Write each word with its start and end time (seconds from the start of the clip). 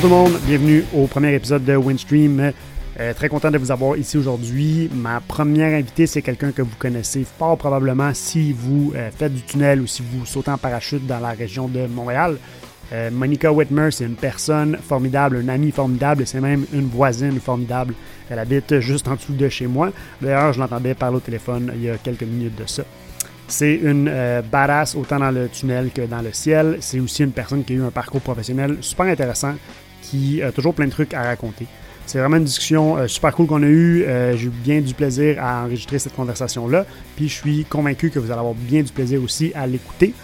Bonjour 0.00 0.10
tout 0.10 0.16
le 0.16 0.30
monde, 0.30 0.40
bienvenue 0.46 0.84
au 0.94 1.08
premier 1.08 1.34
épisode 1.34 1.64
de 1.64 1.74
Windstream. 1.74 2.52
Euh, 3.00 3.14
très 3.14 3.28
content 3.28 3.50
de 3.50 3.58
vous 3.58 3.72
avoir 3.72 3.96
ici 3.96 4.16
aujourd'hui. 4.16 4.88
Ma 4.94 5.20
première 5.20 5.76
invitée, 5.76 6.06
c'est 6.06 6.22
quelqu'un 6.22 6.52
que 6.52 6.62
vous 6.62 6.76
connaissez 6.78 7.24
fort 7.24 7.58
probablement 7.58 8.14
si 8.14 8.52
vous 8.52 8.92
euh, 8.94 9.10
faites 9.10 9.34
du 9.34 9.42
tunnel 9.42 9.80
ou 9.80 9.88
si 9.88 10.04
vous 10.08 10.24
sautez 10.24 10.52
en 10.52 10.56
parachute 10.56 11.04
dans 11.04 11.18
la 11.18 11.30
région 11.30 11.66
de 11.66 11.88
Montréal. 11.88 12.36
Euh, 12.92 13.10
Monica 13.10 13.52
Whitmer, 13.52 13.90
c'est 13.90 14.04
une 14.04 14.14
personne 14.14 14.78
formidable, 14.80 15.42
un 15.44 15.48
ami 15.48 15.72
formidable, 15.72 16.28
c'est 16.28 16.40
même 16.40 16.64
une 16.72 16.86
voisine 16.86 17.40
formidable. 17.40 17.94
Elle 18.30 18.38
habite 18.38 18.78
juste 18.78 19.08
en 19.08 19.16
dessous 19.16 19.34
de 19.34 19.48
chez 19.48 19.66
moi. 19.66 19.90
D'ailleurs, 20.22 20.52
je 20.52 20.60
l'entendais 20.60 20.94
parler 20.94 21.16
au 21.16 21.20
téléphone 21.20 21.72
il 21.74 21.82
y 21.82 21.90
a 21.90 21.96
quelques 21.96 22.22
minutes 22.22 22.54
de 22.54 22.66
ça. 22.66 22.84
C'est 23.48 23.76
une 23.76 24.08
euh, 24.08 24.42
badass 24.42 24.94
autant 24.94 25.18
dans 25.18 25.30
le 25.30 25.48
tunnel 25.48 25.90
que 25.90 26.02
dans 26.02 26.20
le 26.20 26.32
ciel. 26.32 26.76
C'est 26.80 27.00
aussi 27.00 27.24
une 27.24 27.32
personne 27.32 27.64
qui 27.64 27.72
a 27.72 27.76
eu 27.76 27.82
un 27.82 27.90
parcours 27.90 28.20
professionnel 28.20 28.76
super 28.82 29.06
intéressant, 29.06 29.54
qui 30.10 30.42
a 30.42 30.52
toujours 30.52 30.74
plein 30.74 30.86
de 30.86 30.90
trucs 30.90 31.14
à 31.14 31.22
raconter. 31.22 31.66
C'est 32.06 32.18
vraiment 32.18 32.36
une 32.36 32.44
discussion 32.44 32.96
euh, 32.96 33.06
super 33.06 33.34
cool 33.34 33.46
qu'on 33.46 33.62
a 33.62 33.66
eue. 33.66 34.04
Euh, 34.06 34.36
J'ai 34.36 34.46
eu 34.46 34.50
bien 34.50 34.80
du 34.80 34.94
plaisir 34.94 35.36
à 35.42 35.64
enregistrer 35.64 35.98
cette 35.98 36.14
conversation-là. 36.14 36.86
Puis 37.16 37.28
je 37.28 37.34
suis 37.34 37.64
convaincu 37.64 38.10
que 38.10 38.18
vous 38.18 38.30
allez 38.30 38.40
avoir 38.40 38.54
bien 38.54 38.82
du 38.82 38.92
plaisir 38.92 39.22
aussi 39.22 39.52
à 39.54 39.66
l'écouter. 39.66 40.14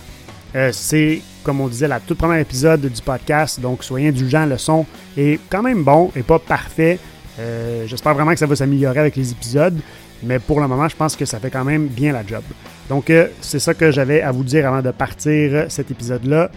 Euh, 0.57 0.71
c'est, 0.73 1.21
comme 1.43 1.61
on 1.61 1.69
disait, 1.69 1.89
la 1.89 2.01
toute 2.01 2.19
première 2.19 2.39
épisode 2.39 2.81
du 2.81 3.03
podcast, 3.03 3.61
donc 3.61 3.83
soyez 3.83 4.09
indulgents, 4.09 4.47
le 4.47 4.57
son 4.57 4.87
est 5.17 5.41
quand 5.51 5.63
même 5.63 5.83
bon 5.83 6.13
et 6.15 6.23
pas 6.23 6.39
parfait. 6.39 6.99
Euh, 7.41 7.87
J'espère 7.87 8.15
vraiment 8.15 8.33
que 8.33 8.39
ça 8.39 8.47
va 8.47 8.55
s'améliorer 8.55 9.01
avec 9.01 9.17
les 9.17 9.33
épisodes, 9.33 9.79
mais 10.23 10.39
pour 10.39 10.61
le 10.61 10.69
moment, 10.69 10.89
je 10.89 10.95
pense 10.95 11.17
que 11.17 11.25
ça 11.25 11.41
fait 11.41 11.51
quand 11.51 11.65
même 11.65 11.89
bien 11.89 12.13
la 12.13 12.25
job. 12.25 12.43
Donc, 12.89 13.11
euh, 13.11 13.29
c'est 13.41 13.59
ça 13.59 13.75
que 13.75 13.91
j'avais 13.91 14.23
à 14.23 14.31
vous 14.31 14.45
dire 14.45 14.67
avant 14.69 14.81
de 14.81 14.93
partir 14.93 15.67
cet 15.69 15.91
épisode-là. 15.91 16.51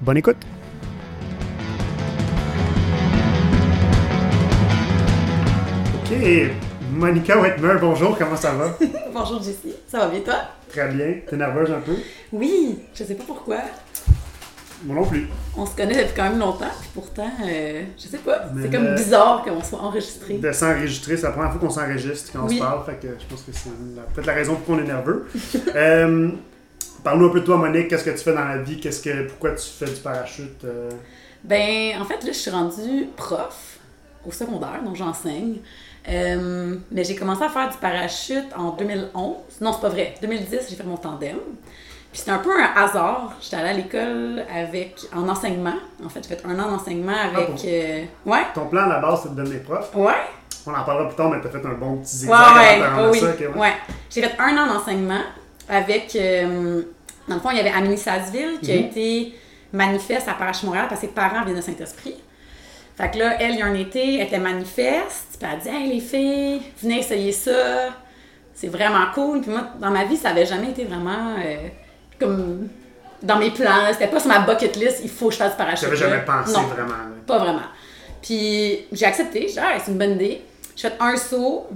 Bonne 0.00 0.16
écoute! 0.16 0.57
OK, 6.10 6.50
Monica 6.92 7.38
Whitmer, 7.38 7.74
bonjour, 7.80 8.16
comment 8.16 8.36
ça 8.36 8.52
va? 8.52 8.74
Bonjour 9.12 9.42
Jessie, 9.42 9.74
ça 9.86 9.98
va 9.98 10.08
bien 10.08 10.20
toi? 10.20 10.36
Très 10.68 10.88
bien. 10.88 11.14
T'es 11.28 11.36
nerveuse 11.36 11.70
un 11.70 11.80
peu? 11.80 11.96
Oui, 12.32 12.78
je 12.94 13.04
sais 13.04 13.14
pas 13.14 13.24
pourquoi. 13.26 13.58
Moi 14.84 14.96
non 14.96 15.04
plus. 15.04 15.28
On 15.56 15.66
se 15.66 15.76
connaît 15.76 15.96
depuis 16.04 16.14
quand 16.16 16.30
même 16.30 16.38
longtemps, 16.38 16.70
puis 16.80 16.88
pourtant, 16.94 17.30
euh, 17.44 17.82
je 17.98 18.06
sais 18.06 18.18
pas, 18.18 18.44
c'est 18.62 18.70
comme 18.70 18.94
bizarre 18.94 19.42
qu'on 19.44 19.62
soit 19.62 19.80
enregistré. 19.80 20.34
De 20.38 20.52
s'enregistrer, 20.52 21.16
c'est 21.16 21.24
la 21.26 21.32
première 21.32 21.50
fois 21.50 21.60
qu'on 21.60 21.70
s'enregistre 21.70 22.30
quand 22.32 22.44
on 22.44 22.48
se 22.48 22.58
parle, 22.58 22.84
fait 22.86 23.00
que 23.06 23.08
je 23.18 23.26
pense 23.26 23.42
que 23.42 23.52
c'est 23.52 23.70
peut-être 24.14 24.26
la 24.26 24.34
raison 24.34 24.54
pour 24.56 24.64
qu'on 24.76 24.82
est 24.82 24.86
nerveux. 24.86 25.26
Euh, 25.74 26.30
Parle-nous 27.04 27.26
un 27.26 27.30
peu 27.30 27.40
de 27.40 27.44
toi, 27.44 27.56
Monique. 27.58 27.88
Qu'est-ce 27.88 28.02
que 28.04 28.10
tu 28.10 28.18
fais 28.18 28.34
dans 28.34 28.44
la 28.44 28.58
vie? 28.58 28.80
Qu'est-ce 28.80 29.00
que, 29.02 29.28
pourquoi 29.28 29.52
tu 29.52 29.64
fais 29.68 29.84
du 29.86 30.00
parachute? 30.00 30.64
euh? 30.64 30.90
Ben, 31.44 32.00
en 32.00 32.04
fait, 32.04 32.14
là, 32.24 32.32
je 32.32 32.38
suis 32.38 32.50
rendue 32.50 33.06
prof 33.16 33.78
au 34.26 34.32
secondaire, 34.32 34.80
donc 34.84 34.96
j'enseigne. 34.96 35.58
Euh, 36.08 36.76
mais 36.90 37.04
j'ai 37.04 37.14
commencé 37.16 37.42
à 37.42 37.48
faire 37.48 37.68
du 37.68 37.76
parachute 37.76 38.46
en 38.56 38.70
2011. 38.70 39.36
Non, 39.60 39.72
c'est 39.72 39.80
pas 39.80 39.88
vrai. 39.88 40.14
2010, 40.22 40.66
j'ai 40.70 40.76
fait 40.76 40.84
mon 40.84 40.96
tandem. 40.96 41.36
Puis 42.10 42.20
c'était 42.20 42.30
un 42.30 42.38
peu 42.38 42.50
un 42.58 42.82
hasard. 42.82 43.32
J'étais 43.40 43.56
allée 43.56 43.68
à 43.68 43.72
l'école 43.74 44.42
avec 44.54 45.00
en 45.14 45.28
enseignement. 45.28 45.74
En 46.04 46.08
fait, 46.08 46.26
j'ai 46.26 46.34
fait 46.36 46.46
un 46.46 46.58
an 46.58 46.70
d'enseignement 46.70 47.12
avec. 47.12 47.48
bon? 47.50 47.56
euh, 47.66 48.04
ouais. 48.26 48.42
Ton 48.54 48.66
plan 48.66 48.84
à 48.84 48.88
la 48.88 48.98
base, 49.00 49.20
c'est 49.24 49.34
de 49.34 49.42
devenir 49.42 49.62
prof. 49.62 49.90
Ouais. 49.94 50.12
On 50.66 50.70
en 50.74 50.84
parlera 50.84 51.06
plus 51.08 51.16
tard, 51.16 51.30
mais 51.30 51.40
t'as 51.42 51.50
fait 51.50 51.64
un 51.66 51.74
bon 51.74 51.96
petit 51.98 52.26
Ouais, 52.26 52.36
zigzag 52.36 52.56
ouais, 52.56 52.82
avant 52.84 53.06
de 53.06 53.10
oui, 53.10 53.20
ça. 53.20 53.26
ok, 53.30 53.40
ouais. 53.40 53.60
ouais. 53.60 53.72
J'ai 54.10 54.22
fait 54.22 54.36
un 54.38 54.56
an 54.58 54.66
d'enseignement 54.66 55.20
avec, 55.68 56.16
euh, 56.16 56.82
dans 57.26 57.34
le 57.36 57.40
fond, 57.40 57.50
il 57.50 57.56
y 57.58 57.60
avait 57.60 57.70
Amélie 57.72 57.96
Sasseville 57.98 58.58
qui 58.62 58.72
a 58.72 58.74
Mhm. 58.76 58.84
été 58.84 59.34
manifeste 59.72 60.28
à 60.28 60.32
Parache 60.34 60.62
Montréal 60.62 60.86
parce 60.88 61.02
que 61.02 61.06
ses 61.06 61.12
parents 61.12 61.44
viennent 61.44 61.56
de 61.56 61.60
Saint-Esprit. 61.62 62.16
Fait 62.98 63.10
que 63.12 63.18
là, 63.18 63.36
elle, 63.40 63.52
il 63.52 63.58
y 63.58 63.62
a 63.62 63.66
un 63.66 63.74
été, 63.74 64.16
elle 64.16 64.26
était 64.26 64.38
manifeste, 64.40 65.36
puis 65.38 65.48
elle 65.48 65.58
a 65.58 65.62
dit 65.62 65.68
Hey 65.68 65.92
les 65.94 66.00
filles, 66.00 66.62
venez 66.82 66.98
essayer 66.98 67.30
ça, 67.32 67.90
c'est 68.52 68.66
vraiment 68.66 69.06
cool. 69.14 69.40
Puis 69.40 69.50
moi, 69.52 69.68
dans 69.80 69.90
ma 69.90 70.04
vie, 70.04 70.16
ça 70.16 70.30
avait 70.30 70.44
jamais 70.46 70.70
été 70.70 70.84
vraiment 70.84 71.36
euh, 71.38 71.68
comme 72.18 72.68
dans 73.22 73.36
mes 73.38 73.50
plans, 73.50 73.86
c'était 73.92 74.08
pas 74.08 74.18
sur 74.18 74.28
ma 74.28 74.40
bucket 74.40 74.74
list, 74.76 75.00
il 75.04 75.10
faut 75.10 75.28
que 75.28 75.34
je 75.34 75.38
fasse 75.38 75.54
parachute. 75.56 75.84
J'avais 75.84 75.96
jamais 75.96 76.24
pensé 76.24 76.52
Non. 76.52 76.62
vraiment. 76.66 76.88
là. 76.88 77.04
Pas 77.26 77.38
vraiment. 77.38 77.62
Puis 78.20 78.86
j'ai 78.92 79.06
accepté, 79.06 79.42
j'ai 79.42 79.54
dit, 79.54 79.58
Ah, 79.62 79.78
c'est 79.82 79.92
une 79.92 79.98
bonne 79.98 80.12
idée. 80.12 80.42
J'ai 80.74 80.88
fait 80.88 80.96
un 81.00 81.16
saut, 81.16 81.66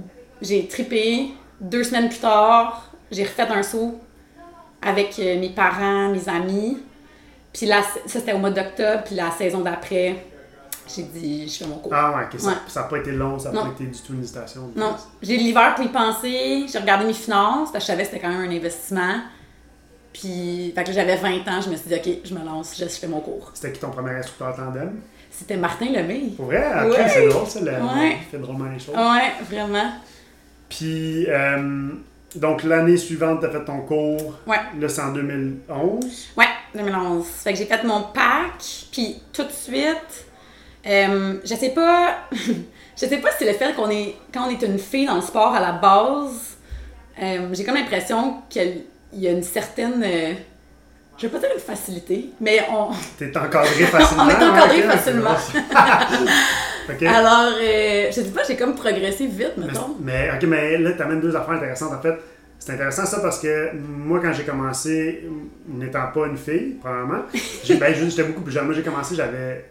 j'ai 0.41 0.67
tripé. 0.67 1.29
Deux 1.61 1.83
semaines 1.85 2.09
plus 2.09 2.19
tard, 2.19 2.91
j'ai 3.11 3.23
refait 3.23 3.43
un 3.43 3.63
saut 3.63 3.97
avec 4.81 5.17
euh, 5.19 5.39
mes 5.39 5.49
parents, 5.51 6.09
mes 6.09 6.27
amis. 6.27 6.77
Puis 7.53 7.65
là, 7.65 7.81
ça 7.81 8.19
c'était 8.19 8.33
au 8.33 8.39
mois 8.39 8.49
d'octobre, 8.49 9.03
puis 9.05 9.15
la 9.15 9.31
saison 9.31 9.61
d'après, 9.61 10.15
j'ai 10.87 11.03
dit, 11.03 11.47
je 11.47 11.63
fais 11.63 11.65
mon 11.65 11.77
cours. 11.77 11.93
Ah 11.93 12.15
ouais, 12.17 12.39
ça 12.67 12.81
n'a 12.81 12.87
pas 12.87 12.97
été 12.97 13.11
long, 13.11 13.39
ça 13.39 13.51
n'a 13.51 13.61
pas 13.61 13.69
été 13.69 13.85
du 13.85 13.99
tout 13.99 14.13
une 14.13 14.21
hésitation. 14.21 14.71
Non, 14.75 14.95
j'ai 15.21 15.35
eu 15.35 15.37
l'hiver 15.37 15.75
pour 15.75 15.85
y 15.85 15.89
penser, 15.89 16.65
j'ai 16.71 16.79
regardé 16.79 17.05
mes 17.05 17.13
finances, 17.13 17.71
parce 17.71 17.85
que 17.85 17.91
je 17.91 17.97
savais 17.97 18.03
que 18.03 18.09
c'était 18.09 18.21
quand 18.21 18.29
même 18.29 18.49
un 18.49 18.55
investissement. 18.55 19.21
Puis, 20.13 20.71
fait 20.75 20.83
que 20.83 20.91
j'avais 20.91 21.15
20 21.15 21.47
ans, 21.47 21.61
je 21.61 21.69
me 21.71 21.75
suis 21.75 21.89
dit, 21.89 21.95
OK, 21.95 22.17
je 22.23 22.33
me 22.35 22.45
lance, 22.45 22.75
je, 22.79 22.85
fais 22.85 23.07
mon 23.07 23.19
cours. 23.19 23.49
C'était 23.55 23.71
qui 23.71 23.79
ton 23.79 23.89
premier 23.89 24.11
instructeur 24.11 24.55
tandem? 24.55 24.99
C'était 25.31 25.57
Martin 25.57 25.85
Lemay. 25.87 26.33
Pour 26.37 26.45
vrai? 26.45 26.63
Ok, 26.85 26.97
Ouais. 26.97 27.09
c'est 27.09 27.27
drôle, 27.27 27.47
ça. 27.47 27.59
Le, 27.59 27.71
Ouais. 27.71 28.17
il 28.21 28.25
fait 28.29 28.37
drôlement 28.37 28.69
les 28.69 28.77
choses. 28.77 28.95
Ouais, 28.95 29.31
vraiment. 29.49 29.91
Puis, 30.69 31.25
euh, 31.27 31.89
donc 32.35 32.63
l'année 32.63 32.97
suivante, 32.97 33.39
tu 33.39 33.47
as 33.47 33.49
fait 33.49 33.65
ton 33.65 33.81
cours. 33.81 34.35
Ouais. 34.45 34.57
Là, 34.79 34.87
c'est 34.87 35.01
en 35.01 35.11
2011. 35.13 36.29
Ouais, 36.37 36.45
2011. 36.75 37.25
Fait 37.25 37.53
que 37.53 37.59
j'ai 37.59 37.65
fait 37.65 37.83
mon 37.83 38.03
pack, 38.13 38.63
puis 38.91 39.21
tout 39.33 39.43
de 39.43 39.51
suite, 39.51 40.25
euh, 40.85 41.35
je 41.43 41.55
sais 41.55 41.69
pas, 41.69 42.17
je 42.31 43.05
sais 43.05 43.17
pas 43.17 43.31
si 43.31 43.37
c'est 43.39 43.51
le 43.51 43.57
fait 43.57 43.73
qu'on 43.73 43.89
est, 43.89 44.15
quand 44.33 44.47
on 44.47 44.49
est 44.49 44.61
une 44.61 44.79
fille 44.79 45.05
dans 45.05 45.15
le 45.15 45.21
sport 45.21 45.53
à 45.55 45.59
la 45.59 45.73
base, 45.73 46.57
euh, 47.21 47.47
j'ai 47.53 47.63
comme 47.63 47.75
l'impression 47.75 48.41
qu'il 48.49 48.83
y 49.13 49.27
a 49.27 49.31
une 49.31 49.43
certaine, 49.43 50.03
euh, 50.03 50.33
je 51.17 51.27
vais 51.27 51.31
pas 51.31 51.39
dire 51.39 51.49
une 51.53 51.61
facilité, 51.61 52.29
mais 52.41 52.65
on, 52.71 52.89
T'es 53.17 53.35
encadré 53.37 53.85
facilement. 53.85 54.23
On 54.23 54.29
est 54.29 54.35
encadré 54.35 54.83
ok, 54.83 54.91
facilement. 54.91 55.35
alors, 57.07 57.53
euh, 57.61 58.07
je 58.07 58.11
sais 58.11 58.31
pas, 58.31 58.43
j'ai 58.47 58.57
comme 58.57 58.75
progressé 58.75 59.27
vite, 59.27 59.53
Mais, 59.57 59.67
mettons. 59.67 59.95
mais, 60.01 60.31
ok, 60.35 60.43
mais 60.47 60.77
là, 60.77 60.91
tu 60.93 61.01
amènes 61.01 61.21
deux 61.21 61.35
affaires 61.35 61.55
intéressantes. 61.55 61.93
En 61.93 62.01
fait, 62.01 62.15
c'est 62.59 62.73
intéressant 62.73 63.05
ça 63.05 63.19
parce 63.19 63.39
que 63.39 63.71
moi, 63.75 64.19
quand 64.21 64.33
j'ai 64.33 64.43
commencé, 64.43 65.27
n'étant 65.67 66.07
pas 66.13 66.27
une 66.27 66.37
fille, 66.37 66.77
probablement, 66.79 67.23
ben, 67.79 67.93
j'étais 67.93 68.23
beaucoup 68.23 68.41
plus 68.41 68.53
jeune. 68.53 68.65
Moi, 68.65 68.73
j'ai 68.73 68.83
commencé, 68.83 69.15
j'avais 69.15 69.65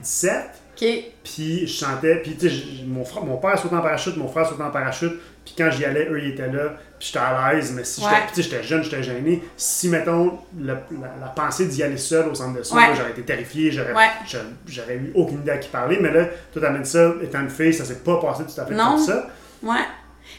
17. 0.00 0.32
Ok, 0.78 0.86
Puis 1.24 1.66
je 1.66 1.72
chantais, 1.84 2.16
puis 2.16 2.36
tu 2.36 2.50
sais, 2.50 2.54
mon, 2.86 3.02
frère- 3.04 3.24
mon 3.24 3.38
père 3.38 3.58
sautait 3.58 3.76
en 3.76 3.80
parachute, 3.80 4.14
mon 4.18 4.28
frère 4.28 4.46
sautait 4.46 4.62
en 4.62 4.70
parachute, 4.70 5.14
puis 5.42 5.54
quand 5.56 5.70
j'y 5.70 5.86
allais, 5.86 6.06
eux, 6.10 6.20
ils 6.22 6.32
étaient 6.32 6.52
là, 6.52 6.74
puis 6.98 7.06
j'étais 7.08 7.18
à 7.18 7.54
l'aise, 7.54 7.72
mais 7.72 7.82
si 7.82 8.02
j'étais, 8.02 8.12
Ouais. 8.12 8.20
j'étais 8.36 8.62
jeune, 8.62 8.82
j'étais 8.84 9.02
gêné. 9.02 9.42
Si, 9.56 9.88
mettons, 9.88 10.38
le- 10.58 10.66
la, 10.74 11.14
la 11.18 11.26
pensée 11.34 11.64
d'y 11.66 11.82
aller 11.82 11.96
seul 11.96 12.28
au 12.28 12.34
centre 12.34 12.58
de 12.58 12.62
soins, 12.62 12.90
Ouais. 12.90 12.94
j'aurais 12.94 13.12
été 13.12 13.22
terrifié, 13.22 13.70
j'aurais, 13.70 13.94
Ouais. 13.94 14.08
j'aurais- 14.26 14.44
j'aurais 14.66 14.96
eu 14.96 15.12
aucune 15.14 15.38
idée 15.40 15.52
à 15.52 15.56
qui 15.56 15.70
parler, 15.70 15.96
mais 15.98 16.12
là, 16.12 16.26
toi, 16.52 16.60
t'amènes 16.60 16.84
ça, 16.84 17.14
étant 17.22 17.40
une 17.40 17.48
fille, 17.50 17.72
ça 17.72 17.86
s'est 17.86 18.00
pas 18.00 18.20
passé 18.20 18.42
tout 18.44 18.60
à 18.60 18.66
fait 18.66 18.74
Non. 18.74 18.96
comme 18.96 19.04
ça. 19.06 19.26
Ouais. 19.62 19.84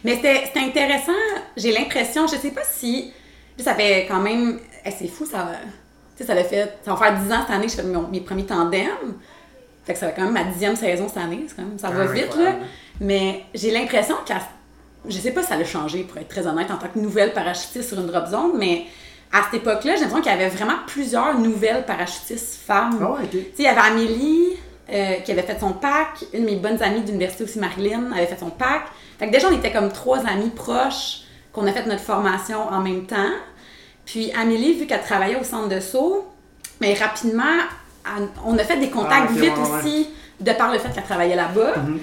Mais 0.04 0.18
c'était 0.18 0.60
intéressant. 0.60 1.12
J'ai 1.56 1.72
l'impression, 1.72 2.28
je 2.28 2.36
sais 2.36 2.52
pas 2.52 2.62
si. 2.64 3.12
Ça 3.58 3.74
fait 3.74 4.06
quand 4.08 4.22
même. 4.22 4.60
eh, 4.86 4.92
c'est 4.92 5.08
fou, 5.08 5.26
ça. 5.26 5.50
Tu 6.16 6.22
sais, 6.24 6.28
ça 6.28 6.36
l'a 6.36 6.44
fait. 6.44 6.78
Ça 6.86 6.94
va 6.94 6.98
faire 6.98 7.20
10 7.20 7.32
ans 7.32 7.42
cette 7.42 7.56
année 7.56 7.66
que 7.66 7.72
j'ai 7.72 7.78
fait 7.78 7.84
mon- 7.88 8.08
mes 8.08 8.22
premiers 8.22 8.46
tandems. 8.46 9.16
Fait 9.88 9.94
que 9.94 10.00
ça 10.00 10.08
va 10.08 10.12
quand 10.12 10.24
même 10.24 10.34
ma 10.34 10.44
dixième 10.44 10.76
saison 10.76 11.08
cette 11.08 11.24
année. 11.24 11.46
c'est 11.48 11.56
Quand 11.56 11.64
même, 11.64 11.80
ça 11.80 11.90
va 11.90 12.04
Ah, 12.04 12.12
vite, 12.12 12.36
là. 12.36 12.56
Mais 13.00 13.46
j'ai 13.56 13.72
l'impression 13.72 14.16
qu'à. 14.26 14.40
Je 15.08 15.18
sais 15.18 15.32
pas 15.32 15.42
si 15.42 15.48
ça 15.48 15.56
l'a 15.56 15.64
changé, 15.64 16.04
pour 16.04 16.18
être 16.18 16.28
très 16.28 16.46
honnête, 16.46 16.70
en 16.70 16.76
tant 16.76 16.90
que 16.94 17.00
nouvelle 17.00 17.32
parachutiste 17.32 17.88
sur 17.88 17.98
une 17.98 18.08
drop 18.08 18.28
zone, 18.28 18.52
mais 18.58 18.86
à 19.32 19.44
cette 19.44 19.62
époque-là, 19.62 19.96
j'ai 19.96 20.02
l'impression 20.02 20.22
qu'il 20.22 20.32
y 20.32 20.36
avait 20.36 20.50
vraiment 20.50 20.80
plusieurs 20.88 21.40
nouvelles 21.40 21.86
parachutistes 21.86 22.60
femmes. 22.66 23.00
Ah. 23.02 23.22
Tu 23.32 23.38
sais, 23.38 23.46
il 23.60 23.64
y 23.64 23.68
avait 23.68 23.80
Amélie 23.80 24.58
euh, 24.92 25.14
qui 25.22 25.32
avait 25.32 25.44
fait 25.44 25.58
son 25.58 25.72
pack. 25.72 26.26
Une 26.34 26.42
de 26.42 26.46
mes 26.48 26.56
bonnes 26.58 26.84
amies 26.84 27.02
d'université 27.02 27.46
aussi, 27.46 27.60
Marilyn, 27.60 28.12
avait 28.12 28.26
fait 28.26 28.40
son 28.40 28.50
pack. 28.50 28.84
Fait 29.18 29.28
que 29.28 29.32
déjà, 29.32 29.48
on 29.50 29.58
était 29.58 29.72
comme 29.72 29.90
trois 29.90 30.20
amies 30.26 30.50
proches 30.50 31.22
qu'on 31.54 31.66
a 31.66 31.72
fait 31.72 31.86
notre 31.86 32.04
formation 32.04 32.68
en 32.70 32.82
même 32.82 33.06
temps. 33.06 33.32
Puis 34.06 34.34
Amélie, 34.34 34.74
vu 34.74 34.88
qu'elle 34.88 35.02
travaillait 35.02 35.40
au 35.40 35.44
centre 35.44 35.70
de 35.70 35.80
saut, 35.80 36.28
mais 36.82 36.94
rapidement, 36.94 37.44
on 38.46 38.58
a 38.58 38.64
fait 38.64 38.78
des 38.80 38.90
contacts 38.90 39.30
Ah, 39.30 39.34
vite 39.34 39.54
ouais, 39.58 39.64
ouais. 39.64 39.80
aussi, 39.80 40.10
de 40.40 40.52
par 40.54 40.72
le 40.72 40.80
fait 40.80 40.90
qu'elle 40.94 41.04
travaillait 41.04 41.36
là-bas. 41.36 41.78
Mhm. 41.78 42.00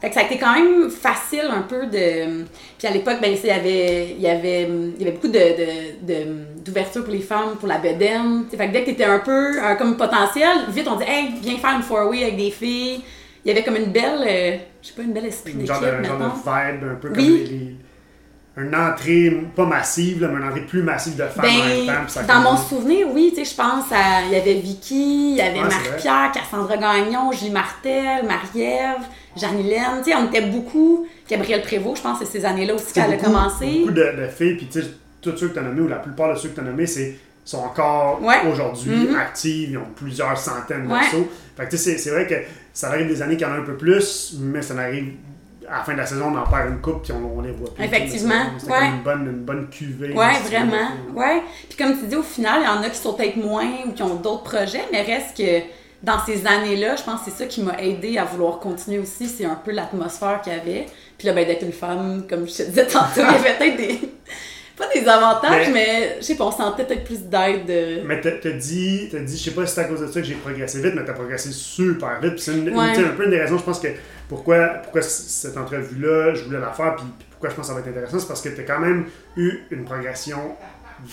Fait 0.00 0.08
que 0.10 0.14
ça 0.14 0.20
a 0.20 0.24
été 0.24 0.38
quand 0.38 0.52
même 0.54 0.88
facile 0.90 1.48
un 1.50 1.62
peu 1.62 1.86
de. 1.86 2.44
Puis 2.78 2.86
à 2.86 2.90
l'époque, 2.92 3.16
ben, 3.20 3.32
il 3.32 3.46
y 3.46 3.50
avait, 3.50 4.10
il 4.16 4.20
y 4.20 4.28
avait, 4.28 4.62
il 4.62 4.98
y 4.98 5.02
avait 5.02 5.10
beaucoup 5.12 5.26
de, 5.28 6.60
d'ouverture 6.64 7.02
pour 7.04 7.12
les 7.12 7.20
femmes, 7.20 7.56
pour 7.58 7.68
la 7.68 7.78
bedaine. 7.78 8.44
T'sais, 8.46 8.56
Fait 8.56 8.68
que 8.68 8.72
dès 8.72 8.80
que 8.82 8.86
t'étais 8.90 9.04
un 9.04 9.18
peu 9.18 9.60
un, 9.60 9.74
comme 9.74 9.96
potentiel, 9.96 10.56
vite 10.68 10.86
on 10.88 10.96
dit, 10.96 11.04
hey, 11.06 11.30
viens 11.42 11.56
faire 11.58 11.74
une 11.76 11.82
four-way 11.82 12.22
avec 12.22 12.36
des 12.36 12.50
filles. 12.50 13.02
Il 13.44 13.48
y 13.48 13.50
avait 13.50 13.62
comme 13.64 13.76
une 13.76 13.90
belle, 13.92 14.20
euh, 14.26 14.56
je 14.82 14.88
sais 14.88 14.94
pas, 14.94 15.02
une 15.02 15.12
belle 15.12 15.26
esprit 15.26 15.52
d'équipe, 15.54 15.72
genre 15.72 15.80
de, 15.80 15.86
genre 15.86 16.00
mettons. 16.00 16.18
de 16.18 16.32
vibe, 16.34 16.90
un 16.92 16.94
peu 16.96 17.08
comme 17.08 17.18
Oui. 17.18 17.46
les, 17.48 17.56
les- 17.56 17.76
une 18.58 18.74
entrée, 18.74 19.30
pas 19.54 19.64
massive, 19.66 20.20
là, 20.22 20.28
mais 20.28 20.40
une 20.40 20.48
entrée 20.48 20.62
plus 20.62 20.82
massive 20.82 21.16
de 21.16 21.24
femmes 21.24 21.44
en 21.44 21.64
même 21.66 21.86
Ben, 21.86 21.94
temps. 21.94 22.00
puis 22.04 22.12
ça 22.12 22.22
dans 22.24 22.40
mon 22.40 22.56
souvenir, 22.56 23.06
oui, 23.12 23.32
tu 23.34 23.44
sais, 23.44 23.50
je 23.50 23.56
pense 23.56 23.84
à. 23.92 24.22
Il 24.26 24.32
y 24.32 24.36
avait 24.36 24.54
Vicky, 24.54 25.30
il 25.32 25.36
y 25.36 25.40
avait 25.40 25.60
Ouais, 25.60 25.68
Marie-Pierre, 25.68 26.32
Cassandra 26.32 26.76
Gagnon, 26.76 27.30
Julie 27.32 27.50
Martel, 27.50 28.24
Marie-Ève, 28.26 29.02
Jeanne-Hélène. 29.36 30.02
Tu 30.04 30.10
sais, 30.10 30.16
on 30.16 30.26
était 30.26 30.42
beaucoup. 30.42 31.06
Gabrielle 31.28 31.62
Prévost, 31.62 31.98
je 31.98 32.02
pense 32.02 32.18
que 32.18 32.24
c'est 32.26 32.38
ces 32.40 32.44
années-là 32.44 32.74
aussi 32.74 32.92
qu'elle 32.92 33.12
a 33.12 33.16
commencé. 33.16 33.66
Beaucoup 33.80 33.92
de, 33.92 34.02
de 34.22 34.26
filles, 34.28 34.54
puis 34.56 34.66
tu 34.66 34.80
sais, 34.82 34.88
tous 35.20 35.36
ceux 35.36 35.48
que 35.48 35.54
tu 35.54 35.58
as 35.58 35.62
nommés, 35.62 35.82
ou 35.82 35.88
la 35.88 35.96
plupart 35.96 36.32
de 36.34 36.38
ceux 36.38 36.48
que 36.48 36.54
tu 36.54 36.60
as 36.60 36.64
nommés, 36.64 36.86
c'est 36.86 37.18
sont 37.44 37.58
encore 37.58 38.20
Ouais. 38.22 38.42
aujourd'hui 38.52 38.90
Mhm. 39.08 39.16
actives, 39.16 39.70
ils 39.70 39.78
ont 39.78 39.88
plusieurs 39.96 40.36
centaines 40.36 40.86
de 40.86 40.92
Ouais. 40.92 41.00
sauts. 41.10 41.26
Fait 41.56 41.64
que 41.64 41.70
tu 41.70 41.78
sais, 41.78 41.96
c'est- 41.96 42.10
vrai 42.10 42.26
que 42.26 42.34
ça 42.74 42.88
arrive 42.88 43.08
des 43.08 43.22
années 43.22 43.38
qu'il 43.38 43.46
y 43.46 43.50
en 43.50 43.54
a 43.54 43.56
un 43.58 43.62
peu 43.62 43.74
plus, 43.76 44.36
mais 44.38 44.60
ça 44.60 44.74
arrive 44.78 45.12
à 45.70 45.78
la 45.78 45.84
fin 45.84 45.92
de 45.92 45.98
la 45.98 46.06
saison, 46.06 46.32
on 46.32 46.38
en 46.38 46.44
perd 46.44 46.70
une 46.70 46.80
coupe 46.80 47.02
puis 47.02 47.12
on, 47.12 47.38
on 47.38 47.40
les 47.40 47.52
voit 47.52 47.72
plus. 47.74 47.84
Effectivement, 47.84 48.44
comme 48.60 48.70
ouais. 48.70 48.86
une 48.88 49.02
bonne, 49.02 49.26
une 49.26 49.44
bonne 49.44 49.68
cuvée. 49.68 50.08
Veux. 50.08 50.14
vraiment. 50.14 50.88
Ouais. 51.14 51.42
Puis 51.68 51.76
comme 51.76 51.98
tu 51.98 52.06
dis, 52.06 52.16
au 52.16 52.22
final, 52.22 52.60
il 52.62 52.64
y 52.64 52.68
en 52.68 52.82
a 52.82 52.88
qui 52.90 52.98
sont 52.98 53.14
peut-être 53.14 53.36
moins 53.36 53.68
ou 53.86 53.92
qui 53.92 54.02
ont 54.02 54.16
d'autres 54.16 54.44
projets, 54.44 54.84
mais 54.92 55.02
reste 55.02 55.36
que 55.36 55.62
dans 56.02 56.24
ces 56.24 56.46
années-là, 56.46 56.96
je 56.96 57.02
pense 57.02 57.20
que 57.22 57.30
c'est 57.30 57.36
ça 57.36 57.46
qui 57.46 57.62
m'a 57.62 57.80
aidé 57.80 58.18
à 58.18 58.24
vouloir 58.24 58.58
continuer 58.60 58.98
aussi. 58.98 59.26
C'est 59.26 59.44
un 59.44 59.56
peu 59.56 59.72
l'atmosphère 59.72 60.40
qu'il 60.42 60.52
y 60.52 60.56
avait. 60.56 60.86
Puis 61.16 61.26
là, 61.26 61.34
ben, 61.34 61.46
d'être 61.46 61.64
une 61.64 61.72
femme, 61.72 62.24
comme 62.28 62.46
je 62.46 62.54
te 62.54 62.62
disais 62.62 62.86
tantôt, 62.86 63.20
il 63.20 63.32
y 63.32 63.34
avait 63.34 63.54
peut-être 63.54 63.76
des. 63.76 64.00
Pas 64.78 64.86
des 64.94 65.08
avantages, 65.08 65.66
Mais- 65.68 65.72
mais, 65.72 66.16
je 66.20 66.24
sais 66.24 66.36
pas, 66.36 66.44
on 66.44 66.50
sentait 66.52 66.84
peut-être 66.84 67.02
plus 67.04 67.22
d'aide. 67.24 67.68
euh, 67.68 68.02
Mais 68.06 68.20
t'as 68.20 68.50
dit, 68.50 69.08
t'as 69.10 69.18
dit, 69.18 69.36
je 69.36 69.42
sais 69.42 69.50
pas 69.50 69.66
si 69.66 69.74
c'est 69.74 69.80
à 69.80 69.84
cause 69.84 70.00
de 70.00 70.06
ça 70.06 70.20
que 70.20 70.26
j'ai 70.26 70.34
progressé 70.36 70.80
vite, 70.80 70.94
mais 70.94 71.04
t'as 71.04 71.14
progressé 71.14 71.50
super 71.50 72.20
vite. 72.20 72.38
C'est 72.38 72.52
Ouais. 72.52 72.98
un 72.98 73.08
peu 73.16 73.24
une 73.24 73.30
des 73.30 73.40
raisons, 73.40 73.58
je 73.58 73.64
pense 73.64 73.80
que 73.80 73.88
pourquoi, 74.28 74.68
pourquoi 74.84 75.02
cette 75.02 75.56
entrevue-là, 75.56 76.34
je 76.34 76.44
voulais 76.44 76.60
la 76.60 76.70
faire, 76.72 76.94
puis, 76.96 77.04
puis 77.18 77.26
pourquoi 77.30 77.50
je 77.50 77.54
pense 77.56 77.66
que 77.66 77.68
ça 77.68 77.74
va 77.74 77.80
être 77.80 77.88
intéressant, 77.88 78.18
c'est 78.20 78.28
parce 78.28 78.40
que 78.40 78.50
t'as 78.50 78.62
quand 78.62 78.78
même 78.78 79.06
eu 79.36 79.58
une 79.72 79.84
progression 79.84 80.54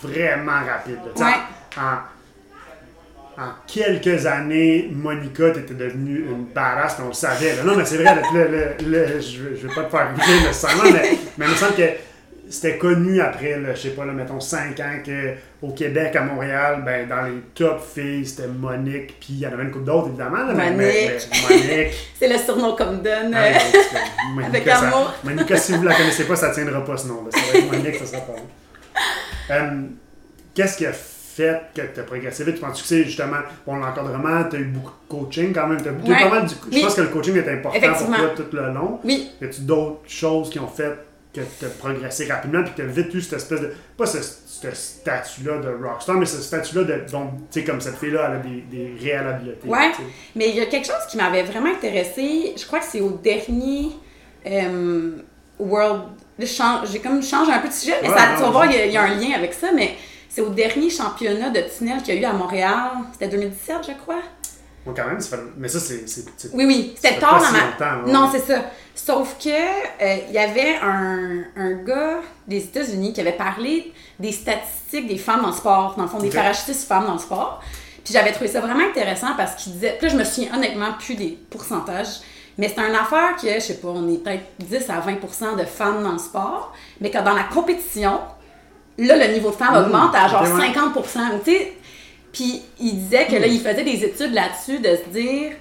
vraiment 0.03 0.59
rapide. 0.65 0.99
Ouais. 1.17 1.33
En, 1.77 3.41
en 3.41 3.47
quelques 3.67 4.25
années, 4.25 4.89
Monica, 4.93 5.49
t'étais 5.51 5.73
devenue 5.73 6.25
une 6.29 6.45
badass, 6.53 6.97
on 7.03 7.07
le 7.07 7.13
savait. 7.13 7.55
là. 7.55 7.63
Non, 7.63 7.75
mais 7.75 7.83
c'est 7.85 7.97
vrai, 7.97 8.15
le, 8.33 8.47
le- 8.47 8.89
le- 8.89 9.19
je, 9.21 9.67
veux 9.67 9.73
pas 9.75 9.83
te 9.83 9.89
faire 9.89 10.09
rire 10.15 10.41
nécessairement, 10.47 10.83
mais, 10.91 11.17
mais 11.37 11.45
il 11.45 11.51
me 11.51 11.55
semble 11.55 11.75
que 11.75 11.81
c'était 12.49 12.77
connu 12.77 13.19
après, 13.21 13.59
là, 13.59 13.73
je 13.73 13.81
sais 13.81 13.89
pas, 13.89 14.05
là, 14.05 14.13
mettons 14.13 14.39
5 14.39 14.79
ans 14.79 14.97
qu'au 15.03 15.69
Québec, 15.69 16.15
à 16.15 16.21
Montréal, 16.21 16.83
ben, 16.85 17.07
dans 17.07 17.23
les 17.23 17.41
top 17.55 17.81
filles, 17.81 18.25
c'était 18.25 18.47
Monique, 18.47 19.19
puis 19.19 19.27
il 19.31 19.39
y 19.39 19.47
en 19.47 19.51
avait 19.53 19.63
une 19.63 19.71
couple 19.71 19.85
d'autres, 19.85 20.07
évidemment. 20.09 20.45
Là, 20.45 20.53
mais- 20.53 20.71
mais- 20.71 20.85
Monique. 20.85 21.29
mais 21.49 21.55
Monique. 21.77 21.93
C'est 22.19 22.27
le 22.27 22.37
surnom 22.37 22.75
qu'on 22.75 22.91
me 22.91 22.97
donne. 22.97 23.33
Ah, 23.35 23.45
euh, 23.45 23.53
Monica, 24.35 24.47
Avec 24.57 24.67
ça- 24.67 24.79
amour. 24.87 25.13
Monica, 25.23 25.57
si 25.57 25.73
vous 25.73 25.83
la 25.83 25.95
connaissez 25.95 26.23
pas, 26.25 26.35
ça 26.35 26.51
tiendra 26.51 26.83
pas 26.85 26.97
ce 26.97 27.07
nom. 27.07 27.23
là. 27.25 27.29
Ça 27.31 27.51
va 27.51 27.57
être 27.59 27.71
Monique, 27.71 27.95
ça 27.95 28.05
sera 28.05 28.21
pas. 28.21 28.33
Euh, 29.51 29.81
Qu'est-ce 30.53 30.77
qui 30.77 30.85
a 30.85 30.93
fait 30.93 31.59
que 31.75 31.81
tu 31.93 31.99
as 31.99 32.03
progressé 32.03 32.45
vite? 32.45 32.55
Tu 32.55 32.61
penses 32.61 32.81
que 32.81 32.87
c'est 32.87 33.03
justement, 33.03 33.39
bon, 33.67 33.75
l'encadrement, 33.75 34.45
tu 34.49 34.55
as 34.55 34.59
eu 34.59 34.63
beaucoup 34.65 34.91
de 34.91 35.09
coaching 35.09 35.53
quand 35.53 35.67
même? 35.67 35.79
eu 35.79 36.09
Ouais. 36.09 36.17
pas 36.17 36.29
mal 36.29 36.45
du- 36.45 36.53
Je 36.71 36.75
Oui. 36.77 36.81
pense 36.81 36.95
que 36.95 37.01
le 37.01 37.07
coaching 37.09 37.35
est 37.35 37.49
important 37.51 37.93
pour 37.93 38.07
toi 38.07 38.29
tout 38.37 38.45
le 38.53 38.71
long. 38.71 38.99
Oui, 39.03 39.29
Y 39.41 39.45
a-tu 39.45 39.61
d'autres 39.61 39.99
choses 40.07 40.49
qui 40.49 40.59
ont 40.59 40.67
fait 40.69 40.93
que 41.35 41.41
tu 41.59 41.65
as 41.65 41.69
progressé 41.69 42.25
rapidement 42.31 42.63
puis 42.63 42.71
que 42.71 42.75
tu 42.77 42.81
as 42.81 42.85
vite 42.85 43.13
eu 43.13 43.21
cette 43.21 43.33
espèce 43.33 43.61
de. 43.61 43.73
Pas 43.97 44.05
ce, 44.05 44.19
ce 44.21 44.71
statut-là 44.71 45.57
de 45.59 45.69
rockstar, 45.83 46.15
mais 46.15 46.25
ce 46.25 46.41
statut-là 46.41 46.83
de. 46.83 47.11
Donc, 47.11 47.31
tu 47.51 47.59
sais, 47.59 47.65
comme 47.65 47.81
cette 47.81 47.97
fille-là, 47.97 48.27
elle 48.29 48.35
a 48.37 48.39
des, 48.39 48.61
des 48.61 48.95
réelles 49.01 49.27
habiletés. 49.27 49.67
Ouais. 49.67 49.91
mais 50.35 50.49
il 50.49 50.55
y 50.55 50.61
a 50.61 50.65
quelque 50.65 50.87
chose 50.87 51.05
qui 51.09 51.17
m'avait 51.17 51.43
vraiment 51.43 51.71
intéressée. 51.71 52.53
Je 52.57 52.65
crois 52.65 52.79
que 52.79 52.85
c'est 52.85 53.01
au 53.01 53.11
dernier 53.11 53.89
euh, 54.47 55.17
World. 55.59 56.03
J'ai 56.39 56.99
comme 56.99 57.23
changé 57.23 57.51
un 57.51 57.59
peu 57.59 57.69
de 57.69 57.73
sujet, 57.73 57.95
mais 58.01 58.09
Ouais, 58.09 58.17
ça, 58.17 58.31
non, 58.31 58.35
tu 58.37 58.41
vas 58.43 58.49
voir, 58.49 58.65
y, 58.71 58.75
il 58.87 58.91
y 58.91 58.97
a 58.97 59.03
un 59.03 59.15
lien 59.15 59.35
avec 59.35 59.53
ça. 59.53 59.67
Mais 59.73 59.95
c'est 60.27 60.41
au 60.41 60.49
dernier 60.49 60.89
championnat 60.89 61.49
de 61.49 61.61
tunnel 61.61 62.01
qu'il 62.03 62.15
y 62.15 62.17
a 62.17 62.21
eu 62.21 62.25
à 62.25 62.33
Montréal. 62.33 62.91
C'était 63.13 63.29
2017, 63.29 63.77
je 63.87 63.93
crois. 63.93 64.21
Bon, 64.85 64.93
quand 64.95 65.05
même, 65.07 65.19
ça 65.19 65.37
fait- 65.37 65.43
mais 65.57 65.67
ça, 65.67 65.79
c'est. 65.79 66.05
Oui, 66.53 66.65
oui, 66.65 66.93
c'était 66.95 67.17
tard 67.19 67.41
dans 67.41 67.51
ma. 67.51 68.03
ouais. 68.03 68.11
Non, 68.11 68.29
c'est 68.31 68.39
ça. 68.53 68.61
Sauf 68.93 69.35
que 69.43 69.49
euh, 69.49 70.17
il 70.29 70.33
y 70.33 70.37
avait 70.37 70.75
un, 70.81 71.43
un 71.57 71.71
gars 71.83 72.19
des 72.47 72.57
États-Unis 72.63 73.11
qui 73.13 73.21
avait 73.21 73.31
parlé 73.33 73.93
des 74.19 74.31
statistiques 74.31 75.07
des 75.07 75.17
femmes 75.17 75.41
dans 75.41 75.47
le 75.49 75.53
sport, 75.53 75.95
dans 75.97 76.03
le 76.03 76.09
fond, 76.09 76.19
des 76.19 76.27
Ok. 76.29 76.35
parachutistes 76.35 76.87
femmes 76.87 77.05
dans 77.07 77.13
le 77.13 77.19
sport. 77.19 77.61
Puis 78.03 78.13
j'avais 78.13 78.31
trouvé 78.31 78.47
ça 78.47 78.59
vraiment 78.61 78.85
intéressant 78.87 79.29
parce 79.35 79.55
qu'il 79.55 79.73
disait. 79.73 79.95
Puis 79.97 80.07
là, 80.07 80.13
je 80.13 80.17
me 80.19 80.23
souviens 80.23 80.53
honnêtement 80.55 80.93
plus 80.99 81.15
des 81.15 81.37
pourcentages. 81.49 82.19
Mais 82.57 82.69
c'est 82.73 82.79
une 82.79 82.95
affaire 82.95 83.35
que, 83.41 83.53
je 83.55 83.59
sais 83.59 83.73
pas, 83.81 83.89
on 83.89 84.07
est 84.13 84.19
peut-être 84.23 84.45
10 84.59 84.89
à 84.89 85.01
20% 85.01 85.57
de 85.57 85.65
femmes 85.65 86.03
dans 86.03 86.13
le 86.13 86.19
sport, 86.19 86.73
mais 87.01 87.09
que 87.09 87.17
dans 87.17 87.33
la 87.33 87.43
compétition, 87.43 88.19
là, 88.97 89.17
le 89.27 89.33
niveau 89.33 89.49
de 89.49 89.55
femmes 89.55 89.73
Mmh, 89.73 89.85
augmente 89.87 90.15
à 90.15 90.27
genre 90.29 90.43
ouais. 90.43 90.67
50 90.73 90.95
ou 90.95 91.01
tu 91.43 91.51
sais. 91.51 91.73
Puis 92.35 92.61
il 92.81 92.97
disait 93.05 93.27
que 93.27 93.35
là, 93.37 93.47
il 93.47 93.59
faisait 93.61 93.83
des 93.83 94.03
études 94.03 94.33
là-dessus 94.33 94.79
de 94.79 94.89
se 94.97 95.09
dire, 95.17 95.53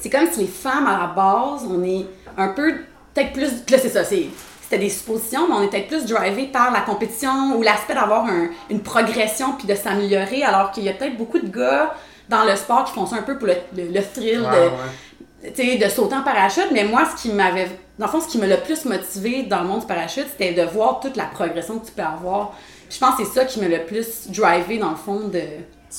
c'est 0.00 0.08
comme 0.10 0.26
si 0.30 0.40
les 0.40 0.46
femmes 0.46 0.86
à 0.86 0.98
la 1.00 1.06
base, 1.08 1.66
on 1.68 1.82
est 1.82 2.06
un 2.38 2.48
peu, 2.48 2.72
peut-être 3.12 3.32
plus, 3.32 3.50
là 3.68 3.78
c'est 3.78 3.88
ça, 3.88 4.04
c'est, 4.04 4.26
c'était 4.62 4.78
des 4.78 4.90
suppositions, 4.90 5.48
mais 5.48 5.54
on 5.56 5.62
est 5.62 5.68
peut-être 5.68 5.88
plus 5.88 6.04
drivé 6.06 6.44
par 6.46 6.72
la 6.72 6.80
compétition 6.82 7.56
ou 7.56 7.62
l'aspect 7.62 7.94
d'avoir 7.94 8.26
un- 8.26 8.48
une 8.70 8.80
progression 8.80 9.54
puis 9.58 9.66
de 9.66 9.74
s'améliorer, 9.74 10.44
alors 10.44 10.70
qu'il 10.70 10.84
y 10.84 10.88
a 10.88 10.92
peut-être 10.92 11.16
beaucoup 11.16 11.40
de 11.40 11.48
gars 11.48 11.92
dans 12.28 12.44
le 12.44 12.54
sport 12.54 12.84
qui 12.84 12.92
font 12.92 13.06
ça 13.06 13.16
un 13.16 13.22
peu 13.22 13.36
pour 13.36 13.48
le, 13.48 13.54
le- 13.76 13.88
le 13.92 14.00
thrill 14.02 14.38
de, 14.40 15.50
ouais. 15.50 15.76
de 15.78 15.88
sauter 15.88 16.14
en 16.14 16.22
parachute, 16.22 16.68
mais 16.72 16.84
moi, 16.84 17.02
ce 17.16 17.20
qui 17.20 17.30
m'avait. 17.34 17.68
Dans 17.98 18.06
le 18.06 18.12
fond, 18.12 18.20
ce 18.20 18.28
qui 18.28 18.38
m'a 18.38 18.46
le 18.46 18.56
plus 18.58 18.84
motivé 18.86 19.42
dans 19.44 19.60
le 19.62 19.68
monde 19.68 19.80
du 19.80 19.86
parachute, 19.86 20.26
c'était 20.30 20.52
de 20.52 20.62
voir 20.68 21.00
toute 21.00 21.16
la 21.16 21.24
progression 21.24 21.78
que 21.80 21.86
tu 21.86 21.92
peux 21.92 22.02
avoir. 22.02 22.52
Puis 22.88 22.96
je 22.96 22.98
pense 22.98 23.16
que 23.16 23.24
c'est 23.24 23.32
ça 23.40 23.44
qui 23.44 23.60
m'a 23.60 23.68
le 23.68 23.84
plus 23.84 24.28
drivé, 24.30 24.78
dans 24.78 24.90
le 24.90 24.96
fond, 24.96 25.28
de. 25.28 25.40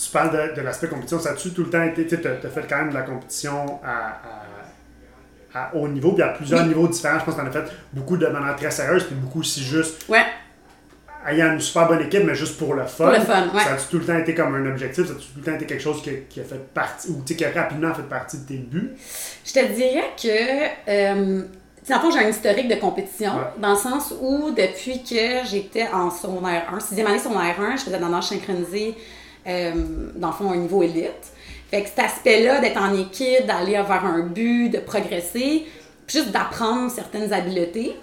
Tu 0.04 0.12
parles 0.12 0.32
de, 0.32 0.56
de 0.56 0.62
l'aspect 0.62 0.88
compétition, 0.88 1.20
ça 1.20 1.30
a-tu 1.32 1.52
tout 1.52 1.64
le 1.64 1.70
temps 1.70 1.84
été, 1.84 2.06
tu 2.06 2.16
as, 2.16 2.50
fait 2.50 2.68
quand 2.68 2.78
même 2.78 2.90
de 2.90 2.96
la 2.96 3.04
compétition 3.04 3.80
à, 3.84 4.20
à- 5.54 5.60
à 5.68 5.76
haut 5.76 5.88
niveau, 5.88 6.12
puis 6.12 6.22
à 6.24 6.30
plusieurs 6.30 6.62
Oui. 6.64 6.68
niveaux 6.68 6.88
différents? 6.88 7.20
Je 7.20 7.26
pense 7.26 7.36
que 7.36 7.40
tu 7.42 7.46
en 7.46 7.50
as 7.50 7.54
fait 7.54 7.72
beaucoup 7.94 8.18
de 8.18 8.28
manière 8.28 8.56
très 8.58 8.72
sérieuse, 8.72 9.06
puis 9.06 9.16
beaucoup 9.16 9.40
aussi 9.40 9.64
juste 9.64 10.06
Ouais, 10.10 10.26
ayant 11.28 11.54
une 11.54 11.62
super 11.62 11.88
bonne 11.88 12.02
équipe, 12.02 12.24
mais 12.26 12.36
juste 12.36 12.58
pour 12.58 12.74
le 12.74 12.84
fun. 12.86 13.06
Pour 13.06 13.14
le 13.14 13.22
fun, 13.22 13.48
ouais. 13.54 13.64
Ça 13.64 13.74
a 13.74 13.78
tout 13.78 13.98
le 14.00 14.06
temps 14.06 14.18
été 14.18 14.36
comme 14.36 14.54
un 14.56 14.66
objectif, 14.70 15.06
ça 15.08 15.14
a 15.14 15.16
tout 15.16 15.24
le 15.38 15.44
temps 15.44 15.54
été 15.54 15.66
quelque 15.66 15.82
chose 15.82 16.02
qui, 16.02 16.10
a- 16.10 16.14
qui 16.30 16.42
a 16.42 16.44
fait 16.44 16.60
partie, 16.74 17.10
ou 17.10 17.22
tu 17.26 17.34
sais, 17.34 17.36
qui 17.38 17.46
a 17.46 17.52
rapidement 17.52 17.94
fait 17.94 18.04
partie 18.04 18.40
de 18.40 18.46
tes 18.46 18.58
buts? 18.58 18.92
je 19.46 19.54
te 19.54 19.66
dirais 19.74 20.12
que. 20.22 20.90
Euh, 20.92 21.44
le 21.88 21.96
fond, 22.00 22.10
j'ai 22.10 22.18
un 22.20 22.30
historique 22.30 22.68
de 22.68 22.76
compétition, 22.76 23.32
Ouais. 23.36 23.44
dans 23.60 23.70
le 23.70 23.76
sens 23.78 24.14
où, 24.20 24.50
depuis 24.50 25.04
que 25.04 25.46
j'étais 25.48 25.88
en 25.94 26.10
secondaire 26.10 26.64
1, 26.74 26.80
sixième 26.80 27.06
année 27.08 27.20
secondaire 27.20 27.56
1, 27.62 27.76
je 27.78 27.84
faisais 27.84 27.98
de 27.98 28.02
la 28.12 28.22
synchronisée, 28.24 28.96
euh, 29.48 29.72
dans 30.16 30.28
le 30.28 30.34
fond, 30.34 30.52
un 30.52 30.58
niveau 30.58 30.84
élite. 30.84 31.32
Fait 31.72 31.82
que 31.82 31.90
cet 31.90 32.00
aspect-là 32.00 32.60
d'être 32.60 32.82
en 32.82 32.94
équipe, 32.94 33.46
d'aller 33.46 33.74
vers 33.74 34.06
un 34.06 34.22
but, 34.22 34.70
de 34.70 34.80
progresser, 34.80 35.66
juste 36.08 36.32
d'apprendre 36.32 36.92
certaines 36.92 37.34
habiletés, 37.34 37.96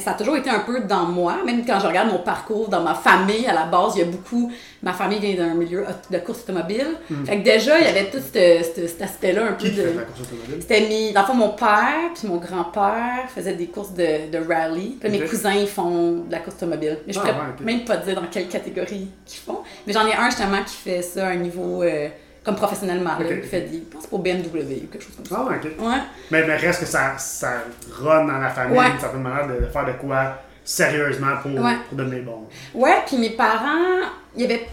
ça 0.00 0.12
a 0.12 0.14
toujours 0.14 0.36
été 0.36 0.50
un 0.50 0.60
peu 0.60 0.80
dans 0.80 1.04
moi. 1.04 1.36
Même 1.44 1.64
quand 1.66 1.78
je 1.80 1.86
regarde 1.86 2.10
mon 2.10 2.18
parcours 2.18 2.68
dans 2.68 2.82
ma 2.82 2.94
famille, 2.94 3.46
à 3.46 3.54
la 3.54 3.64
base, 3.64 3.92
il 3.96 4.00
y 4.00 4.02
a 4.02 4.06
beaucoup. 4.06 4.50
Ma 4.82 4.92
famille 4.92 5.18
vient 5.18 5.34
d'un 5.36 5.54
milieu 5.54 5.84
de 6.10 6.18
course 6.18 6.40
automobile. 6.42 6.86
Fait 7.24 7.38
que 7.38 7.42
déjà, 7.44 7.78
il 7.78 7.84
y 7.86 7.88
avait 7.88 8.10
tout 8.10 8.18
ce- 8.18 8.62
ce- 8.74 8.86
cet 8.86 9.02
aspect-là 9.02 9.42
un 9.46 9.52
peu 9.52 9.64
Qui 9.64 9.70
qui 9.70 9.76
fait 9.76 9.92
de. 9.92 9.98
la 9.98 10.02
course 10.04 10.20
automobile? 10.22 10.56
C'était 10.60 10.80
mis. 10.88 11.12
Dans 11.12 11.20
le 11.22 11.26
fond, 11.26 11.34
mon 11.34 11.50
père 11.50 12.10
puis 12.14 12.28
mon 12.28 12.36
grand-père 12.36 13.28
faisaient 13.34 13.54
des 13.54 13.66
courses 13.66 13.92
de, 13.94 14.30
de 14.30 14.38
rallye. 14.46 14.96
Puis 15.00 15.10
mes 15.10 15.20
cousins, 15.20 15.54
ils 15.54 15.66
font 15.68 16.24
de 16.26 16.32
la 16.32 16.38
course 16.40 16.56
automobile. 16.56 16.98
Mais 17.06 17.12
je 17.12 17.18
Ah, 17.18 17.22
pourrais 17.22 17.32
ouais, 17.34 17.40
ok. 17.58 17.64
même 17.64 17.84
pas 17.84 17.96
te 17.96 18.06
dire 18.06 18.20
dans 18.20 18.26
quelle 18.30 18.48
catégorie 18.48 19.08
qu'ils 19.24 19.40
font. 19.40 19.58
Mais 19.86 19.92
j'en 19.92 20.06
ai 20.06 20.14
un 20.14 20.26
justement 20.30 20.62
qui 20.66 20.74
fait 20.76 21.02
ça 21.02 21.26
à 21.28 21.30
un 21.30 21.36
niveau 21.36 21.82
euh, 21.82 22.08
comme 22.46 22.56
professionnellement. 22.56 23.18
là, 23.18 23.26
Ok. 23.26 23.40
qui 23.42 23.48
fait. 23.48 23.68
Je 23.72 23.78
pense 23.94 24.06
pour 24.06 24.20
BMW 24.20 24.84
ou 24.84 24.86
quelque 24.86 25.02
chose 25.04 25.16
comme 25.16 25.26
ça. 25.26 25.36
Ah, 25.46 25.54
ok. 25.56 25.64
Ouais. 25.64 25.98
Mais, 26.30 26.46
mais 26.46 26.56
reste 26.56 26.80
que 26.80 26.86
ça, 26.86 27.18
ça 27.18 27.64
run 28.00 28.24
dans 28.24 28.38
la 28.38 28.48
famille, 28.48 28.78
Ouais. 28.78 28.90
d'une 28.90 29.00
certaine 29.00 29.20
manière, 29.22 29.48
de, 29.48 29.66
faire 29.66 29.84
de 29.84 29.92
quoi 29.92 30.38
sérieusement 30.64 31.36
pour, 31.42 31.50
Ouais. 31.52 31.76
pour 31.88 31.98
devenir 31.98 32.22
bon. 32.24 32.46
Ouais, 32.74 32.98
puis 33.06 33.18
mes 33.18 33.30
parents, 33.30 34.06
il 34.36 34.42
y 34.42 34.44
avait 34.44 34.66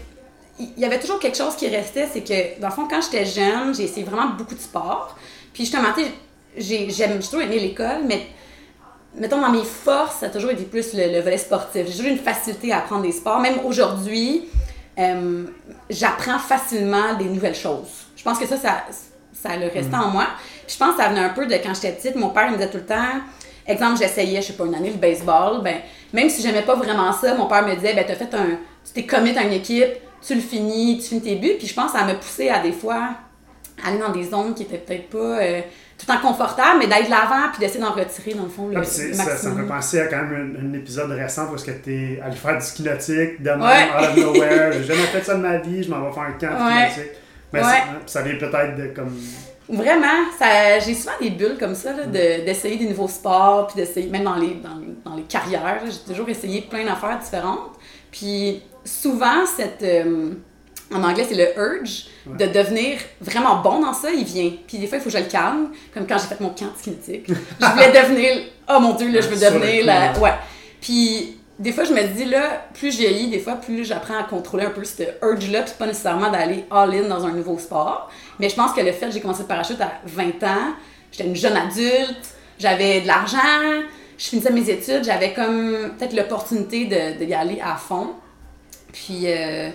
il 0.56 0.68
y 0.78 0.84
avait 0.84 1.00
toujours 1.00 1.18
quelque 1.18 1.36
chose 1.36 1.56
qui 1.56 1.66
restait, 1.68 2.06
c'est 2.12 2.20
que 2.22 2.60
dans 2.60 2.68
le 2.68 2.72
fond 2.72 2.86
quand 2.88 3.00
j'étais 3.02 3.24
jeune, 3.26 3.74
j'ai 3.74 3.82
essayé 3.84 4.06
vraiment 4.06 4.30
beaucoup 4.38 4.54
de 4.54 4.60
sport. 4.60 5.18
Puis 5.52 5.64
justement, 5.64 5.88
tu 5.96 6.04
sais, 6.04 6.12
j'ai 6.56 7.08
toujours 7.18 7.42
aimé 7.42 7.58
l'école, 7.58 8.02
mais 8.06 8.24
mettons 9.16 9.40
dans 9.40 9.50
mes 9.50 9.64
forces, 9.64 10.18
ça 10.20 10.26
a 10.26 10.28
toujours 10.28 10.50
été 10.52 10.62
plus 10.62 10.94
le, 10.94 11.12
le 11.12 11.20
volet 11.22 11.38
sportif. 11.38 11.86
J'ai 11.86 11.90
toujours 11.90 12.06
eu 12.06 12.10
une 12.10 12.18
facilité 12.18 12.70
à 12.72 12.78
apprendre 12.78 13.02
des 13.02 13.10
sports, 13.10 13.40
même 13.40 13.56
aujourd'hui, 13.64 14.44
euh, 14.98 15.44
j'apprends 15.90 16.38
facilement 16.38 17.14
des 17.14 17.24
nouvelles 17.24 17.54
choses. 17.54 18.06
Je 18.16 18.22
pense 18.22 18.38
que 18.38 18.46
ça 18.46 18.56
ça 18.56 18.84
ça 19.32 19.56
le 19.56 19.66
resté 19.66 19.94
en 19.94 20.08
moi. 20.08 20.26
Puis 20.66 20.74
je 20.74 20.78
pense 20.78 20.96
que 20.96 21.02
ça 21.02 21.08
venait 21.08 21.20
un 21.20 21.30
peu 21.30 21.46
de 21.46 21.54
quand 21.54 21.74
j'étais 21.74 21.92
petite, 21.92 22.16
mon 22.16 22.30
père 22.30 22.46
il 22.46 22.52
me 22.52 22.56
disait 22.56 22.70
tout 22.70 22.78
le 22.78 22.86
temps 22.86 23.20
Exemple, 23.66 23.98
j'essayais, 23.98 24.42
je 24.42 24.48
sais 24.48 24.52
pas, 24.52 24.66
une 24.66 24.74
année 24.74 24.90
le 24.90 24.98
baseball, 24.98 25.62
ben, 25.62 25.76
même 26.12 26.28
si 26.28 26.42
j'aimais 26.42 26.62
pas 26.62 26.74
vraiment 26.74 27.12
ça, 27.12 27.34
mon 27.34 27.46
père 27.46 27.66
me 27.66 27.74
disait, 27.74 27.94
ben, 27.94 28.04
t'as 28.06 28.14
fait 28.14 28.34
un, 28.34 28.58
tu 28.84 28.92
t'es 28.92 29.06
commit 29.06 29.36
à 29.38 29.42
une 29.42 29.54
équipe, 29.54 29.88
tu 30.26 30.34
le 30.34 30.40
finis, 30.42 30.98
tu 30.98 31.08
finis 31.08 31.22
tes 31.22 31.36
buts, 31.36 31.54
puis 31.58 31.66
je 31.66 31.74
pense 31.74 31.92
que 31.92 31.98
ça 31.98 32.04
m'a 32.04 32.14
poussé 32.14 32.50
à 32.50 32.58
des 32.58 32.72
fois 32.72 33.10
aller 33.84 33.98
dans 33.98 34.10
des 34.10 34.24
zones 34.24 34.54
qui 34.54 34.64
étaient 34.64 34.78
peut-être 34.78 35.08
pas 35.08 35.18
euh, 35.18 35.60
tout 35.98 36.10
en 36.10 36.18
confortable, 36.18 36.78
mais 36.80 36.86
d'aller 36.86 37.04
de 37.06 37.10
l'avant 37.10 37.48
puis 37.52 37.60
d'essayer 37.60 37.80
d'en 37.80 37.92
retirer, 37.92 38.34
dans 38.34 38.42
le 38.44 38.48
fond, 38.48 38.68
le, 38.68 38.74
le 38.76 38.84
ça, 38.84 39.36
ça 39.36 39.50
me 39.50 39.62
fait 39.62 39.68
penser 39.68 40.00
à 40.00 40.06
quand 40.08 40.22
même 40.22 40.56
un, 40.60 40.68
un 40.70 40.72
épisode 40.74 41.10
récent 41.12 41.46
parce 41.46 41.62
que 41.62 41.70
t'es 41.70 42.20
allé 42.24 42.36
faire 42.36 42.58
du 42.58 42.64
ski 42.64 42.82
nautique 42.82 43.42
de 43.42 43.50
même, 43.50 43.60
Ouais. 43.60 43.88
out 43.96 44.08
of 44.10 44.16
nowhere. 44.16 44.72
J'ai 44.78 44.84
jamais 44.84 45.06
fait 45.06 45.22
ça 45.22 45.34
de 45.34 45.40
ma 45.42 45.58
vie, 45.58 45.82
je 45.82 45.90
m'en 45.90 46.00
vais 46.06 46.12
faire 46.12 46.22
un 46.24 46.32
camp 46.32 46.56
ski 46.58 46.64
Ouais. 46.76 46.88
nautique. 46.88 47.12
Mais 47.52 47.60
Ouais. 47.60 47.66
ça, 47.66 47.82
ça 48.06 48.22
vient 48.22 48.36
peut-être 48.38 48.76
de 48.76 48.86
comme. 48.88 49.16
Vraiment, 49.66 50.26
ça, 50.38 50.78
j'ai 50.80 50.92
souvent 50.94 51.12
des 51.22 51.30
bulles 51.30 51.56
comme 51.58 51.74
ça, 51.74 51.92
là, 51.94 52.04
de- 52.04 52.44
d'essayer 52.44 52.76
des 52.76 52.86
nouveaux 52.86 53.08
sports, 53.08 53.68
puis 53.68 53.76
d'essayer, 53.76 54.10
même 54.10 54.24
dans 54.24 54.34
les, 54.34 54.54
dans, 54.62 55.08
dans 55.10 55.16
les 55.16 55.22
carrières, 55.22 55.62
là, 55.64 55.80
j'ai 55.86 56.12
toujours 56.12 56.28
essayé 56.28 56.60
plein 56.68 56.84
d'affaires 56.84 57.18
différentes. 57.18 57.70
Puis 58.12 58.62
souvent, 58.84 59.46
cette, 59.46 59.82
euh, 59.82 60.32
en 60.92 61.02
anglais, 61.02 61.24
c'est 61.26 61.34
le 61.36 61.46
urge 61.58 62.08
de 62.26 62.46
devenir 62.46 62.98
vraiment 63.20 63.56
bon 63.56 63.80
dans 63.80 63.92
ça, 63.92 64.10
il 64.10 64.24
vient. 64.24 64.50
Puis 64.66 64.78
des 64.78 64.86
fois, 64.86 64.98
il 64.98 65.00
faut 65.02 65.10
que 65.10 65.16
je 65.16 65.22
le 65.22 65.28
calme, 65.28 65.68
comme 65.92 66.06
quand 66.06 66.16
j'ai 66.18 66.26
fait 66.26 66.40
mon 66.40 66.50
camp 66.50 66.66
de 66.66 66.82
kinétique. 66.82 67.26
Je 67.28 67.66
voulais 67.66 67.92
devenir, 68.02 68.46
oh 68.68 68.80
mon 68.80 68.94
Dieu, 68.94 69.10
là, 69.10 69.20
je 69.20 69.28
veux 69.28 69.36
devenir 69.36 69.84
la... 69.84 70.18
Ouais. 70.18 70.32
Puis 70.80 71.38
des 71.58 71.72
fois, 71.72 71.84
je 71.84 71.92
me 71.92 72.02
dis, 72.02 72.24
là, 72.24 72.66
plus 72.74 72.92
je 72.92 72.98
vieillis, 72.98 73.28
des 73.28 73.38
fois, 73.38 73.54
plus 73.54 73.84
j'apprends 73.84 74.18
à 74.18 74.24
contrôler 74.24 74.64
un 74.64 74.70
peu 74.70 74.82
ce 74.84 75.02
urge-là, 75.22 75.62
puis 75.62 75.74
pas 75.78 75.86
nécessairement 75.86 76.30
d'aller 76.30 76.64
all-in 76.70 77.08
dans 77.08 77.24
un 77.24 77.32
nouveau 77.32 77.58
sport. 77.58 78.10
Mais 78.40 78.48
je 78.48 78.56
pense 78.56 78.72
que 78.72 78.80
le 78.80 78.92
fait 78.92 79.06
que 79.06 79.12
j'ai 79.12 79.20
commencé 79.20 79.42
le 79.42 79.48
parachute 79.48 79.80
à 79.80 79.92
20 80.06 80.42
ans, 80.44 80.74
j'étais 81.12 81.28
une 81.28 81.36
jeune 81.36 81.56
adulte, 81.56 82.34
j'avais 82.58 83.02
de 83.02 83.06
l'argent, 83.06 83.82
je 84.18 84.24
finissais 84.24 84.50
mes 84.50 84.68
études, 84.68 85.04
j'avais 85.04 85.32
comme 85.32 85.92
peut-être 85.98 86.14
l'opportunité 86.14 86.86
de, 86.86 87.18
de 87.18 87.24
y 87.24 87.34
aller 87.34 87.60
à 87.62 87.76
fond. 87.76 88.14
Puis, 88.92 89.22
euh, 89.26 89.70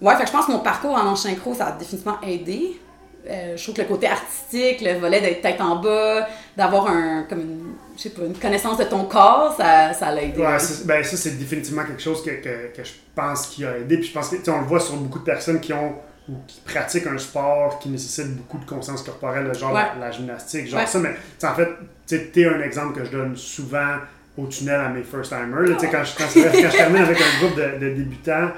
ouais, 0.00 0.14
fait 0.16 0.22
que 0.22 0.28
je 0.28 0.32
pense 0.32 0.46
que 0.46 0.52
mon 0.52 0.60
parcours 0.60 0.94
en 0.94 1.14
synchro, 1.16 1.54
ça 1.54 1.66
a 1.68 1.72
définitivement 1.72 2.18
aidé. 2.22 2.80
Euh, 3.28 3.54
je 3.56 3.62
trouve 3.62 3.74
que 3.74 3.82
le 3.82 3.88
côté 3.88 4.06
artistique, 4.08 4.80
le 4.80 4.98
volet 4.98 5.20
d'être 5.20 5.42
tête 5.42 5.60
en 5.60 5.76
bas, 5.76 6.26
d'avoir 6.56 6.88
un, 6.88 7.24
comme 7.28 7.40
une, 7.40 7.72
je 7.96 8.02
sais 8.04 8.10
pas, 8.10 8.22
une 8.22 8.34
connaissance 8.34 8.78
de 8.78 8.84
ton 8.84 9.04
corps, 9.04 9.54
ça, 9.56 9.92
ça 9.92 10.10
l'a 10.10 10.22
aidé. 10.22 10.40
Ouais, 10.40 10.56
ben 10.86 11.04
ça, 11.04 11.16
c'est 11.18 11.38
définitivement 11.38 11.84
quelque 11.84 12.00
chose 12.02 12.24
que, 12.24 12.30
que, 12.30 12.74
que 12.74 12.82
je 12.82 12.92
pense 13.14 13.48
qui 13.48 13.64
a 13.66 13.76
aidé. 13.76 13.98
Puis 13.98 14.06
je 14.08 14.12
pense 14.14 14.30
que, 14.30 14.36
tu 14.36 14.48
on 14.50 14.60
le 14.60 14.66
voit 14.66 14.80
sur 14.80 14.96
beaucoup 14.96 15.18
de 15.18 15.24
personnes 15.24 15.60
qui 15.60 15.72
ont 15.74 15.92
ou 16.30 16.34
qui 16.46 16.60
pratiquent 16.64 17.08
un 17.08 17.18
sport 17.18 17.78
qui 17.80 17.88
nécessite 17.90 18.34
beaucoup 18.36 18.58
de 18.58 18.64
conscience 18.64 19.02
corporelle, 19.02 19.52
genre 19.54 19.72
Ouais. 19.74 19.82
la, 19.98 20.06
la 20.06 20.10
gymnastique, 20.12 20.68
genre 20.68 20.80
Ouais. 20.80 20.86
ça. 20.86 20.98
Mais 20.98 21.10
en 21.42 21.54
fait, 21.54 21.68
tu 22.06 22.30
t'es 22.30 22.46
un 22.46 22.60
exemple 22.62 22.98
que 22.98 23.04
je 23.04 23.10
donne 23.10 23.36
souvent 23.36 23.96
au 24.38 24.46
tunnel 24.46 24.80
à 24.80 24.88
mes 24.88 25.02
first 25.02 25.30
timers. 25.30 25.60
là. 25.60 25.74
Tu 25.74 25.80
sais, 25.80 25.90
Quand, 25.90 26.04
je, 26.04 26.16
quand, 26.16 26.24
quand 26.24 26.70
je 26.70 26.76
termine 26.76 27.02
avec 27.02 27.18
un 27.20 27.38
groupe 27.44 27.56
de, 27.58 27.78
de 27.84 27.94
débutants, 27.94 28.48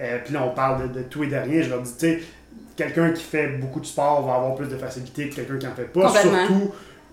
euh, 0.00 0.18
puis 0.24 0.34
là 0.34 0.42
on 0.44 0.50
parle 0.54 0.88
de, 0.88 0.98
de 1.00 1.02
tout 1.04 1.22
et 1.24 1.28
de 1.28 1.36
rien, 1.36 1.62
je 1.62 1.68
leur 1.70 1.82
dis, 1.82 1.92
tu 1.92 2.06
sais, 2.06 2.22
quelqu'un 2.76 3.10
qui 3.10 3.22
fait 3.22 3.48
beaucoup 3.58 3.80
de 3.80 3.86
sport 3.86 4.26
va 4.26 4.34
avoir 4.36 4.54
plus 4.54 4.66
de 4.68 4.76
facilité 4.76 5.28
que 5.28 5.36
quelqu'un 5.36 5.58
qui 5.58 5.66
en 5.66 5.74
fait 5.74 5.84
pas. 5.92 6.08
Surtout 6.48 6.72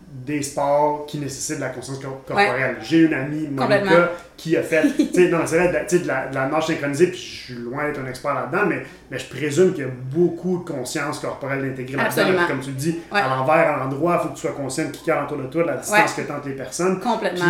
des 0.10 0.42
sports 0.42 1.06
qui 1.06 1.18
nécessitent 1.18 1.58
de 1.58 1.62
la 1.62 1.70
conscience 1.70 2.00
cor- 2.00 2.24
corporelle. 2.26 2.78
J'ai 2.82 3.00
une 3.00 3.14
amie, 3.14 3.46
Monica, 3.50 4.12
qui 4.38 4.56
a 4.56 4.64
fait, 4.64 4.84
tu 4.98 5.04
sais, 5.14 5.30
c'est 5.46 5.58
vrai, 5.58 5.86
de 5.92 5.98
de 5.98 6.08
la, 6.08 6.28
de 6.28 6.36
la 6.36 6.48
nage 6.48 6.68
synchronisée, 6.68 7.08
puis 7.08 7.18
je 7.20 7.44
suis 7.44 7.54
loin 7.56 7.86
d'être 7.88 8.00
un 8.00 8.08
expert 8.08 8.34
là-dedans, 8.34 8.66
mais, 8.68 8.84
mais 9.12 9.20
je 9.20 9.26
présume 9.28 9.74
qu'il 9.74 9.84
y 9.84 9.86
a 9.88 9.92
beaucoup 9.92 10.60
de 10.60 10.70
conscience 10.72 11.20
corporelle 11.20 11.66
intégrée 11.66 11.98
là-dedans. 11.98 12.48
Comme 12.48 12.62
tu 12.62 12.70
le 12.70 12.76
dis, 12.78 13.00
Ouais. 13.12 13.20
à 13.20 13.28
l'envers, 13.28 13.74
à 13.74 13.78
l'endroit, 13.84 14.18
il 14.22 14.24
faut 14.24 14.30
que 14.30 14.36
tu 14.36 14.42
sois 14.42 14.52
conscient 14.54 14.86
de 14.86 14.92
qui 14.92 15.12
a 15.12 15.26
autour 15.26 15.38
de 15.40 15.48
toi, 15.48 15.64
de 15.64 15.68
la 15.68 15.78
distance 15.78 16.14
que 16.14 16.22
tu 16.22 16.32
entre 16.32 16.48
les 16.48 16.56
personnes. 16.56 17.02
Complètement. 17.02 17.46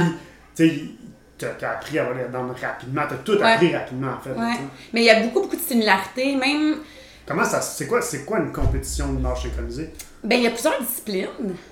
Puis, 0.56 0.98
t'as 1.38 1.72
appris 1.72 2.00
à 2.00 2.06
voler 2.06 2.22
là-dedans 2.22 2.48
rapidement, 2.62 3.01
t'as 3.10 3.15
tout 3.17 3.34
Ouais. 3.38 3.51
appris 3.53 3.75
rapidement, 3.75 4.12
en 4.17 4.20
fait. 4.22 4.32
Ouais. 4.32 4.56
Mais 4.94 5.01
il 5.01 5.06
y 5.06 5.10
a 5.10 5.20
beaucoup, 5.22 5.41
beaucoup 5.41 5.56
de 5.56 5.62
similarités, 5.62 6.36
même. 6.36 6.77
Comment 7.25 7.44
ça, 7.44 7.60
c'est 7.62 7.88
quoi, 7.88 8.01
c'est 8.01 8.24
quoi 8.25 8.39
une 8.39 8.51
compétition 8.53 9.12
de 9.13 9.20
nage 9.22 9.44
synchronisée? 9.44 9.91
Ben, 10.24 10.38
il 10.38 10.44
y 10.44 10.48
a 10.48 10.51
plusieurs 10.51 10.79
disciplines. 10.82 11.27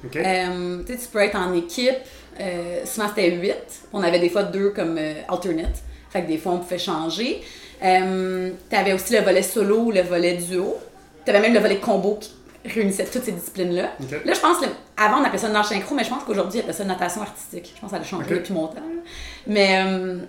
OK? 0.05 0.15
Euh, 0.17 0.83
tu 0.85 0.93
sais, 0.93 0.99
tu 0.99 1.07
peux 1.07 1.19
être 1.19 1.35
en 1.35 1.53
équipe. 1.53 1.95
Euh, 2.39 2.85
souvent, 2.85 3.07
c'était 3.09 3.31
8. 3.31 3.55
On 3.93 4.03
avait 4.03 4.19
des 4.19 4.29
fois 4.29 4.43
deux 4.43 4.71
comme 4.71 4.97
euh, 4.97 5.13
alternate. 5.29 5.81
Fait 6.09 6.23
que 6.23 6.27
des 6.27 6.37
fois, 6.37 6.53
on 6.53 6.59
pouvait 6.59 6.77
changer. 6.77 7.41
Euh, 7.83 8.51
tu 8.69 8.75
avais 8.75 8.93
aussi 8.93 9.13
le 9.13 9.21
volet 9.21 9.41
solo 9.41 9.77
ou 9.79 9.91
le 9.91 10.01
volet 10.01 10.33
duo. 10.35 10.75
Tu 11.25 11.31
avais 11.31 11.39
même 11.39 11.53
le 11.53 11.59
volet 11.59 11.77
combo 11.77 12.17
qui 12.19 12.31
réunissait 12.67 13.05
toutes 13.05 13.23
ces 13.23 13.31
disciplines-là. 13.31 13.91
Là, 14.25 14.33
je 14.33 14.39
pense 14.39 14.57
avant, 14.97 15.21
on 15.21 15.23
appelait 15.23 15.37
ça 15.37 15.49
nage 15.49 15.65
synchro, 15.65 15.95
mais 15.95 16.03
je 16.03 16.09
pense 16.09 16.23
qu'aujourd'hui, 16.23 16.59
on 16.59 16.63
appelle 16.63 16.75
ça 16.75 16.83
natation 16.83 17.21
artistique. 17.21 17.73
Je 17.75 17.81
pense 17.81 17.91
que 17.91 17.97
ça 17.97 18.01
a 18.01 18.05
changé 18.05 18.25
OK. 18.25 18.39
depuis 18.39 18.53
mon 18.53 18.67
temps. 18.67 18.81
Mais, 19.47 19.83
euh, 19.85 20.19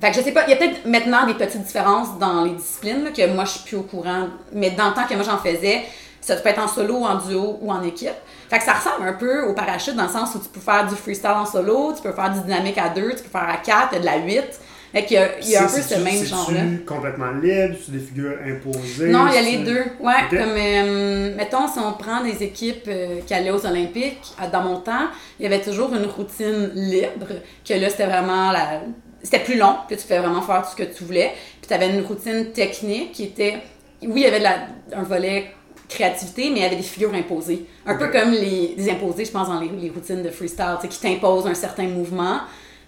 fait 0.00 0.10
que 0.10 0.16
je 0.16 0.22
sais 0.22 0.32
pas, 0.32 0.44
il 0.46 0.50
y 0.50 0.52
a 0.52 0.56
peut-être 0.56 0.86
maintenant 0.86 1.26
des 1.26 1.34
petites 1.34 1.62
différences 1.62 2.18
dans 2.18 2.44
les 2.44 2.52
disciplines 2.52 3.04
là, 3.04 3.10
que 3.10 3.26
moi, 3.32 3.44
je 3.44 3.50
suis 3.50 3.64
plus 3.64 3.76
au 3.76 3.82
courant. 3.82 4.28
Mais 4.52 4.70
dans 4.70 4.88
le 4.88 4.94
temps 4.94 5.06
que 5.08 5.14
moi, 5.14 5.24
j'en 5.24 5.38
faisais, 5.38 5.84
ça 6.20 6.36
peut 6.36 6.48
être 6.48 6.62
en 6.62 6.68
solo, 6.68 7.04
en 7.04 7.16
duo 7.16 7.58
ou 7.60 7.72
en 7.72 7.82
équipe. 7.82 8.10
Fait 8.50 8.58
que 8.58 8.64
ça 8.64 8.74
ressemble 8.74 9.06
un 9.06 9.12
peu 9.12 9.42
au 9.42 9.54
parachute 9.54 9.94
dans 9.94 10.04
le 10.04 10.08
sens 10.08 10.34
où 10.34 10.38
tu 10.38 10.48
peux 10.48 10.60
faire 10.60 10.86
du 10.86 10.94
freestyle 10.94 11.30
en 11.30 11.46
solo, 11.46 11.92
tu 11.94 12.02
peux 12.02 12.12
faire 12.12 12.32
du 12.32 12.40
dynamique 12.40 12.78
à 12.78 12.88
deux, 12.88 13.10
tu 13.10 13.22
peux 13.22 13.30
faire 13.30 13.48
à 13.48 13.56
quatre, 13.56 13.98
de 13.98 14.04
la 14.04 14.18
huit. 14.18 14.60
Fait 14.92 15.04
qu'il 15.04 15.16
y 15.16 15.20
a, 15.20 15.38
il 15.40 15.50
y 15.50 15.56
a 15.56 15.64
un 15.64 15.66
peu 15.66 15.82
ce 15.82 15.94
même 15.96 16.24
genre-là. 16.24 16.60
complètement 16.86 17.30
libre? 17.32 17.76
C'est 17.84 17.92
des 17.92 17.98
figures 17.98 18.38
imposées? 18.44 19.08
Non, 19.10 19.26
il 19.28 19.34
y 19.34 19.36
a 19.36 19.42
les 19.42 19.58
deux. 19.58 19.84
Ouais, 20.00 20.14
comme, 20.30 20.38
euh, 20.56 21.36
mettons, 21.36 21.68
si 21.68 21.78
on 21.78 21.92
prend 21.92 22.24
des 22.24 22.42
équipes 22.42 22.86
euh, 22.88 23.20
qui 23.26 23.34
allaient 23.34 23.50
aux 23.50 23.66
Olympiques, 23.66 24.32
dans 24.50 24.62
mon 24.62 24.80
temps, 24.80 25.08
il 25.38 25.42
y 25.42 25.46
avait 25.46 25.60
toujours 25.60 25.94
une 25.94 26.06
routine 26.06 26.70
libre, 26.74 27.26
que 27.66 27.74
là, 27.74 27.90
c'était 27.90 28.06
vraiment 28.06 28.50
la... 28.50 28.80
C'était 29.22 29.40
plus 29.40 29.58
long, 29.58 29.74
que 29.88 29.94
tu 29.94 30.02
pouvais 30.02 30.20
vraiment 30.20 30.40
faire 30.42 30.62
tout 30.62 30.70
ce 30.70 30.76
que 30.76 30.96
tu 30.96 31.04
voulais. 31.04 31.32
Puis 31.60 31.68
tu 31.68 31.74
avais 31.74 31.90
une 31.90 32.04
routine 32.04 32.52
technique 32.52 33.12
qui 33.12 33.24
était... 33.24 33.58
Oui, 34.02 34.12
il 34.16 34.22
y 34.22 34.26
avait 34.26 34.38
de 34.38 34.44
la- 34.44 34.68
un 34.96 35.02
volet 35.02 35.50
créativité, 35.88 36.50
mais 36.50 36.60
il 36.60 36.62
y 36.62 36.66
avait 36.66 36.76
des 36.76 36.82
figures 36.82 37.12
imposées. 37.12 37.66
Un 37.84 37.96
peu 37.96 38.08
comme 38.08 38.30
les, 38.30 38.74
les 38.76 38.90
imposés, 38.90 39.24
je 39.24 39.32
pense, 39.32 39.48
dans 39.48 39.58
les, 39.60 39.68
les 39.68 39.90
routines 39.90 40.22
de 40.22 40.30
freestyle, 40.30 40.76
qui 40.88 41.00
t'imposent 41.00 41.46
un 41.46 41.54
certain 41.54 41.88
mouvement 41.88 42.40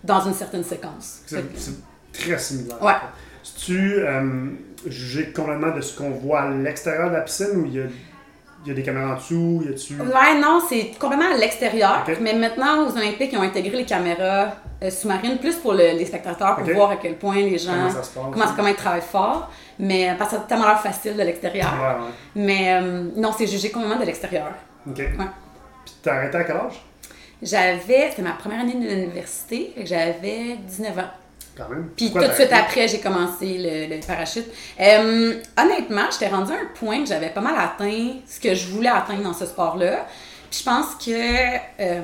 dans 0.05 0.21
une 0.27 0.35
certaine 0.35 0.65
séquence. 0.65 1.21
C'est 1.27 1.43
très 2.13 2.39
similaire. 2.39 2.83
Ouais. 2.83 2.95
tu 3.65 3.95
euh, 4.01 4.51
jugé 4.87 5.33
complètement 5.33 5.75
de 5.75 5.81
ce 5.81 5.97
qu'on 5.97 6.11
voit 6.11 6.43
à 6.43 6.51
l'extérieur 6.51 7.11
de 7.11 7.15
la 7.17 7.21
piscine 7.23 7.49
ou 7.57 7.67
il 7.67 7.75
y 7.75 7.81
a, 7.81 7.85
il 8.65 8.69
y 8.69 8.71
a 8.73 8.75
des 8.75 8.83
caméras 8.83 9.13
en 9.13 9.17
dessous? 9.17 9.63
Y 9.67 9.69
a-tu... 9.71 9.95
Ouais, 10.01 10.39
non, 10.41 10.61
c'est 10.69 10.93
complètement 10.99 11.33
à 11.35 11.37
l'extérieur. 11.37 12.05
Mais 12.21 12.35
maintenant, 12.35 12.87
aux 12.87 12.97
Olympiques, 12.97 13.31
ils 13.33 13.39
ont 13.39 13.43
intégré 13.43 13.77
les 13.79 13.85
caméras 13.87 14.55
euh, 14.83 14.91
sous-marines 14.91 15.39
plus 15.39 15.57
pour 15.57 15.73
le- 15.73 15.97
les 15.97 16.05
spectateurs, 16.07 16.57
pour 16.57 16.71
voir 16.73 16.91
à 16.91 16.97
quel 16.97 17.17
point 17.17 17.37
les 17.37 17.57
gens. 17.59 17.73
Comment 17.73 17.91
ça 17.91 18.03
se 18.03 18.11
passe? 18.11 18.25
Comment, 18.33 18.45
comment 18.57 18.69
ils 18.69 18.75
travaillent 18.75 19.01
fort. 19.01 19.51
Mais 19.79 20.15
parce 20.19 20.31
que 20.33 20.37
a 20.37 20.41
tellement 20.41 20.67
l'air 20.67 20.81
facile 20.81 21.17
de 21.17 21.23
l'extérieur. 21.23 21.73
Ouais, 21.75 22.05
ouais. 22.05 22.11
Mais 22.35 22.75
euh, 22.83 23.05
non, 23.17 23.33
c'est 23.37 23.47
jugé 23.47 23.71
complètement 23.71 23.99
de 23.99 24.05
l'extérieur. 24.05 24.49
OK. 24.87 24.99
Ouais. 24.99 25.07
Puis 25.87 25.95
t'as 26.03 26.17
arrêté 26.17 26.37
à 26.37 26.45
quel 26.45 26.57
âge? 26.57 26.83
J'avais, 27.43 28.11
c'était 28.11 28.21
ma 28.23 28.33
première 28.33 28.61
année 28.61 28.75
de 28.75 28.87
l'université, 28.87 29.73
j'avais 29.85 30.57
19 30.69 30.99
ans. 30.99 31.03
Quand 31.61 31.69
même. 31.69 31.91
Puis 31.95 32.11
tout 32.11 32.19
de 32.19 32.25
t'as 32.25 32.35
suite 32.35 32.53
après, 32.53 32.89
j'ai 32.89 33.01
commencé 33.01 33.59
le, 33.59 33.95
le 33.95 34.01
parachute. 34.01 34.47
Euh, 34.81 35.35
honnêtement, 35.61 36.07
j'étais 36.11 36.29
rendue 36.29 36.53
à 36.53 36.57
un 36.57 36.69
point 36.75 37.03
que 37.03 37.09
j'avais 37.09 37.29
pas 37.29 37.43
mal 37.43 37.55
atteint 37.59 38.15
ce 38.27 38.41
que 38.41 38.55
je 38.55 38.69
voulais 38.69 38.89
atteindre 38.89 39.23
dans 39.23 39.35
ce 39.35 39.45
sport-là. 39.45 40.07
Puis 40.51 40.61
je 40.61 40.65
pense 40.65 40.95
que 40.95 41.11
euh, 41.81 42.01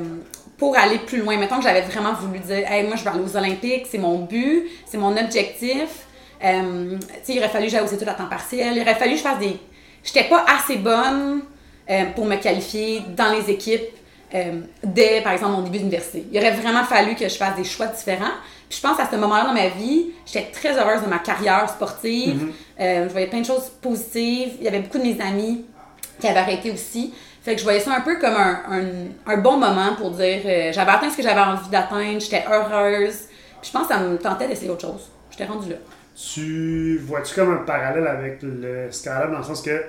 pour 0.59 0.77
aller 0.77 0.99
plus 0.99 1.19
loin, 1.23 1.39
mettons 1.39 1.57
que 1.57 1.63
j'avais 1.63 1.81
vraiment 1.83 2.13
voulu 2.13 2.39
dire, 2.41 2.71
hey, 2.71 2.87
moi 2.87 2.97
je 2.97 3.03
veux 3.03 3.11
aller 3.11 3.21
aux 3.21 3.37
Olympiques, 3.37 3.87
c'est 3.91 3.99
mon 3.99 4.21
but, 4.21 4.65
c'est 4.85 4.99
mon 4.99 5.17
objectif. 5.17 6.07
Euh, 6.45 6.99
tu 6.99 7.07
sais, 7.23 7.33
il 7.35 7.39
aurait 7.39 7.49
fallu 7.49 7.65
que 7.67 7.73
j'aille 7.73 7.85
aux 7.85 7.95
études 7.95 8.09
à 8.09 8.15
temps 8.15 8.29
partiel, 8.29 8.77
il 8.77 8.83
aurait 8.83 8.95
fallu 8.95 9.13
que 9.13 9.19
je 9.19 9.23
fasse 9.23 9.39
des. 9.39 9.59
J'étais 10.05 10.25
pas 10.25 10.45
assez 10.47 10.77
bonne 10.77 11.43
euh, 11.91 12.05
pour 12.15 12.27
me 12.27 12.37
qualifier 12.37 13.03
dans 13.17 13.33
les 13.33 13.51
équipes 13.51 13.89
euh, 14.35 14.61
dès, 14.85 15.21
par 15.23 15.33
exemple, 15.33 15.53
mon 15.53 15.63
début 15.63 15.79
d'université. 15.79 16.27
Il 16.31 16.39
aurait 16.39 16.53
vraiment 16.53 16.85
fallu 16.85 17.15
que 17.15 17.29
je 17.29 17.37
fasse 17.37 17.57
des 17.57 17.65
choix 17.65 17.87
différents. 17.87 18.35
Puis 18.69 18.79
je 18.83 18.87
pense 18.87 18.99
à 18.99 19.09
ce 19.11 19.17
moment-là 19.17 19.45
dans 19.45 19.53
ma 19.55 19.69
vie, 19.69 20.07
j'étais 20.27 20.51
très 20.51 20.77
heureuse 20.79 21.03
de 21.03 21.09
ma 21.09 21.19
carrière 21.21 21.69
sportive. 21.71 22.53
Euh, 22.81 23.05
je 23.07 23.13
voyais 23.13 23.29
plein 23.29 23.41
de 23.41 23.47
choses 23.47 23.71
positives. 23.81 24.55
Il 24.59 24.65
y 24.65 24.69
avait 24.69 24.81
beaucoup 24.81 24.99
de 24.99 25.05
mes 25.05 25.21
amis 25.21 25.65
qui 26.21 26.27
avaient 26.27 26.41
arrêté 26.41 26.71
aussi. 26.73 27.15
Fait 27.43 27.53
que 27.53 27.59
je 27.59 27.65
voyais 27.65 27.79
ça 27.81 27.95
un 27.95 28.01
peu 28.01 28.19
comme 28.19 28.35
un, 28.35 28.61
un- 28.69 29.33
un 29.33 29.37
bon 29.37 29.57
moment 29.57 29.95
pour 29.97 30.11
dire 30.11 30.41
euh, 30.45 30.73
j'avais 30.73 30.91
atteint 30.91 31.09
ce 31.11 31.17
que 31.17 31.23
j'avais 31.23 31.41
envie 31.41 31.69
d'atteindre, 31.71 32.21
j'étais 32.21 32.45
heureuse. 32.51 33.19
Puis 33.61 33.69
je 33.69 33.73
pense 33.73 33.87
que 33.87 33.95
ça 33.95 34.01
me 34.01 34.19
tentait 34.19 34.49
d'essayer 34.49 34.69
autre 34.71 34.81
chose. 34.81 35.11
J'étais 35.31 35.45
rendue 35.45 35.71
là. 35.71 35.77
Tu 36.17 36.99
vois-tu 37.07 37.35
comme 37.35 37.53
un 37.53 37.59
parallèle 37.65 38.07
avec 38.07 38.39
le 38.43 38.91
Skylab 38.91 39.31
dans 39.31 39.39
le 39.39 39.45
sens 39.45 39.63
que 39.63 39.81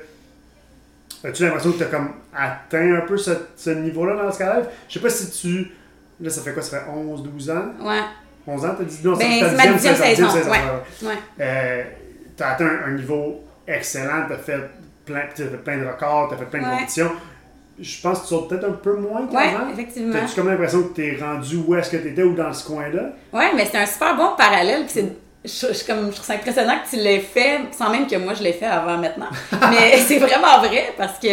as-tu 1.23 1.43
l'impression 1.43 1.71
que 1.71 1.77
tu 1.77 1.83
as 1.83 1.87
comme 1.87 2.09
atteint 2.35 2.95
un 2.97 3.01
peu 3.07 3.17
ce, 3.17 3.31
ce 3.55 3.69
niveau-là 3.71 4.15
dans 4.15 4.23
le 4.23 4.31
Skylab? 4.31 4.69
Je 4.87 4.93
sais 4.93 4.99
pas 4.99 5.09
si 5.09 5.31
tu. 5.31 5.71
Là, 6.19 6.29
ça 6.29 6.41
fait 6.41 6.53
quoi? 6.53 6.61
Ça 6.61 6.79
fait 6.81 6.89
11, 6.91 7.23
12 7.23 7.49
ans? 7.51 7.65
Ouais. 7.81 8.01
11 8.47 8.65
ans, 8.65 8.75
t'as 8.77 8.83
dit? 8.83 8.99
Non, 9.03 9.17
Ben, 9.17 9.25
c'est 9.39 9.55
ma 9.55 9.67
dixième 9.73 9.95
saison, 9.95 10.29
saison, 10.29 10.49
ouais. 10.51 10.57
ouais. 10.57 11.07
Ouais. 11.09 11.15
Euh, 11.41 11.83
t'as 12.37 12.51
atteint 12.51 12.65
un, 12.85 12.87
un 12.87 12.91
niveau 12.95 13.41
excellent, 13.67 14.25
t'as 14.29 14.37
fait 14.37 14.57
plein, 15.05 15.21
t'as 15.35 15.43
fait 15.43 15.57
plein 15.57 15.77
de 15.77 15.85
records, 15.85 16.29
t'as 16.29 16.37
fait 16.37 16.45
plein 16.45 16.59
de 16.61 16.65
Ouais. 16.65 16.71
compétitions. 16.71 17.11
Je 17.79 18.01
pense 18.01 18.19
que 18.19 18.23
tu 18.23 18.29
sautes 18.29 18.49
peut-être 18.49 18.65
un 18.67 18.71
peu 18.71 18.95
moins 18.95 19.21
Ouais, 19.27 19.51
qu'avant. 19.51 19.69
effectivement. 19.71 20.13
T'as-tu 20.13 20.33
comme 20.35 20.49
l'impression 20.49 20.81
que 20.83 20.93
t'es 20.95 21.17
rendu 21.21 21.57
où 21.57 21.75
est-ce 21.75 21.91
que 21.91 21.97
t'étais 21.97 22.23
ou 22.23 22.33
dans 22.33 22.51
ce 22.51 22.65
coin-là? 22.65 23.09
Ouais, 23.33 23.51
mais 23.55 23.65
c'est 23.71 23.77
un 23.77 23.85
super 23.85 24.15
bon 24.15 24.29
parallèle. 24.35 24.85
Puis 24.85 24.93
c'est, 24.95 25.67
je, 25.69 25.73
je, 25.77 25.85
comme, 25.85 26.07
je 26.09 26.15
trouve 26.15 26.25
ça 26.25 26.33
impressionnant 26.33 26.73
que 26.83 26.89
tu 26.89 26.95
l'aies 26.95 27.19
fait, 27.19 27.59
sans 27.77 27.91
même 27.91 28.07
que 28.07 28.15
moi 28.15 28.33
je 28.33 28.41
l'ai 28.43 28.53
fait 28.53 28.65
avant 28.65 28.97
maintenant. 28.97 29.27
mais 29.69 29.97
c'est 29.99 30.17
vraiment 30.17 30.57
vrai 30.59 30.91
parce 30.97 31.19
que 31.19 31.27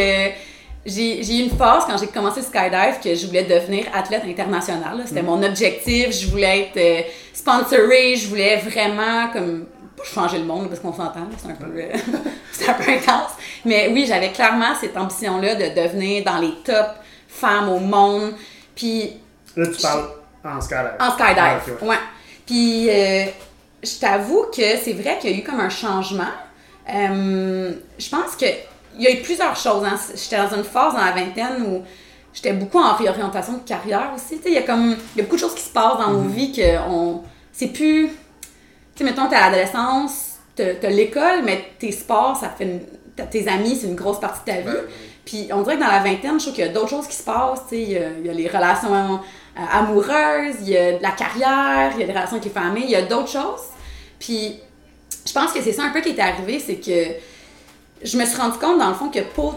j'ai 0.87 1.38
eu 1.38 1.45
une 1.45 1.57
phase 1.57 1.85
quand 1.87 1.97
j'ai 1.97 2.09
commencé 2.09 2.41
le 2.41 2.47
skydive 2.47 3.00
que 3.03 3.14
je 3.14 3.26
voulais 3.26 3.45
devenir 3.45 3.87
athlète 3.95 4.23
international. 4.26 5.03
C'était 5.07 5.23
mm. 5.23 5.26
mon 5.26 5.43
objectif. 5.43 6.12
Je 6.12 6.29
voulais 6.29 6.61
être 6.61 6.76
euh, 6.76 7.09
sponsorée. 7.33 8.17
Je 8.17 8.29
voulais 8.29 8.57
vraiment 8.57 9.29
comme 9.33 9.67
changer 10.05 10.38
le 10.38 10.45
monde 10.45 10.69
parce 10.69 10.81
qu'on 10.81 10.93
s'entend. 10.93 11.26
C'est 11.38 11.50
un, 11.50 11.55
peu, 11.55 11.73
euh, 11.75 12.69
un 12.69 12.73
peu 12.75 12.91
intense. 12.91 13.33
Mais 13.64 13.88
oui, 13.88 14.05
j'avais 14.07 14.31
clairement 14.31 14.75
cette 14.79 14.97
ambition-là 14.97 15.55
de 15.55 15.81
devenir 15.81 16.23
dans 16.23 16.38
les 16.38 16.53
top 16.64 16.88
femmes 17.29 17.71
au 17.71 17.79
monde. 17.79 18.35
Puis. 18.75 19.14
Là, 19.57 19.67
tu 19.69 19.81
parles 19.81 20.09
en 20.45 20.61
skydive. 20.61 20.93
En 21.00 21.11
skydive, 21.12 21.79
ah, 21.81 21.85
ouais. 21.87 21.97
Puis, 22.45 22.91
euh, 22.91 23.25
je 23.83 23.99
t'avoue 23.99 24.47
que 24.55 24.76
c'est 24.83 24.93
vrai 24.93 25.19
qu'il 25.19 25.31
y 25.31 25.35
a 25.35 25.37
eu 25.38 25.43
comme 25.43 25.61
un 25.61 25.71
changement. 25.71 26.33
je 26.87 28.11
pense 28.11 28.37
que 28.37 28.74
il 28.96 29.04
y 29.04 29.06
a 29.06 29.12
eu 29.12 29.22
plusieurs 29.22 29.56
choses. 29.56 29.84
Hein. 29.84 29.98
J'étais 30.14 30.36
dans 30.36 30.56
une 30.56 30.64
phase 30.64 30.94
dans 30.94 31.04
la 31.04 31.12
vingtaine 31.12 31.62
où 31.66 31.82
j'étais 32.32 32.52
beaucoup 32.52 32.78
en 32.78 32.94
réorientation 32.94 33.54
de 33.54 33.68
carrière 33.68 34.10
aussi. 34.14 34.40
Il 34.44 34.52
y 34.52 34.58
a 34.58 34.62
comme 34.62 34.96
il 35.14 35.18
y 35.18 35.20
a 35.20 35.24
beaucoup 35.24 35.36
de 35.36 35.40
choses 35.40 35.54
qui 35.54 35.62
se 35.62 35.70
passent 35.70 35.98
dans 35.98 36.10
nos 36.10 36.22
mhm. 36.22 36.32
vies 36.32 36.52
que 36.52 36.78
on 36.88 37.22
c'est 37.52 37.68
plus 37.68 38.08
tu 38.08 38.98
sais 38.98 39.04
mettons 39.04 39.28
t'es 39.28 39.36
à 39.36 39.50
l'adolescence, 39.50 40.38
t'as 40.56 40.88
l'école 40.88 41.42
mais 41.44 41.64
tes 41.78 41.92
sports 41.92 42.36
ça 42.36 42.48
fait 42.48 42.86
tes 43.30 43.48
amis 43.48 43.76
c'est 43.80 43.86
une 43.86 43.94
grosse 43.94 44.20
partie 44.20 44.40
de 44.40 44.56
ta 44.56 44.60
vie. 44.60 44.78
Puis 45.24 45.48
on 45.52 45.62
dirait 45.62 45.76
que 45.76 45.80
dans 45.80 45.88
la 45.88 46.00
vingtaine, 46.00 46.38
je 46.38 46.44
trouve 46.44 46.54
qu'il 46.54 46.64
y 46.64 46.68
a 46.68 46.72
d'autres 46.72 46.90
choses 46.90 47.06
qui 47.06 47.16
se 47.16 47.22
passent, 47.22 47.62
il 47.72 47.92
y, 47.92 47.98
a, 47.98 48.32
les 48.32 48.46
relations 48.46 48.92
euh, 48.94 49.60
amoureuses, 49.72 50.56
il 50.60 50.68
y 50.68 50.76
a 50.76 50.98
la 50.98 51.12
carrière, 51.12 51.92
il 51.94 52.00
y 52.00 52.02
a 52.02 52.06
des 52.06 52.12
relations 52.12 52.36
avec 52.36 52.44
les 52.44 52.50
familles, 52.50 52.84
il 52.84 52.90
y 52.90 52.96
a 52.96 53.02
d'autres 53.02 53.30
choses. 53.30 53.62
Puis 54.18 54.60
je 55.26 55.32
pense 55.32 55.52
que 55.52 55.62
c'est 55.62 55.72
ça 55.72 55.84
un 55.84 55.90
peu 55.90 56.00
qui 56.02 56.10
est 56.10 56.20
arrivé, 56.20 56.58
c'est 56.58 56.76
que 56.76 57.14
je 58.04 58.18
me 58.18 58.25
suis 58.25 58.37
rendu 58.37 58.58
compte, 58.58 58.78
dans 58.78 58.88
le 58.88 58.94
fond, 58.94 59.08
que 59.08 59.20
pour, 59.20 59.54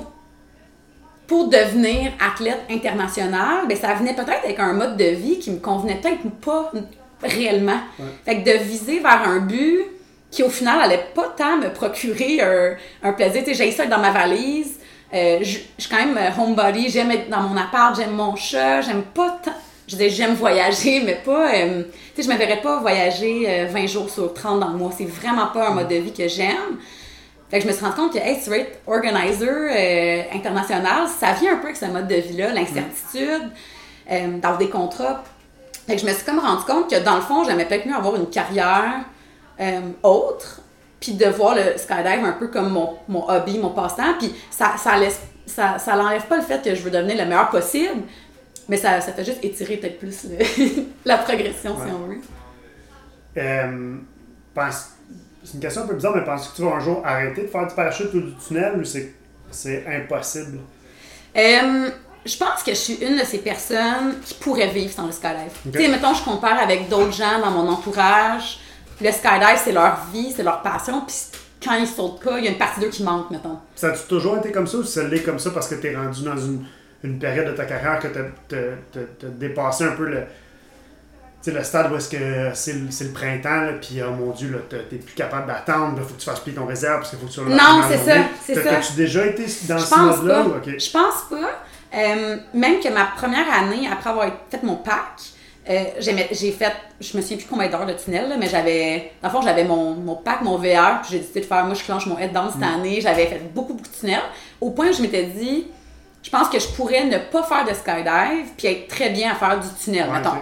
pour 1.28 1.50
devenir 1.50 2.12
athlète 2.20 2.62
international, 2.70 3.68
ben, 3.68 3.78
ça 3.78 3.94
venait 3.94 4.16
peut-être 4.16 4.44
avec 4.44 4.60
un 4.60 4.74
mode 4.74 4.98
de 4.98 5.06
vie 5.06 5.40
qui 5.40 5.52
me 5.52 5.60
convenait 5.60 6.00
peut-être 6.02 6.30
pas 6.42 6.72
réellement. 7.22 7.80
Fait 8.26 8.42
que 8.42 8.50
de 8.50 8.64
viser 8.64 9.00
vers 9.00 9.28
un 9.28 9.40
but 9.40 9.82
qui, 10.32 10.44
au 10.44 10.50
final, 10.50 10.80
allait 10.82 11.08
pas 11.14 11.34
tant 11.38 11.58
me 11.58 11.70
procurer 11.70 12.40
un, 13.04 13.14
plaisir. 13.14 13.44
Tu 13.44 13.54
sais, 13.54 13.66
j'ai 13.66 13.72
ça 13.72 13.86
dans 13.86 14.00
ma 14.00 14.12
valise. 14.12 14.80
Euh, 15.14 15.40
je, 15.42 15.60
suis 15.78 15.90
quand 15.90 15.98
même 15.98 16.18
euh, 16.18 16.42
homebody, 16.42 16.90
j'aime 16.90 17.12
être 17.12 17.30
dans 17.30 17.40
mon 17.40 17.56
appart, 17.56 17.96
j'aime 17.96 18.12
mon 18.12 18.36
chat, 18.36 18.82
j'aime 18.82 19.04
pas 19.04 19.40
tant. 19.42 19.54
Je 19.88 19.96
dis, 19.96 20.10
j'aime 20.10 20.34
voyager, 20.34 21.02
mais 21.06 21.16
pas. 21.16 21.54
Euh, 21.54 21.84
tu 22.14 22.22
sais, 22.22 22.30
je 22.30 22.34
me 22.34 22.38
verrais 22.38 22.62
pas 22.62 22.80
voyager 22.80 23.68
20 23.72 23.88
jours 23.88 24.10
sur 24.10 24.34
30 24.34 24.60
dans 24.60 24.70
le 24.70 24.78
mois. 24.78 24.92
C'est 24.98 25.06
vraiment 25.06 25.48
pas 25.48 25.70
un 25.70 25.74
mode 25.74 25.88
de 25.88 25.96
vie 25.96 26.14
que 26.14 26.28
j'aime. 26.28 26.78
Fait 27.50 27.60
que 27.60 27.64
je 27.64 27.68
me 27.70 27.74
suis 27.74 27.84
rendu 27.84 27.96
compte 27.96 28.14
que, 28.14 28.18
hey, 28.18 28.42
tu 28.44 28.52
être 28.54 28.80
organizer 28.88 29.48
euh, 29.50 30.24
international, 30.36 31.08
ça 31.08 31.32
vient 31.34 31.54
un 31.54 31.58
peu 31.58 31.66
avec 31.66 31.78
ce 31.78 31.86
mode 31.86 32.08
de 32.08 32.16
vie-là, 32.16 32.52
l'incertitude, 32.52 33.50
euh, 34.12 34.38
d'avoir 34.38 34.58
des 34.58 34.70
contrats. 34.70 35.24
Fait 35.88 35.96
que 35.96 36.02
je 36.02 36.06
me 36.06 36.12
suis 36.12 36.26
comme 36.26 36.40
rendu 36.40 36.66
compte 36.66 36.90
que, 36.90 37.02
dans 37.02 37.16
le 37.16 37.22
fond, 37.22 37.46
j'aimais 37.46 37.66
peut-être 37.66 37.86
mieux 37.86 37.96
avoir 37.96 38.18
une 38.18 38.30
carrière 38.30 39.06
euh, 39.62 39.80
autre, 40.04 40.62
puis 41.00 41.14
de 41.14 41.26
voir 41.28 41.56
le 41.56 41.78
skydive 41.78 42.26
un 42.26 42.34
peu 42.34 42.48
comme 42.48 42.70
mon, 42.70 42.98
mon 43.08 43.30
hobby, 43.30 43.58
mon 43.60 43.70
passe-temps. 43.70 44.16
Puis 44.20 44.36
ça, 44.50 44.76
ça 44.78 44.98
laisse, 44.98 45.22
ça, 45.46 45.80
ça 45.80 45.96
l'enlève 45.96 46.26
pas 46.26 46.36
le 46.36 46.44
fait 46.44 46.62
que 46.62 46.76
je 46.76 46.82
veux 46.82 46.92
devenir 46.92 47.16
le 47.16 47.24
meilleur 47.24 47.50
possible, 47.50 48.02
mais 48.68 48.76
ça, 48.76 49.00
ça 49.00 49.14
fait 49.14 49.24
juste 49.24 49.42
étirer 49.42 49.78
peut-être 49.78 50.00
plus 50.00 50.28
la 51.06 51.18
progression, 51.18 51.78
si 51.78 51.92
on 51.94 52.08
veut. 52.08 52.20
Euh, 53.38 53.98
pense 54.54 54.97
c'est 55.48 55.54
une 55.54 55.62
question 55.62 55.84
un 55.84 55.88
peu 55.88 55.94
bizarre, 55.94 56.14
mais 56.14 56.26
penses-tu 56.26 56.52
que 56.52 56.56
tu 56.58 56.62
vas 56.64 56.76
un 56.76 56.80
jour 56.82 57.02
arrêter 57.06 57.44
de 57.44 57.48
faire 57.48 57.66
du 57.66 57.74
parachute 57.74 58.14
ou 58.14 58.20
du 58.20 58.36
tunnel 58.36 58.74
ou 58.78 58.84
c'est 58.84 59.86
impossible? 59.88 60.60
Euh, 61.38 61.90
je 62.26 62.38
pense 62.38 62.64
que 62.64 62.72
je 62.72 62.78
suis 62.78 62.96
une 62.96 63.18
de 63.18 63.24
ces 63.24 63.38
personnes 63.38 64.20
qui 64.26 64.34
pourraient 64.34 64.68
vivre 64.68 64.92
sans 64.92 65.06
le 65.06 65.14
skydive. 65.14 65.54
Tu 65.72 65.80
sais, 65.80 65.88
mettons, 65.88 66.14
je 66.14 66.24
compare 66.24 66.60
avec 66.60 66.90
d'autres 66.90 67.14
gens 67.14 67.40
dans 67.40 67.52
mon 67.52 67.70
entourage. 67.70 68.60
Le 69.00 69.10
skydive, 69.10 69.62
c'est 69.64 69.72
leur 69.72 70.06
vie, 70.12 70.34
c'est 70.36 70.44
leur 70.44 70.62
passion. 70.62 71.04
Puis 71.08 71.16
quand 71.64 71.76
ils 71.76 71.88
sautent 71.88 72.22
pas, 72.22 72.40
il 72.40 72.44
y 72.44 72.48
a 72.50 72.52
une 72.52 72.58
partie 72.58 72.82
d'eux 72.82 72.90
qui 72.90 73.04
manque, 73.04 73.32
mettons. 73.32 73.58
Ça 73.74 73.88
a 73.88 73.92
toujours 73.92 74.40
été 74.40 74.52
comme 74.52 74.68
ça 74.68 74.80
ou 74.80 74.84
ça 74.84 75.04
l'est 75.04 75.24
comme 75.24 75.40
ça 75.40 75.52
parce 75.52 75.70
que 75.70 75.76
tu 75.76 75.88
es 75.88 75.96
rendu 75.96 76.24
dans 76.24 76.36
une, 76.36 76.66
une, 77.06 77.20
période 77.20 77.48
de 77.48 77.54
ta 77.54 77.64
carrière 77.64 78.00
que 78.00 78.08
tu 78.50 78.56
as, 78.56 79.30
dépassé 79.30 79.86
un 79.86 79.92
peu 79.92 80.10
le 80.10 80.24
sais, 81.42 81.52
le 81.52 81.64
stade 81.64 81.92
où 81.92 81.96
est-ce 81.96 82.10
que 82.10 82.52
c'est 82.54 82.74
le, 82.74 83.12
printemps, 83.12 83.74
puis 83.82 84.02
oh 84.02 84.12
mon 84.12 84.32
Dieu, 84.32 84.66
t'es 84.70 84.98
plus 84.98 85.16
capable 85.16 85.48
d'attendre, 85.48 85.96
il 85.98 86.04
faut 86.04 86.14
que 86.14 86.20
tu 86.20 86.26
fasses 86.26 86.40
plier 86.40 86.56
ton 86.56 86.66
réserve 86.66 86.98
parce 86.98 87.10
qu'il 87.10 87.20
faut 87.20 87.26
que 87.26 87.32
tu 87.32 87.40
sois 87.40 87.50
Non, 87.50 87.82
c'est 87.90 87.98
ça, 87.98 88.18
c'est 88.46 88.56
ça. 88.56 88.78
As-tu 88.78 88.94
déjà 88.94 89.26
été 89.26 89.46
dans 89.68 89.80
ce 89.80 89.96
mode-là? 89.96 90.46
Je 90.66 90.92
pense 90.92 91.30
pas. 91.30 91.50
Euh, 91.96 92.38
même 92.54 92.80
que 92.82 92.90
ma 92.90 93.06
première 93.06 93.52
année, 93.52 93.88
après 93.92 94.10
avoir 94.10 94.28
fait 94.50 94.62
mon 94.64 94.76
pack, 94.76 95.22
euh, 95.70 95.84
j'ai 96.00 96.52
fait, 96.52 96.74
je 97.00 97.18
me 97.18 97.22
souviens 97.22 97.38
plus 97.38 97.46
combien 97.50 97.70
d'heures 97.70 97.86
de 97.86 97.94
tunnel, 97.94 98.34
mais 98.40 98.48
j'avais, 98.48 99.12
dans 99.22 99.28
le 99.28 99.34
fond, 99.34 99.42
j'avais 99.42 99.66
mon, 99.66 99.96
mon 99.96 100.16
pack, 100.16 100.42
mon 100.42 100.58
VR, 100.58 101.02
puis 101.02 101.12
j'ai 101.12 101.20
décidé 101.20 101.42
de 101.42 101.46
faire, 101.46 101.66
moi, 101.66 101.76
je 101.76 101.84
clenche 101.84 102.06
mon 102.06 102.18
head 102.18 102.32
down 102.32 102.50
cette 102.50 102.62
mm. 102.62 102.76
année. 102.76 103.02
J'avais 103.02 103.26
fait 103.26 103.42
beaucoup, 103.54 103.74
beaucoup 103.74 103.90
de 103.90 103.96
tunnels, 103.96 104.22
au 104.62 104.72
point 104.72 104.90
où 104.90 104.94
je 104.94 105.02
m'étais 105.02 105.24
dit, 105.24 105.68
je 106.24 106.30
pense 106.30 106.50
que 106.50 106.60
je 106.60 106.68
pourrais 106.70 107.06
ne 107.06 107.18
pas 107.18 107.44
faire 107.44 107.66
de 107.66 107.74
skydive, 107.74 108.54
puis 108.58 108.68
être 108.68 108.88
très 108.88 109.10
bien 109.10 109.32
à 109.32 109.36
faire 109.36 109.60
du 109.60 109.68
tunnel, 109.82 110.10
mettons. 110.12 110.38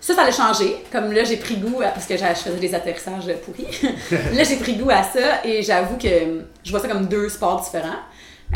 Ça, 0.00 0.14
ça 0.14 0.22
allait 0.22 0.32
changer. 0.32 0.76
Comme 0.90 1.12
là, 1.12 1.24
j'ai 1.24 1.36
pris 1.36 1.56
goût, 1.56 1.82
à, 1.82 1.88
parce 1.88 2.06
que 2.06 2.16
je 2.16 2.24
faisais 2.24 2.58
des 2.58 2.74
atterrissages 2.74 3.26
pourris. 3.44 3.66
là, 4.34 4.42
j'ai 4.44 4.56
pris 4.56 4.74
goût 4.74 4.90
à 4.90 5.02
ça 5.02 5.44
et 5.44 5.62
j'avoue 5.62 5.98
que 5.98 6.08
je 6.64 6.70
vois 6.70 6.80
ça 6.80 6.88
comme 6.88 7.06
deux 7.06 7.28
sports 7.28 7.60
différents. 7.60 7.98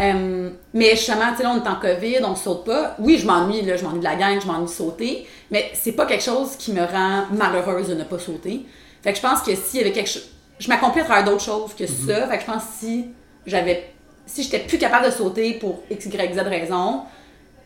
Euh, 0.00 0.50
mais 0.72 0.90
justement, 0.90 1.30
tu 1.30 1.38
sais, 1.38 1.42
là, 1.44 1.54
on 1.54 1.62
est 1.62 1.68
en 1.68 1.76
COVID, 1.76 2.18
on 2.24 2.34
saute 2.34 2.64
pas. 2.64 2.96
Oui, 2.98 3.18
je 3.18 3.26
m'ennuie, 3.26 3.62
là, 3.62 3.76
je 3.76 3.84
m'ennuie 3.84 4.00
de 4.00 4.04
la 4.04 4.16
gang, 4.16 4.40
je 4.40 4.46
m'ennuie 4.46 4.64
de 4.64 4.70
sauter, 4.70 5.26
mais 5.50 5.70
c'est 5.74 5.92
pas 5.92 6.06
quelque 6.06 6.24
chose 6.24 6.56
qui 6.56 6.72
me 6.72 6.82
rend 6.82 7.26
malheureuse 7.32 7.88
de 7.88 7.94
ne 7.94 8.04
pas 8.04 8.18
sauter. 8.18 8.64
Fait 9.02 9.12
que 9.12 9.18
je 9.18 9.22
pense 9.22 9.42
que 9.42 9.54
s'il 9.54 9.80
y 9.80 9.82
avait 9.82 9.92
quelque 9.92 10.10
chose. 10.10 10.30
Je 10.58 10.68
m'accomplis 10.68 11.00
à 11.00 11.04
travers 11.04 11.24
d'autres 11.24 11.44
choses 11.44 11.74
que 11.74 11.84
mm-hmm. 11.84 12.06
ça. 12.06 12.28
Fait 12.28 12.36
que 12.38 12.42
je 12.42 12.46
pense 12.46 12.62
que 12.62 12.70
si 12.80 13.06
j'avais. 13.46 13.90
Si 14.26 14.42
j'étais 14.42 14.60
plus 14.60 14.78
capable 14.78 15.04
de 15.04 15.10
sauter 15.10 15.54
pour 15.54 15.82
X, 15.90 16.06
Y, 16.06 16.34
Z 16.34 16.38
raison, 16.38 17.02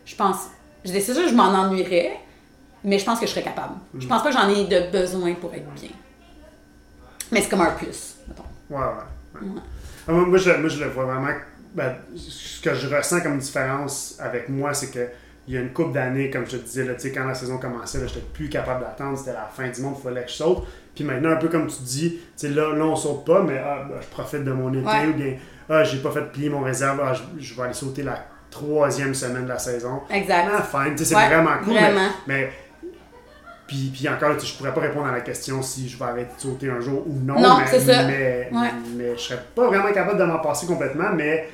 je 0.05 0.17
pense. 0.17 0.37
Je 0.85 0.91
dis, 0.91 1.01
c'est 1.01 1.15
sûr, 1.15 1.29
je 1.29 1.35
m'en 1.35 1.45
ennuierais 1.45 2.19
mais 2.85 2.99
je 2.99 3.05
pense 3.05 3.21
que 3.21 3.27
je 3.27 3.31
serais 3.31 3.43
capable. 3.43 3.75
Je 3.99 4.07
pense 4.07 4.23
pas 4.23 4.31
que 4.31 4.35
j'en 4.35 4.49
ai 4.49 4.65
de 4.65 4.91
besoin 4.91 5.35
pour 5.35 5.53
être 5.55 5.69
bien. 5.73 5.91
Mais 7.31 7.43
c'est 7.43 7.49
comme 7.49 7.61
un 7.61 7.71
plus, 7.73 8.17
mettons. 8.27 8.43
Ouais, 8.71 8.79
ouais. 8.79 9.61
Ah, 10.07 10.13
moi, 10.13 10.39
je, 10.39 10.51
moi, 10.53 10.69
je, 10.69 10.83
le 10.83 10.91
vois 10.91 11.05
vraiment. 11.05 11.33
Ben, 11.75 11.95
ce 12.17 12.63
que 12.63 12.75
je 12.75 12.89
ressens 12.89 13.21
comme 13.21 13.39
différence 13.39 14.17
avec 14.21 14.49
moi, 14.49 14.73
c'est 14.73 14.91
que 14.91 15.07
il 15.47 15.55
y 15.55 15.57
a 15.57 15.61
une 15.61 15.73
couple 15.73 15.93
d'années, 15.93 16.31
comme 16.31 16.45
je 16.45 16.59
te 16.59 16.63
disais, 16.65 16.85
là, 16.85 16.93
quand 17.15 17.25
la 17.25 17.35
saison 17.35 17.57
commençait, 17.57 17.99
j'étais 18.07 18.25
plus 18.35 18.51
capable 18.51 18.81
d'attendre, 18.81 19.17
c'était 19.17 19.33
la 19.33 19.49
fin 19.51 19.67
du 19.69 19.81
monde, 19.81 19.95
il 19.99 20.03
fallait 20.03 20.25
que 20.25 20.31
je 20.31 20.35
saute. 20.35 20.67
Puis 20.95 21.05
maintenant, 21.05 21.31
un 21.31 21.37
peu 21.37 21.49
comme 21.49 21.69
tu 21.69 21.83
dis, 21.83 22.21
là, 22.43 22.75
là, 22.75 22.85
on 22.85 22.97
saute 22.97 23.25
pas, 23.25 23.43
mais 23.43 23.57
ah, 23.57 23.87
ben, 23.89 23.97
je 24.01 24.07
profite 24.09 24.45
de 24.45 24.53
mon 24.53 24.71
été, 24.71 25.07
ou 25.09 25.13
bien, 25.15 25.37
ah, 25.71 25.85
j'ai 25.85 25.99
pas 25.99 26.11
fait 26.11 26.31
plier 26.33 26.51
mon 26.51 26.61
réserve, 26.61 27.01
ah, 27.03 27.15
je, 27.39 27.55
vais 27.55 27.63
aller 27.63 27.73
sauter 27.73 28.03
la 28.03 28.27
troisième 28.51 29.15
semaine 29.15 29.45
de 29.45 29.49
la 29.49 29.59
saison. 29.59 30.03
Exact. 30.11 30.49
Ah, 30.53 30.63
fine, 30.63 30.99
c'est 30.99 31.15
vraiment 31.15 31.59
cool. 31.65 31.77
mais 32.27 32.53
puis, 33.69 33.91
puis 33.93 34.09
encore, 34.09 34.39
je 34.41 34.55
pourrais 34.55 34.73
pas 34.73 34.81
répondre 34.81 35.07
à 35.07 35.13
la 35.13 35.21
question 35.21 35.63
si 35.63 35.89
je 35.91 35.99
vais 35.99 36.07
arrêter 36.07 36.35
de 36.35 36.41
sauter 36.41 36.71
un 36.71 36.81
jour 36.81 37.05
ou 37.07 37.13
non. 37.23 37.39
Non, 37.39 37.59
c'est 37.67 37.81
ça. 37.81 38.05
Mais, 38.05 38.51
mais 38.97 39.13
je 39.15 39.21
serais 39.21 39.45
pas 39.55 39.67
vraiment 39.67 39.93
capable 39.93 40.19
de 40.19 40.25
m'en 40.25 40.39
passer 40.39 40.67
complètement, 40.67 41.11
mais 41.15 41.49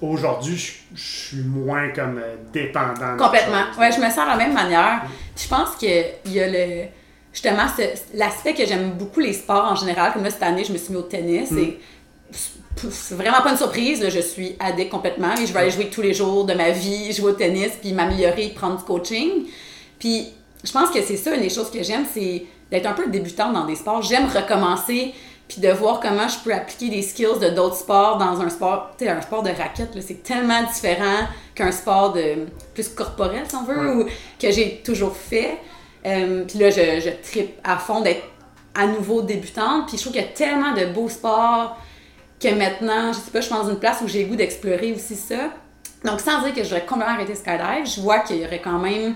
aujourd'hui, 0.00 0.56
je, 0.92 1.00
suis 1.00 1.42
moins 1.42 1.90
comme 1.90 2.18
euh, 2.18 2.34
dépendant. 2.52 3.16
Complètement. 3.16 3.62
Ouais, 3.78 3.92
je 3.92 4.00
me 4.00 4.06
sens 4.06 4.24
de 4.24 4.30
la 4.30 4.36
même 4.36 4.52
manière. 4.52 5.02
Je 5.36 5.48
pense 5.48 5.76
qu'il 5.76 6.04
y 6.26 6.40
a 6.40 6.48
le. 6.48 6.86
Justement, 7.32 7.66
l'aspect 8.12 8.54
que 8.54 8.66
j'aime 8.66 8.90
beaucoup 8.90 9.20
les 9.20 9.32
sports 9.32 9.64
en 9.64 9.76
général, 9.76 10.12
comme 10.12 10.24
là, 10.24 10.30
cette 10.30 10.42
année, 10.42 10.64
je 10.64 10.72
me 10.72 10.78
suis 10.78 10.92
mis 10.92 10.98
au 10.98 11.02
tennis 11.02 11.50
mm. 11.50 11.58
et 11.58 11.80
c'est 12.90 13.14
vraiment 13.14 13.40
pas 13.42 13.52
une 13.52 13.56
surprise, 13.56 14.06
je 14.06 14.20
suis 14.20 14.56
addict 14.58 14.90
complètement 14.90 15.34
et 15.34 15.46
je 15.46 15.52
vais 15.52 15.60
aller 15.60 15.70
jouer 15.70 15.88
tous 15.88 16.02
les 16.02 16.12
jours 16.12 16.44
de 16.44 16.52
ma 16.52 16.70
vie, 16.70 17.12
jouer 17.12 17.30
au 17.30 17.34
tennis, 17.34 17.72
puis 17.80 17.92
m'améliorer, 17.92 18.52
prendre 18.54 18.76
du 18.78 18.84
coaching. 18.84 19.46
Puis 19.98 20.34
je 20.64 20.72
pense 20.72 20.90
que 20.90 21.02
c'est 21.02 21.16
ça, 21.16 21.34
une 21.34 21.42
des 21.42 21.50
choses 21.50 21.70
que 21.70 21.82
j'aime, 21.82 22.04
c'est 22.12 22.44
d'être 22.70 22.86
un 22.86 22.92
peu 22.92 23.08
débutante 23.08 23.52
dans 23.52 23.66
des 23.66 23.76
sports. 23.76 24.02
J'aime 24.02 24.26
recommencer 24.26 25.14
puis 25.48 25.60
de 25.60 25.68
voir 25.70 26.00
comment 26.00 26.28
je 26.28 26.38
peux 26.42 26.54
appliquer 26.54 26.88
des 26.88 27.02
skills 27.02 27.38
de 27.40 27.50
d'autres 27.50 27.76
sports 27.76 28.16
dans 28.16 28.40
un 28.40 28.48
sport, 28.48 28.92
tu 28.96 29.04
sais, 29.04 29.10
un 29.10 29.20
sport 29.20 29.42
de 29.42 29.50
raquette, 29.50 29.90
c'est 30.00 30.22
tellement 30.22 30.62
différent 30.62 31.26
qu'un 31.54 31.72
sport 31.72 32.14
de 32.14 32.46
plus 32.72 32.88
corporel, 32.88 33.42
si 33.46 33.54
on 33.56 33.64
veut, 33.64 33.96
ou 33.96 34.04
que 34.40 34.50
j'ai 34.50 34.80
toujours 34.82 35.14
fait. 35.14 35.58
Euh, 36.06 36.44
puis 36.46 36.58
là, 36.58 36.70
je, 36.70 37.00
je 37.00 37.10
tripe 37.22 37.58
à 37.64 37.76
fond 37.76 38.00
d'être 38.00 38.22
à 38.74 38.86
nouveau 38.86 39.20
débutante. 39.22 39.88
Puis 39.88 39.98
je 39.98 40.02
trouve 40.02 40.14
qu'il 40.14 40.22
y 40.22 40.24
a 40.24 40.28
tellement 40.28 40.72
de 40.72 40.86
beaux 40.86 41.08
sports 41.08 41.76
que 42.40 42.48
maintenant, 42.48 43.12
je 43.12 43.18
sais 43.18 43.30
pas, 43.30 43.40
je 43.40 43.46
suis 43.46 43.54
dans 43.54 43.68
une 43.68 43.78
place 43.78 44.00
où 44.02 44.08
j'ai 44.08 44.24
le 44.24 44.30
goût 44.30 44.36
d'explorer 44.36 44.92
aussi 44.92 45.16
ça. 45.16 45.50
Donc, 46.04 46.20
sans 46.20 46.42
dire 46.42 46.54
que 46.54 46.64
j'aurais 46.64 46.84
complètement 46.84 47.14
arrêté 47.14 47.34
skydive, 47.34 47.86
je 47.86 48.00
vois 48.00 48.20
qu'il 48.20 48.38
y 48.38 48.46
aurait 48.46 48.60
quand 48.60 48.78
même 48.78 49.14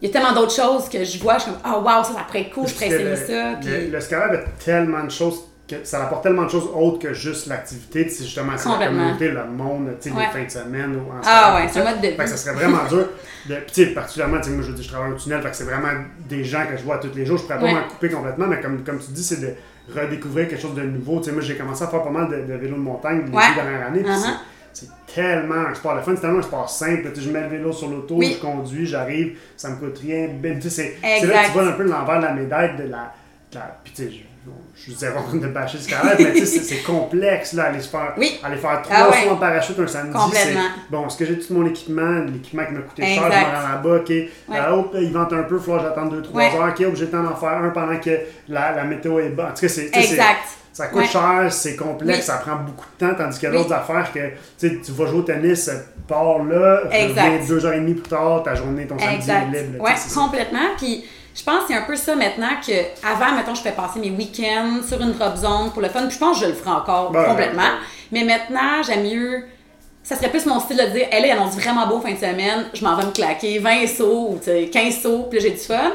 il 0.00 0.08
y 0.08 0.10
a 0.10 0.12
tellement 0.12 0.32
d'autres 0.34 0.54
choses 0.54 0.88
que 0.88 1.02
je 1.04 1.18
vois, 1.18 1.38
je 1.38 1.42
suis 1.44 1.50
comme, 1.52 1.60
ah, 1.64 1.74
oh, 1.76 1.80
wow, 1.80 2.04
ça, 2.04 2.12
ça 2.14 2.20
pourrait 2.26 2.42
être 2.42 2.50
cool, 2.54 2.66
je 2.68 2.74
pourrais 2.74 2.86
essayer 2.86 3.16
ça. 3.16 3.52
Le, 3.60 3.90
le 3.90 4.14
a 4.36 4.38
tellement 4.64 5.04
de 5.04 5.10
choses 5.10 5.40
que 5.68 5.76
ça 5.84 6.02
apporte 6.04 6.22
tellement 6.22 6.44
de 6.44 6.50
choses 6.50 6.70
autres 6.74 6.98
que 6.98 7.12
juste 7.12 7.46
l'activité. 7.46 8.08
C'est 8.08 8.24
justement 8.24 8.52
c'est 8.56 8.68
la 8.70 8.86
communauté, 8.86 9.28
le 9.28 9.44
monde, 9.44 9.90
tu 10.00 10.08
sais, 10.08 10.16
Ouais. 10.16 10.24
les 10.26 10.32
fins 10.40 10.44
de 10.46 10.50
semaine. 10.64 10.96
Ou 10.96 11.10
en 11.12 11.20
Ah 11.26 11.56
ouais, 11.56 11.68
c'est 11.70 11.80
un 11.80 11.84
ça. 11.84 11.90
mode 11.90 12.00
de 12.00 12.06
vie. 12.08 12.14
Fait 12.16 12.24
que 12.24 12.30
ça 12.30 12.36
serait 12.38 12.54
vraiment 12.54 12.84
dur. 12.88 13.06
De, 13.46 13.54
puis 13.56 13.64
tu 13.74 13.84
sais, 13.84 13.90
particulièrement, 13.92 14.38
tu 14.38 14.44
sais, 14.44 14.50
moi 14.56 14.64
je, 14.66 14.82
je 14.82 14.88
travaille 14.88 15.12
au 15.12 15.16
tunnel, 15.16 15.42
fait 15.42 15.50
que 15.50 15.56
c'est 15.56 15.64
vraiment 15.64 15.88
des 16.28 16.42
gens 16.42 16.64
que 16.70 16.76
je 16.78 16.82
vois 16.84 16.96
tous 16.98 17.10
les 17.14 17.26
jours. 17.26 17.36
Je 17.36 17.42
pourrais 17.42 17.58
pas 17.58 17.64
Ouais. 17.64 17.74
m'en 17.74 17.82
couper 17.86 18.08
complètement, 18.08 18.46
mais 18.46 18.60
comme, 18.60 18.82
comme 18.82 18.98
tu 18.98 19.10
dis, 19.10 19.22
c'est 19.22 19.40
de 19.42 19.50
redécouvrir 19.94 20.48
quelque 20.48 20.60
chose 20.62 20.74
de 20.74 20.82
nouveau. 20.82 21.18
Tu 21.18 21.24
sais, 21.26 21.32
moi 21.32 21.42
j'ai 21.42 21.56
commencé 21.56 21.82
à 21.84 21.88
faire 21.88 22.02
pas 22.02 22.10
mal 22.10 22.28
de, 22.30 22.50
de 22.50 22.58
vélo 22.58 22.76
de 22.76 22.80
montagne 22.80 23.24
les 23.26 23.36
Ouais. 23.36 23.42
deux 23.50 23.54
dernières 23.62 23.86
années. 23.88 24.04
C'est- 24.80 25.14
tellement 25.14 25.66
un 25.70 25.74
sport 25.74 25.96
de 25.96 26.00
fun, 26.02 26.12
c'est 26.14 26.20
tellement 26.20 26.38
un 26.40 26.42
sport 26.42 26.68
simple. 26.68 27.08
Je 27.18 27.30
mets 27.30 27.40
le 27.40 27.48
vélo 27.48 27.72
sur 27.72 27.88
l'auto, 27.88 28.16
Oui. 28.16 28.36
je 28.36 28.46
conduis, 28.46 28.86
j'arrive, 28.86 29.38
ça 29.56 29.70
me 29.70 29.76
coûte 29.76 29.98
rien. 29.98 30.28
Ben, 30.40 30.58
tu 30.58 30.68
sais, 30.70 30.96
c'est 31.02 31.26
là 31.26 31.42
que 31.42 31.46
tu 31.46 31.52
vois 31.52 31.66
un 31.66 31.72
peu 31.72 31.82
l'envers 31.84 32.18
de 32.18 32.24
la 32.24 32.32
médaille 32.34 32.76
de 32.76 32.84
la. 32.84 33.12
de 33.50 33.56
la- 33.56 33.78
puis 33.82 33.92
tu 33.96 34.02
sais, 34.04 34.10
je, 34.10 34.50
je 34.76 34.80
suis 34.82 34.94
zéro 34.94 35.18
de 35.32 35.46
bâcher 35.48 35.78
ce 35.78 35.88
carré, 35.88 36.14
mais 36.18 36.32
tu 36.34 36.44
sais, 36.44 36.60
c'est- 36.60 36.82
complexe 36.82 37.54
là, 37.54 37.64
aller 37.64 37.80
se 37.80 37.88
faire, 37.88 38.12
Oui. 38.18 38.38
aller 38.44 38.56
faire 38.58 38.82
trois 38.82 38.96
Ah 38.98 39.08
ouais. 39.10 39.16
fois 39.22 39.32
en 39.32 39.36
parachute 39.36 39.78
un 39.80 39.86
samedi. 39.86 40.12
Complètement. 40.16 40.60
Bon, 40.90 41.06
est-ce 41.06 41.16
que 41.16 41.24
j'ai 41.24 41.38
tout 41.38 41.54
mon 41.54 41.66
équipement, 41.66 42.24
l'équipement 42.30 42.66
qui 42.66 42.72
m'a 42.74 42.80
coûté 42.80 43.02
cher, 43.06 43.22
je 43.22 43.26
Exact. 43.26 43.40
me 43.40 43.56
rends 43.56 43.68
là-bas, 43.68 43.96
ok. 44.02 44.10
Euh, 44.10 44.70
hop, 44.78 44.96
il 45.00 45.12
vente 45.12 45.32
un 45.32 45.42
peu, 45.44 45.56
il 45.56 45.62
faut 45.62 45.76
que 45.76 45.82
j'attende 45.82 46.10
2-3 46.10 46.36
Ouais. 46.36 46.54
heures, 46.54 46.68
ok, 46.78 46.84
hop, 46.86 46.94
j'ai 46.94 47.04
le 47.06 47.10
temps 47.10 47.22
d'en 47.22 47.34
faire 47.36 47.56
un 47.64 47.70
pendant 47.70 47.98
que 47.98 48.10
la, 48.48 48.72
la 48.72 48.84
météo 48.84 49.18
est 49.18 49.30
bonne. 49.30 49.46
En 49.46 49.54
tout 49.54 49.62
cas, 49.62 49.68
c'est- 49.68 49.96
Exact. 49.96 50.57
Ça 50.78 50.86
coûte 50.86 51.00
Ouais. 51.00 51.06
cher, 51.08 51.46
c'est 51.50 51.74
complexe, 51.74 52.18
Oui. 52.18 52.24
ça 52.24 52.34
prend 52.36 52.54
beaucoup 52.56 52.84
de 52.98 53.06
temps, 53.06 53.14
tandis 53.16 53.38
qu'il 53.38 53.48
y 53.48 53.52
a 53.52 53.54
Oui. 53.56 53.62
d'autres 53.62 53.74
affaires 53.74 54.12
que 54.12 54.20
tu 54.60 54.92
vas 54.92 55.06
jouer 55.06 55.18
au 55.18 55.22
tennis, 55.22 55.68
pars 56.06 56.38
là, 56.44 56.82
reviens 56.84 57.40
deux 57.48 57.66
heures 57.66 57.72
et 57.72 57.80
demie 57.80 57.94
plus 57.94 58.08
tard, 58.08 58.42
ta 58.44 58.54
journée, 58.54 58.86
ton 58.86 58.96
samedi 58.98 59.16
Exact. 59.16 59.54
est 59.54 59.62
libre. 59.64 59.84
Ça. 59.96 60.20
complètement. 60.20 60.68
Puis 60.76 61.04
je 61.34 61.42
pense 61.42 61.62
que 61.62 61.64
c'est 61.68 61.74
un 61.74 61.82
peu 61.82 61.96
ça 61.96 62.14
maintenant 62.14 62.50
que 62.64 62.72
avant, 63.04 63.34
mettons, 63.36 63.54
je 63.56 63.60
fais 63.62 63.72
passer 63.72 63.98
mes 63.98 64.10
week-ends 64.10 64.80
sur 64.86 65.00
une 65.02 65.12
drop 65.14 65.36
zone 65.36 65.70
pour 65.72 65.82
le 65.82 65.88
fun. 65.88 66.02
Puis 66.06 66.14
je 66.14 66.18
pense 66.18 66.38
que 66.38 66.44
je 66.46 66.50
le 66.50 66.54
ferai 66.56 66.70
encore 66.70 67.10
Ben, 67.10 67.24
complètement. 67.24 67.62
ouais. 67.62 67.68
Mais 68.12 68.22
maintenant, 68.24 68.82
j'aime 68.86 69.02
mieux. 69.02 69.42
Ça 70.04 70.14
serait 70.16 70.30
plus 70.30 70.46
mon 70.46 70.60
style 70.60 70.76
de 70.78 70.86
dire, 70.96 71.06
elle, 71.10 71.26
il 71.26 71.30
annonce 71.32 71.56
vraiment 71.56 71.86
beau 71.88 72.00
fin 72.00 72.12
de 72.12 72.18
semaine, 72.18 72.66
je 72.72 72.82
m'en 72.84 72.94
vais 72.96 73.04
me 73.04 73.10
claquer 73.10 73.58
20 73.58 73.86
sauts 73.88 74.28
ou 74.30 74.38
tu 74.38 74.44
sais, 74.44 74.70
15 74.72 75.00
sauts, 75.02 75.24
puis 75.28 75.38
là, 75.40 75.44
j'ai 75.44 75.50
du 75.50 75.58
fun. 75.58 75.92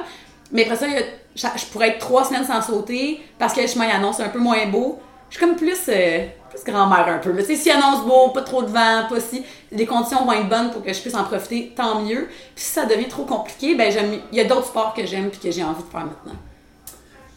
Mais 0.52 0.66
après 0.66 0.76
ça, 0.76 0.88
il 0.88 0.94
y 0.94 0.98
a- 0.98 1.02
je 1.36 1.66
pourrais 1.72 1.90
être 1.90 2.00
trois 2.00 2.24
semaines 2.26 2.46
sans 2.46 2.62
sauter 2.62 3.22
parce 3.40 3.54
que 3.54 3.62
le 3.62 3.68
chemin 3.68 3.90
annonce 3.90 4.20
un 4.20 4.30
peu 4.30 4.40
moins 4.40 4.66
beau. 4.68 5.00
Je 5.30 5.38
suis 5.38 5.46
comme 5.48 5.56
plus, 5.56 5.80
euh, 5.90 6.28
plus 6.52 6.64
grand-mère 6.72 7.08
un 7.08 7.18
peu. 7.18 7.36
Tu 7.38 7.44
sais, 7.44 7.56
s'il 7.56 7.72
annonce 7.72 8.06
beau, 8.06 8.30
pas 8.30 8.44
trop 8.44 8.62
de 8.62 8.68
vent, 8.68 9.08
pas 9.10 9.20
si. 9.20 9.44
Les 9.72 9.86
conditions 9.88 10.24
vont 10.26 10.32
être 10.34 10.48
bonnes 10.48 10.72
pour 10.72 10.84
que 10.84 10.94
je 10.94 11.02
puisse 11.02 11.16
en 11.16 11.24
profiter, 11.24 11.74
tant 11.76 12.02
mieux. 12.02 12.28
Puis 12.56 12.64
si 12.64 12.72
ça 12.72 12.86
devient 12.86 13.08
trop 13.08 13.26
compliqué, 13.26 13.74
ben 13.76 13.92
j'aime. 13.92 14.20
Il 14.32 14.38
y 14.38 14.42
a 14.42 14.44
d'autres 14.44 14.68
sports 14.68 14.94
que 14.94 15.06
j'aime 15.08 15.30
puis 15.32 15.40
que 15.40 15.50
j'ai 15.52 15.64
envie 15.64 15.82
de 15.82 15.90
faire 15.90 16.06
maintenant. 16.06 16.40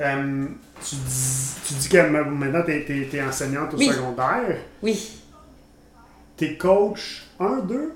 Euh, 0.02 0.46
tu, 0.86 0.94
dis, 0.96 1.54
tu 1.66 1.74
dis 1.74 1.88
que 1.88 2.06
ma- 2.10 2.22
maintenant, 2.24 2.62
tu 2.66 2.72
es, 3.16 3.22
enseignante 3.22 3.72
au 3.72 3.78
Oui. 3.78 3.86
secondaire. 3.88 4.58
Oui. 4.82 5.10
Tu 6.36 6.44
es 6.44 6.56
coach 6.58 7.24
1, 7.40 7.60
2 7.60 7.94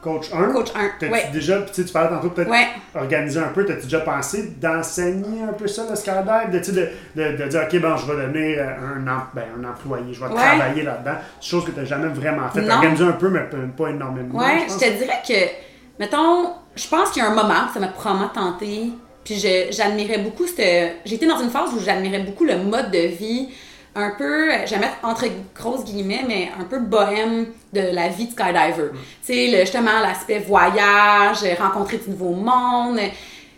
Coach 0.00 0.26
1 0.32 0.52
Coach 0.52 0.70
1. 0.74 0.90
T'as-tu 0.98 1.12
Ouais. 1.12 1.30
déjà, 1.32 1.60
tu 1.62 1.74
sais, 1.74 1.84
tu 1.84 1.92
parlais 1.92 2.08
tantôt 2.10 2.30
peut-être 2.30 2.50
Ouais. 2.50 2.66
organiser 2.94 3.40
un 3.40 3.48
peu, 3.48 3.64
t'as-tu 3.64 3.82
déjà 3.84 4.00
pensé 4.00 4.54
d'enseigner 4.60 5.42
un 5.42 5.52
peu 5.52 5.66
ça, 5.66 5.84
le 5.88 5.94
skydive, 5.96 6.50
de, 6.50 6.58
de, 6.58 6.88
de, 7.32 7.36
de 7.42 7.48
dire, 7.48 7.60
OK, 7.62 7.80
ben, 7.80 7.96
je 7.96 8.06
vais 8.12 8.22
devenir 8.26 8.58
euh, 8.60 8.96
un, 8.96 9.06
em- 9.06 9.26
ben, 9.34 9.44
un 9.60 9.68
employé, 9.68 10.12
je 10.14 10.20
vais 10.20 10.26
Ouais. 10.26 10.34
travailler 10.34 10.82
là-dedans. 10.82 11.16
Chose 11.40 11.64
que 11.64 11.70
tu 11.72 11.78
n'as 11.78 11.84
jamais 11.84 12.08
vraiment 12.08 12.48
fait. 12.48 12.68
Organiser 12.68 13.04
un 13.04 13.12
peu, 13.12 13.28
mais 13.28 13.46
pas, 13.76 13.88
énormément. 13.90 14.38
Ouais, 14.38 14.66
je 14.68 14.74
te 14.74 14.90
dirais 14.98 15.22
que, 15.26 16.00
mettons, 16.00 16.50
je 16.74 16.88
pense 16.88 17.10
qu'il 17.10 17.22
y 17.22 17.26
a 17.26 17.30
un 17.30 17.34
moment 17.34 17.66
où 17.68 17.72
ça 17.74 17.80
m'a 17.80 17.88
probablement 17.88 18.28
tenté. 18.28 18.90
Puis 19.24 19.36
j'admirais 19.70 20.18
beaucoup. 20.18 20.44
J'étais 20.46 21.26
dans 21.26 21.38
une 21.40 21.50
phase 21.50 21.70
où 21.74 21.80
j'admirais 21.80 22.20
beaucoup 22.20 22.44
le 22.44 22.56
mode 22.58 22.90
de 22.90 22.98
vie, 23.08 23.48
un 23.94 24.10
peu, 24.10 24.50
j'aime 24.66 24.80
mettre 24.80 24.96
entre 25.02 25.26
grosses 25.54 25.84
guillemets, 25.84 26.24
mais 26.26 26.50
un 26.58 26.64
peu 26.64 26.80
bohème 26.80 27.46
de 27.72 27.80
la 27.80 28.08
vie 28.08 28.26
de 28.26 28.32
skydiver. 28.32 28.90
Tu 29.24 29.32
sais, 29.34 29.46
le- 29.52 29.60
justement, 29.60 30.00
l'aspect 30.00 30.40
voyage, 30.40 31.38
rencontrer 31.60 31.98
du 31.98 32.10
nouveau 32.10 32.30
monde. 32.34 32.98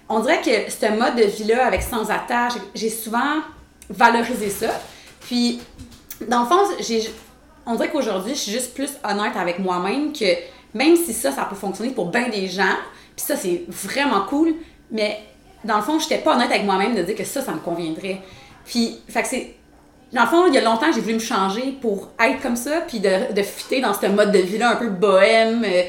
On 0.08 0.20
dirait 0.20 0.40
que 0.42 0.70
ce 0.70 0.86
mode 0.92 1.16
de 1.16 1.24
vie-là, 1.24 1.66
avec 1.66 1.82
sans 1.82 2.10
attache, 2.10 2.52
j'ai 2.74 2.90
souvent 2.90 3.40
valorisé 3.88 4.50
ça. 4.50 4.68
Puis, 5.20 5.60
dans 6.28 6.40
le 6.40 6.46
fond, 6.46 6.58
on 7.66 7.74
dirait 7.74 7.90
qu'aujourd'hui, 7.90 8.34
je 8.34 8.40
suis 8.40 8.52
juste 8.52 8.74
plus 8.74 8.90
honnête 9.04 9.36
avec 9.36 9.58
moi-même 9.58 10.12
que 10.12 10.26
même 10.74 10.96
si 10.96 11.12
ça, 11.12 11.32
ça 11.32 11.44
peut 11.44 11.56
fonctionner 11.56 11.90
pour 11.92 12.10
bien 12.10 12.28
des 12.28 12.46
gens, 12.48 12.76
puis 13.16 13.24
ça, 13.24 13.34
c'est 13.36 13.64
vraiment 13.68 14.20
cool, 14.28 14.54
mais 14.90 15.18
dans 15.64 15.76
le 15.78 15.82
fond, 15.82 15.98
je 15.98 16.04
n'étais 16.04 16.18
pas 16.18 16.34
honnête 16.36 16.50
avec 16.50 16.64
moi-même 16.64 16.94
de 16.94 17.02
dire 17.02 17.16
que 17.16 17.24
ça, 17.24 17.40
ça 17.40 17.52
me 17.52 17.58
conviendrait. 17.58 18.20
Puis, 18.66 19.00
fait 19.08 19.22
que 19.22 19.28
c'est. 19.28 19.54
Dans 20.12 20.22
le 20.22 20.28
fond, 20.28 20.46
il 20.46 20.54
y 20.54 20.58
a 20.58 20.62
longtemps, 20.62 20.92
j'ai 20.94 21.00
voulu 21.00 21.14
me 21.14 21.18
changer 21.18 21.72
pour 21.80 22.10
être 22.20 22.40
comme 22.40 22.56
ça, 22.56 22.80
puis 22.86 23.00
de, 23.00 23.32
de 23.34 23.42
fitter 23.42 23.80
dans 23.80 23.92
ce 23.92 24.06
mode 24.06 24.32
de 24.32 24.38
vie-là 24.38 24.72
un 24.72 24.76
peu 24.76 24.88
bohème. 24.88 25.62
euh, 25.64 25.82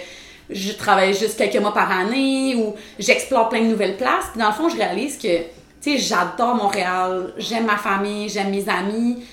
je 0.49 0.71
travaille 0.73 1.13
juste 1.13 1.38
quelques 1.38 1.58
mois 1.62 1.73
par 1.73 1.91
année 1.91 2.56
ou 2.56 2.73
j'explore 2.97 3.49
plein 3.49 3.62
de 3.62 3.67
nouvelles 3.67 3.97
places. 3.97 4.27
Puis 4.32 4.39
dans 4.41 4.47
le 4.47 4.53
fond, 4.53 4.69
je 4.69 4.77
réalise 4.77 5.17
que, 5.17 5.38
tu 5.39 5.43
sais, 5.82 5.97
j'adore 5.97 6.56
Montréal, 6.56 7.34
j'aime 7.38 7.65
ma 7.65 7.75
famille, 7.77 8.30
j'aime 8.30 8.49
mes 8.49 8.67
amis, 8.69 9.23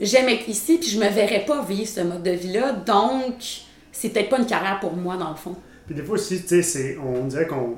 j'aime 0.00 0.28
être 0.30 0.48
ici, 0.48 0.78
puis 0.78 0.88
je 0.88 0.98
me 0.98 1.08
verrais 1.08 1.44
pas 1.46 1.62
vivre 1.62 1.86
ce 1.88 2.00
mode 2.00 2.22
de 2.22 2.30
vie-là. 2.30 2.72
Donc, 2.72 3.34
c'est 3.92 4.08
peut-être 4.08 4.30
pas 4.30 4.38
une 4.38 4.46
carrière 4.46 4.80
pour 4.80 4.94
moi, 4.96 5.16
dans 5.16 5.28
le 5.30 5.36
fond. 5.36 5.54
Puis 5.86 5.94
des 5.94 6.02
fois 6.02 6.14
aussi, 6.14 6.40
tu 6.42 6.48
sais, 6.48 6.62
c'est- 6.62 6.98
on 6.98 7.26
dirait 7.26 7.46
qu'on 7.46 7.76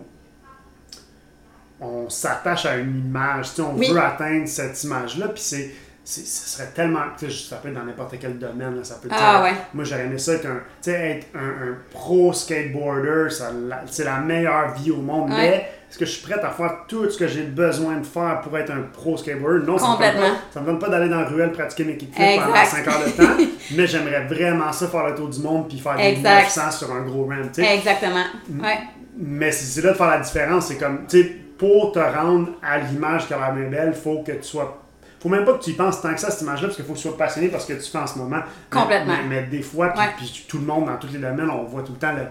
on 1.81 2.09
s'attache 2.09 2.65
à 2.67 2.77
une 2.77 2.97
image, 3.07 3.51
tu 3.51 3.55
sais, 3.57 3.63
on 3.63 3.75
Oui. 3.75 3.91
veut 3.91 3.99
atteindre 4.01 4.47
cette 4.47 4.83
image-là, 4.85 5.29
puis 5.29 5.43
c'est, 5.43 5.71
c'est- 6.05 6.27
ce 6.27 6.49
serait 6.59 6.71
tellement, 6.75 7.01
tu 7.19 7.31
sais, 7.31 7.49
ça 7.51 7.57
peut 7.57 7.69
être 7.69 7.75
dans 7.75 7.85
n'importe 7.85 8.15
quel 8.21 8.39
domaine, 8.39 8.77
là, 8.77 8.85
ça 8.85 8.97
peut 9.01 9.09
être, 9.09 9.17
Ah 9.19 9.43
ouais. 9.43 9.53
moi 9.75 9.85
j'aurais 9.85 10.05
aimé 10.05 10.19
ça 10.19 10.33
être 10.35 10.47
un, 10.47 10.57
tu 10.83 10.91
sais, 10.91 11.11
être 11.11 11.27
un, 11.35 11.69
un 11.71 11.77
pro 11.93 12.33
skateboarder, 12.33 13.31
ça, 13.31 13.51
la- 13.69 13.83
c'est 13.87 14.05
la 14.05 14.19
meilleure 14.19 14.75
vie 14.75 14.91
au 14.91 14.97
monde, 14.97 15.31
Ouais. 15.31 15.37
mais 15.37 15.69
est-ce 15.89 15.99
que 15.99 16.05
je 16.05 16.11
suis 16.11 16.27
prête 16.27 16.43
à 16.43 16.51
faire 16.51 16.85
tout 16.89 17.09
ce 17.11 17.19
que 17.19 17.27
j'ai 17.29 17.43
besoin 17.43 17.97
de 17.99 18.07
faire 18.07 18.41
pour 18.43 18.57
être 18.59 18.71
un 18.71 18.83
pro 18.93 19.17
skateboarder? 19.17 19.65
Non, 19.67 19.79
ça 19.79 19.87
Complètement. 19.87 20.35
ça 20.53 20.61
me 20.61 20.67
donne 20.67 20.79
pas 20.79 20.89
d'aller 20.89 21.09
dans 21.09 21.21
la 21.21 21.29
ruelle 21.29 21.53
pratiquer 21.53 21.85
mes 21.85 21.97
kickflips 21.97 22.41
pendant 22.41 22.65
5 22.65 22.89
heures 22.89 23.05
de 23.07 23.11
temps, 23.11 23.45
mais 23.77 23.87
j'aimerais 23.87 24.25
vraiment 24.27 24.73
ça 24.73 24.89
faire 24.89 25.07
le 25.07 25.15
tour 25.15 25.29
du 25.29 25.41
monde 25.41 25.69
puis 25.69 25.79
faire 25.79 25.97
des 25.97 26.03
Exact. 26.05 26.43
900 26.57 26.71
sur 26.73 26.93
un 26.93 27.03
gros 27.03 27.25
ramp. 27.27 27.53
Exactement. 27.59 28.25
Ouais. 28.61 28.79
Mais 29.17 29.53
c'est 29.53 29.67
c'est 29.67 29.87
là 29.87 29.93
de 29.93 29.97
faire 29.99 30.09
la 30.09 30.19
différence. 30.21 30.67
C'est 30.69 30.79
comme, 30.79 31.07
tu 31.07 31.23
sais, 31.23 31.37
pour 31.59 31.93
te 31.93 31.99
rendre 31.99 32.49
à 32.63 32.79
l'image 32.79 33.27
qui 33.27 33.35
a 33.35 33.39
l'air 33.39 33.53
bien 33.53 33.69
belle, 33.69 33.93
faut 33.95 34.23
que 34.27 34.33
tu 34.33 34.43
sois. 34.43 34.82
Faut 35.23 35.29
même 35.29 35.45
pas 35.45 35.53
que 35.55 35.63
tu 35.63 35.71
y 35.71 35.75
penses 35.75 36.01
tant 36.03 36.13
que 36.13 36.21
ça, 36.21 36.31
cette 36.31 36.41
image-là, 36.43 36.67
parce 36.69 36.77
qu'il 36.77 36.85
faut 36.85 36.93
que 36.95 36.99
tu 36.99 37.07
sois 37.09 37.17
passionné 37.17 37.49
parce 37.49 37.65
que 37.65 37.75
tu 37.75 37.91
fais 37.91 37.99
en 37.99 38.07
ce 38.07 38.19
moment. 38.19 38.41
Complètement. 38.71 39.15
Mais, 39.29 39.43
mais 39.43 39.47
des 39.47 39.63
fois, 39.63 39.89
puis, 39.91 40.01
Ouais. 40.01 40.09
puis 40.17 40.45
tout 40.49 40.59
le 40.59 40.65
monde, 40.67 40.87
dans 40.87 40.97
tous 40.97 41.09
les 41.13 41.19
domaines, 41.19 41.49
on 41.51 41.63
voit 41.65 41.83
tout 41.83 41.93
le 41.93 41.99
temps 41.99 42.13
le- 42.13 42.27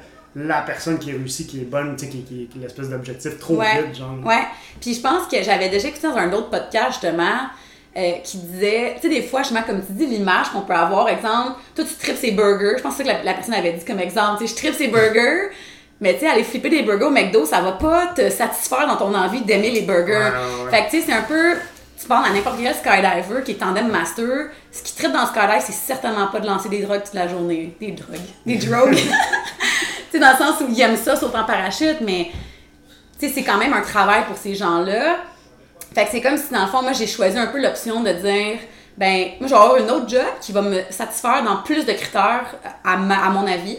la 0.47 0.61
personne 0.61 0.97
qui 0.99 1.11
réussit, 1.11 1.47
qui 1.47 1.61
est 1.61 1.65
bonne, 1.65 1.95
tu 1.95 2.05
sais, 2.05 2.11
qui, 2.11 2.23
qui, 2.23 2.47
qui 2.47 2.57
est 2.59 2.61
l'espèce 2.61 2.89
d'objectif 2.89 3.37
trop 3.39 3.55
Ouais. 3.55 3.83
vite, 3.83 3.95
genre. 3.97 4.15
Ouais. 4.25 4.43
Puis 4.79 4.93
je 4.93 5.01
pense 5.01 5.27
que 5.27 5.41
j'avais 5.43 5.69
déjà 5.69 5.87
écouté 5.89 6.07
dans 6.07 6.15
un 6.17 6.31
autre 6.33 6.49
podcast, 6.49 6.91
justement, 7.01 7.47
euh, 7.97 8.11
qui 8.23 8.37
disait, 8.37 8.95
tu 8.95 9.01
sais, 9.01 9.09
des 9.13 9.21
fois, 9.21 9.41
justement, 9.43 9.63
comme 9.63 9.85
tu 9.85 9.91
dis, 9.93 10.05
l'image 10.05 10.49
qu'on 10.51 10.61
peut 10.61 10.73
avoir, 10.73 11.09
exemple, 11.09 11.59
toi, 11.75 11.83
tu 11.85 11.93
tripes 11.95 12.15
ses 12.17 12.31
burgers. 12.31 12.75
Je 12.77 12.81
pense 12.83 12.95
que 12.97 13.03
c'est 13.03 13.09
ça 13.09 13.15
que 13.15 13.25
la, 13.25 13.31
la 13.31 13.33
personne 13.33 13.53
avait 13.55 13.73
dit 13.73 13.83
comme 13.85 13.99
exemple, 13.99 14.39
tu 14.41 14.47
sais, 14.47 14.53
je 14.53 14.57
tripe 14.57 14.75
ses 14.75 14.87
burgers. 14.87 15.49
Mais 15.99 16.13
tu 16.15 16.21
sais, 16.21 16.27
aller 16.29 16.43
flipper 16.43 16.69
des 16.69 16.81
burgers 16.83 17.05
au 17.05 17.09
McDo, 17.11 17.45
ça 17.45 17.61
va 17.61 17.73
pas 17.73 18.07
te 18.15 18.27
satisfaire 18.31 18.87
dans 18.87 18.95
ton 18.95 19.13
envie 19.13 19.41
d'aimer 19.41 19.69
les 19.69 19.81
burgers. 19.81 20.13
Ouais, 20.13 20.19
ouais, 20.19 20.63
ouais. 20.65 20.71
Fait 20.71 20.85
que 20.85 20.89
tu 20.91 20.99
sais, 20.99 21.05
c'est 21.07 21.13
un 21.13 21.21
peu. 21.21 21.53
Tu 22.01 22.07
parles 22.07 22.25
à 22.25 22.33
n'importe 22.33 22.57
quel 22.61 22.73
skydiver 22.73 23.43
qui 23.45 23.51
est 23.51 23.55
tandem 23.55 23.87
master. 23.89 24.47
Ce 24.71 24.81
qui 24.81 24.95
tripe 24.95 25.11
dans 25.11 25.21
le 25.21 25.27
skydive, 25.27 25.61
c'est 25.61 25.71
certainement 25.73 26.27
pas 26.27 26.39
de 26.39 26.47
lancer 26.47 26.67
des 26.69 26.81
drogues 26.81 27.03
toute 27.03 27.13
la 27.13 27.27
journée. 27.27 27.75
Des 27.79 27.91
drogues. 27.91 28.17
Des 28.45 28.55
drogues. 28.65 28.95
tu 28.95 29.01
sais, 30.11 30.19
dans 30.19 30.31
le 30.31 30.37
sens 30.37 30.61
où 30.61 30.65
ils 30.69 30.81
aiment 30.81 30.97
ça, 30.97 31.15
sauter 31.15 31.37
en 31.37 31.43
parachute, 31.45 32.01
mais 32.01 32.31
tu 33.19 33.27
sais, 33.27 33.33
c'est 33.33 33.43
quand 33.43 33.57
même 33.57 33.73
un 33.73 33.81
travail 33.81 34.23
pour 34.25 34.35
ces 34.37 34.55
gens-là. 34.55 35.17
Fait 35.93 36.05
que 36.05 36.11
c'est 36.11 36.21
comme 36.21 36.37
si, 36.37 36.51
dans 36.51 36.61
le 36.61 36.67
fond, 36.67 36.81
moi, 36.81 36.93
j'ai 36.93 37.05
choisi 37.07 37.37
un 37.37 37.47
peu 37.47 37.61
l'option 37.61 38.01
de 38.01 38.11
dire, 38.13 38.57
ben, 38.97 39.27
moi, 39.39 39.47
je 39.47 39.53
vais 39.53 39.59
avoir 39.61 39.75
un 39.75 39.89
autre 39.89 40.09
job 40.09 40.25
qui 40.41 40.51
va 40.53 40.61
me 40.63 40.81
satisfaire 40.89 41.43
dans 41.43 41.57
plus 41.57 41.85
de 41.85 41.91
critères, 41.93 42.45
à, 42.83 42.97
ma- 42.97 43.25
à 43.25 43.29
mon 43.29 43.45
avis. 43.45 43.77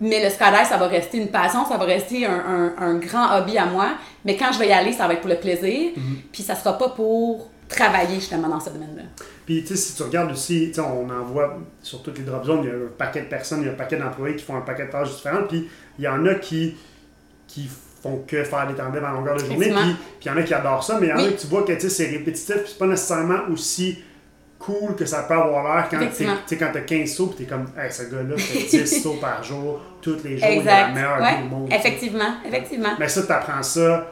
Mais 0.00 0.22
le 0.22 0.28
skydive, 0.28 0.66
ça 0.68 0.76
va 0.76 0.86
rester 0.88 1.16
une 1.18 1.28
passion, 1.28 1.64
ça 1.64 1.76
va 1.78 1.84
rester 1.84 2.26
un, 2.26 2.32
un- 2.78 2.82
un 2.82 2.94
grand 2.96 3.38
hobby 3.38 3.56
à 3.56 3.64
moi. 3.66 3.86
Mais 4.24 4.36
quand 4.36 4.52
je 4.52 4.58
vais 4.58 4.68
y 4.68 4.72
aller, 4.72 4.92
ça 4.92 5.06
va 5.06 5.14
être 5.14 5.20
pour 5.20 5.30
le 5.30 5.36
plaisir. 5.36 5.92
Puis 6.32 6.42
ça 6.42 6.56
sera 6.56 6.76
pas 6.76 6.88
pour 6.88 7.50
travailler 7.76 8.16
justement 8.16 8.48
dans 8.48 8.60
ce 8.60 8.70
domaine-là. 8.70 9.02
Puis, 9.46 9.62
tu 9.62 9.68
sais, 9.68 9.76
si 9.76 9.94
tu 9.94 10.02
regardes 10.02 10.32
aussi, 10.32 10.68
tu 10.68 10.74
sais, 10.74 10.80
on 10.80 11.08
en 11.10 11.22
voit 11.24 11.58
sur 11.82 12.02
toutes 12.02 12.18
les 12.18 12.24
drop 12.24 12.44
zones, 12.44 12.60
il 12.64 12.68
y 12.68 12.72
a 12.72 12.74
un 12.74 12.88
paquet 12.96 13.22
de 13.22 13.26
personnes, 13.26 13.60
il 13.62 13.66
y 13.66 13.68
a 13.68 13.72
un 13.72 13.76
paquet 13.76 13.96
d'employés 13.96 14.36
qui 14.36 14.44
font 14.44 14.56
un 14.56 14.60
paquet 14.62 14.86
de 14.86 14.90
tâches 14.90 15.14
différentes. 15.14 15.48
Puis, 15.48 15.68
il 15.98 16.04
y 16.04 16.08
en 16.08 16.24
a 16.26 16.34
qui, 16.34 16.76
qui 17.46 17.68
font 18.02 18.24
que 18.26 18.42
faire 18.44 18.66
des 18.66 18.74
tandems 18.74 19.04
à 19.04 19.12
longueur 19.12 19.34
de 19.36 19.44
journée. 19.44 19.70
Puis, 19.70 19.96
il 20.24 20.26
y 20.28 20.30
en 20.30 20.36
a 20.36 20.42
qui 20.42 20.54
adorent 20.54 20.84
ça, 20.84 20.98
mais 21.00 21.06
il 21.08 21.10
y 21.10 21.12
en 21.12 21.18
a 21.18 21.30
que 21.32 21.40
tu 21.40 21.46
vois 21.46 21.62
que, 21.62 21.72
tu 21.72 21.80
sais, 21.80 21.88
c'est 21.90 22.06
répétitif, 22.06 22.56
puis 22.56 22.64
c'est 22.68 22.78
pas 22.78 22.86
nécessairement 22.86 23.40
aussi 23.52 23.98
cool 24.58 24.94
que 24.96 25.04
ça 25.04 25.24
peut 25.24 25.34
avoir 25.34 25.76
l'air 25.76 25.88
quand 25.90 25.98
tu 26.46 26.56
quand 26.56 26.70
t'as 26.72 26.80
15 26.80 27.10
sauts, 27.12 27.26
puis 27.26 27.44
t'es 27.44 27.50
comme, 27.52 27.66
hey, 27.78 27.92
ce 27.92 28.04
gars-là 28.04 28.36
fait 28.38 28.78
10 28.78 29.02
sauts 29.02 29.18
par 29.20 29.42
jour, 29.44 29.78
tous 30.00 30.16
les 30.24 30.38
jours, 30.38 30.48
il 30.50 30.58
est 30.60 30.64
la 30.64 30.80
Exact. 30.88 30.94
meilleure 30.94 31.20
Ouais, 31.20 31.36
vie 31.36 31.42
au 31.44 31.48
monde. 31.48 31.72
effectivement, 31.72 32.34
effectivement. 32.46 32.88
Mais 32.98 33.08
ça, 33.08 33.22
tu 33.24 33.32
apprends 33.32 33.62
ça 33.62 34.10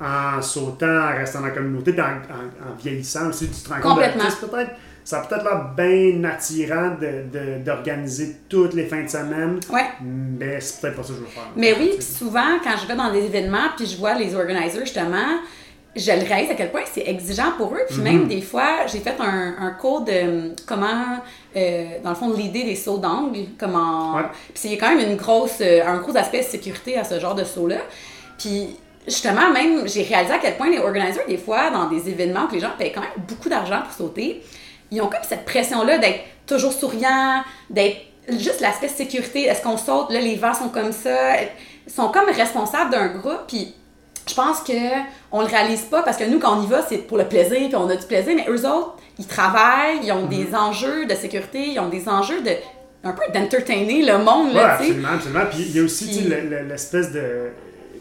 en 0.00 0.42
sautant, 0.42 0.86
en 1.12 1.16
restant 1.16 1.40
dans 1.40 1.46
la 1.46 1.52
communauté, 1.52 1.92
puis 1.92 2.00
en, 2.02 2.04
en- 2.06 2.72
en 2.72 2.74
vieillissant 2.82 3.28
aussi, 3.28 3.48
tu 3.48 3.60
te 3.62 3.68
rends 3.72 3.80
compte 3.80 4.00
c'est 4.02 4.50
peut-être 4.50 4.70
ça 5.06 5.20
a 5.20 5.26
peut-être 5.26 5.44
l'air 5.44 5.68
bien 5.76 6.24
attirant 6.24 6.96
de- 6.98 7.28
de- 7.30 7.62
d'organiser 7.62 8.36
toutes 8.48 8.72
les 8.72 8.86
fins 8.86 9.02
de 9.02 9.08
semaine, 9.08 9.60
Ouais. 9.70 9.84
mais 10.02 10.58
c'est 10.62 10.80
peut-être 10.80 10.96
pas 10.96 11.02
ça 11.02 11.08
que 11.10 11.14
je 11.16 11.20
veux 11.20 11.26
faire. 11.26 11.42
Mais 11.56 11.74
oui, 11.78 11.90
puis 11.94 12.02
souvent, 12.02 12.58
quand 12.64 12.74
je 12.80 12.86
vais 12.88 12.96
dans 12.96 13.12
des 13.12 13.22
événements, 13.26 13.68
puis 13.76 13.84
je 13.86 13.98
vois 13.98 14.14
les 14.14 14.34
organisers, 14.34 14.80
justement, 14.80 15.40
je 15.94 16.10
le 16.10 16.26
réalise 16.26 16.50
à 16.50 16.54
quel 16.54 16.70
point 16.72 16.80
c'est 16.90 17.06
exigeant 17.06 17.52
pour 17.58 17.74
eux. 17.74 17.82
Puis 17.88 17.98
même 18.00 18.26
des 18.28 18.40
fois, 18.40 18.86
j'ai 18.86 18.98
fait 19.00 19.14
un, 19.20 19.54
un 19.60 19.70
cours 19.72 20.00
de 20.00 20.10
euh, 20.12 20.48
comment, 20.66 21.18
euh, 21.54 21.84
dans 22.02 22.10
le 22.10 22.16
fond, 22.16 22.32
l'idée 22.32 22.64
des 22.64 22.74
sauts 22.74 22.98
d'angle. 22.98 23.40
Comment... 23.58 24.16
Ouais. 24.16 24.22
Puis 24.54 24.72
a 24.74 24.76
quand 24.78 24.96
même 24.96 25.06
une 25.10 25.16
grosse, 25.16 25.58
euh, 25.60 25.86
un 25.86 25.98
gros 25.98 26.16
aspect 26.16 26.40
de 26.40 26.44
sécurité 26.46 26.96
à 26.98 27.04
ce 27.04 27.20
genre 27.20 27.34
de 27.34 27.44
saut-là. 27.44 27.76
Puis 28.38 28.76
justement, 29.06 29.50
même, 29.50 29.86
j'ai 29.88 30.02
réalisé 30.02 30.34
à 30.34 30.38
quel 30.38 30.56
point 30.56 30.70
les 30.70 30.78
organisers, 30.78 31.22
des 31.28 31.36
fois, 31.36 31.70
dans 31.70 31.88
des 31.88 32.08
événements 32.08 32.46
où 32.50 32.54
les 32.54 32.60
gens 32.60 32.72
payent 32.78 32.92
quand 32.92 33.00
même 33.00 33.10
beaucoup 33.28 33.48
d'argent 33.48 33.80
pour 33.82 33.92
sauter, 33.92 34.42
ils 34.90 35.00
ont 35.00 35.08
comme 35.08 35.22
cette 35.28 35.44
pression-là 35.44 35.98
d'être 35.98 36.20
toujours 36.46 36.72
souriant, 36.72 37.42
d'être 37.70 37.96
juste 38.28 38.60
l'aspect 38.60 38.88
sécurité. 38.88 39.42
Est-ce 39.44 39.62
qu'on 39.62 39.76
saute? 39.76 40.10
Là, 40.10 40.20
les 40.20 40.36
vents 40.36 40.54
sont 40.54 40.68
comme 40.68 40.92
ça. 40.92 41.40
Ils 41.86 41.92
sont 41.92 42.08
comme 42.08 42.28
responsables 42.30 42.90
d'un 42.90 43.08
groupe. 43.08 43.44
Puis 43.48 43.74
je 44.28 44.34
pense 44.34 44.60
que 44.60 44.72
on 45.32 45.40
le 45.40 45.46
réalise 45.46 45.82
pas 45.82 46.02
parce 46.02 46.16
que 46.16 46.24
nous, 46.24 46.38
quand 46.38 46.58
on 46.58 46.62
y 46.62 46.66
va, 46.66 46.82
c'est 46.88 46.98
pour 46.98 47.18
le 47.18 47.24
plaisir, 47.24 47.58
puis 47.68 47.76
on 47.76 47.88
a 47.88 47.96
du 47.96 48.06
plaisir. 48.06 48.34
Mais 48.36 48.46
eux 48.48 48.66
autres, 48.66 48.96
ils 49.18 49.26
travaillent, 49.26 50.00
ils 50.02 50.12
ont 50.12 50.26
des 50.26 50.54
enjeux 50.54 51.06
de 51.06 51.14
sécurité, 51.14 51.68
ils 51.70 51.80
ont 51.80 51.88
des 51.88 52.08
enjeux 52.08 52.40
de 52.42 52.52
un 53.06 53.12
peu 53.12 53.30
d'entertainer 53.34 54.02
le 54.02 54.16
monde, 54.16 54.54
là, 54.54 54.74
absolument, 54.76 55.08
absolument. 55.08 55.44
Puis 55.50 55.60
il 55.60 55.76
y 55.76 55.80
a 55.80 55.82
aussi 55.82 56.06
Puis- 56.06 56.28
l'espèce 56.68 57.12
de. 57.12 57.50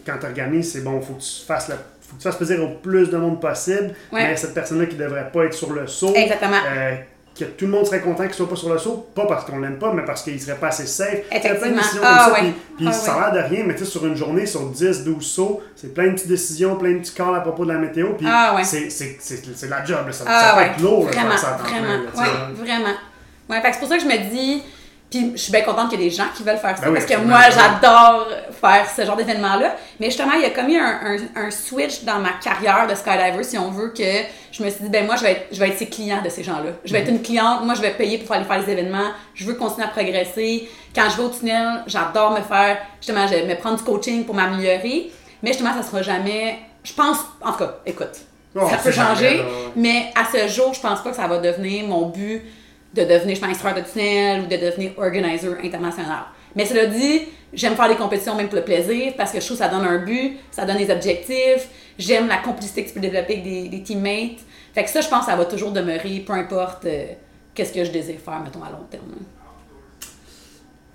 Quand 0.06 0.18
tu 0.20 0.26
organises, 0.26 0.74
c'est 0.74 0.82
bon, 0.82 1.00
faut 1.02 1.14
que 1.14 1.22
tu 1.22 1.46
fasses 1.46 1.68
la- 1.70 1.76
faut 1.76 2.16
que 2.16 2.22
tu 2.22 2.24
fasses 2.24 2.36
plaisir 2.36 2.64
au 2.64 2.70
plus 2.82 3.10
de 3.10 3.18
monde 3.18 3.40
possible. 3.42 3.94
Ouais. 4.12 4.28
Mais 4.28 4.36
cette 4.38 4.54
personne-là 4.54 4.86
qui 4.88 4.96
devrait 4.96 5.30
pas 5.32 5.46
être 5.46 5.54
sur 5.54 5.72
le 5.74 5.88
saut. 5.88 6.14
Exactement. 6.16 6.58
euh, 6.76 6.96
que 7.36 7.46
tout 7.46 7.66
le 7.66 7.72
monde 7.72 7.84
serait 7.88 8.00
content 8.02 8.26
qu'il 8.26 8.34
soit 8.36 8.48
pas 8.48 8.56
sur 8.56 8.72
le 8.72 8.78
saut, 8.78 9.08
pas 9.16 9.26
parce 9.26 9.44
qu'on 9.46 9.58
l'aime 9.58 9.80
pas, 9.80 9.92
mais 9.92 10.06
parce 10.06 10.22
qu'il 10.22 10.40
serait 10.40 10.56
pas 10.58 10.68
assez 10.68 10.86
safe. 10.86 11.22
Il 11.32 11.34
y 11.34 11.38
a 11.38 11.40
plein 11.40 11.50
de 11.50 11.56
Effectivement. 11.56 11.78
décisions 11.82 12.02
Ah, 12.06 12.26
comme 12.28 12.36
ça. 12.36 12.42
ouais. 12.44 12.50
Puis, 12.52 12.54
puis 12.78 12.86
Ah, 12.88 12.92
ça 12.94 13.14
a 13.16 13.32
l'air 13.32 13.44
de 13.44 13.50
rien, 13.50 13.64
mais 13.66 13.74
tu 13.74 13.80
sais, 13.86 13.90
sur 13.90 14.06
une 14.06 14.16
journée, 14.16 14.46
sur 14.46 14.62
10, 14.70 15.04
12 15.04 15.26
sauts, 15.26 15.64
c'est 15.76 15.96
plein 15.96 16.10
de 16.10 16.12
petites 16.12 16.28
décisions, 16.28 16.76
plein 16.76 16.92
de 16.92 17.00
petits 17.00 17.16
calls 17.16 17.34
à 17.36 17.40
propos 17.40 17.66
de 17.66 17.74
la 17.74 17.80
météo. 17.80 18.14
Puis 18.14 18.28
Ah, 18.30 18.54
ouais. 18.56 18.64
c'est, 18.64 18.92
c'est, 18.92 19.18
c'est, 19.20 19.42
c'est 19.56 19.66
de 19.66 19.72
la 19.72 19.84
job, 19.84 20.06
là. 20.06 20.12
ça, 20.14 20.26
Ah 20.28 20.42
ça 20.52 20.56
peut 20.56 20.70
être 20.70 20.80
lourd, 20.80 21.06
vraiment, 21.08 21.36
ça 21.36 21.58
vraiment, 21.60 22.04
ouais, 22.04 22.54
vraiment. 22.56 22.94
Ouais, 23.50 23.62
c'est 23.64 23.80
pour 23.80 23.88
ça 23.90 23.98
que 23.98 24.04
je 24.04 24.08
me 24.08 24.30
dis, 24.30 24.62
puis 25.20 25.32
je 25.36 25.42
suis 25.42 25.52
bien 25.52 25.62
contente 25.62 25.90
qu'il 25.90 26.00
y 26.00 26.06
ait 26.06 26.10
des 26.10 26.16
gens 26.16 26.26
qui 26.36 26.44
veulent 26.44 26.58
faire 26.58 26.78
ça, 26.78 26.86
Ben 26.86 26.92
oui, 26.92 27.00
parce 27.00 27.06
que 27.06 27.18
moi, 27.18 27.40
j'adore 27.50 28.28
faire 28.60 28.90
ce 28.90 29.06
genre 29.06 29.16
d'événement-là. 29.16 29.76
Mais 30.00 30.08
justement, 30.08 30.34
il 30.34 30.42
y 30.42 30.46
a 30.46 30.50
comme 30.50 30.70
eu 30.70 30.78
un, 30.78 31.00
un, 31.36 31.46
un 31.46 31.52
switch 31.52 32.04
dans 32.04 32.20
ma 32.20 32.32
carrière 32.44 32.88
de 32.88 32.96
skydiver, 32.96 33.44
si 33.44 33.58
on 33.58 33.70
veut, 33.72 33.90
que 33.90 34.04
je 34.52 34.64
me 34.64 34.70
suis 34.70 34.84
dit, 34.84 34.90
ben 34.90 35.06
moi, 35.06 35.16
je 35.16 35.24
vais 35.24 35.32
être, 35.34 35.48
je 35.52 35.60
vais 35.60 35.70
être 35.70 35.78
ces 35.78 35.88
clients 35.90 36.22
de 36.24 36.30
ces 36.30 36.44
gens-là. 36.44 36.72
Je 36.84 36.92
vais 36.94 37.00
Mhm. 37.02 37.06
être 37.08 37.12
une 37.14 37.22
cliente, 37.22 37.64
moi, 37.66 37.76
je 37.76 37.82
vais 37.82 37.92
payer 37.92 38.18
pour 38.18 38.36
aller 38.36 38.46
faire 38.46 38.60
les 38.60 38.72
événements, 38.72 39.12
je 39.36 39.46
veux 39.46 39.54
continuer 39.54 39.86
à 39.86 39.90
progresser. 39.90 40.70
Quand 40.96 41.10
je 41.10 41.18
vais 41.18 41.24
au 41.24 41.30
tunnel, 41.30 41.84
j'adore 41.88 42.32
me 42.32 42.42
faire, 42.42 42.78
justement, 43.00 43.26
je 43.28 43.34
vais 43.36 43.46
me 43.46 43.56
prendre 43.56 43.78
du 43.78 43.84
coaching 43.84 44.26
pour 44.26 44.36
m'améliorer. 44.36 45.12
Mais 45.42 45.50
justement, 45.50 45.74
ça 45.74 45.84
sera 45.84 46.02
jamais, 46.02 46.60
je 46.84 46.94
pense, 46.94 47.18
en 47.44 47.52
tout 47.52 47.60
cas, 47.60 47.76
écoute, 47.86 48.12
Oh, 48.56 48.68
ça 48.70 48.78
peut 48.78 48.92
changer, 48.92 49.44
mais 49.76 50.12
à 50.16 50.26
ce 50.32 50.48
jour, 50.48 50.76
je 50.76 50.80
pense 50.80 51.02
pas 51.02 51.10
que 51.10 51.16
ça 51.16 51.26
va 51.28 51.40
devenir 51.40 51.88
mon 51.88 52.10
but 52.10 52.44
de 52.94 53.04
devenir, 53.04 53.36
je 53.36 53.42
pense, 53.42 53.50
instructeur 53.50 53.84
de 53.84 53.90
tunnel 53.90 54.42
ou 54.42 54.48
de 54.48 54.58
devenir 54.58 54.92
organizer 54.98 55.58
international. 55.64 56.24
Mais 56.56 56.66
cela 56.66 56.86
dit, 56.86 57.22
j'aime 57.52 57.76
faire 57.76 57.90
des 57.90 57.96
compétitions 57.96 58.36
même 58.36 58.48
pour 58.48 58.58
le 58.58 58.64
plaisir 58.64 59.14
parce 59.18 59.32
que 59.32 59.40
je 59.40 59.46
trouve 59.46 59.58
que 59.58 59.64
ça 59.64 59.70
donne 59.70 59.86
un 59.86 60.00
but, 60.00 60.38
ça 60.52 60.66
donne 60.66 60.78
des 60.78 60.92
objectifs. 60.92 61.68
J'aime 61.98 62.28
la 62.28 62.38
complicité 62.38 62.84
que 62.84 62.90
tu 62.90 62.94
peux 62.94 63.00
développer 63.00 63.34
avec 63.34 63.44
des, 63.44 63.70
des 63.70 63.82
teammates. 63.82 64.42
Fait 64.74 64.84
que 64.84 64.90
ça, 64.90 65.02
je 65.02 65.08
pense 65.08 65.26
que 65.26 65.32
ça 65.32 65.36
va 65.36 65.46
toujours 65.46 65.72
demeurer, 65.72 66.24
peu 66.26 66.34
importe 66.34 66.86
euh, 66.86 67.06
qu'est-ce 67.54 67.74
que 67.74 67.84
je 67.84 67.92
désire 67.92 68.20
faire, 68.24 68.40
mettons, 68.40 68.64
à 68.64 68.70
long 68.70 68.86
terme. 68.90 69.04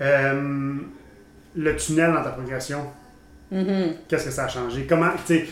Euh, 0.01 0.77
le 1.57 1.77
tunnel 1.77 2.13
dans 2.13 2.23
ta 2.23 2.31
progression, 2.31 2.87
Mm-hmm. 3.53 3.93
qu'est-ce 4.07 4.27
que 4.27 4.31
ça 4.31 4.45
a 4.45 4.49
changé? 4.49 4.87
Comment, 4.87 5.11
tu 5.27 5.39
sais, 5.39 5.49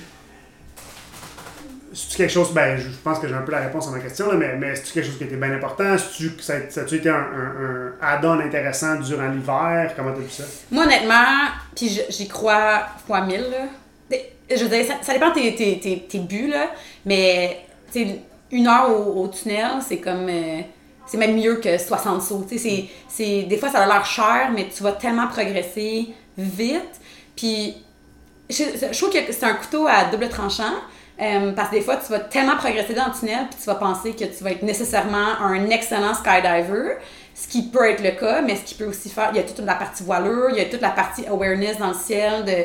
c'est-tu 1.96 2.16
quelque 2.18 2.30
chose, 2.32 2.52
ben, 2.52 2.76
je 2.76 2.88
pense 3.02 3.18
que 3.18 3.26
j'ai 3.26 3.34
un 3.34 3.40
peu 3.42 3.52
la 3.52 3.60
réponse 3.60 3.88
à 3.88 3.90
ma 3.90 4.00
question, 4.00 4.28
là, 4.30 4.34
mais, 4.36 4.54
mais 4.56 4.76
c'est-tu 4.76 4.92
quelque 4.92 5.06
chose 5.06 5.18
qui 5.18 5.24
était 5.24 5.36
bien 5.36 5.52
important? 5.52 5.96
C'est-tu, 5.96 6.32
ça, 6.40 6.54
a-tu 6.56 6.96
été 6.96 7.08
un, 7.08 7.14
un, 7.14 7.18
un 7.20 7.92
add-on 8.02 8.38
intéressant 8.40 8.96
durant 8.96 9.28
l'hiver? 9.28 9.92
Comment 9.96 10.12
t'as 10.12 10.20
vu 10.20 10.30
ça? 10.30 10.44
Moi, 10.70 10.84
honnêtement, 10.84 11.48
puis 11.74 12.00
j'y 12.10 12.28
crois 12.28 12.82
fois 13.06 13.22
mille, 13.22 13.46
là. 13.50 14.18
Je 14.48 14.62
veux 14.62 14.68
dire, 14.68 14.86
ça, 14.86 14.94
ça 15.02 15.12
dépend 15.12 15.30
de 15.30 15.34
tes, 15.34 15.54
tes, 15.56 15.80
tes, 15.80 16.00
tes 16.00 16.18
buts, 16.20 16.48
là. 16.48 16.70
Mais, 17.04 17.64
tu 17.92 18.06
une 18.52 18.68
heure 18.68 18.90
au, 19.16 19.26
tunnel, 19.28 19.80
c'est 19.86 19.98
comme. 19.98 20.28
euh, 20.28 20.60
c'est 21.06 21.16
même 21.18 21.36
mieux 21.36 21.56
que 21.56 21.78
60 21.78 22.22
sauts. 22.22 22.46
Tu 22.48 22.58
c'est- 22.58 22.84
c'est, 23.08 23.42
des 23.44 23.56
fois, 23.56 23.68
ça 23.70 23.82
a 23.82 23.86
l'air 23.86 24.04
cher, 24.04 24.50
mais 24.54 24.68
tu 24.68 24.82
vas 24.82 24.92
tellement 24.92 25.28
progresser 25.28 26.08
vite. 26.36 27.00
Puis, 27.34 27.76
je, 28.50 28.64
je 28.92 28.96
trouve 28.98 29.10
que 29.12 29.32
c'est 29.32 29.44
un 29.44 29.54
couteau 29.54 29.86
à 29.88 30.04
double 30.04 30.28
tranchant. 30.28 30.74
Euh, 31.20 31.52
parce 31.52 31.70
que 31.70 31.76
des 31.76 31.80
fois, 31.80 31.96
tu 31.96 32.10
vas 32.12 32.20
tellement 32.20 32.56
progresser 32.56 32.94
dans 32.94 33.06
le 33.06 33.18
tunnel, 33.18 33.46
puis 33.50 33.58
tu 33.60 33.66
vas 33.66 33.76
penser 33.76 34.12
que 34.12 34.24
tu 34.24 34.44
vas 34.44 34.50
être 34.50 34.62
nécessairement 34.62 35.40
un 35.40 35.68
excellent 35.70 36.14
skydiver, 36.14 36.96
ce 37.34 37.48
qui 37.48 37.68
peut 37.68 37.88
être 37.90 38.02
le 38.02 38.10
cas, 38.18 38.42
mais 38.42 38.56
ce 38.56 38.62
qui 38.64 38.74
peut 38.74 38.86
aussi 38.86 39.08
faire, 39.10 39.30
il 39.32 39.36
y 39.36 39.40
a 39.40 39.42
toute 39.42 39.58
la 39.60 39.74
partie 39.74 40.02
voilure, 40.02 40.50
il 40.50 40.56
y 40.56 40.60
a 40.60 40.66
toute 40.66 40.80
la 40.82 40.90
partie 40.90 41.26
awareness 41.26 41.78
dans 41.78 41.88
le 41.88 41.94
ciel 41.94 42.44
de, 42.44 42.64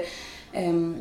euh, 0.58 0.92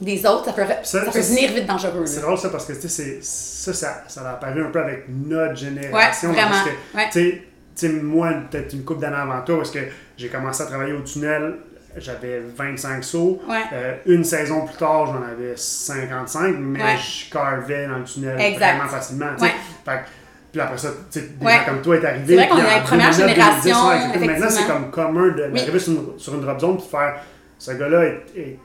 des 0.00 0.24
autres, 0.26 0.46
ça 0.46 0.52
peut, 0.52 0.62
Ça- 0.82 1.04
ça 1.04 1.10
peut 1.10 1.18
devenir 1.18 1.50
vite 1.52 1.66
dangereux. 1.66 2.06
C'est 2.06 2.20
drôle 2.22 2.38
ça 2.38 2.48
parce 2.48 2.64
que 2.64 2.74
c'est- 2.74 3.22
ça, 3.22 3.72
ça, 3.74 4.02
ça 4.08 4.22
a 4.28 4.32
apparu 4.32 4.64
un 4.64 4.70
peu 4.70 4.80
avec 4.80 5.04
notre 5.08 5.56
génération. 5.56 6.30
Ouais, 6.30 6.34
vraiment, 6.36 6.50
Parce 6.50 6.64
que, 6.64 6.96
ouais. 6.96 7.08
tu 7.12 7.20
sais, 7.30 7.42
tu 7.76 7.86
sais, 7.86 7.88
moi, 8.02 8.32
peut-être 8.50 8.72
une 8.72 8.84
couple 8.84 9.00
d'années 9.00 9.16
avant 9.16 9.42
toi, 9.42 9.58
parce 9.58 9.70
que 9.70 9.80
j'ai 10.16 10.28
commencé 10.28 10.62
à 10.62 10.66
travailler 10.66 10.92
au 10.92 11.00
tunnel, 11.02 11.54
j'avais 11.96 12.40
25 12.56 13.02
sauts. 13.04 13.40
Ouais. 13.48 13.56
Euh, 13.72 13.94
une 14.06 14.24
saison 14.24 14.64
plus 14.66 14.76
tard, 14.76 15.06
j'en 15.06 15.22
avais 15.22 15.54
55, 15.56 16.54
mais 16.58 16.82
Ouais. 16.82 16.96
je 16.96 17.30
carvais 17.32 17.86
dans 17.86 17.98
le 17.98 18.04
tunnel 18.04 18.40
Exact. 18.40 18.74
vraiment 18.76 18.88
facilement. 18.88 19.30
Ouais. 19.40 19.52
Fait 19.84 20.00
puis 20.52 20.60
après 20.60 20.78
ça, 20.78 20.88
tu 21.12 21.20
sais, 21.20 21.26
des 21.40 21.46
gens 21.46 21.64
comme 21.64 21.80
toi 21.80 21.96
est 21.96 22.04
arrivé. 22.04 22.24
C'est 22.26 22.34
vrai 22.34 22.48
qu'on 22.48 22.58
est 22.58 22.62
la 22.74 22.80
première 22.80 23.10
2009, 23.10 23.28
génération, 23.28 23.60
2010, 23.62 23.88
ouais, 23.88 24.12
fait 24.12 24.18
que 24.26 24.30
Maintenant, 24.32 24.46
c'est 24.50 24.66
comme 24.66 24.90
commun 24.90 25.28
de- 25.28 25.42
d'arriver 25.54 25.78
sur, 25.78 25.92
une, 25.92 26.18
sur 26.18 26.34
une 26.34 26.40
drop 26.40 26.60
zone 26.60 26.74
et 26.74 26.76
de 26.78 26.82
faire 26.82 27.14
ce 27.56 27.70
gars-là 27.72 28.04
est, 28.04 28.22
est 28.36 28.58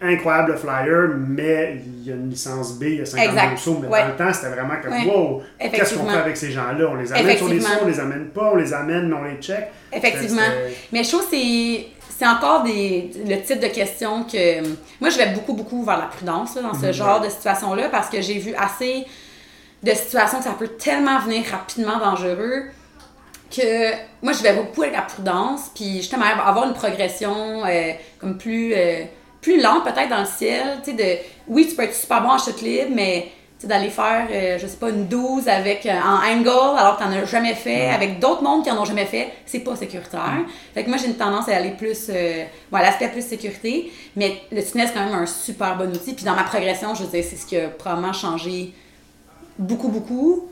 incroyable 0.00 0.56
flyer, 0.56 1.08
mais 1.16 1.80
il 1.84 2.04
y 2.08 2.12
a 2.12 2.14
une 2.14 2.28
licence 2.30 2.78
B, 2.78 2.82
il 2.84 2.94
y 2.98 3.00
a 3.00 3.06
52 3.06 3.30
Exact. 3.30 3.58
sauts. 3.58 3.78
Mais 3.82 3.88
Ouais. 3.88 4.02
dans 4.02 4.08
le 4.08 4.14
temps, 4.16 4.32
c'était 4.32 4.48
vraiment 4.54 4.74
comme 4.82 4.92
Ouais. 4.92 5.06
wow, 5.06 5.42
qu'est-ce 5.58 5.94
qu'on 5.96 6.06
fait 6.08 6.16
avec 6.18 6.36
ces 6.36 6.52
gens-là? 6.52 6.86
On 6.88 6.94
les 6.94 7.12
amène 7.12 7.36
sur 7.36 7.48
les 7.48 7.60
sauts, 7.60 7.68
on 7.82 7.86
les 7.88 7.98
amène 8.00 8.26
pas, 8.26 8.50
on 8.52 8.56
les 8.56 8.72
amène, 8.72 9.08
mais 9.08 9.16
on 9.16 9.24
les 9.24 9.36
check. 9.40 9.64
Effectivement. 9.92 10.42
Mais 10.92 11.02
je 11.02 11.08
trouve 11.08 11.28
que 11.30 11.36
c'est, 12.16 12.26
encore 12.26 12.62
des, 12.62 13.10
le 13.26 13.40
type 13.42 13.60
de 13.60 13.68
question 13.68 14.24
que. 14.24 14.60
Moi, 15.00 15.10
je 15.10 15.18
vais 15.18 15.28
beaucoup, 15.28 15.54
beaucoup 15.54 15.84
vers 15.84 15.98
la 15.98 16.06
prudence 16.06 16.54
là, 16.56 16.62
dans 16.62 16.74
ce 16.74 16.92
genre 16.92 17.20
de 17.20 17.28
situation-là 17.28 17.88
parce 17.88 18.08
que 18.08 18.20
j'ai 18.20 18.38
vu 18.38 18.54
assez 18.54 19.06
de 19.82 19.92
situations 19.92 20.38
que 20.38 20.44
ça 20.44 20.54
peut 20.58 20.68
tellement 20.68 21.18
venir 21.20 21.44
rapidement 21.50 21.98
dangereux 21.98 22.64
que 23.54 23.92
moi, 24.22 24.32
je 24.32 24.42
vais 24.42 24.54
beaucoup 24.54 24.82
avec 24.82 24.94
la 24.94 25.02
prudence, 25.02 25.70
puis 25.74 25.96
justement 25.96 26.24
avoir 26.24 26.66
une 26.66 26.74
progression 26.74 27.64
euh, 27.64 27.92
comme 28.18 28.36
plus, 28.36 28.72
euh, 28.74 29.04
plus 29.40 29.60
lente 29.60 29.84
peut-être 29.84 30.08
dans 30.08 30.20
le 30.20 30.26
ciel. 30.26 30.80
Tu 30.82 30.90
sais, 30.90 30.96
de, 30.96 31.18
oui, 31.46 31.66
tu 31.68 31.76
peux 31.76 31.82
être 31.82 31.94
super 31.94 32.22
bon 32.22 32.30
en 32.30 32.38
chute 32.38 32.62
libre, 32.62 32.90
mais 32.94 33.30
d'aller 33.62 33.88
faire, 33.88 34.26
euh, 34.30 34.58
je 34.58 34.66
sais 34.66 34.76
pas, 34.76 34.90
une 34.90 35.06
12 35.06 35.48
avec, 35.48 35.86
euh, 35.86 35.92
en 35.92 36.22
angle 36.22 36.48
alors 36.48 36.98
que 36.98 37.02
tu 37.02 37.08
n'en 37.08 37.16
as 37.16 37.24
jamais 37.24 37.54
fait, 37.54 37.88
avec 37.88 38.18
d'autres 38.18 38.42
mondes 38.42 38.62
qui 38.62 38.70
en 38.70 38.80
ont 38.80 38.84
jamais 38.84 39.06
fait, 39.06 39.32
c'est 39.46 39.60
pas 39.60 39.74
sécuritaire. 39.76 40.42
Fait 40.74 40.84
que 40.84 40.88
moi, 40.88 40.98
j'ai 40.98 41.06
une 41.06 41.16
tendance 41.16 41.48
à 41.48 41.56
aller 41.56 41.70
plus, 41.70 42.08
euh, 42.10 42.44
ouais, 42.72 42.82
l'aspect 42.82 43.08
plus 43.08 43.24
sécurité, 43.24 43.90
mais 44.16 44.42
le 44.52 44.62
tunnel, 44.62 44.88
c'est 44.88 44.94
quand 44.94 45.04
même 45.06 45.14
un 45.14 45.26
super 45.26 45.76
bon 45.76 45.90
outil. 45.90 46.12
Puis 46.14 46.24
dans 46.24 46.34
ma 46.34 46.44
progression, 46.44 46.94
je 46.94 47.04
veux 47.04 47.10
dire, 47.10 47.24
c'est 47.28 47.36
ce 47.36 47.46
qui 47.46 47.56
a 47.56 47.68
probablement 47.68 48.12
changé 48.12 48.74
beaucoup, 49.58 49.88
beaucoup. 49.88 50.48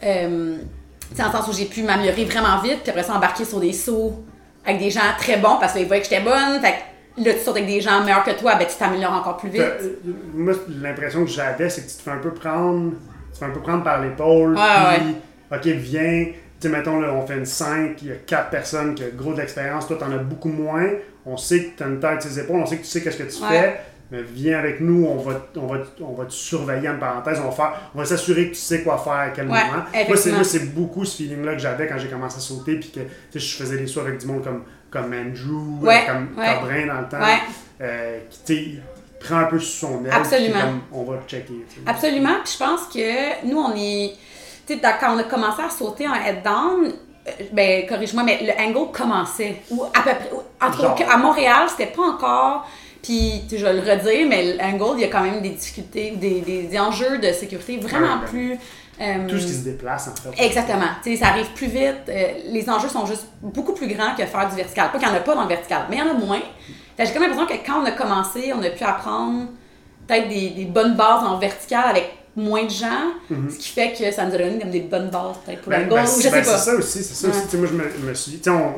Sais, 0.00 1.22
en 1.22 1.32
sens 1.32 1.48
où 1.48 1.52
j'ai 1.52 1.66
pu 1.66 1.82
m'améliorer 1.82 2.24
vraiment 2.24 2.58
vite, 2.62 2.80
puis 2.82 2.90
après 2.90 3.02
ça, 3.02 3.14
embarquer 3.14 3.44
sur 3.44 3.60
des 3.60 3.72
sauts 3.72 4.24
avec 4.64 4.80
des 4.80 4.90
gens 4.90 5.00
très 5.18 5.36
bons 5.36 5.56
parce 5.60 5.72
qu'ils 5.72 5.86
voyaient 5.86 6.02
que 6.02 6.08
j'étais 6.08 6.22
bonne. 6.22 6.60
Fait 6.60 6.72
que 6.72 6.95
là, 7.18 7.32
tu 7.34 7.40
sautes 7.40 7.56
avec 7.56 7.66
des 7.66 7.80
gens 7.80 8.02
meilleurs 8.04 8.24
que 8.24 8.38
toi, 8.38 8.54
ben 8.56 8.66
tu 8.66 8.76
t'améliores 8.76 9.12
encore 9.12 9.36
plus 9.36 9.48
vite. 9.50 9.62
Fait, 9.62 9.82
euh, 9.82 10.12
moi, 10.34 10.54
l'impression 10.80 11.24
que 11.24 11.30
j'avais, 11.30 11.68
c'est 11.70 11.82
que 11.82 11.90
tu 11.90 11.96
te 11.96 12.02
fais 12.02 12.10
un 12.10 12.18
peu 12.18 12.30
prendre, 12.32 12.92
tu 12.92 13.32
te 13.32 13.38
fais 13.38 13.44
un 13.44 13.50
peu 13.50 13.60
prendre 13.60 13.82
par 13.84 14.00
l'épaule. 14.02 14.54
Ouais, 14.56 14.98
puis, 14.98 15.16
OK, 15.72 15.76
viens. 15.78 16.26
Tu 16.58 16.68
sais, 16.68 16.74
mettons, 16.74 17.00
là, 17.00 17.12
on 17.12 17.26
fait 17.26 17.36
une 17.36 17.44
5, 17.44 18.00
il 18.00 18.08
y 18.08 18.12
a 18.12 18.14
4 18.14 18.48
personnes 18.48 18.94
qui 18.94 19.02
ont 19.04 19.08
gros 19.14 19.34
d'expérience. 19.34 19.86
Toi, 19.86 19.98
t'en 20.00 20.10
as 20.10 20.16
beaucoup 20.18 20.48
moins. 20.48 20.88
On 21.26 21.36
sait 21.36 21.64
que 21.64 21.76
tu 21.76 21.82
as 21.82 21.86
une 21.86 22.00
tête 22.00 22.24
les 22.24 22.40
épaules, 22.40 22.56
on 22.56 22.66
sait 22.66 22.76
que 22.78 22.82
tu 22.82 22.88
sais 22.88 23.02
qu'est-ce 23.02 23.18
que 23.18 23.24
tu 23.24 23.42
Ouais. 23.42 23.48
fais. 23.50 23.80
Mais 24.10 24.22
viens 24.22 24.58
avec 24.60 24.80
nous, 24.80 25.04
on 25.04 25.16
va, 25.16 25.48
on 25.56 25.66
va, 25.66 25.78
on 26.00 26.12
va 26.14 26.24
te 26.26 26.32
surveiller 26.32 26.88
en 26.88 26.96
parenthèse. 26.96 27.40
On 27.40 27.48
va, 27.48 27.50
faire, 27.50 27.72
on 27.92 27.98
va 27.98 28.04
s'assurer 28.04 28.44
que 28.50 28.54
tu 28.54 28.60
sais 28.60 28.82
quoi 28.82 28.98
faire 28.98 29.12
à 29.14 29.28
quel 29.30 29.48
Ouais, 29.50 29.64
moment. 29.66 29.82
Moi, 30.08 30.44
c'est, 30.44 30.72
beaucoup 30.72 31.04
ce 31.04 31.16
feeling-là 31.16 31.54
que 31.54 31.58
j'avais 31.58 31.88
quand 31.88 31.98
j'ai 31.98 32.06
commencé 32.08 32.36
à 32.36 32.40
sauter. 32.40 32.76
Puis 32.76 32.90
que 32.92 33.00
je 33.38 33.56
faisais 33.56 33.76
des 33.76 33.88
sauts 33.88 34.00
avec 34.02 34.18
du 34.18 34.26
monde 34.26 34.44
comme, 34.44 34.62
comme 34.90 35.12
Andrew, 35.12 35.84
Ouais, 35.84 36.04
euh, 36.08 36.12
comme 36.12 36.38
ouais. 36.38 36.86
Dans 36.86 37.00
le 37.00 37.08
temps. 37.08 37.20
Ouais. 37.20 37.38
Euh, 37.80 38.18
qui, 38.44 38.78
prend 39.20 39.36
un 39.38 39.44
peu 39.44 39.58
sous 39.58 39.86
son 39.86 40.04
aile. 40.04 40.12
Absolument. 40.12 40.52
puis 40.52 40.62
comme, 40.62 40.80
on 40.92 41.04
va 41.04 41.18
checker. 41.26 41.66
Absolument. 41.86 42.36
Puis 42.44 42.52
je 42.52 42.58
pense 42.58 42.86
que 42.92 43.46
nous, 43.46 43.58
on 43.58 43.74
est. 43.76 44.12
Tu 44.66 44.74
sais, 44.74 44.80
quand 45.00 45.14
on 45.14 45.18
a 45.18 45.24
commencé 45.24 45.62
à 45.62 45.70
sauter 45.70 46.06
en 46.08 46.14
head 46.14 46.42
down, 46.42 46.92
euh, 47.26 47.30
ben, 47.52 47.86
corrige-moi, 47.86 48.22
mais 48.24 48.40
le 48.42 48.52
angle 48.62 48.90
commençait. 48.92 49.56
Ou 49.70 49.84
à 49.84 50.02
peu 50.02 50.10
près. 50.10 50.30
ou- 50.32 50.42
En 50.64 50.70
tout 50.70 50.82
cas, 50.82 51.04
Genre. 51.04 51.10
à 51.10 51.16
Montréal, 51.18 51.66
c'était 51.68 51.92
pas 51.92 52.02
encore. 52.02 52.68
Puis, 53.02 53.42
tu 53.44 53.50
sais, 53.50 53.58
je 53.58 53.64
vais 53.64 53.74
le 53.74 53.80
redire, 53.80 54.26
mais 54.28 54.54
l'angle, 54.54 54.98
il 54.98 55.02
y 55.02 55.04
a 55.04 55.08
quand 55.08 55.22
même 55.22 55.40
des 55.40 55.50
difficultés, 55.50 56.10
des, 56.16 56.40
des, 56.40 56.62
des 56.64 56.78
enjeux 56.78 57.18
de 57.18 57.32
sécurité 57.32 57.76
vraiment 57.78 58.16
ben, 58.16 58.28
plus. 58.28 58.58
Euh, 59.00 59.26
Tout 59.28 59.38
ce 59.38 59.46
qui 59.46 59.52
se 59.52 59.64
déplace, 59.64 60.08
en 60.08 60.14
fait. 60.32 60.44
Exactement. 60.44 60.86
Ça 61.18 61.26
arrive 61.28 61.46
plus 61.54 61.66
vite. 61.68 62.08
euh, 62.08 62.26
les 62.46 62.68
enjeux 62.70 62.88
sont 62.88 63.06
juste 63.06 63.26
beaucoup 63.42 63.72
plus 63.74 63.88
grands 63.88 64.14
que 64.16 64.24
faire 64.24 64.48
du 64.48 64.56
vertical. 64.56 64.90
Pas 64.92 64.98
qu'il 64.98 65.08
n'y 65.08 65.14
en 65.14 65.16
a 65.16 65.20
pas 65.20 65.34
dans 65.34 65.42
le 65.42 65.48
vertical, 65.48 65.82
mais 65.90 65.96
il 65.96 65.98
y 66.00 66.02
en 66.02 66.10
a 66.10 66.14
moins. 66.14 66.40
J'ai 66.98 67.12
comme 67.12 67.22
l'impression 67.22 67.46
que 67.46 67.66
quand 67.66 67.82
on 67.82 67.84
a 67.84 67.90
commencé, 67.92 68.52
on 68.54 68.62
a 68.62 68.70
pu 68.70 68.82
apprendre 68.84 69.48
peut-être 70.06 70.28
des, 70.28 70.50
des 70.50 70.64
bonnes 70.64 70.94
bases 70.96 71.24
en 71.24 71.38
vertical 71.38 71.84
avec 71.90 72.10
moins 72.34 72.64
de 72.64 72.70
gens, 72.70 73.12
ce 73.50 73.56
qui 73.58 73.68
fait 73.70 73.92
que 73.92 74.10
ça 74.12 74.24
nous 74.26 74.34
a 74.34 74.38
donné 74.38 74.58
comme 74.58 74.70
des 74.70 74.80
bonnes 74.80 75.08
bases 75.10 75.36
peut-être 75.44 75.60
pour 75.62 75.70
Ben, 75.70 75.82
le 75.84 75.88
goal, 75.88 76.00
ben, 76.02 76.04
ou 76.04 76.16
je 76.16 76.22
sais 76.22 76.30
ben, 76.30 76.44
pas. 76.44 76.56
c'est 76.58 76.70
ça 76.70 76.74
aussi, 76.76 77.02
c'est 77.02 77.14
ça 77.14 77.28
aussi. 77.28 77.56
Ouais. 77.56 77.58
Moi, 77.58 77.68
je 77.70 78.02
me, 78.04 78.08
me 78.08 78.14
suis 78.14 78.32
dit, 78.32 78.50
on, 78.50 78.74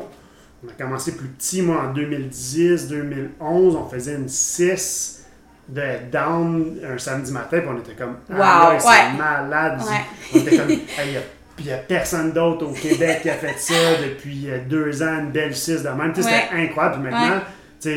on 0.64 0.68
a 0.68 0.72
commencé 0.78 1.16
plus 1.16 1.28
petit, 1.28 1.62
moi, 1.62 1.84
en 1.88 1.92
2010, 1.92 2.88
2011, 2.88 3.76
on 3.76 3.88
faisait 3.88 4.14
une 4.14 4.28
6 4.28 5.17
de 5.68 5.82
down 6.10 6.78
un 6.94 6.98
samedi 6.98 7.30
matin, 7.32 7.60
puis 7.60 7.68
on 7.68 7.78
était 7.78 7.92
comme, 7.92 8.16
Wow, 8.30 8.36
ah, 8.40 8.70
là, 8.72 8.78
c'est 8.80 9.18
malade. 9.18 9.80
Ouais. 9.80 10.00
On 10.34 10.38
était 10.38 10.56
comme, 10.56 10.70
il 10.70 11.64
n'y 11.64 11.72
a, 11.72 11.76
personne 11.78 12.32
d'autre 12.32 12.66
au 12.66 12.72
Québec 12.72 13.20
qui 13.22 13.30
a 13.30 13.34
fait 13.34 13.58
ça 13.58 13.74
depuis 14.02 14.50
euh, 14.50 14.58
deux 14.68 15.02
ans, 15.02 15.18
une 15.20 15.30
belle 15.30 15.54
6 15.54 15.82
de 15.82 15.88
même. 15.88 16.12
C'était 16.14 16.48
incroyable. 16.52 17.02
Puis 17.02 17.10
maintenant, 17.12 17.40
tu 17.80 17.90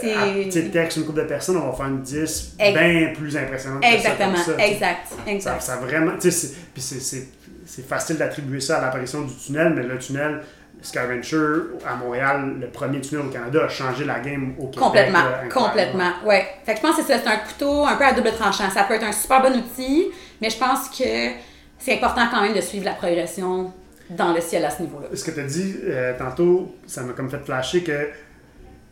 sais, 0.00 0.62
texte 0.72 0.98
une 0.98 1.04
couple 1.04 1.22
de 1.22 1.26
personnes, 1.26 1.56
on 1.56 1.70
va 1.70 1.76
faire 1.76 1.86
une 1.86 2.02
10 2.02 2.54
Ex- 2.58 2.74
bien 2.78 3.12
plus 3.16 3.36
impressionnante 3.36 3.82
que 3.82 3.88
ça, 3.88 3.94
Exactement. 3.94 4.32
comme 4.32 4.42
ça, 4.42 4.66
exact. 4.66 5.08
Ça, 5.08 5.30
Exact. 5.30 5.62
ça 5.62 5.76
vraiment. 5.76 6.12
Tu 6.20 6.30
sais, 6.30 6.54
puis 6.72 6.82
c'est 6.82 7.86
facile 7.88 8.16
d'attribuer 8.16 8.60
ça 8.60 8.78
à 8.78 8.82
l'apparition 8.82 9.22
du 9.22 9.34
tunnel, 9.34 9.72
mais 9.74 9.82
le 9.82 9.98
tunnel, 9.98 10.40
Scavenger 10.84 11.62
à 11.86 11.96
Montréal, 11.96 12.56
le 12.60 12.66
premier 12.68 13.00
tunnel 13.00 13.26
au 13.26 13.30
Canada, 13.30 13.64
a 13.64 13.68
changé 13.68 14.04
la 14.04 14.20
game 14.20 14.54
au 14.58 14.66
Québec. 14.66 14.78
Complètement, 14.80 15.18
là, 15.18 15.40
incroyable. 15.44 15.52
complètement. 15.54 16.10
Ouais. 16.24 16.46
Fait 16.64 16.72
que 16.74 16.78
je 16.80 16.82
pense 16.86 16.96
que 16.96 17.02
c'est 17.02 17.26
un 17.26 17.36
couteau 17.38 17.84
un 17.86 17.96
peu 17.96 18.04
à 18.04 18.12
double 18.12 18.30
tranchant. 18.32 18.70
Ça 18.70 18.84
peut 18.84 18.94
être 18.94 19.04
un 19.04 19.12
super 19.12 19.42
bon 19.42 19.56
outil, 19.56 20.10
mais 20.40 20.50
je 20.50 20.58
pense 20.58 20.88
que 20.90 21.04
c'est 21.78 21.94
important 21.94 22.22
quand 22.30 22.42
même 22.42 22.54
de 22.54 22.60
suivre 22.60 22.84
la 22.84 22.92
progression 22.92 23.72
dans 24.10 24.32
le 24.32 24.40
ciel 24.40 24.64
à 24.64 24.70
ce 24.70 24.82
niveau-là. 24.82 25.08
Ce 25.14 25.24
que 25.24 25.30
tu 25.30 25.40
as 25.40 25.44
dit 25.44 25.76
euh, 25.84 26.12
tantôt, 26.18 26.74
ça 26.86 27.02
m'a 27.02 27.12
comme 27.14 27.30
fait 27.30 27.42
flasher 27.44 27.82
que 27.82 28.08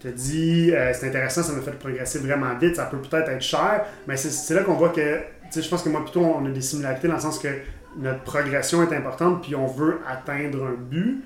tu 0.01 0.09
as 0.09 0.11
dit 0.13 0.71
euh, 0.75 0.93
c'est 0.95 1.09
intéressant, 1.09 1.43
ça 1.43 1.53
m'a 1.53 1.61
fait 1.63 1.79
progresser 1.79 2.19
vraiment 2.19 2.55
vite, 2.59 2.77
ça 2.77 2.87
peut 2.87 2.97
peut-être 2.99 3.29
être 3.29 3.43
cher, 3.43 3.85
mais 4.09 4.17
c'est- 4.17 4.31
c'est 4.31 4.55
là 4.55 4.63
qu'on 4.63 4.75
voit 4.75 4.89
que, 4.89 5.19
tu 5.19 5.23
sais, 5.51 5.63
je 5.63 5.69
pense 5.69 5.83
que 5.83 5.91
moi 5.91 6.03
plutôt 6.03 6.21
on 6.25 6.45
a 6.47 6.49
des 6.51 6.61
similarités 6.63 7.07
dans 7.09 7.15
le 7.15 7.21
sens 7.21 7.39
que 7.39 7.49
notre 7.99 8.23
progression 8.23 8.83
est 8.91 8.97
importante, 8.97 9.43
puis 9.43 9.55
on 9.55 9.67
veut 9.67 10.01
atteindre 10.11 10.65
un 10.65 10.73
but. 10.79 11.23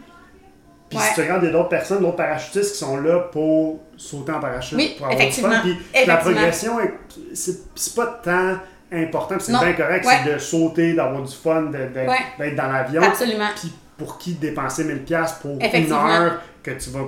Puis 0.89 0.99
Ouais. 0.99 1.05
si 1.05 1.15
tu 1.15 1.21
regardes, 1.23 1.43
il 1.43 1.47
y 1.47 1.49
a 1.49 1.53
d'autres 1.53 1.69
personnes, 1.69 2.01
d'autres 2.01 2.17
parachutistes 2.17 2.73
qui 2.73 2.79
sont 2.79 2.97
là 2.99 3.19
pour 3.33 3.81
sauter 3.97 4.33
en 4.33 4.41
parachute, 4.41 4.79
Oui, 4.79 4.95
pour 4.97 5.07
avoir 5.09 5.27
du 5.27 5.33
fun. 5.33 5.51
Puis 5.63 5.77
la 6.07 6.17
progression, 6.19 6.79
est- 6.81 6.95
c'est 7.35 7.95
pas 7.95 8.07
tant 8.23 8.59
important, 8.93 9.35
c'est 9.41 9.53
bien 9.53 9.73
correct, 9.73 10.07
Ouais. 10.07 10.15
c'est 10.25 10.33
de 10.35 10.39
sauter, 10.39 10.95
d'avoir 10.95 11.23
du 11.23 11.35
fun, 11.35 11.65
Ouais. 11.73 11.91
d'être 12.39 12.55
dans 12.57 12.69
l'avion. 12.71 13.03
Absolument. 13.03 13.49
Puis 13.61 13.73
pour 13.99 14.17
qui 14.19 14.35
dépenser 14.35 14.85
1000$ 14.85 15.01
piastres 15.05 15.41
pour 15.41 15.59
une 15.61 15.93
heure 15.93 16.41
que 16.63 16.71
tu 16.71 16.91
vas 16.91 17.01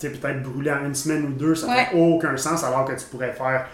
peut-être 0.00 0.42
brûler 0.42 0.72
en 0.72 0.84
une 0.86 0.94
semaine 0.94 1.24
ou 1.26 1.32
deux, 1.32 1.54
ça 1.54 1.68
fait 1.72 1.96
aucun 1.96 2.36
sens 2.36 2.64
alors 2.64 2.84
que 2.84 2.92
tu 2.92 3.04
pourrais 3.06 3.32
faire 3.32 3.66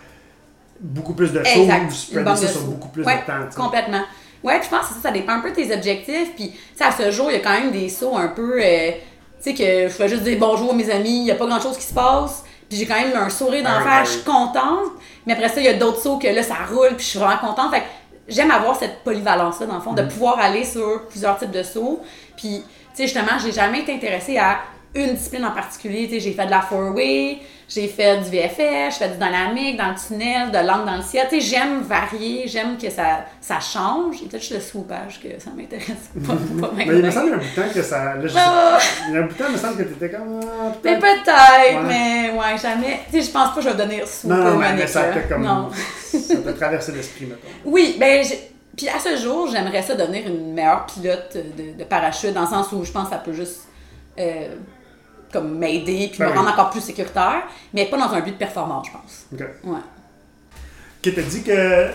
beaucoup 0.80 1.14
plus 1.14 1.32
de 1.32 1.42
choses 1.42 1.68
ou 1.68 1.90
spreader 1.90 2.37
ça 2.37 2.48
sur 2.48 2.62
beaucoup 2.62 2.88
plus 2.88 3.02
de 3.02 3.08
temps. 3.26 3.48
Complètement. 3.64 4.02
Ouais, 4.44 4.61
je 4.62 4.68
pense 4.68 4.88
que 4.88 4.94
ça, 4.94 5.00
ça 5.04 5.11
dépend 5.11 5.32
un 5.32 5.40
peu 5.40 5.50
de 5.50 5.54
tes 5.56 5.74
objectifs. 5.74 6.34
Puis, 6.37 6.52
à 6.78 6.92
ce 6.92 7.11
jour, 7.11 7.28
il 7.30 7.34
y 7.34 7.37
a 7.37 7.40
quand 7.40 7.58
même 7.58 7.72
des 7.72 7.88
sauts 7.88 8.16
un 8.16 8.28
peu. 8.28 8.61
euh, 8.62 8.90
tu 9.42 9.51
sais, 9.51 9.55
que 9.55 9.88
je 9.88 9.92
fais 9.92 10.09
juste 10.09 10.22
dire 10.22 10.38
bonjour 10.38 10.70
à 10.72 10.74
mes 10.74 10.90
amis, 10.90 11.18
il 11.18 11.24
n'y 11.24 11.31
a 11.31 11.35
pas 11.35 11.46
grand 11.46 11.61
chose 11.61 11.77
qui 11.77 11.85
se 11.85 11.94
passe. 11.94 12.44
Puis 12.68 12.79
j'ai 12.79 12.87
quand 12.87 12.96
même 13.01 13.16
un 13.16 13.31
sourire 13.31 13.64
d'en 13.64 13.79
oui, 13.79 13.83
faire, 13.83 14.01
ah 14.01 14.05
je 14.05 14.11
suis 14.11 14.22
contente. 14.22 14.92
Mais 15.27 15.33
après 15.33 15.48
ça, 15.48 15.61
il 15.61 15.64
y 15.64 15.68
a 15.68 15.74
d'autres 15.74 16.01
sauts 16.01 16.18
que 16.18 16.27
là, 16.29 16.42
ça 16.42 16.57
roule, 16.70 16.94
puis 16.96 17.05
je 17.05 17.11
suis 17.11 17.18
vraiment 17.18 17.38
contente. 17.38 17.70
Fait 17.72 17.81
que 17.81 17.87
j'aime 18.29 18.51
avoir 18.51 18.77
cette 18.77 19.03
polyvalence-là, 19.05 19.66
dans 19.66 19.77
le 19.77 19.81
fond, 19.81 19.94
de 19.94 20.03
Mm. 20.03 20.09
pouvoir 20.09 20.38
aller 20.38 20.64
sur 20.64 21.07
plusieurs 21.09 21.38
types 21.38 21.51
de 21.51 21.62
sauts. 21.62 22.01
Puis, 22.37 22.62
tu 22.62 22.64
sais, 22.94 23.03
justement, 23.05 23.38
j'ai 23.42 23.53
jamais 23.53 23.81
été 23.81 23.94
intéressée 23.94 24.37
à 24.37 24.59
une 24.94 25.14
discipline 25.14 25.44
en 25.46 25.53
particulier. 25.53 26.09
Tu 26.09 26.14
sais, 26.14 26.20
j'ai 26.20 26.33
fait 26.33 26.44
de 26.46 26.51
la 26.51 26.61
four-way, 26.61 27.38
j'ai 27.68 27.87
fait 27.87 28.16
du 28.18 28.31
VFS, 28.31 28.59
j'ai 28.59 29.04
fait 29.04 29.09
du 29.11 29.18
dynamique 29.18 29.76
dans 29.76 29.88
le 29.90 29.94
tunnel, 29.94 30.50
de 30.50 30.66
langue 30.66 30.87
dans 30.87 30.96
le 30.96 31.02
ciel. 31.02 31.26
Tu 31.28 31.38
sais, 31.38 31.46
j'aime 31.48 31.83
varier, 31.83 32.48
j'aime 32.48 32.78
que 32.78 32.88
ça, 32.88 33.26
ça 33.42 33.61
change. 33.61 34.22
Et 34.22 34.26
peut-être 34.26 34.40
juste 34.40 34.54
le 34.54 34.61
swoopage 34.61 35.20
que 35.20 35.28
ça 35.38 35.50
m'intéresse 35.54 36.11
pas, 36.26 36.33
pas 36.33 36.72
Mais 36.76 36.87
il 36.87 37.02
me 37.04 37.11
semble 37.11 37.26
qu'il 37.26 37.31
y 37.31 37.33
a 37.33 37.37
un 37.37 37.38
bout 37.38 37.44
de 37.44 37.62
temps 37.62 37.74
que 37.74 37.83
ça. 37.83 38.14
Là, 38.14 38.26
je 38.26 38.35
Ah! 38.37 38.78
Il 39.09 39.14
y 39.14 39.16
a 39.18 39.20
un 39.20 39.26
bout 39.26 39.35
de 39.35 39.38
temps, 39.38 39.44
il 39.48 39.52
me 39.52 39.59
semble 39.59 39.76
que 39.76 39.83
tu 39.83 39.92
étais 39.92 40.11
comme. 40.11 40.40
ah, 40.42 40.72
Mais 40.83 40.98
peut-être. 40.98 41.26
Ouais. 41.28 41.87
mais 41.87 42.31
ouais, 42.31 42.59
jamais. 42.59 43.00
Tu 43.11 43.20
sais, 43.20 43.26
je 43.26 43.31
pense 43.31 43.50
pas 43.50 43.57
que 43.57 43.61
je 43.61 43.68
vais 43.68 43.76
devenir 43.76 44.00
Non, 44.00 44.07
super 44.07 44.37
non, 44.38 44.59
mais, 44.59 44.87
ça 44.87 45.02
t'a 45.04 45.20
comme. 45.20 45.44
Non. 45.44 45.68
ça 45.70 46.37
t'a 46.37 46.52
traversé 46.54 46.92
l'esprit, 46.92 47.26
mettons. 47.26 47.48
Oui, 47.66 47.96
ben, 48.00 48.24
puis 48.76 48.88
à 48.88 48.98
ce 48.98 49.16
jour, 49.22 49.46
j'aimerais 49.52 49.83
ça 49.83 49.94
devenir 49.94 50.26
une 50.26 50.54
meilleure 50.54 50.87
pilote 50.87 51.37
de, 51.37 51.78
de 51.78 51.85
parachute, 51.85 52.33
dans 52.33 52.42
le 52.42 52.46
sens 52.46 52.72
où 52.72 52.83
je 52.83 52.92
pense 52.92 53.09
que 53.09 53.11
ça 53.14 53.18
peut 53.18 53.33
juste 53.35 53.68
euh, 54.18 54.54
comme 55.32 55.58
m'aider 55.58 56.08
puis 56.10 56.18
Ben 56.18 56.26
me 56.26 56.30
oui. 56.32 56.36
rendre 56.38 56.50
encore 56.50 56.70
plus 56.70 56.80
sécuritaire, 56.80 57.42
mais 57.74 57.86
pas 57.86 57.96
dans 57.98 58.12
un 58.12 58.20
but 58.20 58.32
de 58.32 58.36
performance, 58.36 58.86
je 58.86 58.92
pense. 58.92 59.26
Ok. 59.32 59.72
Ouais. 59.72 59.80
Que 61.02 61.10
t'as 61.10 61.22
dit 61.22 61.42
que 61.42 61.86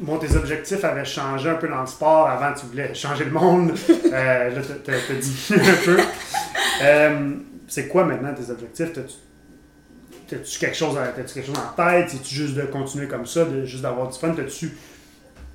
bon, 0.00 0.18
tes 0.18 0.34
objectifs 0.36 0.84
avaient 0.84 1.04
changé 1.04 1.48
un 1.50 1.54
peu 1.56 1.68
dans 1.68 1.80
le 1.80 1.86
sport. 1.86 2.28
Avant, 2.28 2.52
tu 2.58 2.66
voulais 2.66 2.94
changer 2.94 3.24
le 3.24 3.30
monde? 3.32 3.72
Euh, 4.12 4.50
là, 4.50 4.60
t'as- 4.84 5.14
dit 5.14 5.46
un 5.54 5.84
peu. 5.84 5.98
Euh, 6.82 7.34
c'est 7.68 7.88
quoi 7.88 8.04
maintenant 8.04 8.32
tes 8.32 8.50
objectifs? 8.50 8.92
T'as-tu 8.92 10.58
quelque, 10.58 10.76
chose 10.76 10.96
quelque 11.16 11.46
chose 11.46 11.56
en 11.58 11.74
tête? 11.76 12.10
C'est-tu 12.10 12.34
juste 12.34 12.54
de 12.54 12.62
continuer 12.62 13.08
comme 13.08 13.26
ça, 13.26 13.44
de 13.44 13.64
juste 13.64 13.82
d'avoir 13.82 14.08
du 14.08 14.18
fun? 14.18 14.32
T'as-tu... 14.34 14.76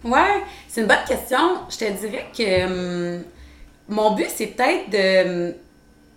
Ouais, 0.04 0.44
c'est 0.68 0.82
une 0.82 0.88
bonne 0.88 1.04
question. 1.08 1.38
Je 1.70 1.78
te 1.78 1.92
dirais 2.00 2.26
que 2.38 3.18
hum, 3.18 3.24
mon 3.90 4.16
but, 4.16 4.28
c'est 4.34 4.48
peut-être 4.48 4.90
de, 4.90 5.56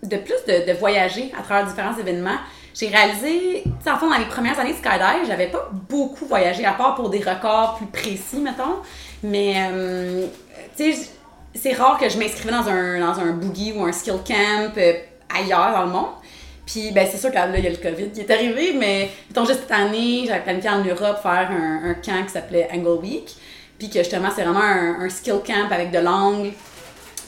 de 0.07 0.17
plus 0.17 0.35
de, 0.47 0.73
voyager 0.73 1.31
à 1.37 1.41
travers 1.41 1.65
différents 1.65 1.97
événements. 1.97 2.37
J'ai 2.73 2.87
réalisé, 2.87 3.63
tu 3.63 3.71
sais, 3.83 3.89
en 3.89 3.97
fond, 3.97 4.09
dans 4.09 4.17
les 4.17 4.25
premières 4.25 4.59
années 4.59 4.73
de 4.73 4.77
skydive, 4.77 5.25
j'avais 5.27 5.47
pas 5.47 5.69
beaucoup 5.89 6.25
voyagé, 6.25 6.65
à 6.65 6.73
part 6.73 6.95
pour 6.95 7.09
des 7.09 7.19
records 7.19 7.75
plus 7.77 7.87
précis, 7.87 8.39
mettons. 8.41 8.81
Mais, 9.23 9.55
hum, 9.67 10.29
tu 10.75 10.93
sais, 10.93 11.09
c'est 11.53 11.73
rare 11.73 11.97
que 11.97 12.09
je 12.09 12.17
m'inscrivais 12.17 12.51
dans 12.51 12.67
un, 12.67 12.99
dans 12.99 13.19
un 13.19 13.31
boogie 13.31 13.73
ou 13.73 13.85
un 13.85 13.91
skill 13.93 14.19
camp 14.27 14.73
euh, 14.77 14.93
ailleurs 15.33 15.71
dans 15.71 15.85
le 15.85 15.91
monde. 15.91 16.11
Puis, 16.65 16.91
ben, 16.91 17.07
c'est 17.09 17.17
sûr 17.17 17.29
que 17.29 17.35
là, 17.35 17.47
il 17.57 17.63
y 17.63 17.67
a 17.67 17.69
le 17.69 17.77
COVID 17.77 18.09
qui 18.11 18.21
est 18.21 18.31
arrivé, 18.31 18.73
mais 18.77 19.09
mettons 19.29 19.45
juste 19.45 19.61
cette 19.61 19.71
année, 19.71 20.25
j'avais 20.27 20.41
planifié 20.41 20.69
en 20.71 20.83
Europe 20.83 21.19
faire 21.21 21.49
un, 21.51 21.89
un 21.91 21.93
camp 21.93 22.25
qui 22.25 22.33
s'appelait 22.33 22.67
Angle 22.73 22.99
Week. 23.01 23.35
Puis 23.77 23.89
que 23.89 23.99
justement, 23.99 24.29
c'est 24.35 24.43
vraiment 24.43 24.61
un, 24.61 25.01
un 25.01 25.09
skill 25.09 25.39
camp 25.45 25.71
avec 25.71 25.91
de 25.91 25.99
l'angle. 25.99 26.51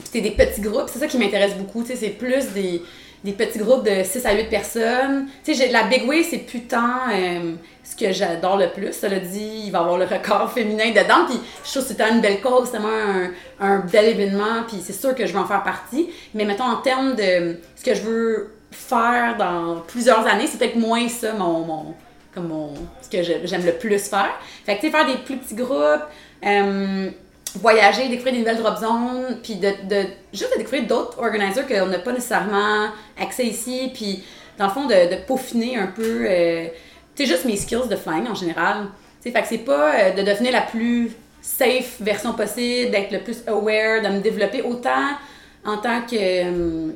C'est 0.04 0.20
des 0.20 0.30
petits 0.30 0.60
groupes, 0.60 0.88
c'est 0.92 0.98
ça 0.98 1.06
qui 1.06 1.18
m'intéresse 1.18 1.54
beaucoup. 1.54 1.82
Tu 1.82 1.88
sais, 1.88 1.96
c'est 1.96 2.10
plus 2.10 2.46
des, 2.54 2.82
des 3.24 3.32
petits 3.32 3.58
groupes 3.58 3.84
de 3.84 4.02
6 4.02 4.24
à 4.26 4.34
8 4.34 4.44
personnes. 4.48 5.26
Tu 5.44 5.54
sais, 5.54 5.68
la 5.68 5.84
Big 5.84 6.06
Way, 6.08 6.22
c'est 6.22 6.38
plus 6.38 6.62
tant 6.62 7.10
euh, 7.12 7.54
ce 7.82 7.96
que 7.96 8.12
j'adore 8.12 8.56
le 8.56 8.70
plus. 8.70 8.92
Ça 8.92 9.08
l'a 9.08 9.18
dit, 9.18 9.62
il 9.66 9.70
va 9.70 9.80
avoir 9.80 9.98
le 9.98 10.04
record 10.04 10.52
féminin 10.52 10.90
dedans. 10.90 11.26
Puis 11.26 11.38
je 11.64 11.70
trouve 11.70 11.82
que 11.82 11.88
c'était 11.88 12.08
une 12.08 12.20
belle 12.20 12.40
cause, 12.40 12.68
c'est 12.70 12.78
un, 12.78 13.30
un 13.60 13.78
bel 13.80 14.06
événement. 14.06 14.64
Puis 14.66 14.78
c'est 14.82 14.92
sûr 14.92 15.14
que 15.14 15.26
je 15.26 15.32
vais 15.32 15.38
en 15.38 15.46
faire 15.46 15.62
partie. 15.62 16.08
Mais 16.34 16.44
mettons, 16.44 16.64
en 16.64 16.76
termes 16.76 17.14
de 17.16 17.56
ce 17.76 17.84
que 17.84 17.94
je 17.94 18.02
veux 18.02 18.54
faire 18.70 19.36
dans 19.36 19.80
plusieurs 19.86 20.26
années, 20.26 20.46
c'est 20.46 20.58
peut-être 20.58 20.76
moins 20.76 21.08
ça 21.08 21.32
mon, 21.32 21.60
mon, 21.60 21.94
comme 22.34 22.48
mon, 22.48 22.74
ce 23.02 23.08
que 23.08 23.22
j'aime 23.22 23.64
le 23.64 23.72
plus 23.72 23.98
faire. 24.08 24.30
Fait 24.64 24.76
que, 24.76 24.80
tu 24.80 24.86
sais, 24.86 24.92
faire 24.92 25.06
des 25.06 25.18
plus 25.18 25.36
petits 25.36 25.54
groupes, 25.54 26.02
euh, 26.46 27.10
voyager, 27.56 28.08
découvrir 28.08 28.34
des 28.34 28.40
nouvelles 28.40 28.58
drop 28.58 28.78
zones, 28.78 29.38
puis 29.42 29.56
de, 29.56 29.68
de, 29.88 30.06
juste 30.32 30.52
de 30.52 30.58
découvrir 30.58 30.86
d'autres 30.86 31.18
organisers 31.18 31.62
qu'on 31.62 31.86
n'a 31.86 31.98
pas 31.98 32.12
nécessairement 32.12 32.88
accès 33.20 33.46
ici, 33.46 33.90
puis 33.94 34.22
dans 34.58 34.66
le 34.66 34.72
fond, 34.72 34.86
de, 34.86 35.24
peaufiner 35.26 35.76
un 35.76 35.86
peu, 35.86 36.26
euh, 36.28 36.66
tu 37.14 37.24
sais, 37.24 37.30
juste 37.30 37.44
mes 37.44 37.56
skills 37.56 37.88
de 37.88 37.96
flying 37.96 38.28
en 38.28 38.34
général. 38.34 38.88
Tu 39.22 39.30
fait 39.30 39.42
que 39.42 39.48
c'est 39.48 39.58
pas 39.58 39.94
euh, 39.94 40.10
de 40.12 40.22
devenir 40.22 40.52
la 40.52 40.62
plus 40.62 41.12
safe 41.40 42.00
version 42.00 42.34
possible, 42.34 42.90
d'être 42.90 43.10
le 43.12 43.20
plus 43.20 43.42
aware, 43.46 44.02
de 44.02 44.08
me 44.08 44.20
développer 44.20 44.62
autant 44.62 45.16
en 45.64 45.78
tant 45.78 46.02
que, 46.02 46.16
euh, 46.16 46.92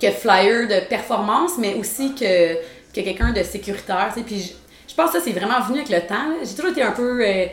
que 0.00 0.10
flyer 0.10 0.68
de 0.68 0.86
performance, 0.88 1.52
mais 1.58 1.74
aussi 1.74 2.14
que, 2.14 2.54
que 2.54 3.00
quelqu'un 3.00 3.32
de 3.32 3.42
sécuritaire. 3.42 4.10
tu 4.14 4.20
sais. 4.20 4.26
Puis 4.26 4.56
je, 4.88 4.94
pense 4.94 5.10
que 5.12 5.18
ça, 5.18 5.24
c'est 5.24 5.32
vraiment 5.32 5.60
venu 5.60 5.80
avec 5.80 5.90
le 5.90 6.00
temps. 6.06 6.36
J'ai 6.42 6.54
toujours 6.54 6.70
été 6.70 6.82
un 6.82 6.92
peu, 6.92 7.22
euh, 7.22 7.46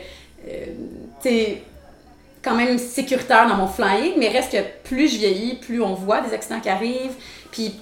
euh, 0.48 0.66
tu 1.22 1.28
sais, 1.28 1.62
quand 2.42 2.54
même 2.54 2.78
sécuritaire 2.78 3.48
dans 3.48 3.54
mon 3.54 3.68
flying, 3.68 4.14
mais 4.18 4.28
reste 4.28 4.52
que 4.52 4.88
plus 4.88 5.08
je 5.08 5.18
vieillis, 5.18 5.54
plus 5.54 5.80
on 5.80 5.94
voit 5.94 6.20
des 6.20 6.34
accidents 6.34 6.60
qui 6.60 6.68
arrivent, 6.68 7.14
puis 7.50 7.74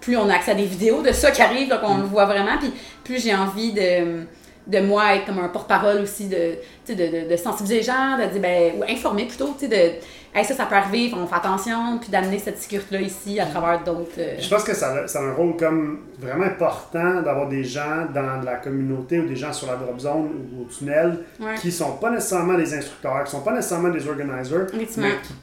plus 0.00 0.16
on 0.16 0.28
a 0.28 0.34
accès 0.34 0.52
à 0.52 0.54
des 0.54 0.64
vidéos 0.64 1.02
de 1.02 1.12
ça 1.12 1.30
qui 1.30 1.42
arrive, 1.42 1.68
donc 1.68 1.80
on 1.82 1.98
le 1.98 2.04
voit 2.04 2.24
vraiment, 2.24 2.58
puis 2.58 2.72
plus 3.04 3.22
j'ai 3.22 3.34
envie 3.34 3.72
de, 3.72 4.24
de 4.66 4.80
moi 4.80 5.14
être 5.14 5.26
comme 5.26 5.38
un 5.38 5.48
porte-parole 5.48 6.00
aussi 6.02 6.28
de, 6.28 6.54
de, 6.88 6.94
de, 6.94 7.30
de, 7.30 7.36
sensibiliser 7.36 7.76
les 7.76 7.82
gens, 7.82 8.18
de 8.18 8.30
dire, 8.30 8.40
ben, 8.40 8.72
ou 8.78 8.84
informer 8.90 9.24
plutôt, 9.26 9.54
tu 9.58 9.66
sais, 9.66 9.68
de, 9.68 9.92
hey, 10.34 10.44
ça, 10.44 10.54
ça 10.54 10.66
peut 10.66 10.74
arriver, 10.76 11.12
on 11.16 11.26
fait 11.26 11.34
attention, 11.36 11.98
puis 12.00 12.10
d'amener 12.10 12.38
cette 12.38 12.58
sécurité-là 12.58 13.00
ici 13.02 13.38
à 13.40 13.46
travers 13.46 13.82
d'autres. 13.84 14.12
Euh, 14.18 14.36
Je 14.40 14.48
pense 14.48 14.64
que 14.64 14.74
ça 14.74 14.92
a, 14.92 15.06
ça 15.08 15.20
a, 15.20 15.22
un 15.24 15.32
rôle 15.32 15.56
comme 15.56 16.00
vraiment 16.18 16.44
important 16.44 17.20
d'avoir 17.22 17.48
des 17.48 17.64
gens 17.64 18.06
dans 18.14 18.42
la 18.44 18.56
communauté 18.56 19.18
ou 19.20 19.26
des 19.26 19.36
gens 19.36 19.52
sur 19.52 19.66
la 19.68 19.76
drop 19.76 19.98
zone 19.98 20.28
ou 20.52 20.62
au 20.62 20.64
tunnel 20.66 21.18
Ouais. 21.40 21.54
qui 21.60 21.70
sont 21.72 21.92
pas 21.96 22.10
nécessairement 22.10 22.54
des 22.56 22.74
instructeurs, 22.74 23.24
qui 23.24 23.30
sont 23.30 23.40
pas 23.42 23.52
nécessairement 23.54 23.90
des 23.90 24.06
organizers, 24.08 24.66
Effectivement. 24.72 25.06
mais 25.08 25.22
qui 25.26 25.34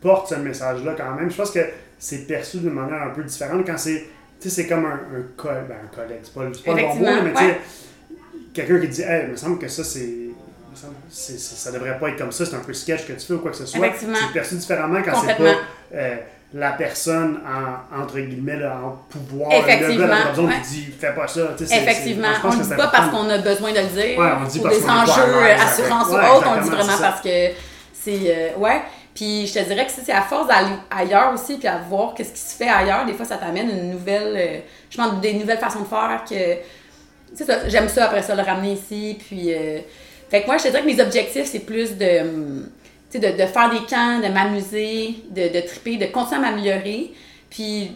portent 0.00 0.28
ce 0.28 0.34
message-là 0.36 0.94
quand 0.96 1.14
même. 1.14 1.30
Je 1.30 1.36
pense 1.36 1.50
que 1.50 1.60
c'est 1.98 2.26
perçu 2.26 2.58
d'une 2.58 2.70
manière 2.74 3.02
un 3.02 3.10
peu 3.10 3.22
différente 3.24 3.66
quand 3.66 3.76
c'est. 3.78 4.06
Tu 4.40 4.48
sais, 4.48 4.62
c'est 4.62 4.66
comme 4.68 4.84
un, 4.84 4.92
un, 4.94 5.22
co- 5.36 5.48
ben, 5.48 5.76
un 5.84 5.94
collègue. 5.94 6.20
C'est 6.22 6.32
pas, 6.32 6.42
pas 6.42 6.80
le 6.80 6.86
bon 6.86 6.94
mot, 6.94 7.22
mais 7.24 7.32
tu 7.32 7.38
sais, 7.44 7.58
quelqu'un 8.54 8.78
qui 8.80 8.88
dit, 8.88 9.02
hey, 9.02 9.24
il 9.26 9.30
me 9.32 9.36
semble 9.36 9.58
que 9.58 9.66
ça, 9.68 9.82
c'est. 9.82 10.27
Ça 11.08 11.72
devrait 11.72 11.98
pas 11.98 12.08
être 12.08 12.18
comme 12.18 12.32
ça, 12.32 12.46
c'est 12.46 12.54
un 12.54 12.60
peu 12.60 12.72
sketch 12.72 13.06
que 13.06 13.12
tu 13.12 13.26
fais 13.26 13.34
ou 13.34 13.38
quoi 13.38 13.50
que 13.50 13.56
ce 13.56 13.66
soit. 13.66 13.86
Effectivement. 13.86 14.18
C'est 14.20 14.32
perçu 14.32 14.54
différemment 14.56 15.00
quand 15.02 15.20
c'est 15.20 15.34
pas 15.34 15.54
euh, 15.94 16.16
la 16.54 16.72
personne 16.72 17.40
en, 17.46 18.02
entre 18.02 18.18
guillemets 18.20 18.56
là, 18.56 18.78
en 18.82 18.90
pouvoir, 19.10 19.52
Effectivement, 19.52 20.06
le 20.06 20.36
gars 20.36 20.42
ouais. 20.42 20.60
qui 20.62 20.68
dit 20.68 20.94
fais 20.98 21.14
pas 21.14 21.28
ça. 21.28 21.40
Tu 21.56 21.64
Effectivement, 21.64 22.28
on 22.42 22.54
ne 22.54 22.62
dit 22.62 22.68
pas 22.70 22.88
parce 22.88 23.10
qu'on 23.10 23.28
a 23.28 23.38
besoin 23.38 23.72
de 23.72 23.80
le 23.80 23.86
dire, 23.86 24.18
Ouais, 24.18 24.30
on 24.40 24.44
dit 24.46 24.58
pour 24.58 24.70
parce 24.70 24.80
des 24.80 24.88
enjeux, 24.88 25.42
assurance 25.60 26.08
ou 26.08 26.14
autre, 26.14 26.48
on 26.56 26.62
dit 26.62 26.70
vraiment 26.70 26.98
parce 26.98 27.20
que 27.20 27.50
c'est... 27.92 28.20
euh, 28.26 28.56
ouais, 28.56 28.80
puis 29.14 29.46
je 29.46 29.54
te 29.54 29.58
dirais 29.58 29.84
que 29.84 29.92
si 29.92 30.00
c'est 30.04 30.12
à 30.12 30.22
force 30.22 30.48
d'aller 30.48 30.74
ailleurs 30.90 31.34
aussi, 31.34 31.58
puis 31.58 31.68
à 31.68 31.78
voir 31.78 32.14
qu'est-ce 32.14 32.32
qui 32.32 32.40
se 32.40 32.56
fait 32.56 32.68
ailleurs, 32.68 33.04
des 33.04 33.12
fois 33.12 33.26
ça 33.26 33.36
t'amène 33.36 33.68
une 33.68 33.90
nouvelle... 33.90 34.36
euh, 34.36 34.58
je 34.88 34.96
pense 34.96 35.20
des 35.20 35.34
nouvelles 35.34 35.58
façons 35.58 35.80
de 35.80 35.86
faire 35.86 36.22
que... 36.28 36.34
C'est 37.34 37.44
ça, 37.44 37.68
j'aime 37.68 37.88
ça 37.88 38.06
après 38.06 38.22
ça, 38.22 38.34
le 38.34 38.42
ramener 38.42 38.72
ici, 38.72 39.18
puis... 39.28 39.52
fait 40.30 40.42
que 40.42 40.46
moi, 40.46 40.56
je 40.58 40.64
te 40.64 40.68
dirais 40.68 40.82
que 40.82 40.86
mes 40.86 41.00
objectifs, 41.00 41.46
c'est 41.46 41.60
plus 41.66 41.96
de... 41.96 42.20
hum, 42.20 42.68
de, 43.14 43.18
de 43.18 43.46
faire 43.46 43.70
des 43.70 43.86
camps, 43.88 44.20
de 44.20 44.28
m'amuser, 44.28 45.14
de, 45.30 45.48
de 45.48 45.66
triper, 45.66 45.96
de 45.96 46.06
continuer 46.06 46.46
à 46.46 46.50
m'améliorer, 46.50 47.12
puis 47.48 47.92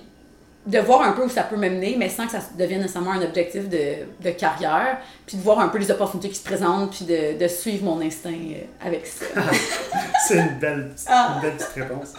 de 0.65 0.79
voir 0.79 1.03
un 1.03 1.13
peu 1.13 1.25
où 1.25 1.29
ça 1.29 1.43
peut 1.43 1.57
m'amener, 1.57 1.97
mais 1.99 2.09
sans 2.09 2.25
que 2.27 2.33
ça 2.33 2.39
devienne 2.57 2.81
nécessairement 2.83 3.13
un 3.13 3.23
objectif 3.23 3.69
de, 3.69 3.79
de 4.21 4.31
carrière, 4.31 4.99
puis 5.27 5.37
de 5.37 5.43
voir 5.43 5.59
un 5.59 5.67
peu 5.69 5.79
les 5.79 5.91
opportunités 5.91 6.29
qui 6.29 6.37
se 6.37 6.45
présentent, 6.45 6.95
puis 6.95 7.05
de, 7.05 7.37
de 7.37 7.49
suivre 7.49 7.85
mon 7.85 8.01
instinct 8.01 8.31
euh, 8.31 8.87
avec 8.87 9.05
ça. 9.07 9.25
C'est 10.29 10.39
une 10.39 10.59
belle, 10.61 10.91
petite- 10.95 11.09
Ah. 11.11 11.33
une 11.37 11.43
belle 11.43 11.57
petite 11.57 11.73
réponse. 11.75 12.13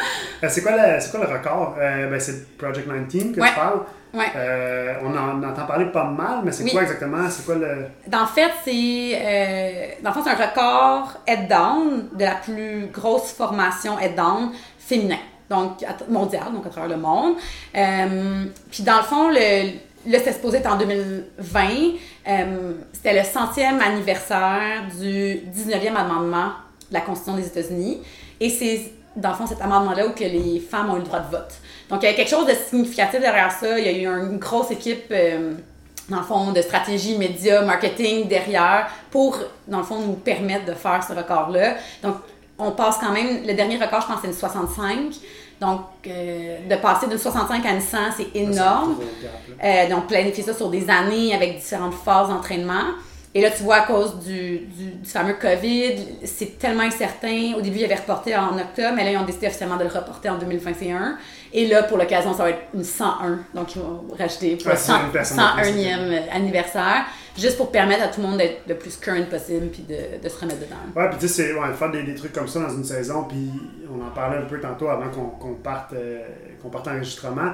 Euh, 0.44 0.48
c'est, 0.50 0.62
quoi 0.62 0.72
le, 0.74 1.00
c'est 1.00 1.12
quoi 1.12 1.26
le 1.26 1.34
record? 1.34 1.76
Euh, 1.80 2.10
ben, 2.10 2.20
C'est 2.20 2.58
Project 2.58 2.88
19 3.08 3.34
que 3.36 3.39
Ouais. 3.41 3.48
tu 3.48 3.56
parles. 3.56 3.80
Ouais. 4.14 4.26
Euh, 4.36 4.94
on 5.04 5.18
en 5.18 5.41
entend 5.41 5.66
parler 5.66 5.86
pas 5.86 6.04
mal, 6.04 6.41
mais 6.44 6.52
c'est 6.52 6.64
Oui. 6.66 6.72
quoi 6.72 6.84
exactement? 6.84 7.28
C'est 7.30 7.46
quoi 7.46 7.56
le. 7.56 7.86
Dans 8.08 8.28
fait, 8.28 8.52
c'est 8.66 9.98
dans 10.04 10.10
le 10.10 10.14
fond, 10.14 10.22
c'est 10.24 10.30
un 10.30 10.48
record 10.48 11.18
head-down 11.26 12.10
de 12.14 12.24
la 12.26 12.36
plus 12.36 12.88
grosse 12.94 13.32
formation 13.32 13.98
head-down 13.98 14.52
féminin, 14.78 15.18
donc 15.50 15.84
à 15.84 15.94
t- 15.94 16.06
mondial, 16.10 16.44
donc 16.54 16.66
à 16.66 16.70
travers 16.70 16.89
le 16.89 16.98
monde. 17.02 17.36
Euh, 17.76 18.46
puis 18.72 18.84
dans 18.84 18.98
le 18.98 19.04
fond, 19.04 19.30
le, 19.30 19.72
là, 20.12 20.20
c'était 20.20 20.34
supposé 20.34 20.58
être 20.58 20.72
en 20.72 20.78
2020. 20.78 21.62
Euh, 22.28 22.74
c'était 22.94 23.14
le 23.18 23.24
centième 23.24 23.80
anniversaire 23.82 24.84
du 25.00 25.41
19e 25.56 25.96
amendement 25.96 26.52
de 26.89 26.94
la 26.94 27.02
Constitution 27.02 27.36
des 27.38 27.48
États-Unis. 27.48 28.02
Et 28.39 28.50
c'est, 28.50 28.91
dans 29.16 29.30
le 29.30 29.36
fond, 29.36 29.48
cet 29.48 29.62
amendement-là 29.62 30.08
où 30.08 30.12
que 30.12 30.24
les 30.24 30.60
femmes 30.60 30.89
ont 30.91 30.96
eu 30.96 31.00
le 31.00 31.06
droit 31.06 31.20
de 31.20 31.32
vote. 31.32 31.54
Donc, 31.89 32.02
il 32.04 32.06
y 32.06 32.10
a 32.10 32.14
quelque 32.14 32.30
chose 32.30 32.48
de 32.48 32.54
significatif 32.54 33.20
derrière 33.20 33.52
ça. 33.52 33.78
Il 33.80 33.86
y 33.86 33.89
a 33.89 33.91
eu 33.91 34.06
une 34.08 34.38
grosse 34.38 34.72
équipe... 34.72 35.06
euh, 35.12 35.54
dans 36.10 36.18
le 36.18 36.24
fond, 36.24 36.52
de 36.52 36.62
stratégie, 36.62 37.18
médias, 37.18 37.62
marketing 37.62 38.28
derrière 38.28 38.89
pour, 39.10 39.39
dans 39.70 39.78
le 39.78 39.84
fond, 39.86 40.00
nous 40.00 40.16
permettre 40.16 40.66
de 40.66 40.74
faire 40.74 41.02
ce 41.02 41.14
record-là. 41.14 41.76
Donc, 42.04 42.18
on 42.60 42.72
passe 42.72 42.97
quand 42.99 43.12
même, 43.12 43.45
le 43.45 43.54
dernier 43.54 43.78
record, 43.78 44.01
je 44.01 44.08
pense, 44.08 44.18
c'est 44.22 44.28
une 44.28 44.34
65. 44.34 45.16
Donc, 45.60 45.82
euh, 46.08 46.58
de 46.70 46.76
passer 46.76 47.08
d'une 47.08 47.18
65 47.18 47.66
à 47.66 47.72
une 47.72 47.82
100, 47.82 47.97
c'est 48.18 48.36
énorme. 48.36 48.97
Euh, 49.64 49.89
donc, 49.89 50.08
planifier 50.08 50.43
ça 50.43 50.54
sur 50.54 50.70
des 50.70 50.89
années 50.89 51.34
avec 51.34 51.60
différentes 51.60 51.93
phases 51.93 52.30
d'entraînement. 52.30 52.84
Et 53.36 53.42
là, 53.42 53.50
tu 53.50 53.64
vois, 53.64 53.78
à 53.78 53.82
cause 53.88 54.20
du, 54.20 54.60
du, 54.60 54.92
du 55.02 55.10
fameux 55.10 55.34
COVID, 55.34 55.96
c'est 56.24 56.60
tellement 56.60 56.84
incertain. 56.84 57.54
Au 57.58 57.62
début, 57.62 57.80
ils 57.80 57.86
avaient 57.86 57.96
reporté 57.96 58.36
en 58.36 58.56
octobre, 58.56 58.94
mais 58.96 59.04
là, 59.06 59.12
ils 59.12 59.18
ont 59.18 59.26
décidé 59.26 59.48
officiellement 59.48 59.78
de 59.78 59.84
le 59.84 59.90
reporter 59.90 60.30
en 60.30 60.38
2021. 60.38 61.18
Et 61.52 61.68
là, 61.68 61.82
pour 61.84 61.98
l'occasion, 61.98 62.32
ça 62.36 62.44
va 62.44 62.50
être 62.52 62.62
une 62.76 62.84
101. 62.84 63.40
Donc, 63.56 63.76
ils 63.76 63.82
vont 63.82 64.04
rajouter 64.18 64.56
pour 64.56 64.68
Ouais, 64.68 64.74
le 64.74 64.78
100 64.80 64.94
101 64.94 65.10
personnes 65.10 65.38
de 65.38 65.62
plus. 65.62 65.72
101e 65.72 66.30
anniversaire, 66.32 67.06
juste 67.36 67.58
pour 67.58 67.72
permettre 67.72 68.04
à 68.04 68.08
tout 68.10 68.22
le 68.22 68.28
monde 68.28 68.38
d'être 68.38 68.62
le 68.68 68.76
plus 68.76 68.98
current 68.98 69.26
possible 69.28 69.68
puis 69.68 69.82
de, 69.82 70.24
de 70.24 70.30
se 70.30 70.40
remettre 70.40 70.60
dedans. 70.60 70.76
Ouais, 70.96 71.10
puis 71.10 71.18
tu 71.20 71.28
sais, 71.28 71.34
c'est 71.34 71.54
ouais, 71.54 71.74
faire 71.74 71.90
des, 71.92 72.04
des 72.04 72.14
trucs 72.14 72.34
comme 72.34 72.48
ça 72.48 72.60
dans 72.60 72.70
une 72.76 72.84
saison, 72.84 73.24
puis 73.24 73.50
on 73.92 74.06
en 74.06 74.12
parlait 74.12 74.38
un 74.38 74.46
peu 74.46 74.60
tantôt 74.60 74.90
avant 74.90 75.10
qu'on 75.10 75.56
parte, 75.56 75.94
euh, 75.94 76.22
qu'on 76.62 76.70
parte 76.70 76.88
en 76.88 76.92
enregistrement. 76.92 77.52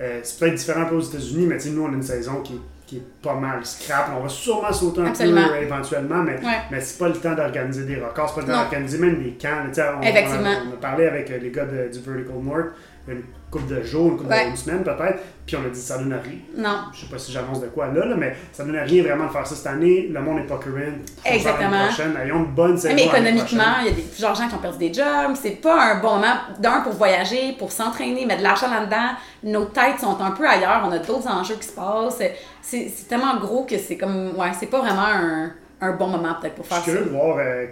Euh, 0.00 0.18
c'est 0.24 0.40
peut-être 0.40 0.56
différent 0.56 0.80
un 0.82 0.86
peu 0.86 0.96
aux 0.96 1.00
États-Unis, 1.00 1.46
mais 1.46 1.56
tu 1.58 1.68
sais, 1.68 1.70
nous, 1.70 1.84
on 1.84 1.92
a 1.92 1.94
une 1.94 2.02
saison 2.02 2.42
qui, 2.42 2.60
qui 2.86 2.98
est 2.98 3.22
pas 3.22 3.34
mal 3.34 3.64
scrap. 3.64 4.10
On 4.16 4.22
va 4.22 4.28
sûrement 4.28 4.72
sauter 4.72 5.00
un 5.00 5.06
Absolument. 5.06 5.48
peu 5.48 5.56
éventuellement, 5.62 6.22
mais, 6.22 6.34
Ouais. 6.36 6.60
mais 6.70 6.80
c'est 6.80 6.98
pas 6.98 7.08
le 7.08 7.14
temps 7.14 7.34
d'organiser 7.34 7.84
des 7.84 7.96
records, 7.96 8.28
c'est 8.28 8.34
pas 8.34 8.40
le 8.42 8.46
temps 8.52 8.60
d'organiser 8.62 8.98
même 8.98 9.22
des 9.22 9.32
camps. 9.32 9.62
On. 10.00 10.02
On 10.40 10.44
a, 10.44 10.48
on 10.70 10.74
a 10.74 10.76
parlé 10.80 11.06
avec 11.06 11.30
euh, 11.30 11.38
les 11.38 11.50
gars 11.50 11.64
de- 11.64 11.90
du 11.92 12.00
Vertical 12.00 12.42
North 12.42 12.66
une 13.08 13.22
couple 13.58 13.74
de 13.74 13.82
jours, 13.82 14.10
une 14.12 14.16
couple 14.18 14.30
Ouais. 14.30 14.44
de 14.46 14.50
une 14.50 14.56
semaine 14.56 14.82
peut-être, 14.82 15.18
puis 15.46 15.56
on 15.56 15.64
a 15.66 15.68
dit 15.70 15.80
ça 15.80 15.98
donne 15.98 16.12
rien. 16.12 16.38
Non. 16.56 16.78
Je 16.92 17.00
sais 17.00 17.06
pas 17.10 17.18
si 17.18 17.32
j'annonce 17.32 17.60
de 17.60 17.66
quoi 17.68 17.86
là, 17.88 18.04
là, 18.04 18.14
mais 18.16 18.36
ça 18.52 18.64
donne 18.64 18.76
rien 18.76 19.02
vraiment 19.02 19.26
de 19.26 19.30
faire 19.30 19.46
ça 19.46 19.54
cette 19.54 19.66
année. 19.66 20.08
Le 20.10 20.20
monde 20.20 20.36
n'est 20.38 20.46
pas 20.46 20.58
current. 20.58 20.98
Exactement. 21.24 21.86
prochaine. 21.86 22.16
Ayons 22.22 22.38
une 22.44 22.54
bonne 22.54 22.76
saison. 22.76 22.94
Mais 22.94 23.04
économiquement, 23.06 23.78
il 23.82 23.86
y 23.86 23.88
a 23.88 23.92
des, 23.92 24.02
plusieurs 24.02 24.34
gens 24.34 24.48
qui 24.48 24.54
ont 24.54 24.58
perdu 24.58 24.78
des 24.78 24.92
jobs. 24.92 25.34
C'est 25.34 25.60
pas 25.62 25.92
un 25.92 26.00
bon 26.00 26.14
moment, 26.16 26.34
d'un, 26.60 26.80
pour 26.80 26.92
voyager, 26.92 27.52
pour 27.58 27.70
s'entraîner, 27.72 28.26
mettre 28.26 28.40
de 28.40 28.44
l'argent 28.44 28.68
là-dedans. 28.70 29.12
Nos 29.44 29.64
têtes 29.66 30.00
sont 30.00 30.20
un 30.20 30.30
peu 30.32 30.46
ailleurs. 30.48 30.82
On 30.86 30.92
a 30.92 30.98
d'autres 30.98 31.28
enjeux 31.28 31.56
qui 31.56 31.68
se 31.68 31.72
passent. 31.72 32.20
C'est 32.62 33.08
tellement 33.08 33.36
gros 33.38 33.64
que 33.64 33.78
c'est 33.78 33.96
comme. 33.96 34.32
Ouais, 34.36 34.50
c'est 34.58 34.66
pas 34.70 34.80
vraiment 34.80 35.06
un, 35.06 35.50
un 35.80 35.92
bon 35.92 36.08
moment, 36.08 36.34
peut-être, 36.40 36.54
pour 36.54 36.64
Je 36.64 36.70
faire 36.70 36.82
suis 36.82 36.92
ça. 36.92 36.98
de 36.98 37.04
voir 37.10 37.36
euh, 37.38 37.66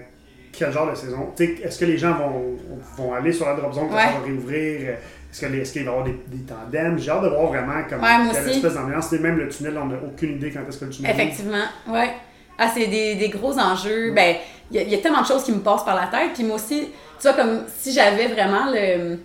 quel 0.52 0.70
genre 0.70 0.90
de 0.90 0.94
saison. 0.94 1.32
Est-ce 1.38 1.78
que 1.78 1.84
les 1.86 1.96
gens 1.96 2.12
vont, 2.14 2.56
vont 2.98 3.14
aller 3.14 3.32
sur 3.32 3.46
la 3.46 3.54
drop 3.54 3.72
zone 3.72 3.88
quand 3.88 3.94
Ouais. 3.96 4.02
ça 4.02 4.18
va 4.18 4.24
réouvrir? 4.26 4.96
Est-ce 5.32 5.72
qu'il 5.72 5.84
va 5.84 5.90
y 5.90 5.92
avoir 5.94 6.04
des, 6.04 6.12
des 6.28 6.44
tandems? 6.44 6.98
J'ai 6.98 7.10
hâte 7.10 7.22
de 7.22 7.28
voir 7.28 7.46
vraiment 7.46 7.82
comme, 7.88 8.00
Ouais, 8.02 8.08
quelle 8.32 8.48
espèce 8.50 8.74
d'ambiance. 8.74 9.10
Même 9.12 9.38
le 9.38 9.48
tunnel, 9.48 9.78
on 9.82 9.86
n'a 9.86 9.96
aucune 10.06 10.32
idée 10.36 10.50
quand 10.50 10.60
est-ce 10.68 10.78
que 10.78 10.84
le 10.84 10.90
tunnel. 10.90 11.10
Effectivement, 11.10 11.64
ouais. 11.88 12.10
Ah, 12.58 12.70
c'est 12.72 12.86
des, 12.86 13.14
des 13.14 13.28
gros 13.30 13.58
enjeux. 13.58 14.12
Ben, 14.12 14.36
il 14.70 14.76
y, 14.76 14.80
a- 14.80 14.82
il 14.82 14.90
y 14.90 14.94
a 14.94 14.98
tellement 14.98 15.22
de 15.22 15.26
choses 15.26 15.42
qui 15.44 15.52
me 15.52 15.60
passent 15.60 15.84
par 15.84 15.94
la 15.96 16.06
tête. 16.06 16.32
Puis 16.34 16.44
moi 16.44 16.56
aussi, 16.56 16.88
tu 17.20 17.22
vois, 17.28 17.32
comme 17.32 17.64
si 17.78 17.92
j'avais 17.92 18.28
vraiment 18.28 18.66
le. 18.70 19.16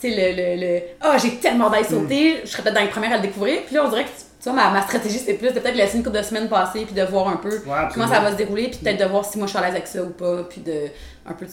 Tu 0.00 0.10
sais, 0.10 0.10
le. 0.10 0.36
le, 0.36 0.60
le 0.74 0.80
ah, 1.00 1.16
j'ai 1.18 1.36
tellement 1.36 1.70
d'aller 1.70 1.84
sauter, 1.84 2.40
je 2.44 2.48
serais 2.48 2.62
peut-être 2.62 2.74
dans 2.74 2.82
les 2.82 2.88
premières 2.88 3.12
à 3.12 3.16
le 3.16 3.22
découvrir. 3.22 3.62
Puis 3.66 3.74
là, 3.74 3.84
on 3.86 3.88
dirait 3.88 4.04
que, 4.04 4.08
tu 4.10 4.44
vois, 4.44 4.52
ma, 4.52 4.70
ma 4.70 4.82
stratégie, 4.82 5.18
c'est 5.18 5.34
plus 5.34 5.48
de 5.52 5.58
peut-être 5.60 5.74
laisser 5.74 5.96
une 5.98 6.02
couple 6.04 6.18
de 6.18 6.22
semaines 6.22 6.48
passer, 6.48 6.84
puis 6.84 6.94
de 6.94 7.02
voir 7.02 7.28
un 7.28 7.36
peu 7.36 7.50
comment 7.94 8.06
ça 8.08 8.20
va 8.20 8.30
se 8.32 8.36
dérouler, 8.36 8.68
puis 8.68 8.78
peut-être 8.78 8.98
de 9.00 9.04
voir 9.10 9.24
si 9.24 9.36
moi 9.38 9.46
je 9.46 9.50
suis 9.50 9.58
à 9.58 9.62
l'aise 9.62 9.72
avec 9.74 9.86
ça 9.86 10.02
ou 10.02 10.10
pas, 10.10 10.44
puis 10.48 10.60
de 10.62 10.72
un 11.26 11.32
peu 11.34 11.46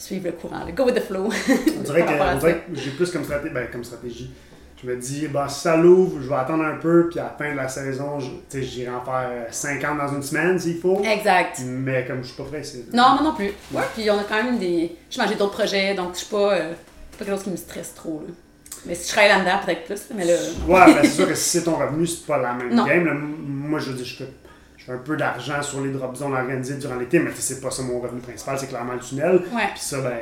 suivre 0.00 0.26
le 0.26 0.32
courant, 0.32 0.64
le 0.66 0.72
go 0.72 0.84
with 0.84 0.94
the 0.94 1.00
flow. 1.02 1.24
On 1.26 1.28
dirait, 1.82 2.04
que, 2.04 2.34
on 2.34 2.38
dirait 2.38 2.64
que 2.68 2.74
j'ai 2.74 2.90
plus 2.90 3.10
comme 3.10 3.24
stratégie, 3.24 3.54
ben, 3.54 3.66
comme 3.70 3.84
stratégie. 3.84 4.30
Je 4.82 4.88
me 4.88 4.96
dis, 4.96 5.28
bah, 5.28 5.46
si 5.46 5.60
ça 5.60 5.76
l'ouvre, 5.76 6.20
je 6.22 6.28
vais 6.28 6.34
attendre 6.36 6.64
un 6.64 6.76
peu, 6.76 7.08
puis 7.10 7.18
à 7.18 7.24
la 7.24 7.28
fin 7.38 7.52
de 7.52 7.56
la 7.56 7.68
saison, 7.68 8.18
j'irai 8.50 8.90
en 8.90 9.02
faire 9.04 9.28
euh, 9.30 9.44
50 9.50 9.98
dans 9.98 10.08
une 10.14 10.22
semaine 10.22 10.58
s'il 10.58 10.78
faut. 10.78 11.02
Exact. 11.04 11.60
Mais 11.66 12.06
comme 12.06 12.22
je 12.22 12.28
suis 12.28 12.36
pas 12.42 12.44
pressé. 12.48 12.86
Non, 12.92 13.10
moi 13.14 13.20
non 13.22 13.34
plus. 13.34 13.52
Ouais, 13.72 13.82
puis 13.94 14.10
on 14.10 14.18
a 14.18 14.24
quand 14.24 14.42
même 14.42 14.58
des. 14.58 14.96
Je 15.10 15.20
j'ai 15.28 15.34
d'autres 15.34 15.52
projets, 15.52 15.94
donc 15.94 16.14
je 16.14 16.20
suis 16.20 16.28
pas. 16.30 16.54
euh, 16.54 16.72
pas 17.18 17.24
quelque 17.26 17.34
chose 17.34 17.42
qui 17.44 17.50
me 17.50 17.56
stresse 17.56 17.92
trop. 17.94 18.22
Là. 18.26 18.32
Mais 18.86 18.94
si 18.94 19.06
je 19.08 19.12
travaille 19.12 19.28
là-dedans, 19.30 19.60
peut-être 19.66 19.84
plus. 19.84 20.00
Mais 20.16 20.24
là. 20.24 20.32
Ouais, 20.66 20.94
ben 20.94 21.00
c'est 21.02 21.08
sûr 21.16 21.28
que 21.28 21.34
si 21.34 21.58
c'est 21.58 21.64
ton 21.64 21.76
revenu, 21.76 22.06
c'est 22.06 22.24
pas 22.26 22.38
la 22.38 22.54
même 22.54 22.74
Non. 22.74 22.86
game. 22.86 23.04
là. 23.04 23.12
Moi, 23.14 23.78
je 23.80 23.90
veux 23.90 23.96
dire, 23.96 24.06
je 24.06 24.16
fais, 24.16 24.28
je 24.80 24.84
fais 24.86 24.92
un 24.92 24.98
peu 24.98 25.16
d'argent 25.16 25.62
sur 25.62 25.80
les 25.82 25.92
drop 25.92 26.16
zones 26.16 26.32
organisées 26.32 26.74
durant 26.76 26.96
l'été, 26.96 27.18
mais 27.20 27.30
tu 27.30 27.36
sais, 27.36 27.54
c'est 27.54 27.60
pas 27.60 27.70
ça 27.70 27.82
mon 27.82 28.00
revenu 28.00 28.20
principal, 28.20 28.58
c'est 28.58 28.66
clairement 28.68 28.94
le 28.94 29.00
tunnel. 29.00 29.36
Ouais. 29.52 29.68
Puis 29.74 29.80
ça, 29.82 29.98
ben. 30.00 30.16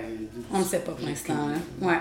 On 0.53 0.59
ne 0.59 0.65
sait 0.65 0.79
pas 0.81 0.93
pour 0.93 1.01
j'ai 1.01 1.07
l'instant. 1.11 1.35
là. 1.81 1.89
Ouais. 1.89 1.99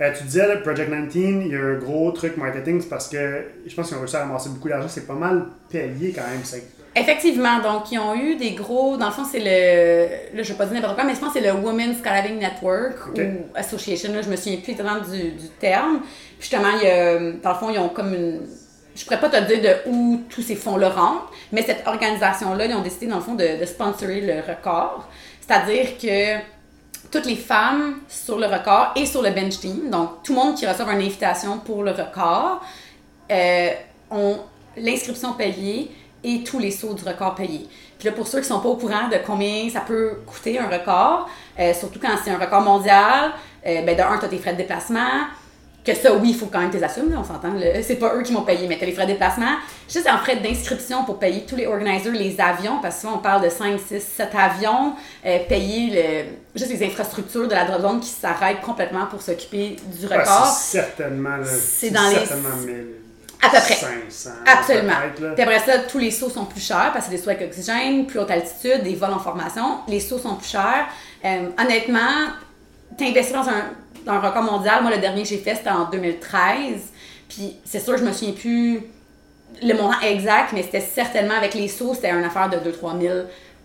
Euh, 0.00 0.12
tu 0.18 0.24
disais, 0.24 0.46
là, 0.48 0.56
Project 0.58 0.90
19, 0.90 1.44
il 1.46 1.52
y 1.52 1.56
a 1.56 1.60
un 1.60 1.74
gros 1.78 2.10
truc 2.12 2.36
marketing, 2.36 2.80
c'est 2.80 2.88
parce 2.88 3.08
que 3.08 3.44
je 3.66 3.74
pense 3.74 3.86
qu'ils 3.88 3.96
ont 3.96 4.00
réussi 4.00 4.16
à 4.16 4.20
ramasser 4.20 4.48
beaucoup 4.50 4.68
d'argent. 4.68 4.88
C'est 4.88 5.06
pas 5.06 5.14
mal 5.14 5.46
payé 5.70 6.12
quand 6.14 6.22
même. 6.28 6.40
c'est- 6.44 6.64
Effectivement, 6.96 7.60
donc 7.60 7.90
ils 7.90 7.98
ont 7.98 8.14
eu 8.14 8.36
des 8.36 8.52
gros. 8.52 8.96
Dans 8.96 9.06
le 9.06 9.12
fond, 9.12 9.24
c'est 9.24 9.40
le. 9.40 10.36
Là, 10.36 10.42
je 10.44 10.48
vais 10.52 10.54
pas 10.58 10.64
dire 10.66 10.74
n'importe 10.74 10.94
quoi, 10.94 11.02
mais 11.04 11.14
je 11.14 11.18
pense 11.20 11.32
que 11.32 11.40
c'est 11.40 11.46
le 11.46 11.52
Women's 11.54 11.98
Skydiving 11.98 12.38
Network 12.38 12.94
ou 13.08 13.20
Association. 13.56 14.12
Là, 14.12 14.22
je 14.22 14.30
me 14.30 14.36
souviens 14.36 14.58
plus 14.60 14.72
exactement 14.72 15.00
du, 15.00 15.32
du 15.32 15.48
terme. 15.58 16.00
Puis 16.38 16.48
justement, 16.50 16.68
il 16.80 16.86
y 16.86 16.90
a, 16.90 17.18
dans 17.42 17.50
le 17.52 17.56
fond, 17.56 17.70
ils 17.70 17.78
ont 17.80 17.88
comme 17.88 18.14
une. 18.14 18.40
Je 18.94 19.04
pourrais 19.04 19.20
pas 19.20 19.28
te 19.28 19.42
dire 19.44 19.60
de 19.60 19.90
où 19.90 20.22
tous 20.30 20.42
ces 20.42 20.54
fonds-là 20.56 20.90
rentrent, 20.90 21.32
mais 21.52 21.62
cette 21.62 21.86
organisation-là, 21.86 22.66
ils 22.66 22.74
ont 22.74 22.82
décidé, 22.82 23.06
dans 23.06 23.16
le 23.16 23.22
fond, 23.22 23.34
de, 23.34 23.60
de 23.60 23.64
sponsorer 23.64 24.20
le 24.20 24.40
record. 24.40 25.08
C'est-à-dire 25.40 25.98
que 25.98 26.40
toutes 27.10 27.26
les 27.26 27.36
femmes 27.36 28.00
sur 28.08 28.38
le 28.38 28.46
record 28.46 28.92
et 28.96 29.06
sur 29.06 29.22
le 29.22 29.30
bench 29.30 29.60
team, 29.60 29.90
donc 29.90 30.22
tout 30.22 30.34
le 30.34 30.40
monde 30.40 30.56
qui 30.56 30.66
reçoit 30.66 30.84
une 30.92 30.98
invitation 30.98 31.58
pour 31.58 31.82
le 31.82 31.92
record, 31.92 32.60
euh, 33.30 33.70
ont 34.10 34.38
l'inscription 34.76 35.32
payée 35.34 35.90
et 36.22 36.42
tous 36.42 36.58
les 36.58 36.70
sauts 36.70 36.94
du 36.94 37.04
record 37.04 37.34
payés. 37.34 37.68
Puis 37.98 38.08
là, 38.08 38.12
pour 38.12 38.26
ceux 38.26 38.40
qui 38.40 38.46
sont 38.46 38.60
pas 38.60 38.68
au 38.68 38.76
courant 38.76 39.08
de 39.08 39.18
combien 39.24 39.68
ça 39.70 39.80
peut 39.80 40.22
coûter 40.26 40.58
un 40.58 40.68
record, 40.68 41.28
euh, 41.58 41.72
surtout 41.74 42.00
quand 42.00 42.16
c'est 42.22 42.30
un 42.30 42.38
record 42.38 42.62
mondial, 42.62 43.32
euh, 43.66 43.82
ben 43.82 43.96
de 43.96 44.02
un, 44.02 44.18
tu 44.18 44.24
as 44.24 44.28
tes 44.28 44.38
frais 44.38 44.52
de 44.52 44.58
déplacement, 44.58 45.28
que 45.84 45.94
ça, 45.94 46.14
oui, 46.14 46.30
il 46.30 46.34
faut 46.34 46.46
quand 46.46 46.60
même 46.60 46.70
tes 46.70 46.82
assumes, 46.82 47.10
là, 47.10 47.18
on 47.20 47.24
s'entend. 47.24 47.52
C'est 47.82 47.96
pas 47.96 48.14
eux 48.14 48.22
qui 48.22 48.32
m'ont 48.32 48.42
payé, 48.42 48.66
mais 48.66 48.78
t'as 48.78 48.86
les 48.86 48.92
frais 48.92 49.04
de 49.04 49.12
déplacement. 49.12 49.56
Juste 49.88 50.08
en 50.08 50.16
frais 50.16 50.36
d'inscription 50.36 51.04
pour 51.04 51.18
payer 51.18 51.44
tous 51.46 51.56
les 51.56 51.66
organisers, 51.66 52.10
les 52.10 52.40
avions, 52.40 52.78
parce 52.80 52.96
que 52.96 53.00
souvent 53.02 53.16
on 53.16 53.18
parle 53.18 53.44
de 53.44 53.50
5, 53.50 53.78
6, 53.78 54.00
7 54.00 54.28
avions, 54.34 54.94
euh, 55.26 55.38
payer 55.46 55.90
le, 55.90 56.58
juste 56.58 56.70
les 56.70 56.86
infrastructures 56.86 57.48
de 57.48 57.54
la 57.54 57.66
drone 57.66 58.00
qui 58.00 58.08
s'arrêtent 58.08 58.62
complètement 58.62 59.06
pour 59.06 59.20
s'occuper 59.20 59.76
du 59.98 60.06
record. 60.06 60.46
c'est 60.46 60.78
certainement, 60.78 61.36
c'est 61.44 61.90
dans 61.90 62.10
certainement 62.10 62.48
les... 62.66 62.72
1000. 62.72 62.86
À 63.42 63.50
peu 63.50 63.58
près. 63.58 63.74
500. 64.10 64.30
Absolument. 64.46 64.94
Puis 65.34 65.42
après 65.42 65.58
ça, 65.58 65.78
tous 65.80 65.98
les 65.98 66.10
sauts 66.10 66.30
sont 66.30 66.46
plus 66.46 66.62
chers 66.62 66.92
parce 66.94 67.04
que 67.06 67.10
c'est 67.10 67.16
des 67.18 67.22
sauts 67.22 67.28
avec 67.28 67.42
oxygène, 67.42 68.06
plus 68.06 68.20
haute 68.20 68.30
altitude, 68.30 68.82
des 68.82 68.94
vols 68.94 69.12
en 69.12 69.18
formation. 69.18 69.80
Les 69.86 70.00
sauts 70.00 70.18
sont 70.18 70.36
plus 70.36 70.48
chers. 70.48 70.86
Euh, 71.26 71.48
honnêtement, 71.58 72.30
t'investis 72.96 73.34
dans 73.34 73.48
un, 73.48 73.64
dans 74.04 74.12
un 74.12 74.20
record 74.20 74.42
mondial. 74.42 74.82
Moi, 74.82 74.90
le 74.92 74.98
dernier 75.00 75.22
que 75.22 75.28
j'ai 75.28 75.38
fait, 75.38 75.54
c'était 75.54 75.70
en 75.70 75.90
2013. 75.90 76.80
Puis 77.28 77.56
c'est 77.64 77.80
sûr, 77.80 77.96
je 77.96 78.04
me 78.04 78.12
souviens 78.12 78.34
plus 78.34 78.80
le 79.62 79.72
montant 79.74 80.00
exact, 80.00 80.52
mais 80.52 80.62
c'était 80.62 80.80
certainement 80.80 81.34
avec 81.34 81.54
les 81.54 81.68
sauts, 81.68 81.94
c'était 81.94 82.10
une 82.10 82.24
affaire 82.24 82.50
de 82.50 82.56
2-3 82.58 83.00
000 83.00 83.14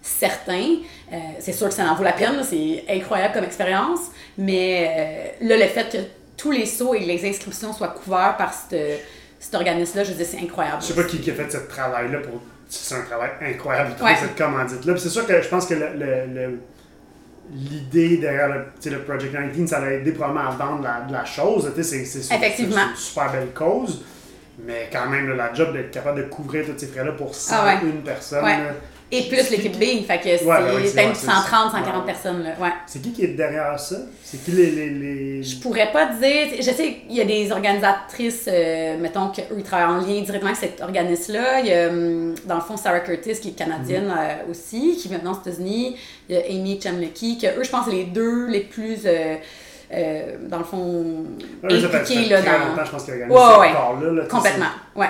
certains. 0.02 0.76
Euh, 1.12 1.18
c'est 1.40 1.52
sûr 1.52 1.68
que 1.68 1.74
ça 1.74 1.84
en 1.92 1.96
vaut 1.96 2.04
la 2.04 2.14
peine, 2.14 2.42
c'est 2.44 2.86
incroyable 2.90 3.34
comme 3.34 3.44
expérience. 3.44 4.00
Mais 4.38 5.34
euh, 5.42 5.48
là, 5.48 5.58
le 5.58 5.64
fait 5.70 5.90
que 5.92 5.98
tous 6.38 6.52
les 6.52 6.66
sauts 6.66 6.94
et 6.94 7.00
les 7.00 7.28
inscriptions 7.28 7.74
soient 7.74 7.90
couverts 7.90 8.36
par 8.38 8.54
cette- 8.54 9.02
cet 9.40 9.56
organisme-là, 9.56 10.04
je 10.04 10.14
dire, 10.14 10.26
c'est 10.30 10.40
incroyable. 10.40 10.78
Je 10.82 10.88
sais 10.88 10.96
pas 10.96 11.04
qui, 11.04 11.20
qui 11.20 11.32
a 11.32 11.34
fait 11.34 11.52
ce 11.52 11.58
travail-là 11.58 12.20
pour. 12.20 12.42
C'est 12.70 12.96
un 12.96 13.02
travail 13.02 13.32
incroyable 13.42 13.90
de 13.90 14.04
Ouais. 14.04 14.14
trouver 14.14 14.28
cette 14.28 14.38
commandite-là. 14.38 14.94
C'est 14.98 15.10
sûr 15.10 15.26
que 15.26 15.42
je 15.42 15.48
pense 15.50 15.66
que 15.66 15.74
le- 15.74 15.94
le- 15.96 16.26
le- 16.34 16.60
l'idée 17.54 18.18
derrière 18.18 18.50
le, 18.50 18.66
le 18.92 19.00
Project 19.00 19.36
19, 19.54 19.70
ça 19.70 19.80
l'a 19.80 19.94
aidé 19.94 20.12
probablement 20.12 20.50
à 20.50 20.52
vendre 20.52 20.84
la, 20.84 21.02
de 21.02 21.14
la 21.14 21.26
chose. 21.26 21.72
C'est 21.82 21.98
une 22.60 22.96
super 22.96 23.32
belle 23.32 23.50
cause. 23.54 24.04
Mais 24.66 24.90
quand 24.92 25.10
même, 25.10 25.30
là, 25.30 25.36
la 25.36 25.54
job 25.54 25.72
d'être 25.74 25.92
capable 25.92 26.18
de 26.18 26.24
couvrir 26.30 26.66
tous 26.66 26.74
ces 26.78 26.88
frais-là 26.88 27.14
pour 27.14 27.34
101 27.34 27.58
Ah 27.58 27.80
ouais. 27.84 27.92
personnes. 28.04 28.44
Ouais. 28.44 28.58
Là. 29.12 29.18
Et 29.18 29.24
plus 29.28 29.50
l'équipe 29.50 29.78
B, 29.78 30.06
fait 30.06 30.18
que 30.20 30.38
c'est 30.38 30.44
Ouais, 30.46 30.58
peut-être 30.82 31.16
c'est- 31.16 31.26
130, 31.26 31.72
140 31.72 32.06
ouais. 32.06 32.06
personnes. 32.14 32.44
Là. 32.44 32.50
Ouais. 32.60 32.72
C'est 32.86 33.02
qui 33.02 33.12
qui 33.12 33.24
est 33.24 33.28
derrière 33.30 33.80
ça? 33.80 33.96
C'est 34.24 34.44
qui 34.44 34.52
les. 34.52 34.72
les, 34.72 34.90
les... 34.90 35.44
Je 35.44 35.58
pourrais 35.60 35.92
pas 35.92 36.06
dire. 36.08 36.48
Je 36.58 36.64
sais 36.64 36.98
qu'il 37.08 37.16
y 37.18 37.22
a 37.22 37.26
des 37.26 37.52
organisatrices, 37.52 38.46
euh, 38.48 38.98
mettons, 39.00 39.30
qu'eux, 39.30 39.44
ils 39.58 39.64
travaillent 39.64 39.96
en 39.98 40.02
lien 40.02 40.22
directement 40.22 40.52
avec 40.52 40.58
cet 40.58 40.82
organisme-là. 40.82 41.60
Il 41.62 41.68
y 41.68 41.74
a, 41.74 41.88
hum, 41.90 42.36
dans 42.46 42.56
le 42.56 42.62
fond, 42.62 42.78
Sarah 42.78 43.00
Curtis, 43.00 43.40
qui 43.42 43.50
est 43.50 43.52
canadienne 43.54 44.14
euh, 44.16 44.52
aussi, 44.52 44.96
qui 44.98 45.08
vient 45.08 45.18
maintenant 45.18 45.34
aux 45.34 45.42
États-Unis. 45.48 45.96
Il 46.30 46.36
y 46.36 46.38
a 46.38 46.42
Amy 46.50 46.80
Chamlecki, 46.82 47.38
que 47.40 47.48
eux, 47.48 47.64
je 47.64 47.70
pense, 47.70 47.86
c'est 47.86 47.92
les 47.92 48.04
deux 48.06 48.48
les 48.48 48.62
plus, 48.62 49.00
euh, 49.06 49.36
euh, 49.92 50.36
dans 50.48 50.60
le 50.60 50.64
fond, 50.64 51.26
Ouais, 51.64 51.70
fait 51.88 52.30
là, 52.30 52.42
dans. 52.42 52.86
je 52.86 52.92
pense 52.92 53.04
qu'il 53.06 53.18
y 53.18 53.24
a 53.24 53.26
Ouais, 53.26 53.60
ouais. 53.60 53.72
là, 53.74 54.22
sais, 54.22 54.28
Complètement, 54.28 54.66
ouais. 54.96 55.08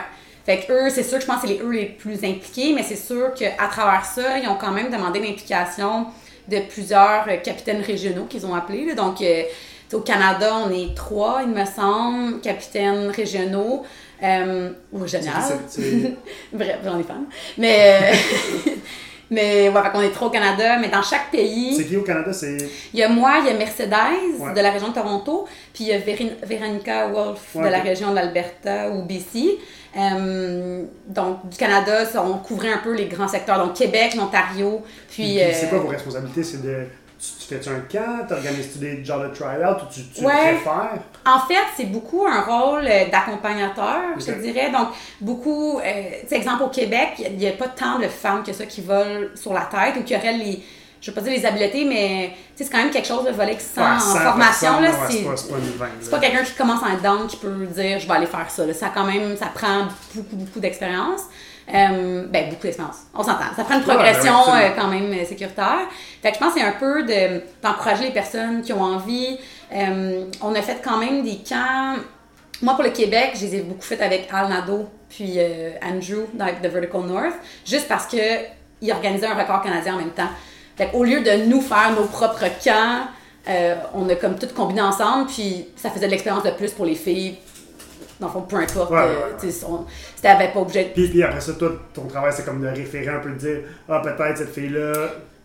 Fait 0.49 0.61
que 0.61 0.73
eux, 0.73 0.89
c'est 0.89 1.03
sûr 1.03 1.19
que 1.19 1.21
je 1.21 1.27
pense 1.27 1.43
que 1.43 1.47
c'est 1.47 1.53
les, 1.53 1.59
eux 1.61 1.69
les 1.69 1.85
plus 1.85 2.15
impliqués, 2.23 2.73
mais 2.73 2.81
c'est 2.81 2.95
sûr 2.95 3.35
qu'à 3.35 3.67
travers 3.69 4.03
ça, 4.03 4.39
ils 4.39 4.47
ont 4.47 4.55
quand 4.55 4.71
même 4.71 4.89
demandé 4.89 5.19
l'implication 5.19 6.07
de 6.47 6.57
plusieurs 6.67 7.25
euh, 7.27 7.37
capitaines 7.37 7.83
régionaux 7.83 8.25
qu'ils 8.25 8.47
ont 8.47 8.55
appelés. 8.55 8.83
là. 8.85 8.95
Donc, 8.95 9.21
euh, 9.21 9.43
au 9.93 9.99
Canada, 9.99 10.55
on 10.65 10.71
est 10.71 10.95
trois, 10.95 11.41
il 11.43 11.49
me 11.49 11.65
semble, 11.65 12.41
capitaines 12.41 13.09
régionaux. 13.09 13.83
Euh, 14.23 14.71
ou 14.91 15.05
Bref, 16.53 16.77
j'en 16.83 16.99
ai 16.99 17.03
fan. 17.03 17.25
Mais, 17.59 17.99
euh, 18.01 18.71
mais 19.31 19.69
ouais, 19.69 19.81
qu'on 19.93 20.01
est 20.01 20.09
trois 20.11 20.27
au 20.27 20.31
Canada, 20.31 20.77
mais 20.79 20.89
dans 20.89 21.01
chaque 21.03 21.29
pays. 21.31 21.75
C'est 21.75 21.85
qui 21.85 21.97
au 21.97 22.01
Canada? 22.03 22.31
C'est. 22.33 22.57
Il 22.93 22.99
y 22.99 23.03
a 23.03 23.09
moi, 23.09 23.37
il 23.41 23.47
y 23.47 23.49
a 23.49 23.53
Mercedes 23.53 23.93
Ouais. 24.39 24.53
de 24.53 24.59
la 24.61 24.71
région 24.71 24.89
de 24.89 24.93
Toronto, 24.93 25.45
puis 25.73 25.85
il 25.85 25.87
y 25.87 25.93
a 25.93 25.97
Véronica 26.43 27.07
Wolf 27.07 27.55
Ouais, 27.55 27.65
de 27.65 27.69
la 27.69 27.79
région 27.79 28.11
de 28.11 28.15
l'Alberta 28.15 28.89
ou 28.91 29.03
BC. 29.03 29.57
Euh, 29.97 30.83
donc, 31.07 31.49
du 31.49 31.57
Canada, 31.57 32.05
ça, 32.05 32.23
on 32.23 32.37
couvrait 32.37 32.71
un 32.71 32.77
peu 32.77 32.93
les 32.93 33.05
grands 33.05 33.27
secteurs, 33.27 33.57
donc 33.65 33.75
Québec, 33.75 34.13
l'Ontario, 34.15 34.81
puis... 35.09 35.23
Puis, 35.23 35.41
euh, 35.41 35.49
c'est 35.51 35.67
quoi 35.69 35.79
vos 35.79 35.87
responsabilités? 35.87 36.43
C'est 36.43 36.61
de. 36.61 36.85
Tu, 37.19 37.27
tu 37.39 37.53
fais-tu 37.53 37.69
un 37.69 37.81
camp? 37.81 38.25
T'organises-tu 38.27 38.79
des 38.79 39.03
genres 39.03 39.19
de 39.19 39.27
try-out? 39.27 39.77
Ou 39.83 39.93
tu, 39.93 40.01
tu 40.07 40.23
Ouais. 40.23 40.33
préfères? 40.53 40.99
En 41.25 41.39
fait, 41.39 41.55
c'est 41.75 41.85
beaucoup 41.87 42.25
un 42.25 42.41
rôle 42.41 42.85
euh, 42.87 43.09
d'accompagnateur, 43.11 43.99
je 44.17 44.25
te 44.25 44.31
dirais. 44.41 44.71
Donc, 44.71 44.89
beaucoup, 45.19 45.79
euh, 45.79 46.11
exemple 46.31 46.63
au 46.63 46.69
Québec, 46.69 47.09
il 47.19 47.35
n'y 47.37 47.47
a, 47.47 47.51
pas 47.51 47.67
tant 47.67 47.99
de 47.99 48.07
femmes 48.07 48.43
que 48.43 48.53
ça 48.53 48.65
qui 48.65 48.81
volent 48.81 49.27
sur 49.35 49.53
la 49.53 49.61
tête 49.65 49.95
ou 49.99 50.03
qui 50.03 50.15
auraient 50.15 50.37
les, 50.37 50.63
je 51.01 51.11
ne 51.11 51.15
veux 51.15 51.21
pas 51.21 51.27
dire 51.27 51.37
les 51.37 51.45
habiletés, 51.45 51.83
mais 51.85 52.31
c'est 52.55 52.69
quand 52.69 52.77
même 52.77 52.89
quelque 52.91 53.07
chose 53.07 53.25
de 53.25 53.31
voler 53.31 53.55
qui 53.55 53.63
sent 53.65 53.81
Ouais, 53.81 53.87
en 53.87 53.99
100 53.99 54.19
formation. 54.19 54.79
Là, 54.79 54.91
c'est 55.09 55.23
pas, 55.23 55.35
c'est 55.99 56.19
quelqu'un 56.21 56.43
qui 56.43 56.53
commence 56.53 56.81
en 56.83 56.97
down 57.03 57.27
qui 57.27 57.35
peut 57.37 57.65
dire 57.67 57.99
je 57.99 58.07
vais 58.07 58.13
aller 58.13 58.27
faire 58.27 58.49
ça. 58.49 58.65
là. 58.65 58.73
Ça 58.73 58.91
quand 58.93 59.05
même, 59.05 59.35
ça 59.35 59.47
prend 59.53 59.87
beaucoup, 60.15 60.35
beaucoup 60.37 60.59
d'expérience. 60.61 61.23
Euh, 61.73 62.25
ben, 62.27 62.49
beaucoup 62.49 62.63
d'expérience. 62.63 62.97
On 63.13 63.23
s'entend. 63.23 63.45
Ça 63.55 63.63
prend 63.63 63.75
une 63.75 63.83
progression 63.83 64.33
ben 64.47 64.53
oui, 64.53 64.61
euh, 64.63 64.69
quand 64.75 64.87
même 64.87 65.13
euh, 65.13 65.25
sécuritaire. 65.25 65.81
Fait 66.21 66.29
que 66.29 66.35
je 66.35 66.39
pense 66.39 66.53
que 66.53 66.59
c'est 66.59 66.65
un 66.65 66.71
peu 66.71 67.03
de, 67.03 67.41
d'encourager 67.61 68.05
les 68.05 68.11
personnes 68.11 68.61
qui 68.61 68.73
ont 68.73 68.81
envie. 68.81 69.37
Euh, 69.73 70.25
on 70.41 70.55
a 70.55 70.61
fait 70.61 70.81
quand 70.83 70.97
même 70.97 71.23
des 71.23 71.37
camps. 71.47 71.95
Moi, 72.61 72.73
pour 72.73 72.83
le 72.83 72.89
Québec, 72.89 73.31
je 73.35 73.45
les 73.45 73.55
ai 73.57 73.61
beaucoup 73.61 73.83
fait 73.83 74.01
avec 74.01 74.29
Al 74.33 74.49
Nadeau 74.49 74.89
puis 75.09 75.39
Andrew 75.83 76.27
dans 76.33 76.45
The 76.45 76.67
Vertical 76.67 77.01
North, 77.01 77.33
juste 77.65 77.87
parce 77.87 78.05
que 78.05 78.17
ils 78.81 78.91
organisaient 78.91 79.27
un 79.27 79.33
record 79.33 79.61
canadien 79.63 79.95
en 79.95 79.97
même 79.97 80.11
temps. 80.11 80.29
Fait 80.77 80.89
au 80.93 81.03
lieu 81.03 81.21
de 81.21 81.45
nous 81.45 81.61
faire 81.61 81.93
nos 81.95 82.05
propres 82.05 82.45
camps, 82.63 83.07
euh, 83.47 83.75
on 83.93 84.07
a 84.09 84.15
comme 84.15 84.37
tout 84.37 84.47
combiné 84.55 84.81
ensemble, 84.81 85.27
puis 85.27 85.65
ça 85.75 85.89
faisait 85.89 86.05
de 86.05 86.11
l'expérience 86.11 86.43
de 86.43 86.51
plus 86.51 86.71
pour 86.71 86.85
les 86.85 86.95
filles. 86.95 87.37
Dans 88.19 88.27
le 88.27 88.33
fond, 88.33 88.41
peu 88.41 88.57
importe. 88.57 88.91
Ouais, 88.91 88.97
ouais, 88.97 89.03
euh, 89.05 89.51
on- 89.67 89.85
pas 90.47 90.59
obligé 90.59 90.83
de 90.85 90.89
Puis, 90.89 91.07
puis 91.07 91.23
après 91.23 91.39
ça, 91.39 91.53
toi, 91.53 91.71
ton 91.93 92.05
travail, 92.05 92.33
c'est 92.35 92.43
comme 92.45 92.61
de 92.61 92.67
référer 92.67 93.07
un 93.07 93.19
peu, 93.19 93.29
de 93.29 93.35
dire 93.35 93.57
Ah, 93.87 94.01
peut-être 94.03 94.37
cette 94.39 94.53
fille-là, 94.53 94.93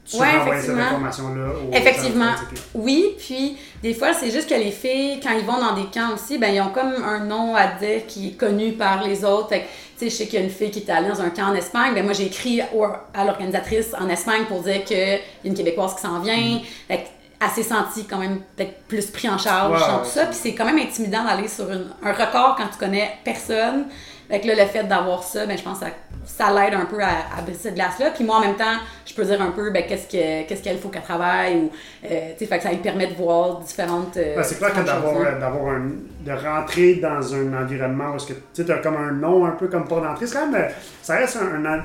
tu 0.04 0.16
Ouais, 0.16 0.26
envoyer 0.28 0.60
cette 0.60 0.70
effectivement. 0.70 0.82
information-là. 0.82 1.46
Effectivement. 1.72 2.32
Oui, 2.74 3.14
puis 3.18 3.56
des 3.82 3.94
fois, 3.94 4.12
c'est 4.12 4.30
juste 4.30 4.48
que 4.50 4.54
les 4.54 4.70
filles, 4.72 5.20
quand 5.22 5.30
ils 5.38 5.46
vont 5.46 5.58
dans 5.58 5.74
des 5.74 5.86
camps 5.92 6.12
aussi, 6.14 6.36
ben 6.38 6.52
ils 6.52 6.60
ont 6.60 6.70
comme 6.70 6.92
un 7.04 7.20
nom 7.20 7.54
à 7.56 7.68
dire 7.68 8.06
qui 8.06 8.28
est 8.28 8.32
connu 8.32 8.72
par 8.72 9.02
les 9.04 9.24
autres. 9.24 9.48
Fait 9.50 9.64
tu 9.96 10.06
sais, 10.06 10.10
je 10.10 10.14
sais 10.16 10.26
qu'il 10.26 10.40
y 10.40 10.42
a 10.42 10.44
une 10.44 10.50
fille 10.50 10.72
qui 10.72 10.80
était 10.80 10.90
allée 10.92 11.08
dans 11.08 11.20
un 11.22 11.30
camp 11.30 11.50
en 11.52 11.54
Espagne. 11.54 11.94
Ben 11.94 12.02
moi, 12.04 12.12
j'ai 12.12 12.26
écrit 12.26 12.60
à 12.60 13.24
l'organisatrice 13.24 13.94
en 13.98 14.08
Espagne 14.08 14.42
pour 14.48 14.60
dire 14.62 14.82
qu'il 14.84 14.98
y 14.98 15.12
a 15.12 15.18
une 15.44 15.54
Québécoise 15.54 15.94
qui 15.94 16.02
s'en 16.02 16.18
vient. 16.18 16.60
Fait 16.88 17.06
s'est 17.54 17.62
sentie 17.62 18.06
quand 18.06 18.18
même 18.18 18.40
peut-être 18.56 18.82
plus 18.88 19.06
pris 19.06 19.28
en 19.28 19.38
charge 19.38 19.78
dans 19.80 19.98
tout 20.00 20.04
ça. 20.10 20.26
Puis 20.26 20.36
c'est 20.40 20.54
quand 20.54 20.64
même 20.64 20.78
intimidant 20.78 21.24
d'aller 21.24 21.48
sur 21.48 21.70
une- 21.70 21.88
un 22.02 22.12
record 22.12 22.54
quand 22.56 22.68
tu 22.72 22.78
connais 22.78 23.10
personne. 23.24 23.86
Fait 24.30 24.40
que 24.40 24.46
là, 24.46 24.54
le 24.54 24.66
fait 24.70 24.84
d'avoir 24.84 25.22
ça, 25.22 25.44
ben, 25.44 25.56
je 25.58 25.62
pense 25.62 25.80
que 25.80 25.84
ça, 25.84 25.90
ça 26.24 26.50
l'aide 26.50 26.72
un 26.72 26.86
peu 26.86 26.98
à, 27.02 27.08
à 27.36 27.42
briser 27.42 27.58
cette 27.64 27.74
glace-là. 27.74 28.10
Puis 28.12 28.24
moi, 28.24 28.36
en 28.36 28.40
même 28.40 28.56
temps, 28.56 28.76
je 29.04 29.12
peux 29.12 29.22
dire 29.24 29.42
un 29.42 29.50
peu 29.50 29.70
ben, 29.70 29.84
qu'est-ce 29.86 30.06
que- 30.06 30.48
qu'est-ce 30.48 30.62
qu'elle 30.62 30.78
faut 30.78 30.88
qu'elle 30.88 31.02
travaille. 31.02 31.56
Ou, 31.56 31.70
euh, 32.10 32.30
tu 32.32 32.38
sais, 32.38 32.46
fait 32.46 32.56
que 32.56 32.62
ça 32.62 32.70
lui 32.70 32.78
permet 32.78 33.06
de 33.08 33.12
voir 33.14 33.58
différentes. 33.60 34.16
euh, 34.16 34.36
Ouais, 34.36 34.42
c'est 34.42 34.56
clair 34.56 34.72
que 34.72 34.80
d'avoir, 34.80 35.14
hein. 35.16 35.38
d'avoir 35.38 35.74
un, 35.74 35.90
de 36.24 36.32
rentrer 36.32 36.94
dans 36.94 37.34
un 37.34 37.62
environnement 37.62 38.14
où 38.14 38.16
tu 38.54 38.72
as 38.72 38.78
comme 38.78 38.96
un 38.96 39.12
nom 39.12 39.44
un 39.44 39.50
peu 39.50 39.68
comme 39.68 39.86
port 39.86 40.00
d'entrée, 40.00 40.26
c'est 40.26 40.38
quand 40.38 40.46
même, 40.50 40.62
euh, 40.62 40.68
ça 41.02 41.16
reste 41.16 41.36
un, 41.36 41.62
un- 41.66 41.82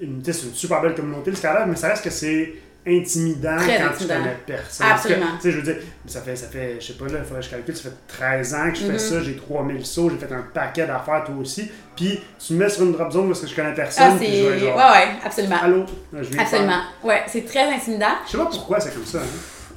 une, 0.00 0.22
une 0.26 0.32
super 0.32 0.80
belle 0.80 0.94
communauté 0.94 1.30
le 1.30 1.36
Scalab, 1.36 1.68
mais 1.68 1.76
ça 1.76 1.88
reste 1.88 2.02
que 2.04 2.10
c'est 2.10 2.54
intimidant 2.86 3.56
Très 3.58 3.78
quand 3.78 3.86
intimidant. 3.88 4.14
tu 4.14 4.20
connais 4.22 4.36
personne. 4.46 4.86
Parce 4.88 5.02
que, 5.02 5.08
Absolument. 5.12 5.26
Tu 5.36 5.42
sais, 5.42 5.50
je 5.52 5.56
veux 5.58 5.62
dire, 5.62 5.76
ça 6.06 6.20
fait, 6.22 6.36
ça 6.36 6.46
fait, 6.48 6.76
je 6.80 6.86
sais 6.86 6.92
pas, 6.94 7.04
là, 7.06 7.18
il 7.18 7.24
faudrait 7.24 7.40
que 7.40 7.46
je 7.46 7.50
calcule, 7.50 7.76
ça 7.76 7.82
fait 7.90 7.96
13 8.08 8.54
ans 8.54 8.70
que 8.70 8.76
je 8.78 8.84
fais 8.84 8.92
Mhm. 8.92 8.98
ça, 8.98 9.20
j'ai 9.22 9.36
3000 9.36 9.84
sauts, 9.86 10.10
j'ai 10.10 10.16
fait 10.26 10.32
un 10.32 10.44
paquet 10.54 10.86
d'affaires 10.86 11.24
toi 11.24 11.34
aussi, 11.40 11.70
puis 11.94 12.20
tu 12.44 12.54
me 12.54 12.58
mets 12.60 12.68
sur 12.70 12.82
une 12.84 12.92
drop 12.92 13.12
zone 13.12 13.26
parce 13.28 13.40
que 13.40 13.46
je 13.46 13.54
connais 13.54 13.74
personne, 13.74 14.04
Ah, 14.08 14.16
c'est. 14.18 14.24
puis 14.24 14.36
je 14.38 14.42
vais 14.44 14.50
Ouais, 14.52 14.58
genre, 14.60 14.76
ouais, 14.76 15.08
absolument. 15.24 15.56
allô, 15.62 15.84
je 16.14 16.18
viens 16.22 16.42
Absolument. 16.42 16.80
Ouais, 17.04 17.22
c'est 17.26 17.44
très 17.44 17.70
intimidant. 17.72 18.06
Je 18.26 18.30
sais 18.32 18.38
pas 18.38 18.46
pourquoi 18.46 18.80
c'est 18.80 18.94
comme 18.94 19.04
ça. 19.04 19.18
Hein. 19.18 19.26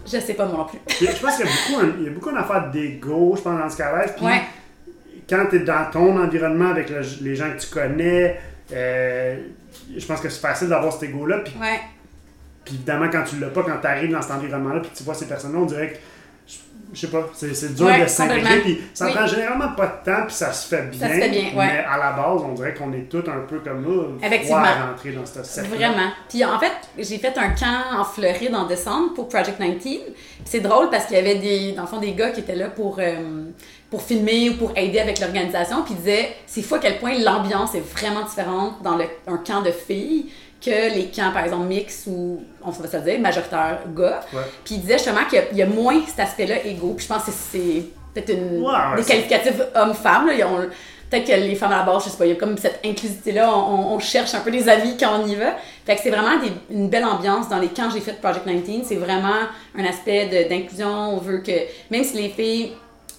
Je 0.06 0.20
sais 0.20 0.34
pas 0.34 0.46
moi 0.46 0.58
non 0.58 0.66
plus. 0.66 0.80
Je 1.00 1.06
pense 1.22 1.36
qu'il 1.38 1.46
y 1.46 1.50
a 1.50 1.52
beaucoup, 1.52 1.82
un- 1.86 1.96
il 2.00 2.04
y 2.06 2.08
a 2.08 2.12
beaucoup 2.12 2.30
une 2.30 2.38
affaire 2.38 2.70
d'ego, 2.72 3.36
je 3.38 3.42
pense, 3.42 3.58
dans 3.60 3.70
ce 3.70 3.78
cas-là. 3.78 4.06
Puis 4.16 4.26
Ouais. 4.26 4.42
quand 5.30 5.46
tu 5.50 5.58
es 5.58 5.60
dans 5.60 5.90
ton 5.92 6.18
environnement 6.22 6.70
avec 6.72 6.90
le- 6.90 7.02
les 7.22 7.36
gens 7.36 7.52
que 7.54 7.60
tu 7.62 7.68
connais, 7.68 8.40
euh, 8.74 9.38
je 9.98 10.06
pense 10.06 10.20
que 10.20 10.28
c'est 10.30 10.42
facile 10.42 10.68
d'avoir 10.70 10.92
cet 10.94 11.04
ego-là. 11.04 11.40
Puis, 11.40 11.54
Ouais. 11.60 11.80
Puis 12.66 12.76
évidemment, 12.76 13.08
quand 13.12 13.24
tu 13.24 13.38
l'as 13.40 13.48
pas, 13.50 13.64
quand 13.64 13.78
tu 13.82 13.88
arrives 13.88 14.12
dans 14.12 14.22
cet 14.22 14.32
environnement-là, 14.32 14.80
puis 14.82 14.92
que 14.92 14.98
tu 14.98 15.04
vois 15.04 15.14
ces 15.14 15.28
personnes-là, 15.28 15.60
on 15.60 15.66
dirait 15.66 15.90
que. 15.94 15.98
je 16.94 17.00
sais 17.00 17.08
pas, 17.08 17.28
c'est 17.34 17.74
dur 17.76 17.86
Ouais, 17.88 18.02
de 18.04 18.08
s'intégrer. 18.08 18.42
complètement. 18.42 18.62
Puis 18.64 18.82
ça 18.94 19.06
Oui. 19.08 19.14
prend 19.14 19.26
généralement 19.26 19.70
pas 19.76 19.88
de 19.88 20.12
temps, 20.12 20.26
puis 20.28 20.36
ça 20.36 20.54
se 20.54 20.68
fait 20.68 20.84
bien. 20.92 21.08
se 21.08 21.14
fait 21.14 21.30
bien, 21.30 21.42
ouais. 21.56 21.66
Mais 21.68 21.86
à 21.90 21.98
la 21.98 22.12
base, 22.12 22.42
on 22.48 22.54
dirait 22.54 22.74
qu'on 22.76 22.94
est 22.94 23.10
tous 23.10 23.24
un 23.28 23.42
peu 23.50 23.60
comme 23.60 23.82
nous, 23.82 24.18
Effectivement. 24.24 24.58
à 24.58 24.88
rentrer 24.92 25.12
dans 25.12 25.26
ce 25.26 25.42
cercle. 25.44 25.72
Vraiment. 25.76 26.10
Puis 26.30 26.46
en 26.46 26.60
fait, 26.60 26.72
j'ai 27.00 27.18
fait 27.18 27.36
un 27.38 27.50
camp 27.50 28.00
en 28.00 28.04
Floride 28.04 28.54
en 28.54 28.66
décembre 28.68 29.14
pour 29.16 29.28
Project 29.28 29.60
19. 29.60 29.80
Puis 29.82 30.02
c'est 30.46 30.60
drôle 30.60 30.90
parce 30.92 31.06
qu'il 31.06 31.16
y 31.18 31.20
avait 31.20 31.36
des, 31.36 31.72
dans 31.72 31.82
le 31.84 31.88
fond, 31.88 31.98
des 32.00 32.14
gars 32.14 32.30
qui 32.30 32.42
étaient 32.42 32.56
là 32.56 32.70
pour, 32.70 32.98
euh, 33.00 33.46
pour 33.90 34.04
filmer 34.04 34.52
ou 34.52 34.58
pour 34.58 34.72
aider 34.78 35.00
avec 35.00 35.20
l'organisation. 35.20 35.82
Puis 35.84 35.96
ils 35.96 36.00
disaient, 36.02 36.36
c'est 36.46 36.62
fou 36.62 36.76
à 36.76 36.80
quel 36.80 37.00
point 37.00 37.18
l'ambiance 37.18 37.74
est 37.74 37.80
vraiment 37.96 38.22
différente 38.24 38.84
dans 38.84 38.98
le, 38.98 39.06
un 39.28 39.38
camp 39.38 39.62
de 39.64 39.72
filles 39.72 40.32
que 40.64 40.94
les 40.96 41.08
camps, 41.08 41.32
par 41.34 41.44
exemple, 41.44 41.66
mix 41.66 42.06
ou, 42.08 42.42
on 42.64 42.70
va 42.72 42.88
se 42.88 42.98
dire, 42.98 43.20
majoritaire 43.20 43.80
gars. 43.96 44.22
Puis 44.64 44.76
il 44.76 44.82
disait 44.82 44.98
justement 44.98 45.26
qu'il 45.30 45.40
y 45.40 45.42
a- 45.42 45.46
il 45.52 45.58
y, 45.58 45.62
a 45.62 45.66
moins 45.66 46.02
cet 46.08 46.20
aspect-là 46.20 46.66
égo. 46.66 46.94
Puis 46.96 47.06
je 47.08 47.14
pense 47.14 47.24
que 47.26 47.32
c'est 47.32 47.84
peut-être 48.14 48.30
une, 48.30 48.62
ouais, 48.62 48.96
des 48.98 49.04
qualificatifs 49.04 49.62
ont- 50.44 50.70
Peut-être 51.10 51.28
que 51.28 51.34
les 51.34 51.54
femmes 51.54 51.72
à 51.74 51.78
la 51.80 51.84
base, 51.84 52.06
je 52.06 52.10
sais 52.10 52.18
pas, 52.18 52.26
il 52.26 52.30
y 52.30 52.32
a 52.32 52.36
comme 52.38 52.58
cette 52.58 52.80
inclusivité-là, 52.84 53.48
on, 53.56 53.94
on 53.94 54.00
cherche 54.00 54.34
un 54.34 54.40
peu 54.40 54.50
les 54.50 54.68
amis 54.68 54.98
quand 55.00 55.20
on 55.22 55.28
y 55.28 55.36
va. 55.36 55.56
Fait 55.86 55.96
que 55.96 56.02
c'est 56.02 56.10
vraiment 56.10 56.40
des- 56.42 56.52
une 56.76 56.90
belle 56.90 57.06
ambiance 57.06 57.50
dans 57.50 57.60
les 57.60 57.68
camps 57.68 57.88
que 57.88 57.94
j'ai 57.94 58.00
fait 58.00 58.14
de 58.14 58.18
Project 58.18 58.48
19. 58.48 58.84
C'est 58.88 58.96
vraiment 58.96 59.36
un 59.78 59.86
aspect 59.86 60.48
d'inclusion. 60.50 60.88
On 60.90 61.18
veut 61.18 61.40
que, 61.40 61.52
même 61.92 62.04
si 62.04 62.16
les 62.20 62.30
filles, 62.30 62.72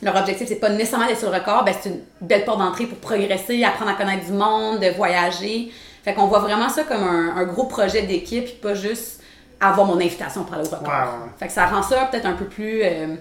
leur 0.02 0.16
objectif, 0.16 0.48
c'est 0.48 0.56
pas 0.56 0.70
nécessairement 0.70 1.06
d'être 1.06 1.20
sur 1.20 1.30
le 1.30 1.36
record, 1.36 1.64
ben 1.64 1.72
c'est 1.80 1.88
une 1.90 2.00
belle 2.20 2.44
porte 2.44 2.58
d'entrée 2.58 2.86
pour 2.86 2.98
progresser, 2.98 3.62
apprendre 3.62 3.92
à 3.92 3.94
connaître 3.94 4.26
du 4.26 4.32
monde, 4.32 4.80
de 4.80 4.88
voyager. 4.88 5.70
Fait 6.04 6.14
qu'on 6.14 6.26
voit 6.26 6.40
vraiment 6.40 6.68
ça 6.68 6.84
comme 6.84 7.02
un, 7.02 7.36
un 7.36 7.44
gros 7.44 7.64
projet 7.64 8.02
d'équipe, 8.02 8.44
puis 8.44 8.58
pas 8.62 8.74
juste 8.74 9.22
avoir 9.60 9.86
mon 9.86 9.96
invitation 9.96 10.44
pour 10.44 10.54
aller 10.54 10.66
au 10.66 10.70
record. 10.76 11.28
Fait 11.38 11.46
que 11.46 11.52
ça 11.52 11.66
rend 11.66 11.82
ça 11.82 12.08
peut-être 12.10 12.26
un 12.26 12.34
peu 12.34 12.44
plus, 12.44 12.80
euh, 12.82 13.14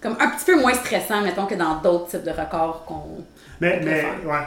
comme 0.00 0.16
un 0.18 0.28
petit 0.28 0.44
peu 0.46 0.58
moins 0.60 0.72
stressant, 0.74 1.20
mettons, 1.20 1.46
que 1.46 1.54
dans 1.54 1.76
d'autres 1.82 2.08
types 2.08 2.24
de 2.24 2.30
records 2.30 2.84
qu'on 2.86 3.24
Mais, 3.60 3.80
mais, 3.84 4.00
faire. 4.00 4.14
ouais. 4.26 4.46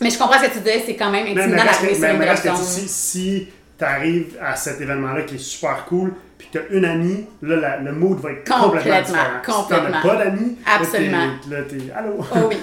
Mais 0.00 0.10
je 0.10 0.18
comprends 0.18 0.38
ce 0.40 0.46
que 0.48 0.52
tu 0.54 0.60
dis, 0.60 0.82
c'est 0.84 0.96
quand 0.96 1.10
même 1.10 1.26
intimidant 1.26 1.64
d'arriver 1.64 1.94
sur 1.94 2.02
mais- 2.02 2.12
une 2.14 2.18
mais 2.18 2.30
reste 2.30 2.42
que 2.50 2.56
si, 2.56 2.88
si 2.88 3.48
tu 3.78 3.84
arrives 3.84 4.36
à 4.42 4.56
cet 4.56 4.80
événement-là 4.80 5.22
qui 5.22 5.36
est 5.36 5.38
super 5.38 5.84
cool, 5.84 6.14
puis 6.38 6.48
que 6.52 6.58
tu 6.58 6.64
as 6.64 6.76
une 6.76 6.84
amie, 6.86 7.26
là, 7.42 7.56
la- 7.56 7.76
le 7.76 7.92
mood 7.92 8.18
va 8.18 8.32
être 8.32 8.48
complètement, 8.50 8.70
Complètement, 8.70 9.00
différent. 9.02 9.30
Si 9.44 9.52
complètement. 9.52 10.00
tu 10.02 10.08
pas 10.08 10.16
d'amis, 10.16 10.58
Absolument. 10.66 11.26
là, 11.50 11.56
t'es 11.68 11.92
allô? 11.94 12.16
Oh 12.34 12.38
oui, 12.48 12.56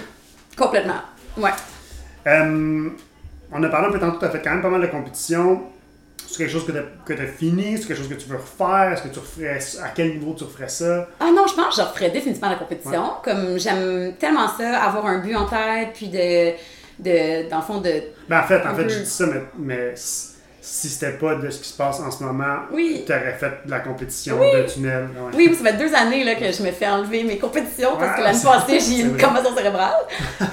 complètement. 0.58 1.02
Ouais. 1.38 1.52
Euh, 2.28 2.90
on 3.52 3.64
a 3.64 3.70
parlé 3.70 3.88
un 3.88 3.92
peu 3.92 4.00
tantôt, 4.00 4.20
tu 4.20 4.26
as 4.26 4.30
fait 4.30 4.42
quand 4.42 4.52
même 4.52 4.62
pas 4.62 4.70
mal 4.70 4.82
de 4.82 4.88
compétitions. 4.88 5.64
C'est 6.28 6.40
quelque 6.40 6.52
chose 6.52 6.66
que 6.66 7.14
tu 7.14 7.22
as, 7.22 7.26
fini, 7.26 7.78
c'est 7.78 7.88
quelque 7.88 7.98
chose 7.98 8.10
que 8.10 8.16
tu 8.16 8.28
veux 8.28 8.36
refaire, 8.36 8.92
est-ce 8.92 9.04
que 9.04 9.08
tu 9.08 9.20
referais 9.20 9.60
à 9.82 9.90
quel 9.96 10.18
niveau 10.18 10.34
tu 10.34 10.44
referais 10.44 10.68
ça? 10.68 11.08
Ah 11.20 11.32
non, 11.34 11.48
je 11.48 11.54
pense 11.54 11.76
que 11.76 11.82
je 11.82 11.88
referais 11.88 12.10
définitivement 12.10 12.50
la 12.50 12.56
compétition. 12.56 13.12
Comme 13.24 13.58
j'aime 13.58 14.14
tellement 14.20 14.48
ça, 14.50 14.84
avoir 14.84 15.06
un 15.06 15.20
but 15.20 15.36
en 15.36 15.46
tête, 15.46 15.90
puis 15.94 16.10
de, 16.10 16.52
de 17.00 17.50
dans 17.50 17.58
le 17.58 17.64
fond, 17.64 17.80
de... 17.80 17.94
Ben, 18.28 18.42
en 18.42 18.44
fait, 18.44 18.62
en 18.66 18.76
fait, 18.76 18.84
peu. 18.84 18.90
je 18.90 19.00
dis 19.00 19.10
ça, 19.10 19.26
mais, 19.28 19.42
mais 19.58 19.94
si 20.70 20.90
c'était 20.90 21.14
pas 21.14 21.36
de 21.36 21.50
ce 21.50 21.60
qui 21.60 21.70
se 21.70 21.78
passe 21.78 22.00
en 22.02 22.12
ce 22.12 22.22
moment, 22.24 22.58
Oui. 22.74 23.04
tu 23.06 23.12
aurais 23.14 23.38
fait 23.40 23.66
de 23.66 23.72
la 23.72 23.80
compétition 23.80 24.38
Oui. 24.40 24.48
de 24.54 24.64
tunnel. 24.70 25.08
ouais. 25.16 25.32
Oui, 25.36 25.56
ça 25.56 25.64
fait 25.72 25.78
deux 25.78 25.94
années 25.96 26.24
là, 26.26 26.36
que 26.36 26.52
je 26.52 26.62
me 26.62 26.72
fais 26.72 26.88
enlever 26.88 27.24
mes 27.24 27.38
compétitions 27.38 27.92
parce 27.98 28.12
que 28.14 28.18
Ouais, 28.22 28.24
l'année 28.26 28.44
passée, 28.44 28.80
j'ai 28.80 29.02
une 29.04 29.18
commotion 29.18 29.56
cérébrale 29.56 29.96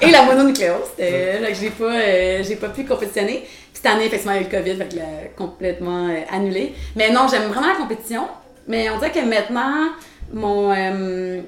et 0.01 0.09
la 0.11 0.23
mononucléose. 0.23 0.85
C'était 0.97 1.39
là 1.41 1.47
que 1.49 1.53
j'ai 1.55 1.69
pas, 1.69 1.93
euh, 1.93 2.55
pas 2.61 2.69
pu 2.69 2.85
compétitionner. 2.85 3.41
Puis 3.41 3.49
cette 3.73 3.85
année, 3.87 4.05
effectivement, 4.05 4.33
il 4.35 4.41
y 4.41 4.45
a 4.45 4.47
eu 4.47 4.51
le 4.51 4.57
COVID, 4.57 4.77
fait 4.77 4.87
que 4.89 4.95
l'a 4.95 5.27
complètement 5.37 6.07
euh, 6.07 6.21
annulé. 6.31 6.73
Mais 6.95 7.11
non, 7.11 7.27
j'aime 7.29 7.49
vraiment 7.49 7.67
la 7.67 7.75
compétition. 7.75 8.23
Mais 8.67 8.89
on 8.89 8.97
dirait 8.97 9.11
que 9.11 9.19
maintenant, 9.19 9.89
mon, 10.33 10.71
euh, 10.73 11.41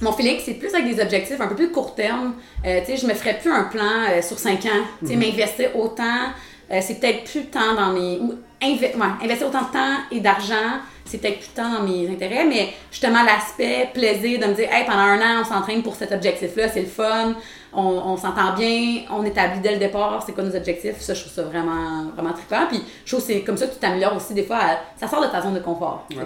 mon 0.00 0.12
feeling, 0.12 0.38
c'est 0.44 0.54
plus 0.54 0.72
avec 0.74 0.94
des 0.94 1.02
objectifs 1.02 1.40
un 1.40 1.48
peu 1.48 1.54
plus 1.56 1.70
court 1.70 1.94
terme. 1.94 2.34
Euh, 2.64 2.80
je 2.86 3.06
me 3.06 3.14
ferais 3.14 3.38
plus 3.38 3.50
un 3.52 3.64
plan 3.64 3.82
euh, 4.10 4.22
sur 4.22 4.38
cinq 4.38 4.64
ans. 4.66 4.84
Tu 5.00 5.08
sais, 5.08 5.16
m'investir 5.16 5.76
autant, 5.76 6.30
euh, 6.70 6.78
c'est 6.80 7.00
peut-être 7.00 7.24
plus 7.24 7.40
de 7.42 7.46
temps 7.46 7.74
dans 7.76 7.92
mes. 7.92 8.18
ou 8.18 8.34
inve- 8.62 8.80
ouais, 8.96 9.24
investir 9.24 9.48
autant 9.48 9.62
de 9.62 9.72
temps 9.72 9.96
et 10.10 10.20
d'argent, 10.20 10.78
c'est 11.04 11.18
peut-être 11.18 11.38
plus 11.40 11.48
de 11.50 11.54
temps 11.54 11.72
dans 11.72 11.82
mes 11.82 12.08
intérêts, 12.08 12.44
mais 12.46 12.68
justement 12.90 13.22
l'aspect 13.24 13.90
plaisir 13.92 14.38
de 14.40 14.46
me 14.46 14.54
dire, 14.54 14.68
hey, 14.72 14.84
pendant 14.86 14.98
un 15.00 15.18
an, 15.20 15.40
on 15.40 15.44
s'entraîne 15.44 15.82
pour 15.82 15.96
cet 15.96 16.12
objectif-là, 16.12 16.68
c'est 16.68 16.80
le 16.82 16.86
fun, 16.86 17.34
on, 17.72 17.82
on 17.82 18.16
s'entend 18.16 18.54
bien, 18.54 19.02
on 19.10 19.24
établit 19.24 19.60
dès 19.60 19.72
le 19.72 19.78
départ 19.78 20.22
c'est 20.24 20.32
quoi 20.32 20.44
nos 20.44 20.54
objectifs. 20.54 21.00
Ça, 21.00 21.12
je 21.14 21.20
trouve 21.22 21.32
ça 21.32 21.42
vraiment, 21.42 22.04
vraiment 22.14 22.32
trippant. 22.32 22.66
Puis 22.68 22.80
je 23.04 23.10
trouve 23.16 23.26
que 23.26 23.32
c'est 23.32 23.40
comme 23.42 23.56
ça 23.56 23.66
que 23.66 23.72
tu 23.74 23.78
t'améliores 23.80 24.16
aussi 24.16 24.32
des 24.34 24.44
fois. 24.44 24.58
à- 24.58 24.78
ça 24.96 25.08
sort 25.08 25.22
de 25.22 25.26
ta 25.26 25.40
zone 25.42 25.54
de 25.54 25.60
confort. 25.60 26.06
Ouais. 26.10 26.22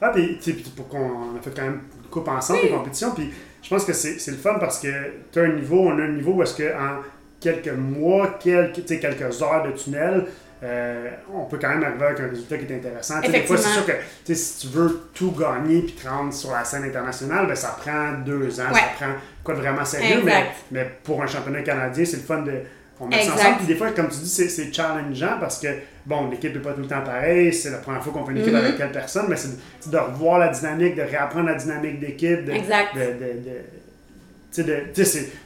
Ah, 0.00 0.08
puis, 0.08 0.36
tu 0.38 0.42
sais, 0.42 0.52
puis 0.54 0.64
pour 0.76 0.88
qu'on 0.88 0.98
on 1.34 1.38
a 1.38 1.42
fait 1.42 1.54
quand 1.54 1.62
même 1.62 1.82
une 2.02 2.08
coupe 2.10 2.28
ensemble, 2.28 2.62
des 2.62 2.68
compétitions, 2.70 3.12
puis 3.14 3.30
je 3.62 3.68
pense 3.68 3.84
que 3.84 3.92
c'est 3.92 4.18
c'est 4.18 4.30
le 4.32 4.36
fun 4.38 4.56
parce 4.58 4.78
que 4.80 4.88
tu 5.32 5.38
as 5.38 5.42
un 5.42 5.52
niveau, 5.52 5.80
on 5.80 5.98
a 5.98 6.02
un 6.02 6.12
niveau 6.12 6.32
où 6.32 6.42
est-ce 6.42 6.54
que 6.54 6.64
en 6.74 7.00
quelques 7.44 7.68
mois, 7.76 8.38
quelques, 8.42 8.84
quelques 8.86 9.42
heures 9.42 9.62
de 9.66 9.72
tunnel, 9.72 10.24
euh, 10.62 11.10
on 11.34 11.44
peut 11.44 11.58
quand 11.60 11.68
même 11.68 11.84
arriver 11.84 12.04
avec 12.06 12.20
un 12.20 12.28
résultat 12.28 12.56
qui 12.56 12.72
est 12.72 12.76
intéressant. 12.76 13.20
Des 13.20 13.40
fois, 13.42 13.56
c'est 13.58 13.68
sûr 13.68 13.84
que 13.84 14.34
si 14.34 14.66
tu 14.66 14.74
veux 14.74 15.10
tout 15.14 15.32
gagner 15.32 15.82
puis 15.82 15.92
te 15.92 16.08
rendre 16.08 16.32
sur 16.32 16.52
la 16.52 16.64
scène 16.64 16.84
internationale, 16.84 17.46
ben, 17.46 17.54
ça 17.54 17.76
prend 17.78 18.12
deux 18.24 18.58
ans, 18.60 18.72
Ouais. 18.72 18.80
ça 18.80 18.86
prend 18.98 19.12
quoi 19.44 19.54
de 19.54 19.60
vraiment 19.60 19.84
sérieux. 19.84 20.22
Mais, 20.24 20.46
mais 20.70 20.90
pour 21.04 21.22
un 21.22 21.26
championnat 21.26 21.60
canadien, 21.62 22.04
c'est 22.06 22.16
le 22.16 22.22
fun 22.22 22.40
de. 22.42 22.52
On 23.00 23.06
met 23.08 23.22
ça 23.22 23.34
ensemble. 23.34 23.56
Puis 23.58 23.66
des 23.66 23.74
fois, 23.74 23.90
comme 23.90 24.08
tu 24.08 24.18
dis, 24.18 24.28
c'est- 24.48 24.72
challengeant 24.72 25.36
parce 25.40 25.58
que, 25.58 25.66
bon, 26.06 26.30
l'équipe 26.30 26.54
n'est 26.54 26.60
pas 26.62 26.72
tout 26.72 26.80
le 26.82 26.86
temps 26.86 27.02
pareille, 27.02 27.52
c'est 27.52 27.70
la 27.70 27.78
première 27.78 28.02
fois 28.02 28.12
qu'on 28.12 28.24
fait 28.24 28.32
une 28.32 28.38
équipe 28.38 28.52
Mhm. 28.52 28.58
avec 28.60 28.76
quelle 28.78 28.92
personne, 28.92 29.26
mais 29.28 29.36
c'est 29.36 29.48
de, 29.48 29.60
c'est 29.80 29.90
de 29.90 29.98
revoir 29.98 30.38
la 30.38 30.48
dynamique, 30.48 30.94
de 30.94 31.02
réapprendre 31.02 31.46
la 31.46 31.56
dynamique 31.56 31.98
d'équipe. 32.00 32.44
De, 32.44 32.52
Exact. 32.52 32.94
de- 32.94 33.00
de- 33.00 33.64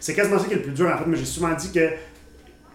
c'est 0.01 0.15
quasiment 0.15 0.39
ça 0.39 0.45
qui 0.47 0.53
est 0.53 0.57
le 0.57 0.63
plus 0.63 0.73
dur 0.73 0.91
en 0.93 0.99
fait. 0.99 1.05
Mais 1.07 1.17
j'ai 1.17 1.25
souvent 1.25 1.53
dit 1.55 1.73
que 1.73 1.89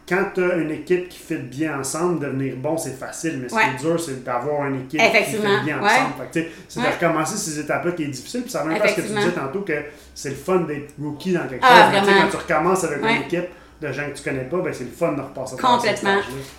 quand 0.07 0.25
tu 0.35 0.43
as 0.43 0.55
une 0.55 0.71
équipe 0.71 1.07
qui 1.07 1.17
fit 1.17 1.37
bien 1.37 1.79
ensemble, 1.79 2.19
devenir 2.19 2.55
bon, 2.57 2.77
c'est 2.77 2.97
facile. 2.97 3.39
Mais 3.41 3.47
ce 3.49 3.55
Ouais. 3.55 3.61
qui 3.77 3.85
est 3.85 3.87
dur, 3.89 3.99
c'est 3.99 4.23
d'avoir 4.23 4.65
une 4.67 4.81
équipe 4.81 4.99
qui 4.99 5.31
fit 5.31 5.37
bien 5.63 5.77
ensemble. 5.81 6.13
Fait 6.33 6.51
c'est 6.67 6.79
Ouais. 6.81 6.87
de 6.87 6.91
recommencer 6.93 7.37
ces 7.37 7.59
étapes-là 7.59 7.91
qui 7.93 8.03
est 8.03 8.07
difficile. 8.07 8.41
Puis 8.41 8.51
ça 8.51 8.63
revient 8.63 8.79
à 8.79 8.87
ce 8.87 8.95
que 8.95 9.01
tu 9.01 9.07
disais 9.13 9.31
tantôt 9.31 9.61
que 9.61 9.73
c'est 10.13 10.29
le 10.29 10.35
fun 10.35 10.57
d'être 10.61 10.93
rookie 11.01 11.31
dans 11.33 11.47
quelque 11.47 11.63
Ah, 11.63 11.91
chose. 11.93 12.09
Quand 12.21 12.29
tu 12.29 12.37
recommences 12.37 12.83
avec 12.83 12.99
une 13.01 13.21
équipe 13.23 13.49
de 13.81 13.91
gens 13.91 14.03
que 14.11 14.17
tu 14.17 14.23
connais 14.23 14.43
pas, 14.45 14.57
ben 14.57 14.73
c'est 14.73 14.83
le 14.85 14.91
fun 14.91 15.11
de 15.13 15.21
repasser 15.21 15.55
Complètement. 15.57 16.15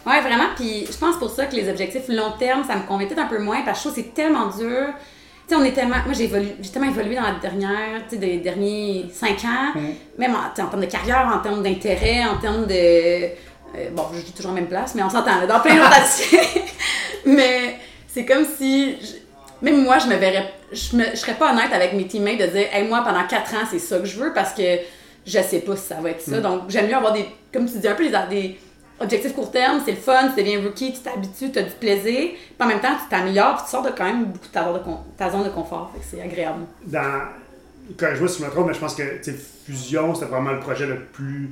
Ouais, 0.06 0.20
vraiment. 0.20 0.48
Puis 0.56 0.86
je 0.90 0.96
pense 0.96 1.16
pour 1.18 1.30
ça 1.30 1.46
que 1.46 1.54
les 1.56 1.68
objectifs 1.68 2.02
long 2.08 2.32
terme, 2.38 2.64
ça 2.64 2.76
me 2.76 2.82
convient 2.86 3.06
peut-être 3.06 3.20
un 3.20 3.26
peu 3.28 3.38
moins 3.38 3.62
parce 3.62 3.82
que 3.82 3.88
je 3.88 3.92
trouve 3.92 4.02
que 4.02 4.08
c'est 4.08 4.14
tellement 4.14 4.48
dur. 4.48 4.88
Tu 5.46 5.54
sais, 5.54 5.60
on 5.60 5.64
est 5.64 5.72
tellement. 5.72 5.96
Moi, 6.06 6.14
j'ai 6.14 6.28
tellement 6.72 6.88
évolué 6.88 7.16
dans 7.16 7.22
la 7.22 7.34
dernière, 7.40 8.02
tu 8.08 8.14
sais, 8.14 8.16
des 8.16 8.38
derniers 8.38 9.06
cinq 9.12 9.44
ans, 9.44 9.72
Mm. 9.78 9.80
même 10.18 10.34
en, 10.34 10.54
termes 10.54 10.80
de 10.80 10.86
carrière, 10.86 11.30
en 11.34 11.38
termes 11.42 11.62
d'intérêt, 11.62 12.24
en 12.24 12.38
termes 12.38 12.66
de. 12.66 12.72
euh, 12.74 13.90
bon, 13.92 14.04
je 14.14 14.20
dis 14.22 14.32
toujours 14.32 14.52
en 14.52 14.54
même 14.54 14.68
place, 14.68 14.94
mais 14.94 15.02
on 15.02 15.10
s'entend, 15.10 15.46
dans 15.46 15.60
plein 15.60 15.74
d'autres 15.76 15.92
aspects. 16.02 16.62
mais 17.26 17.76
c'est 18.06 18.24
comme 18.24 18.44
si. 18.44 18.96
je- 19.00 19.24
même 19.64 19.82
moi, 19.84 19.98
je 19.98 20.06
me 20.06 20.16
verrais. 20.16 20.52
Je, 20.72 20.96
me, 20.96 21.04
je 21.12 21.16
serais 21.16 21.34
pas 21.34 21.52
honnête 21.52 21.72
avec 21.72 21.92
mes 21.94 22.06
teammates 22.06 22.38
de 22.38 22.46
dire, 22.46 22.66
hey, 22.72 22.86
moi, 22.88 23.02
pendant 23.04 23.24
quatre 23.26 23.54
ans, 23.54 23.66
c'est 23.70 23.78
ça 23.78 23.98
que 23.98 24.04
je 24.06 24.18
veux 24.18 24.32
parce 24.32 24.52
que 24.52 24.62
je 25.26 25.38
sais 25.40 25.60
pas 25.60 25.76
si 25.76 25.82
ça 25.86 25.94
va 26.02 26.10
être 26.10 26.20
ça. 26.20 26.40
Donc, 26.40 26.62
j'aime 26.68 26.86
mieux 26.88 26.96
avoir 26.96 27.12
des. 27.12 27.26
Comme 27.52 27.70
tu 27.70 27.78
dis, 27.78 27.88
un 27.88 27.94
peu 27.94 28.04
des, 28.08 28.16
des 28.30 28.58
objectifs 29.00 29.34
court 29.34 29.50
terme, 29.50 29.80
c'est 29.84 29.92
le 29.92 29.96
fun, 29.98 30.28
tu 30.34 30.40
deviens 30.42 30.60
rookie, 30.62 30.92
tu 30.92 31.00
t'habitues, 31.00 31.50
tu 31.52 31.58
as 31.58 31.62
du 31.62 31.70
plaisir. 31.72 32.30
Puis 32.30 32.54
en 32.60 32.66
même 32.66 32.80
temps, 32.80 32.94
tu 33.02 33.08
t'améliores, 33.08 33.56
puis 33.56 33.64
tu 33.64 33.70
sors 33.70 33.82
de 33.82 33.90
quand 33.90 34.04
même 34.04 34.24
beaucoup 34.26 34.46
de 34.46 34.52
ta 34.52 34.64
zone 34.64 34.74
de, 34.74 34.80
ta 35.18 35.30
zone 35.30 35.44
de 35.44 35.48
confort. 35.50 35.90
Fait 35.94 36.00
que 36.00 36.04
c'est 36.10 36.22
agréable. 36.22 36.64
dans. 36.86 37.22
Corrige-moi 37.98 38.28
si 38.28 38.40
je 38.40 38.46
me 38.46 38.50
trompe, 38.50 38.68
mais 38.68 38.74
je 38.74 38.78
pense 38.80 38.94
que 38.94 39.02
Fusion, 39.66 40.14
c'était 40.14 40.26
vraiment 40.26 40.52
le 40.52 40.60
projet 40.60 40.86
le 40.86 41.00
plus 41.00 41.50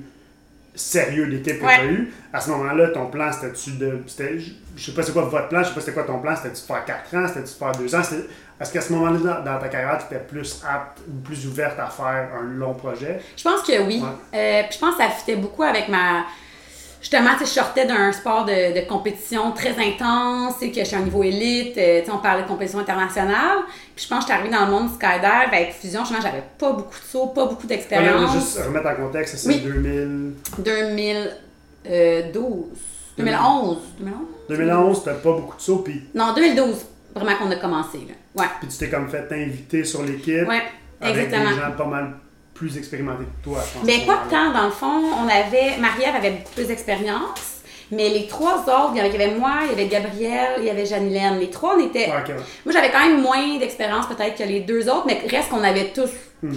sérieux 0.74 1.26
d'équipe 1.26 1.60
que 1.60 1.66
Ouais. 1.66 1.74
tu 1.78 1.80
as 1.82 1.84
eu. 1.84 2.12
À 2.32 2.40
ce 2.40 2.48
moment-là, 2.50 2.88
ton 2.88 3.06
plan, 3.06 3.30
c'était-tu 3.30 3.72
de. 3.72 3.98
c'était- 4.06 4.38
Je 4.74 4.82
sais 4.82 4.92
pas 4.92 5.02
c'est 5.02 5.12
quoi 5.12 5.24
votre 5.24 5.48
plan, 5.48 5.62
je 5.62 5.68
sais 5.68 5.74
pas 5.74 5.80
c'était 5.80 5.92
quoi 5.92 6.04
ton 6.04 6.18
plan, 6.20 6.34
c'était-tu 6.34 6.62
de 6.62 6.66
faire 6.66 6.84
4 6.86 7.14
ans, 7.14 7.26
c'était-tu 7.28 7.52
de 7.52 7.58
faire 7.58 7.72
2 7.72 7.94
ans. 7.94 8.02
c'était- 8.02 8.26
Est-ce 8.58 8.72
qu'à 8.72 8.80
ce 8.80 8.92
moment-là, 8.94 9.40
dans, 9.44 9.58
ta 9.58 9.68
carrière, 9.68 9.98
tu 9.98 10.14
étais 10.14 10.24
plus 10.24 10.62
apte 10.66 11.00
ou 11.08 11.20
plus 11.20 11.46
ouverte 11.46 11.78
à 11.80 11.88
faire 11.88 12.28
un 12.40 12.44
long 12.44 12.72
projet? 12.74 13.20
Je 13.36 13.42
pense 13.42 13.60
que 13.62 13.82
oui. 13.82 14.00
Ouais. 14.02 14.38
Euh, 14.38 14.62
puis 14.68 14.74
je 14.74 14.78
pense 14.78 14.94
que 14.96 15.02
ça 15.02 15.10
fitait 15.10 15.36
beaucoup 15.36 15.64
avec 15.64 15.88
ma. 15.88 16.24
Justement, 17.12 17.36
je 17.38 17.44
sortais 17.44 17.84
d'un 17.84 18.10
sport 18.10 18.46
de, 18.46 18.80
de 18.80 18.88
compétition 18.88 19.52
très 19.52 19.72
intense, 19.78 20.54
que 20.60 20.66
je 20.74 20.82
suis 20.82 20.96
à 20.96 20.98
un 20.98 21.02
niveau 21.02 21.22
élite, 21.22 21.76
euh, 21.76 22.00
tu 22.00 22.06
sais, 22.06 22.10
on 22.10 22.16
parlait 22.16 22.44
de 22.44 22.48
compétition 22.48 22.78
internationale. 22.78 23.58
Puis 23.94 24.04
je 24.04 24.08
pense 24.08 24.24
que 24.24 24.30
je 24.30 24.32
suis 24.32 24.40
arrivée 24.40 24.56
dans 24.56 24.64
le 24.64 24.70
monde 24.70 24.88
du 24.88 24.94
skydive 24.94 25.52
avec 25.52 25.74
Fusion, 25.74 26.00
justement, 26.00 26.22
j'avais 26.22 26.42
pas 26.58 26.72
beaucoup 26.72 26.98
de 26.98 27.04
sauts, 27.04 27.26
pas 27.26 27.44
beaucoup 27.44 27.64
On 27.64 27.68
va 27.68 27.74
d'expérience. 27.74 28.32
juste 28.32 28.58
remettre 28.64 28.88
en 28.88 28.94
contexte, 28.94 29.36
c'est 29.36 29.46
Oui. 29.48 29.60
2000. 29.60 30.32
2012. 31.84 32.54
2011. 33.18 33.78
2011? 33.98 34.18
2011, 34.48 35.04
t'as 35.04 35.12
pas 35.14 35.32
beaucoup 35.32 35.56
de 35.58 35.60
sauts, 35.62 35.78
puis, 35.84 36.04
Non, 36.14 36.32
2012, 36.32 36.86
vraiment 37.14 37.36
qu'on 37.36 37.50
a 37.50 37.56
commencé, 37.56 37.98
là. 38.08 38.14
Ouais. 38.42 38.48
puis 38.58 38.68
tu 38.70 38.78
t'es 38.78 38.88
comme 38.88 39.10
fait 39.10 39.30
inviter 39.32 39.84
sur 39.84 40.02
l'équipe 40.02 40.48
Ouais, 40.48 40.62
avec 40.98 41.16
exactement. 41.24 41.50
des 41.50 41.56
gens 41.56 41.72
pas 41.76 41.84
mal 41.84 42.14
plus 42.68 42.80
que 42.80 43.42
toi, 43.44 43.58
je 43.66 43.78
pense. 43.78 43.84
Mais 43.84 44.06
pas 44.06 44.18
tant, 44.30 44.52
dans 44.52 44.64
le 44.64 44.70
fond. 44.70 45.02
On 45.22 45.28
avait. 45.28 45.76
Marie-Ève 45.78 46.14
avait 46.16 46.42
plus 46.54 46.66
d'expérience. 46.66 47.48
Mais 47.90 48.08
les 48.08 48.26
trois 48.26 48.58
autres, 48.60 48.92
il 48.94 48.98
y 48.98 49.00
avait, 49.00 49.34
moi, 49.34 49.50
il 49.64 49.70
y 49.70 49.72
avait 49.72 49.86
Gabrielle, 49.86 50.54
il 50.58 50.64
y 50.64 50.70
avait 50.70 50.86
Janilène. 50.86 51.38
Les 51.38 51.50
trois, 51.50 51.74
on 51.76 51.80
était. 51.86 52.06
Ouais, 52.06 52.14
ok, 52.22 52.28
ouais. 52.28 52.34
Moi, 52.64 52.72
j'avais 52.72 52.90
quand 52.90 53.00
même 53.00 53.20
moins 53.20 53.58
d'expérience 53.58 54.06
peut-être 54.06 54.36
que 54.38 54.44
les 54.44 54.60
deux 54.60 54.88
autres, 54.88 55.04
mais 55.06 55.20
reste 55.28 55.50
qu'on 55.50 55.62
avait 55.62 55.92
tous 55.94 56.08
tu 56.42 56.56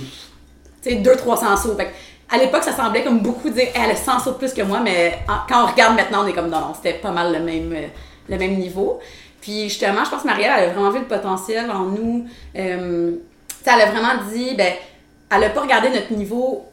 sais, 0.82 0.96
200-300 0.96 1.58
sauts. 1.62 1.76
Fait 1.76 1.92
à 2.30 2.38
l'époque, 2.38 2.64
ça 2.64 2.72
semblait 2.72 3.04
comme 3.04 3.20
beaucoup 3.20 3.50
dire, 3.50 3.68
elle 3.76 3.92
a 3.92 3.96
100 3.96 4.20
sauts 4.20 4.32
de 4.32 4.38
plus 4.38 4.54
que 4.54 4.62
moi, 4.62 4.80
mais 4.80 5.20
en- 5.28 5.46
quand 5.48 5.64
on 5.64 5.68
regarde 5.72 5.96
maintenant, 5.96 6.24
on 6.24 6.28
est 6.28 6.34
comme, 6.34 6.50
non, 6.50 6.60
non, 6.60 6.74
c'était 6.74 6.98
pas 6.98 7.12
mal 7.12 7.32
le 7.34 7.40
même, 7.40 7.72
euh, 7.74 7.88
le 8.30 8.38
même 8.38 8.56
niveau. 8.56 9.00
Puis 9.42 9.66
justement, 9.66 10.04
je 10.06 10.10
pense 10.10 10.22
que 10.24 10.28
Marielle, 10.28 10.52
elle 10.58 10.70
a 10.70 10.74
vraiment 10.74 10.90
vu 10.90 11.00
le 11.00 11.06
potentiel 11.06 11.70
en 11.70 11.82
nous. 11.84 12.26
Euh, 12.56 13.12
tu 13.48 13.56
sais, 13.64 13.72
elle 13.76 13.82
a 13.82 13.92
vraiment 13.92 14.24
dit, 14.32 14.56
ben, 14.56 14.74
elle 15.32 15.44
a 15.44 15.50
pas 15.50 15.62
regardé 15.62 15.90
notre 15.90 16.12
niveau 16.14 16.66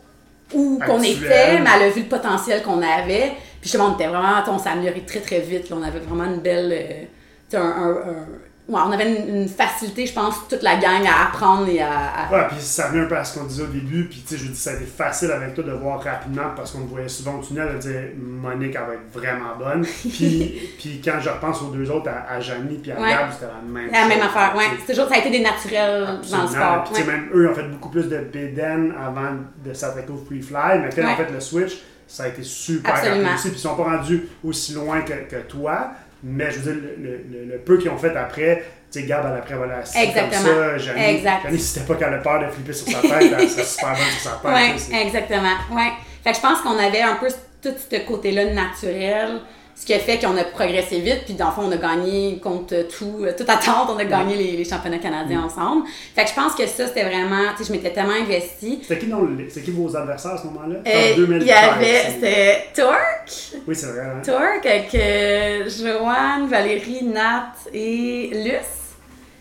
où 0.55 0.79
qu'on 0.87 0.99
était, 1.03 1.59
mais 1.61 1.71
elle 1.77 1.83
a 1.85 1.89
vu 1.91 2.03
le 2.03 2.09
potentiel 2.09 2.63
qu'on 2.63 2.83
avait. 2.83 3.33
Puis 3.61 3.71
justement, 3.71 3.87
on 3.91 3.95
était 3.95 4.07
vraiment, 4.07 4.43
on 4.49 4.59
s'est 4.59 4.69
amélioré 4.69 5.03
très 5.07 5.21
très 5.21 5.41
vite. 5.41 5.71
là. 5.71 5.77
on 5.79 5.83
avait 5.83 6.01
vraiment 6.01 6.25
une 6.25 6.41
belle, 6.41 6.73
euh, 6.73 7.59
un- 7.59 8.27
ouais, 8.69 8.81
on 8.87 8.93
avait 8.93 9.11
une, 9.29 9.37
une 9.43 9.49
facilité, 9.49 10.07
je 10.07 10.13
pense, 10.15 10.35
toute 10.49 10.63
la 10.63 10.77
gang 10.77 11.05
à 11.07 11.27
apprendre 11.29 11.69
et 11.69 11.81
à, 11.81 11.91
à- 11.91 12.33
Ouais, 12.33 12.47
puis 12.49 12.59
ça 12.61 12.89
revient 12.89 13.01
un 13.01 13.07
peu 13.07 13.17
à 13.17 13.25
ce 13.25 13.39
qu'on 13.39 13.45
disait 13.47 13.65
au 13.65 13.67
début, 13.67 14.05
puis 14.09 14.23
tu 14.27 14.35
sais, 14.37 14.43
je 14.45 14.49
dis, 14.51 14.57
ça 14.57 14.71
a 14.71 14.75
été 14.75 14.85
facile 14.87 15.31
avec 15.33 15.55
toi 15.55 15.65
de 15.65 15.73
voir 15.73 16.03
rapidement 16.03 16.51
parce 16.57 16.71
qu'on 16.71 16.81
voyait 16.81 17.09
souvent 17.09 17.35
au 17.39 17.43
tunnel, 17.43 17.75
de 17.75 17.79
dire 17.79 18.01
Monique, 18.19 18.75
elle 18.75 18.87
va 18.87 18.95
être 18.95 19.13
vraiment 19.13 19.57
bonne. 19.59 19.83
Puis, 20.03 20.61
puis 20.79 21.01
quand 21.05 21.19
je 21.21 21.29
repense 21.29 21.61
aux 21.63 21.71
deux 21.71 21.91
autres, 21.91 22.09
à, 22.11 22.33
à 22.35 22.41
Janie 22.41 22.79
puis 22.79 22.93
à 22.93 23.01
Ouais. 23.01 23.11
Gab, 23.11 23.33
c'était 23.33 23.47
la 23.47 23.61
même 23.69 23.91
la 23.91 24.01
chose. 24.01 24.09
même 24.09 24.23
affaire. 24.23 24.55
Ouais, 24.57 24.65
c'est 24.87 24.93
toujours, 24.95 25.09
ça 25.09 25.17
a 25.17 25.19
été 25.19 25.31
des 25.31 25.41
naturels 25.41 26.05
dans 26.05 26.11
le 26.13 26.17
Absolument. 26.19 26.49
sport. 26.49 26.85
Puis, 26.85 26.95
tu 26.95 27.01
sais, 27.03 27.07
ouais. 27.07 27.13
même 27.13 27.29
eux 27.35 27.51
ont 27.51 27.55
fait 27.55 27.69
beaucoup 27.69 27.89
plus 27.91 28.09
de 28.09 28.19
BDN 28.19 28.95
avant 29.05 29.31
de 29.65 29.73
s'attaquer 29.75 30.13
au 30.13 30.25
free 30.25 30.41
fly, 30.43 30.79
mais 30.81 30.89
quand 30.95 31.03
Ouais. 31.03 31.09
ils 31.19 31.23
ont 31.23 31.27
fait 31.27 31.33
le 31.33 31.41
switch, 31.41 31.79
ça 32.07 32.25
a 32.25 32.29
été 32.29 32.43
super 32.43 32.95
Absolument. 32.95 33.17
rapide 33.23 33.35
aussi. 33.39 33.49
Puis 33.49 33.59
ils 33.59 33.63
sont 33.63 33.75
pas 33.77 33.85
rendus 33.85 34.29
aussi 34.45 34.75
loin 34.75 35.01
que, 35.01 35.13
que 35.31 35.41
toi, 35.49 35.91
mais 36.23 36.51
je 36.51 36.59
veux 36.61 36.73
dire, 36.75 36.83
le, 36.99 37.11
le- 37.31 37.53
le 37.53 37.59
peu 37.59 37.79
qu'ils 37.79 37.91
ont 37.91 37.99
fait 37.99 38.17
après, 38.17 38.65
tu 38.93 39.01
sais, 39.01 39.07
Gab, 39.07 39.25
elle 39.31 39.39
après, 39.39 39.55
voilà, 39.55 39.79
assis 39.79 39.93
comme 39.95 40.03
Exactement. 40.09 40.43
ça, 40.43 40.79
Janie. 40.79 41.23
Janie, 41.45 41.59
c'était 41.59 41.87
pas 41.87 41.95
qu'elle 41.99 42.15
a 42.15 42.19
peur 42.19 42.41
de 42.41 42.47
flipper 42.53 42.73
sur 42.73 42.87
sa 42.89 43.01
tête, 43.01 43.33
elle 43.39 43.49
serait 43.49 43.65
super 43.65 43.89
bonne 43.91 43.99
sur 44.21 44.31
sa 44.31 44.41
tête. 44.43 44.79
C'est- 44.79 45.03
exactement. 45.07 45.57
Ouais. 45.73 45.91
Fait 46.23 46.31
que 46.31 46.37
je 46.37 46.43
pense 46.43 46.61
qu'on 46.61 46.79
avait 46.79 47.01
un 47.03 47.17
peu 47.17 47.29
tout 47.63 47.75
ce 47.91 47.97
côté-là 48.07 48.53
naturel, 48.53 49.41
ce 49.83 49.87
qui 49.87 49.95
a 49.95 49.99
fait 49.99 50.21
qu'on 50.21 50.37
a 50.37 50.45
progressé 50.45 51.01
vite, 51.01 51.23
puis 51.25 51.35
dans 51.35 51.47
le 51.47 51.53
fond, 51.55 51.63
on 51.65 51.73
a 51.73 51.77
gagné 51.77 52.39
contre 52.41 52.87
tout, 52.89 53.27
toute 53.37 53.51
attente, 53.51 53.89
on 53.91 53.99
a 53.99 54.05
gagné 54.05 54.37
les, 54.37 54.53
les 54.57 54.65
championnats 54.65 54.99
canadiens 54.99 55.41
Mm. 55.41 55.45
ensemble. 55.47 55.87
Fait 56.15 56.23
que 56.23 56.31
je 56.31 56.35
pense 56.37 56.55
que 56.55 56.65
ça, 56.69 56.87
c'était 56.87 57.03
vraiment, 57.03 57.51
tu 57.57 57.65
sais, 57.65 57.69
je 57.69 57.73
m'étais 57.77 57.91
tellement 57.91 58.13
investie. 58.13 58.79
C'était 58.83 58.99
qui, 59.01 59.07
non, 59.09 59.27
qui 59.53 59.71
vos 59.73 59.97
adversaires 59.97 60.35
à 60.35 60.39
ce 60.39 60.45
moment-là? 60.47 60.77
Euh, 60.87 60.91
En 60.93 61.11
Il 61.11 61.17
2013, 61.17 61.49
y 61.49 61.53
avait, 61.53 62.03
c'était 62.13 62.65
Torque, 62.77 63.61
Oui, 63.67 63.75
c'est 63.75 63.87
vrai. 63.87 64.01
hein. 64.03 64.23
Torque 64.25 64.67
avec 64.67 64.95
euh, 64.95 65.69
Joanne, 65.69 66.47
Valérie, 66.49 67.03
Nat 67.03 67.53
et 67.75 68.31
Luce. 68.35 68.79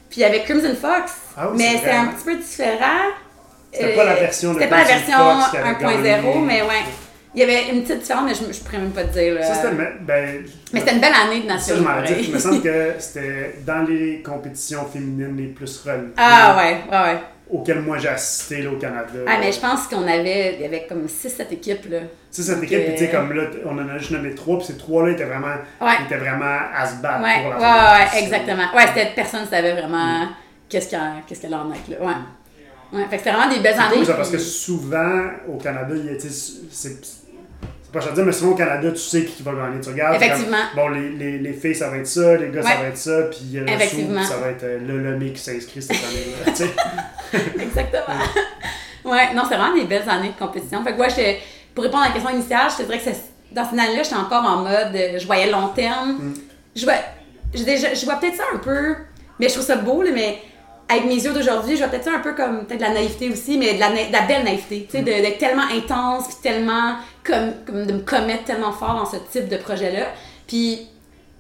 Puis 0.10 0.22
il 0.22 0.24
y 0.24 0.26
avait 0.26 0.42
Crimson 0.42 0.74
Fox. 0.82 1.12
Ah 1.38 1.50
oui, 1.52 1.58
mais 1.60 1.64
c'est 1.74 1.78
c'était 1.78 1.92
un 1.92 2.08
petit 2.08 2.26
peu 2.26 2.36
différent. 2.36 3.10
C'était 3.72 3.96
pas 3.96 4.06
la 4.06 4.16
version 4.16 4.50
de 4.50 4.56
C'était 4.56 4.70
pas 4.70 4.78
la 4.80 4.84
version 4.86 5.18
Fox 5.18 5.52
qui 5.52 5.58
avait 5.58 5.70
1.0, 5.70 6.04
gagné. 6.04 6.40
mais 6.46 6.62
ouais. 6.64 6.84
Il 7.34 7.40
y 7.40 7.44
avait 7.44 7.70
une 7.70 7.84
petite 7.84 8.00
différence, 8.00 8.26
mais 8.26 8.34
je, 8.36 8.54
je 8.54 8.60
pourrais 8.62 8.80
même 8.80 8.92
pas 8.92 9.06
te 9.06 9.14
dire. 9.18 9.36
là. 9.36 9.42
Ça, 9.44 9.56
c'était. 9.56 9.70
le- 9.72 9.92
Ben, 10.02 10.44
Mais 10.74 10.80
c'était 10.82 10.94
une 10.94 11.00
belle 11.02 11.14
année 11.14 11.42
de 11.44 11.48
Ça, 11.60 11.76
je 11.76 11.82
m'en 11.82 11.90
nationale. 11.96 12.04
dit. 12.20 12.26
Il 12.28 12.34
me 12.34 12.40
semble 12.40 12.62
que 12.62 12.94
c'était 13.00 13.56
dans 13.66 13.84
les 13.88 14.22
compétitions 14.22 14.86
féminines 14.86 15.38
les 15.38 15.48
plus 15.48 15.82
relevées 15.86 16.12
Ah 16.18 16.58
ouais, 16.58 16.78
ouais, 16.92 16.98
ouais. 17.14 17.18
auxquelles 17.50 17.82
moi 17.82 17.98
j'ai 18.00 18.10
assisté 18.10 18.62
là, 18.64 18.72
au 18.72 18.76
Canada. 18.78 19.20
Ah, 19.26 19.38
mais 19.40 19.50
je 19.52 19.60
pense 19.62 19.88
qu'on 19.88 20.06
avait, 20.08 20.56
il 20.56 20.62
y 20.62 20.66
avait 20.66 20.86
comme 20.90 21.06
6-7 21.06 21.54
équipes, 21.54 21.90
là. 21.90 22.00
Tu 22.00 22.08
sais, 22.32 22.44
cette 22.44 22.56
Donc, 22.56 22.64
équipe, 22.66 22.84
puis 22.86 22.94
tu 22.96 23.06
sais, 23.06 23.16
euh, 23.16 23.18
comme 23.20 23.34
là, 23.34 23.44
on 23.66 23.78
en 23.78 23.88
a 23.90 23.98
juste 23.98 24.12
nommé 24.12 24.36
trois, 24.36 24.58
puis 24.58 24.68
ces 24.68 24.78
trois-là 24.78 25.12
étaient 25.14 25.24
vraiment, 25.26 25.56
Ouais. 25.80 25.94
étaient 26.06 26.18
vraiment 26.18 26.60
à 26.76 26.86
se 26.86 26.96
battre 27.02 27.24
Ouais, 27.24 27.42
pour 27.44 27.50
la 27.52 27.58
ouais, 27.60 28.00
ouais, 28.14 28.24
exactement. 28.24 28.74
Ouais, 28.76 28.88
c'était 28.88 29.12
personne 29.16 29.42
ne 29.44 29.48
savait 29.48 29.72
vraiment 29.74 30.28
qu'est-ce 30.68 30.90
qu'il 30.90 30.98
y 30.98 31.02
a- 31.02 31.14
qu'est-ce 31.26 31.42
qu'elle 31.42 31.56
en 31.56 31.72
est, 31.72 31.92
là. 31.92 32.06
Ouais. 32.06 32.14
Ouais, 32.94 33.06
fait 33.10 33.18
que 33.18 33.24
c'était 33.24 33.32
vraiment 33.32 33.54
des 33.54 33.62
belles 33.62 33.74
C'est 33.76 33.82
années. 33.84 33.96
cool, 33.98 34.06
ça, 34.06 34.14
parce 34.16 34.30
que 34.32 34.38
souvent, 34.38 35.22
au 35.48 35.56
Canada, 35.58 35.94
il 35.96 36.06
y 36.08 36.10
a, 36.10 36.20
c'est 36.20 37.21
c'est 37.94 38.00
pas 38.00 38.10
veux 38.10 38.16
dire, 38.16 38.26
mais 38.26 38.32
souvent 38.32 38.52
au 38.52 38.56
Canada, 38.56 38.92
tu 38.92 38.98
sais 38.98 39.26
qui 39.26 39.44
va 39.44 39.52
gagner. 39.54 39.82
Tu 39.82 39.90
regardes. 39.90 40.16
Effectivement. 40.16 40.58
comme, 40.74 40.84
bon, 40.84 40.90
les, 40.90 41.10
les, 41.10 41.38
les 41.40 41.54
filles, 41.54 41.76
ça 41.76 41.90
va 41.90 41.98
être 41.98 42.08
ça, 42.08 42.38
les 42.38 42.50
gars, 42.50 42.62
ça 42.62 42.76
va 42.76 42.88
être 42.88 42.98
ça, 42.98 43.24
puis 43.24 43.58
euh, 43.58 43.66
le 43.66 43.70
Effectivement. 43.70 44.22
sous, 44.24 44.30
ça 44.30 44.38
va 44.38 44.48
être 44.50 44.64
euh, 44.64 44.80
le 44.80 45.00
Lomé 45.00 45.34
qui 45.34 45.42
s'inscrit 45.42 45.82
cette 45.82 45.98
année-là. 45.98 46.52
tu 46.56 46.64
sais. 46.64 46.70
Exactement. 47.62 48.16
ouais, 49.06 49.34
non, 49.34 49.44
c'est 49.50 49.58
vraiment 49.58 49.76
des 49.76 49.84
belles 49.86 50.08
années 50.10 50.30
de 50.30 50.40
compétition. 50.40 50.84
Fait 50.84 50.94
que, 50.94 51.00
ouais, 51.00 51.40
pour 51.76 51.84
répondre 51.84 52.04
à 52.04 52.08
la 52.08 52.14
question 52.14 52.30
initiale, 52.32 52.70
je 52.72 52.78
te 52.78 52.84
dirais 52.84 53.00
que 53.00 53.10
dans 53.52 53.66
cette 53.70 53.80
année-là, 53.80 54.04
j'étais 54.04 54.16
encore 54.16 54.46
en 54.46 54.58
mode, 54.58 54.96
euh, 54.96 55.20
je 55.20 55.26
voyais 55.26 55.52
long 55.52 55.70
terme. 55.70 56.14
Mm. 56.14 56.34
Je 56.76 56.86
vois, 56.86 56.94
je, 57.54 57.64
déjà- 57.64 57.94
je 57.94 58.06
vois 58.06 58.16
peut-être 58.16 58.38
ça 58.38 58.44
un 58.54 58.58
peu, 58.58 58.96
mais 59.40 59.50
je 59.50 59.54
trouve 59.54 59.66
ça 59.66 59.76
beau, 59.76 60.02
là, 60.02 60.12
mais 60.14 60.40
avec 60.92 61.06
mes 61.06 61.16
yeux 61.16 61.34
d'aujourd'hui, 61.34 61.74
je 61.76 61.80
vois 61.80 61.88
peut-être 61.88 62.04
ça 62.06 62.14
un 62.16 62.20
peu 62.20 62.34
comme 62.34 62.66
peut-être 62.66 62.80
de 62.80 62.84
la 62.86 62.94
naïveté 62.94 63.30
aussi, 63.30 63.58
mais 63.58 63.74
de 63.76 63.80
la, 63.80 63.90
na- 63.90 64.06
de 64.08 64.12
la 64.14 64.22
belle 64.22 64.44
naïveté, 64.44 64.86
tu 64.90 64.98
sais, 64.98 65.02
Mm. 65.02 65.06
d'être 65.06 65.38
tellement 65.38 65.64
intense, 65.74 66.26
puis 66.28 66.36
tellement, 66.44 66.96
comme, 67.24 67.54
comme 67.66 67.86
de 67.86 67.94
me 67.94 68.00
commettre 68.02 68.44
tellement 68.44 68.72
fort 68.72 68.94
dans 68.96 69.06
ce 69.06 69.18
type 69.32 69.48
de 69.48 69.58
projet-là. 69.58 70.08
Puis, 70.48 70.88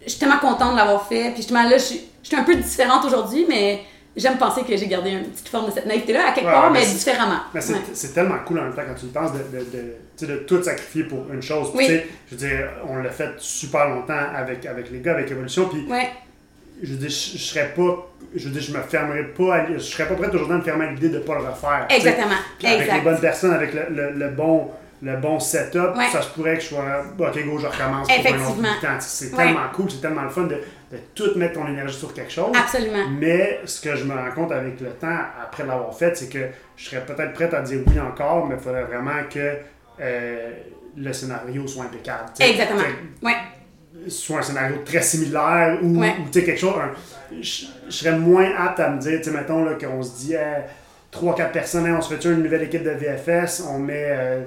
je 0.06 0.10
suis 0.10 0.20
tellement 0.20 0.38
contente 0.39 0.72
de 0.74 0.78
l'avoir 0.78 1.08
fait, 1.08 1.26
puis 1.32 1.38
justement 1.38 1.64
là, 1.64 1.78
je 1.78 1.84
suis 1.84 2.02
je 2.24 2.28
suis 2.28 2.36
un 2.38 2.43
peu 2.43 2.56
différente 2.56 3.04
aujourd'hui, 3.04 3.45
mais 3.49 3.82
j'aime 4.16 4.38
penser 4.38 4.62
que 4.62 4.78
j'ai 4.78 4.86
gardé 4.88 5.10
une 5.10 5.24
petite 5.24 5.47
forme 5.49 5.66
de 5.66 5.72
cette 5.72 5.88
naïveté-là, 5.88 6.28
à 6.30 6.32
quelque 6.34 6.45
Ouais, 6.45 6.52
part, 6.54 6.70
mais 6.70 6.86
différemment. 6.86 7.39
Mais 7.54 7.62
c'est 7.62 7.74
Ouais. 7.74 8.14
tellement 8.14 8.38
cool 8.45 8.60
en 8.60 8.64
même 8.66 8.76
temps 8.76 8.84
quand 8.88 8.93
tu 8.93 9.08
le 9.08 9.12
penses 9.12 9.32
de, 9.34 9.39
de, 10.20 10.34
de, 10.34 10.38
tout 10.43 10.62
sacrifier 10.62 11.04
pour 11.06 11.26
une 11.34 11.41
chose. 11.41 11.70
Puis, 11.76 11.80
Oui. 11.80 11.86
tu 11.88 11.93
sais, 11.93 12.08
Je 12.30 12.36
veux 12.36 12.47
dire, 12.47 12.70
on 12.88 12.97
l'a 12.97 13.10
fait 13.10 13.32
super 13.39 13.89
longtemps 13.89 14.14
avec, 14.36 14.64
avec 14.68 14.91
les 14.91 14.99
gars, 14.99 15.14
avec 15.14 15.32
Evolution. 15.32 15.66
Puis 15.68 15.84
Ouais, 15.89 16.12
je 16.82 16.93
dire, 16.93 17.09
je, 17.09 17.38
je 17.38 17.43
serais 17.43 17.73
pas. 17.75 18.07
Je 18.36 18.49
dire, 18.49 18.61
je 18.61 18.71
me 18.77 18.82
fermerais 18.82 19.25
pas. 19.25 19.55
à- 19.55 19.73
je 19.73 19.79
serais 19.79 20.07
pas 20.07 20.15
prête 20.15 20.34
aujourd'hui 20.34 20.55
à 20.55 20.57
me 20.59 20.63
fermer 20.63 20.86
à 20.86 20.91
l'idée 20.91 21.09
de 21.09 21.19
pas 21.19 21.36
le 21.36 21.41
refaire. 21.45 21.88
exactement. 21.89 22.36
Avec 22.63 22.91
les 22.93 23.01
bonnes 23.01 23.19
personnes, 23.19 23.53
avec 23.53 23.73
le, 23.73 23.82
le, 23.89 24.11
le 24.11 24.29
bon. 24.29 24.69
Le 25.03 25.17
bon 25.17 25.39
setup, 25.39 25.97
Ouais. 25.97 26.05
ça 26.11 26.21
se 26.21 26.29
pourrait 26.29 26.57
que 26.57 26.61
je 26.61 26.67
sois. 26.67 26.84
Ok, 27.17 27.43
go, 27.43 27.57
je 27.57 27.65
recommence 27.65 27.71
pour 27.73 27.88
un 27.89 27.93
autre 28.03 28.11
Effectivement. 28.19 28.67
temps. 28.79 28.88
C'est 28.99 29.32
Ouais. 29.34 29.45
tellement 29.45 29.67
cool, 29.73 29.89
c'est 29.89 29.99
tellement 29.99 30.21
le 30.21 30.29
fun 30.29 30.43
de, 30.43 30.49
de 30.91 30.97
tout 31.15 31.32
mettre 31.38 31.53
ton 31.55 31.67
énergie 31.67 31.97
sur 31.97 32.13
quelque 32.13 32.32
chose. 32.32 32.51
Absolument. 32.55 33.09
Mais 33.19 33.61
ce 33.65 33.82
que 33.82 33.95
je 33.95 34.03
me 34.03 34.13
rends 34.13 34.29
compte 34.36 34.51
avec 34.51 34.79
le 34.79 34.89
temps, 34.91 35.07
après 35.43 35.65
l'avoir 35.65 35.91
fait, 35.97 36.15
c'est 36.15 36.29
que 36.29 36.45
je 36.77 36.86
serais 36.88 37.03
peut-être 37.03 37.34
prête 37.34 37.51
à 37.55 37.61
dire 37.61 37.79
oui 37.88 37.99
encore, 37.99 38.45
mais 38.47 38.53
il 38.59 38.61
faudrait 38.61 38.84
vraiment 38.84 39.23
que 39.27 39.55
euh, 40.01 40.51
le 40.95 41.13
scénario 41.13 41.65
soit 41.67 41.86
impeccable. 41.86 42.29
Exactement. 42.39 42.82
Ouais. 43.23 43.34
Soit 44.08 44.39
un 44.39 44.42
scénario 44.42 44.78
très 44.86 45.02
similaire 45.02 45.78
ou, 45.82 46.00
Ouais. 46.00 46.14
quelque 46.32 46.58
chose. 46.58 46.74
je, 47.42 47.66
serais 47.89 48.18
moins 48.18 48.50
apte 48.58 48.80
à 48.80 48.89
me 48.89 49.00
dire, 49.00 49.20
tu 49.20 49.26
sais, 49.26 49.32
mettons 49.32 49.66
qu'on 49.78 50.02
se 50.02 50.18
dit 50.18 50.36
3-4 51.12 51.52
personnes, 51.52 51.86
hein, 51.88 51.96
on 51.98 52.02
se 52.02 52.14
fait 52.14 52.24
une 52.30 52.44
nouvelle 52.44 52.64
équipe 52.64 52.84
de 52.84 52.92
VFS, 52.92 53.64
on 53.70 53.80
met 53.80 54.08
euh, 54.10 54.42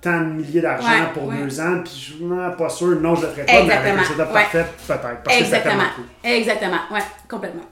tant 0.00 0.20
de 0.20 0.26
milliers 0.26 0.60
d'argent 0.60 0.88
Ouais, 0.88 1.12
pour 1.14 1.26
ouais. 1.28 1.36
deux 1.42 1.60
ans, 1.60 1.80
puis 1.82 1.92
je 1.94 2.12
suis 2.14 2.56
pas 2.58 2.68
sûr, 2.68 3.00
non, 3.00 3.14
je 3.14 3.22
le 3.22 3.28
ferais 3.32 3.46
pas, 3.46 3.52
mais 3.52 3.72
avec 3.72 3.72
un 3.72 3.98
Exactement, 3.98 4.04
setup 4.04 4.18
ouais. 4.18 4.32
parfait, 4.32 4.66
peut-être. 4.86 5.22
Parce 5.24 5.38
Exactement. 5.38 5.82
Exactement. 6.24 6.80
Ouais, 6.90 7.00
complètement. 7.28 7.62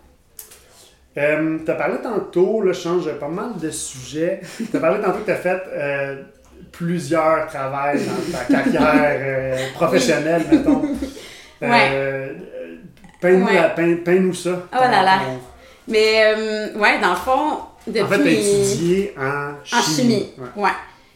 Euh, 1.18 1.59
tu 1.64 1.71
as 1.71 1.75
parlé 1.75 1.99
tantôt, 2.03 2.62
là, 2.62 2.73
je 2.73 2.81
change 2.81 3.12
pas 3.18 3.29
mal 3.29 3.57
de 3.61 3.71
sujets. 3.71 4.41
Tu 4.71 4.77
as 4.77 4.81
parlé 4.81 5.03
tantôt 5.03 5.18
que 5.18 5.25
tu 5.25 5.33
as 5.33 5.37
fait 5.37 5.61
euh, 5.73 6.23
plusieurs 6.73 7.47
travails 7.49 8.01
dans 8.07 8.49
ta 8.57 8.62
carrière 8.62 9.21
euh, 9.23 9.66
professionnelle, 9.75 10.45
mettons. 10.51 10.83
Euh, 11.62 12.29
peins-nous 13.21 13.45
Ouais. 13.45 13.75
peins- 13.77 13.97
peins-nous 14.03 14.33
ça. 14.33 14.66
Oh 14.73 14.77
là 14.81 15.03
là. 15.03 15.18
Mais, 15.87 16.23
euh, 16.35 16.73
ouais, 16.79 16.99
dans 17.03 17.11
le 17.11 17.16
fond, 17.16 17.59
depuis 17.87 18.03
En 18.03 18.09
fait, 18.09 18.18
mes- 18.18 18.33
étudié 18.71 19.14
en 19.18 19.53
chimie. 19.62 19.79
En 19.79 19.83
chimie. 19.83 20.33
Ouais. 20.57 20.62
Ouais. 20.64 20.71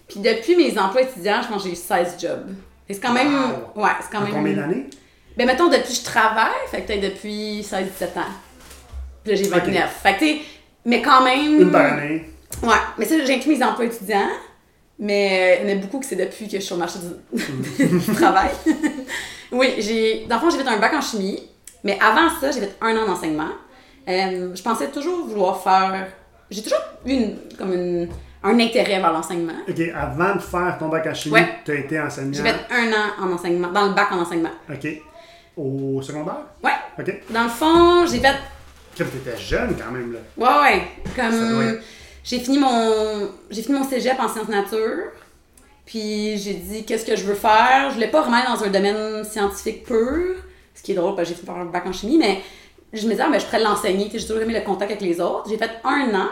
Puis 0.06 0.20
depuis 0.20 0.54
mes 0.54 0.78
emplois 0.78 1.00
étudiants, 1.00 1.40
je 1.42 1.48
pense 1.48 1.62
que 1.62 1.68
j'ai 1.70 1.74
eu 1.74 1.78
16 1.78 2.16
jobs. 2.20 2.50
C'est 2.90 3.00
quand 3.00 3.14
même. 3.14 3.32
Wow. 3.74 3.84
Ouais, 3.84 3.90
c'est 4.02 4.10
quand 4.12 4.18
En 4.18 4.24
même. 4.24 4.32
combien 4.34 4.52
d'années? 4.52 4.86
Ben, 5.34 5.46
mettons, 5.46 5.68
depuis 5.70 5.94
que 5.94 5.98
je 6.00 6.04
travaille, 6.04 6.52
fait 6.70 6.82
que 6.82 6.88
peut-être 6.88 7.00
depuis 7.14 7.62
16-17 7.62 8.18
ans. 8.18 8.32
Puis 9.24 9.32
là, 9.32 9.38
j'ai 9.42 9.48
29. 9.48 9.98
Fait 10.02 10.12
que, 10.16 10.18
tu 10.18 10.40
mais 10.84 11.00
quand 11.00 11.24
même. 11.24 11.58
Une 11.62 11.70
par 11.72 11.94
année. 11.94 12.28
Ouais, 12.62 12.68
mais 12.98 13.06
ça, 13.06 13.14
j'ai 13.24 13.34
inclus 13.36 13.56
mes 13.56 13.64
emplois 13.64 13.86
étudiants. 13.86 14.28
Mais 14.98 15.58
euh, 15.60 15.64
il 15.64 15.70
y 15.70 15.72
en 15.74 15.76
a 15.76 15.80
beaucoup 15.80 15.98
que 16.00 16.06
c'est 16.06 16.16
depuis 16.16 16.46
que 16.48 16.58
je 16.58 16.62
suis 16.64 16.74
le 16.74 16.78
marché 16.78 16.98
du, 17.00 17.86
du 17.98 18.14
travail. 18.14 18.50
oui, 19.52 19.74
j'ai. 19.78 20.26
Dans 20.28 20.36
le 20.36 20.40
fond, 20.42 20.50
j'ai 20.50 20.62
fait 20.62 20.68
un 20.68 20.78
bac 20.78 20.92
en 20.94 21.00
chimie. 21.00 21.42
Mais 21.82 21.98
avant 22.00 22.28
ça, 22.40 22.50
j'ai 22.50 22.60
fait 22.60 22.76
un 22.80 22.96
an 22.96 23.06
d'enseignement. 23.06 23.48
Euh, 24.08 24.54
je 24.54 24.62
pensais 24.62 24.88
toujours 24.88 25.26
vouloir 25.26 25.62
faire. 25.62 26.06
J'ai 26.50 26.62
toujours 26.62 26.78
eu 27.06 27.12
une- 27.12 27.36
comme 27.58 27.72
une- 27.72 28.08
un 28.42 28.58
intérêt 28.60 29.00
vers 29.00 29.12
l'enseignement. 29.12 29.54
OK, 29.68 29.80
avant 29.94 30.34
de 30.36 30.40
faire 30.40 30.76
ton 30.78 30.88
bac 30.88 31.06
en 31.06 31.14
chimie, 31.14 31.34
Ouais. 31.34 31.48
tu 31.64 31.72
as 31.72 31.74
été 31.76 31.98
enseignant. 32.00 32.32
J'ai 32.34 32.42
fait 32.42 32.56
un 32.70 32.92
an 32.92 33.24
en 33.26 33.32
enseignement, 33.32 33.68
dans 33.72 33.86
le 33.86 33.94
bac 33.94 34.12
en 34.12 34.18
enseignement. 34.20 34.50
OK. 34.70 34.86
Au 35.56 36.00
secondaire? 36.02 36.44
Ouais. 36.62 36.72
OK. 36.98 37.12
Dans 37.30 37.44
le 37.44 37.48
fond, 37.48 38.06
j'ai 38.06 38.18
fait 38.20 38.34
Comme 38.98 39.08
tu 39.10 39.16
étais 39.28 39.38
jeune 39.38 39.74
quand 39.76 39.90
même, 39.90 40.12
là. 40.12 40.18
Ouais, 40.36 40.62
ouais. 40.76 40.82
Comme 41.16 41.80
j'ai 42.24 42.40
fini 42.40 42.58
mon 42.58 43.28
j'ai 43.50 43.62
fini 43.62 43.78
mon 43.78 43.84
cégep 43.88 44.18
en 44.18 44.28
sciences 44.28 44.48
nature. 44.48 45.12
Puis 45.86 46.38
j'ai 46.38 46.54
dit 46.54 46.84
qu'est-ce 46.86 47.04
que 47.04 47.14
je 47.14 47.24
veux 47.24 47.34
faire? 47.34 47.88
Je 47.90 47.94
voulais 47.94 48.08
pas 48.10 48.22
vraiment 48.22 48.38
aller 48.38 48.46
dans 48.58 48.64
un 48.64 48.70
domaine 48.70 49.22
scientifique 49.24 49.84
pur, 49.84 50.36
ce 50.74 50.82
qui 50.82 50.92
est 50.92 50.94
drôle 50.94 51.14
parce 51.14 51.28
que 51.28 51.34
j'ai 51.36 51.40
fait 51.40 51.50
un 51.50 51.66
bac 51.66 51.84
en 51.86 51.92
chimie, 51.92 52.16
mais 52.18 52.40
je 52.92 53.04
me 53.06 53.10
disais 53.12 53.22
ah, 53.26 53.30
ben, 53.30 53.38
je 53.38 53.44
pourrais 53.44 53.62
l'enseigner. 53.62 54.08
Tu 54.08 54.18
J'ai 54.18 54.26
toujours 54.26 54.42
aimé 54.42 54.54
le 54.54 54.64
contact 54.64 54.90
avec 54.92 55.02
les 55.02 55.20
autres. 55.20 55.48
J'ai 55.50 55.58
fait 55.58 55.70
un 55.84 56.14
an 56.14 56.28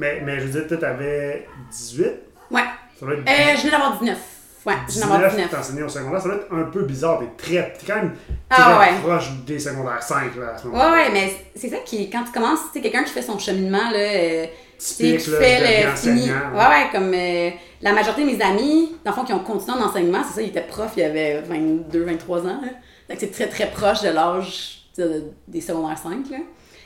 Mais, 0.00 0.20
mais 0.24 0.40
je 0.40 0.46
veux 0.46 0.60
dire, 0.60 0.66
toi, 0.68 0.76
t'avais 0.78 1.46
18? 1.70 2.06
Ouais. 2.50 2.60
Ça 2.98 3.06
doit 3.06 3.14
être 3.14 3.20
Euh, 3.28 3.56
je 3.56 3.60
viens 3.62 3.70
d'avoir 3.70 3.98
19. 3.98 4.18
Ouais, 4.66 4.74
je 4.88 4.92
viens 4.94 5.00
d'avoir 5.08 5.30
19. 5.30 5.50
t'enseigner 5.50 5.82
au 5.84 5.88
secondaire, 5.88 6.20
ça 6.20 6.28
doit 6.28 6.38
être 6.38 6.52
un 6.52 6.64
peu 6.64 6.82
bizarre. 6.82 7.20
T'es 7.20 7.44
très, 7.44 7.72
t'es 7.74 7.86
quand 7.86 7.96
même 7.96 8.16
Ah, 8.50 8.56
très 8.56 8.78
ouais. 8.94 9.00
proche 9.00 9.30
des 9.46 9.58
secondaires 9.60 10.02
5 10.02 10.34
là, 10.36 10.54
à 10.54 10.58
ce 10.58 10.64
Ouais, 10.66 10.72
moment-là. 10.72 10.92
ouais, 10.92 11.10
mais 11.12 11.32
c'est 11.54 11.68
ça 11.68 11.76
qui, 11.84 12.10
quand 12.10 12.24
tu 12.24 12.32
commences, 12.32 12.58
tu 12.72 12.72
sais, 12.74 12.80
quelqu'un 12.80 13.04
qui 13.04 13.12
fait 13.12 13.22
son 13.22 13.38
cheminement, 13.38 13.90
là, 13.90 13.98
euh, 13.98 14.46
tu 14.46 14.50
Typique, 14.78 15.18
qui 15.18 15.30
là, 15.30 15.38
fait 15.38 15.84
le 15.90 15.96
fini. 15.96 16.30
Ouais, 16.30 16.66
ouais, 16.68 16.88
comme 16.92 17.12
euh, 17.12 17.50
la 17.82 17.92
majorité 17.92 18.22
de 18.22 18.26
mes 18.36 18.40
amis, 18.42 18.92
dans 19.04 19.10
le 19.10 19.16
fond, 19.16 19.24
qui 19.24 19.32
ont 19.32 19.40
continué 19.40 19.76
en 19.76 19.82
enseignement, 19.82 20.22
c'est 20.26 20.34
ça, 20.36 20.42
ils 20.42 20.48
étaient 20.48 20.60
profs, 20.66 20.92
il 20.96 21.00
y 21.00 21.06
avait 21.06 21.40
22, 21.40 22.04
23 22.04 22.40
ans, 22.42 22.60
là. 22.62 22.68
Donc 23.08 23.16
c'est 23.18 23.30
très, 23.32 23.48
très 23.48 23.70
proche 23.70 24.02
de 24.02 24.10
l'âge 24.10 24.82
de- 24.96 25.24
des 25.48 25.60
secondaires 25.60 25.98
5, 25.98 26.30
là. 26.30 26.38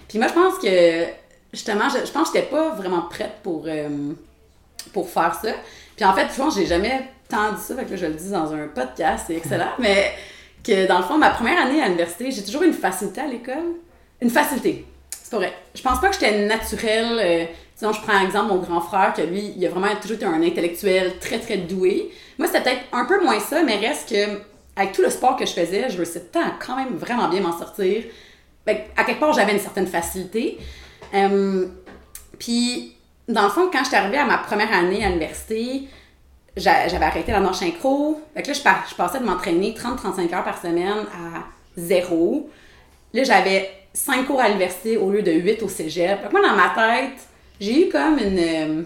Puis 0.09 0.19
moi, 0.19 0.29
je 0.29 0.33
pense 0.35 0.59
que, 0.59 1.05
justement, 1.53 1.89
je, 1.89 2.07
je 2.07 2.13
pense 2.13 2.31
que 2.31 2.39
j'étais 2.39 2.51
pas 2.51 2.71
vraiment 2.71 3.03
prête 3.11 3.35
pour, 3.43 3.65
euh, 3.67 3.89
pour 4.93 5.09
faire 5.09 5.35
ça. 5.43 5.51
Puis 5.97 6.05
en 6.05 6.15
fait, 6.15 6.27
je 6.33 6.37
pense 6.37 6.55
que 6.55 6.61
j'ai 6.61 6.67
jamais 6.67 7.03
tant 7.29 7.53
dit 7.53 7.61
ça, 7.63 7.75
fait 7.77 7.85
que 7.85 7.91
là, 7.91 7.97
je 7.97 8.07
le 8.07 8.15
dis 8.15 8.31
dans 8.31 8.53
un 8.53 8.69
podcast, 8.69 9.25
c'est 9.27 9.37
excellent, 9.37 9.71
mais 9.79 10.13
que 10.65 10.87
dans 10.87 10.99
le 10.99 11.05
fond, 11.05 11.19
ma 11.19 11.31
première 11.31 11.61
année 11.67 11.83
à 11.83 11.87
l'université, 11.87 12.31
j'ai 12.31 12.43
toujours 12.43 12.63
eu 12.63 12.67
une 12.69 12.73
facilité 12.73 13.21
à 13.21 13.27
l'école. 13.27 13.75
Une 14.21 14.31
facilité. 14.31 14.87
C'est 15.11 15.35
vrai. 15.35 15.53
Je 15.75 15.83
pense 15.83 16.01
pas 16.01 16.09
que 16.09 16.15
j'étais 16.15 16.47
naturelle. 16.47 17.19
Euh, 17.21 17.45
sinon, 17.77 17.93
je 17.93 18.01
prends 18.01 18.13
un 18.15 18.25
exemple, 18.25 18.49
mon 18.53 18.59
grand 18.59 18.81
frère, 18.81 19.13
que 19.15 19.23
lui, 19.23 19.53
il 19.57 19.67
a 19.67 19.71
vraiment 19.71 19.89
toujours 20.01 20.17
été 20.17 20.25
un 20.27 20.43
intellectuel 20.43 21.19
très, 21.21 21.39
très 21.39 21.57
doué. 21.59 22.11
Moi, 22.39 22.47
c'était 22.49 22.63
peut-être 22.63 22.83
un 22.93 23.05
peu 23.05 23.23
moins 23.23 23.41
ça, 23.41 23.63
mais 23.63 23.77
reste 23.77 24.09
que, 24.11 24.41
avec 24.77 24.93
tout 24.93 25.03
le 25.03 25.11
sport 25.11 25.37
que 25.37 25.45
je 25.47 25.53
faisais, 25.53 25.91
je 25.91 25.97
réussissais 25.97 26.25
quand 26.65 26.77
même 26.77 26.97
vraiment 26.97 27.29
bien 27.29 27.41
m'en 27.41 27.57
sortir. 27.57 28.05
Fait 28.65 28.77
que, 28.77 29.01
à 29.01 29.05
quelque 29.05 29.21
part, 29.21 29.33
j'avais 29.33 29.53
une 29.53 29.59
certaine 29.61 29.87
facilité. 29.87 30.59
Euh, 31.15 31.67
puis, 32.39 32.97
dans 33.29 33.45
le 33.45 33.51
fond, 33.51 33.69
quand 33.73 33.85
j'étais 33.85 33.97
arrivée 33.97 34.19
à 34.19 34.25
ma 34.25 34.39
première 34.39 34.73
année 34.73 35.05
à 35.05 35.09
l'université, 35.09 35.89
j'a- 36.57 36.89
j'avais 36.89 37.05
arrêté 37.05 37.33
la 37.33 37.41
marche 37.41 37.59
synchro. 37.59 38.21
Fait 38.35 38.43
que 38.43 38.49
là, 38.49 38.55
je, 38.55 38.91
je 38.91 38.95
passais 38.95 39.19
de 39.21 39.25
m'entraîner 39.25 39.75
30-35 39.75 40.35
heures 40.35 40.45
par 40.45 40.61
semaine 40.61 41.07
à 41.13 41.45
zéro. 41.77 42.49
Là, 43.13 43.25
j'avais 43.25 43.69
5 43.93 44.27
cours 44.27 44.41
à 44.41 44.49
l'université 44.49 44.97
au 44.97 45.11
lieu 45.11 45.23
de 45.23 45.33
8 45.33 45.63
au 45.63 45.69
cégep. 45.69 46.21
Fait 46.23 46.31
moi, 46.33 46.41
dans 46.41 46.57
ma 46.57 46.71
tête, 46.71 47.19
j'ai 47.63 47.87
eu 47.87 47.89
comme 47.91 48.19
une, 48.19 48.39
euh, 48.39 48.83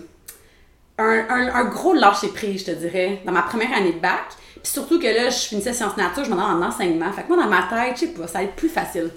un, 0.98 1.26
un- 1.28 1.54
un 1.54 1.64
gros 1.64 1.94
lâcher-prise, 1.94 2.60
je 2.66 2.72
te 2.72 2.76
dirais, 2.76 3.20
dans 3.24 3.32
ma 3.32 3.42
première 3.42 3.72
année 3.72 3.92
de 3.92 3.98
bac. 3.98 4.24
Puis 4.62 4.72
surtout 4.72 4.98
que 4.98 5.06
là, 5.06 5.28
je 5.30 5.36
finissais 5.38 5.72
sciences 5.72 5.96
nature, 5.96 6.24
je 6.24 6.30
allais 6.30 6.42
en 6.42 6.62
enseignement. 6.62 7.12
Fait 7.12 7.22
que 7.22 7.28
moi, 7.28 7.36
dans 7.42 7.48
ma 7.50 7.62
tête, 7.64 7.94
je 7.96 8.00
sais 8.00 8.06
pas, 8.08 8.26
ça 8.26 8.38
allait 8.38 8.48
être 8.48 8.56
plus 8.56 8.68
facile. 8.68 9.10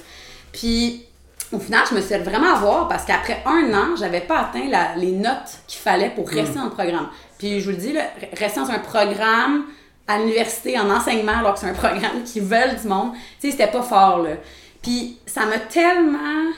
Puis 0.51 1.03
au 1.51 1.59
final, 1.59 1.83
je 1.89 1.95
me 1.95 1.99
suis 2.01 2.09
fait 2.09 2.19
vraiment 2.19 2.53
avoir 2.53 2.87
parce 2.87 3.05
qu'après 3.05 3.41
un 3.45 3.73
an, 3.73 3.95
j'avais 3.97 4.21
pas 4.21 4.39
atteint 4.39 4.67
la- 4.69 4.95
les 4.95 5.11
notes 5.11 5.59
qu'il 5.67 5.79
fallait 5.79 6.11
pour 6.11 6.27
rester 6.29 6.55
dans 6.59 6.65
le 6.65 6.69
programme. 6.71 7.09
Puis 7.37 7.59
je 7.59 7.65
vous 7.65 7.71
le 7.71 7.77
dis, 7.77 7.93
là, 7.93 8.03
rester 8.33 8.59
dans 8.59 8.69
un 8.69 8.79
programme 8.79 9.65
à 10.07 10.19
l'université 10.19 10.77
en 10.79 10.89
enseignement 10.89 11.37
alors 11.39 11.53
que 11.53 11.59
c'est 11.61 11.69
un 11.69 11.73
programme 11.73 12.23
qui 12.25 12.39
veulent 12.39 12.75
du 12.81 12.87
monde, 12.87 13.13
tu 13.39 13.47
sais, 13.49 13.51
c'était 13.51 13.71
pas 13.71 13.81
fort 13.81 14.19
là. 14.23 14.31
Puis 14.81 15.17
ça 15.25 15.45
m'a 15.45 15.57
tellement 15.59 16.51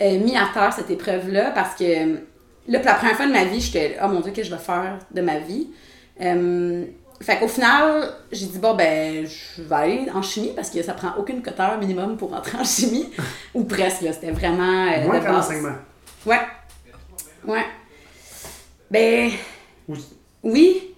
euh, 0.00 0.18
mis 0.18 0.36
à 0.36 0.48
terre 0.54 0.72
cette 0.72 0.90
épreuve-là 0.90 1.50
parce 1.52 1.74
que 1.74 2.18
là, 2.68 2.78
pour 2.78 2.88
la 2.88 2.94
première 2.94 3.16
fois 3.16 3.26
de 3.26 3.32
ma 3.32 3.44
vie, 3.44 3.60
j'étais, 3.60 3.96
oh 4.02 4.08
mon 4.08 4.20
dieu, 4.20 4.30
qu'est-ce 4.32 4.48
que 4.48 4.54
je 4.54 4.58
vais 4.58 4.62
faire 4.64 4.98
de 5.10 5.20
ma 5.20 5.38
vie? 5.38 5.68
Euh, 6.20 6.84
fait 7.20 7.38
qu'au 7.38 7.48
final, 7.48 8.12
j'ai 8.30 8.46
dit, 8.46 8.58
bon, 8.58 8.74
ben, 8.74 9.26
je 9.26 9.62
vais 9.62 9.74
aller 9.74 10.06
en 10.14 10.22
chimie 10.22 10.52
parce 10.54 10.70
que 10.70 10.82
ça 10.82 10.92
prend 10.94 11.14
aucune 11.18 11.42
coteur 11.42 11.76
minimum 11.78 12.16
pour 12.16 12.32
entrer 12.32 12.56
en 12.58 12.64
chimie. 12.64 13.10
Ou 13.54 13.64
presque, 13.64 14.02
là. 14.02 14.12
C'était 14.12 14.30
vraiment. 14.30 14.86
euh, 14.92 15.04
Moins 15.06 15.20
qu'en 15.20 15.36
enseignement. 15.38 15.74
Ouais. 16.26 16.40
Ouais. 17.46 17.64
Ben, 18.90 19.30
Ou- 19.88 19.94
oui. 20.44 20.94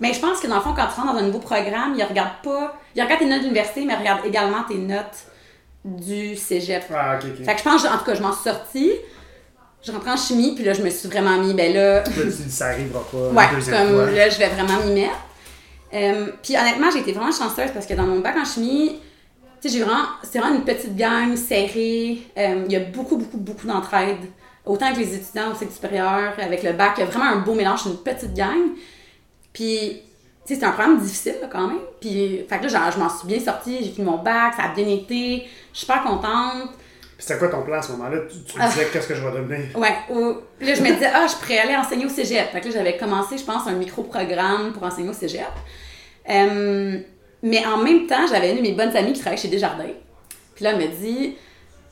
Mais 0.00 0.12
je 0.14 0.20
pense 0.20 0.40
que 0.40 0.46
dans 0.46 0.56
le 0.56 0.60
fond, 0.60 0.74
quand 0.74 0.86
tu 0.86 1.00
rentres 1.00 1.12
dans 1.14 1.18
un 1.18 1.22
nouveau 1.26 1.40
programme, 1.40 1.94
ils 1.96 2.04
regardent 2.04 2.40
pas. 2.42 2.78
Ils 2.94 3.02
regardent 3.02 3.20
tes 3.20 3.26
notes 3.26 3.40
d'université, 3.42 3.84
mais 3.84 3.94
ils 3.94 3.98
regardent 3.98 4.24
également 4.24 4.62
tes 4.62 4.76
notes 4.78 5.26
du 5.84 6.36
cégep. 6.36 6.84
Ah, 6.94 7.18
ok, 7.18 7.28
ok. 7.38 7.44
Fait 7.44 7.52
que 7.54 7.58
je 7.58 7.64
pense, 7.64 7.84
en 7.84 7.98
tout 7.98 8.04
cas, 8.04 8.14
je 8.14 8.22
m'en 8.22 8.32
suis 8.32 8.44
sortie. 8.48 8.92
Je 9.84 9.92
rentre 9.92 10.08
en 10.08 10.16
chimie, 10.16 10.54
puis 10.54 10.64
là, 10.64 10.72
je 10.72 10.82
me 10.82 10.90
suis 10.90 11.08
vraiment 11.08 11.38
mis, 11.38 11.54
ben 11.54 11.72
là, 11.72 12.04
ça 12.48 12.66
arrivera 12.68 13.00
pas 13.10 13.16
Ouais, 13.28 13.44
comme 13.70 13.88
fois. 13.94 14.10
là, 14.10 14.28
je 14.28 14.38
vais 14.38 14.48
vraiment 14.48 14.84
m'y 14.84 14.92
mettre. 15.00 15.16
Euh, 15.94 16.26
puis 16.42 16.56
honnêtement, 16.56 16.90
j'ai 16.90 16.98
été 17.00 17.12
vraiment 17.12 17.32
chanceuse 17.32 17.70
parce 17.72 17.86
que 17.86 17.94
dans 17.94 18.02
mon 18.02 18.18
bac 18.20 18.36
en 18.36 18.44
chimie, 18.44 18.98
tu 19.62 19.68
sais, 19.68 19.76
j'ai 19.78 19.82
vraiment, 19.84 20.04
c'est 20.22 20.38
vraiment 20.40 20.56
une 20.56 20.64
petite 20.64 20.94
gang 20.96 21.34
serrée. 21.36 22.18
Euh, 22.36 22.64
Il 22.66 22.72
y 22.72 22.76
a 22.76 22.80
beaucoup, 22.80 23.16
beaucoup, 23.16 23.38
beaucoup 23.38 23.66
d'entraide. 23.66 24.18
Autant 24.66 24.92
que 24.92 24.98
les 24.98 25.14
étudiants 25.14 25.52
au 25.52 25.56
cycle 25.56 25.72
supérieur, 25.72 26.34
avec 26.38 26.62
le 26.62 26.72
bac, 26.72 26.94
il 26.98 27.00
y 27.00 27.02
a 27.04 27.06
vraiment 27.06 27.24
un 27.30 27.38
beau 27.38 27.54
mélange, 27.54 27.86
une 27.86 27.96
petite 27.96 28.34
gang. 28.34 28.72
Puis, 29.52 30.02
tu 30.44 30.48
sais, 30.48 30.54
c'était 30.54 30.66
un 30.66 30.72
programme 30.72 30.98
difficile 30.98 31.36
là, 31.40 31.48
quand 31.50 31.68
même. 31.68 31.78
Puis, 32.00 32.44
fait 32.48 32.58
que 32.58 32.66
là, 32.66 32.90
je 32.90 32.98
m'en 32.98 33.08
suis 33.08 33.26
bien 33.26 33.40
sortie, 33.40 33.78
j'ai 33.82 33.90
fini 33.90 34.06
mon 34.06 34.18
bac, 34.18 34.54
ça 34.56 34.64
a 34.64 34.74
bien 34.74 34.86
été, 34.88 35.46
je 35.72 35.78
suis 35.78 35.86
super 35.86 36.02
contente. 36.02 36.70
Puis 37.18 37.26
c'était 37.26 37.38
quoi 37.40 37.48
ton 37.48 37.62
plan 37.62 37.78
à 37.78 37.82
ce 37.82 37.90
moment-là? 37.92 38.18
Tu, 38.30 38.44
tu 38.44 38.58
Ah. 38.60 38.68
disais 38.68 38.86
qu'est-ce 38.92 39.08
que 39.08 39.14
je 39.16 39.20
vais 39.26 39.32
devenir? 39.36 39.76
Ouais, 39.76 39.92
ou- 40.08 40.36
là, 40.60 40.74
je 40.74 40.80
me 40.80 40.92
disais, 40.92 41.10
ah, 41.12 41.26
je 41.28 41.34
pourrais 41.34 41.58
aller 41.58 41.74
enseigner 41.76 42.06
au 42.06 42.08
cégep. 42.08 42.50
Fait 42.52 42.60
que 42.60 42.66
là, 42.68 42.72
j'avais 42.74 42.96
commencé, 42.96 43.36
je 43.36 43.44
pense, 43.44 43.66
un 43.66 43.72
micro-programme 43.72 44.72
pour 44.72 44.84
enseigner 44.84 45.08
au 45.10 45.12
cégep. 45.12 45.44
Euh, 46.30 46.98
mais 47.42 47.64
en 47.66 47.78
même 47.78 48.06
temps, 48.06 48.26
j'avais 48.30 48.50
une 48.52 48.58
de 48.58 48.62
mes 48.62 48.72
bonnes 48.72 48.96
amies 48.96 49.12
qui 49.12 49.20
travaillait 49.20 49.42
chez 49.42 49.48
Desjardins. 49.48 49.84
Puis 50.54 50.64
là, 50.64 50.72
elle 50.72 50.78
me 50.78 50.86
dit, 50.96 51.36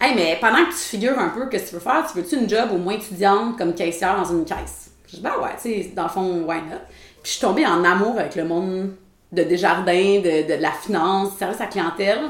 hey, 0.01 0.15
mais 0.15 0.39
pendant 0.41 0.65
que 0.65 0.71
tu 0.71 0.77
figures 0.79 1.19
un 1.19 1.29
peu, 1.31 1.49
qu'est-ce 1.49 1.65
que 1.65 1.69
tu 1.71 1.75
veux 1.77 1.81
faire? 1.81 2.07
Tu 2.11 2.19
veux-tu 2.19 2.37
une 2.37 2.49
job 2.49 2.69
au 2.73 2.79
moins 2.79 2.95
étudiante 2.95 3.57
comme 3.59 3.75
caissière 3.75 4.17
dans 4.17 4.31
une 4.33 4.45
caisse? 4.45 4.91
Je 5.09 5.17
dis, 5.17 5.23
ben 5.23 5.33
ouais, 5.43 5.51
tu 5.61 5.73
sais, 5.83 5.93
dans 5.95 6.05
le 6.05 6.09
fond, 6.09 6.45
why 6.47 6.59
not? 6.59 6.79
Puis 7.23 7.25
je 7.25 7.31
suis 7.31 7.41
tombée 7.41 7.67
en 7.67 7.83
amour 7.85 8.17
avec 8.19 8.35
le 8.37 8.45
monde 8.45 8.95
de 9.33 9.43
Desjardins, 9.43 10.21
de, 10.21 10.47
de 10.49 10.55
la 10.63 10.71
finance, 10.71 11.33
du 11.33 11.39
service 11.39 11.61
à 11.61 11.65
la 11.65 11.71
clientèle. 11.71 12.21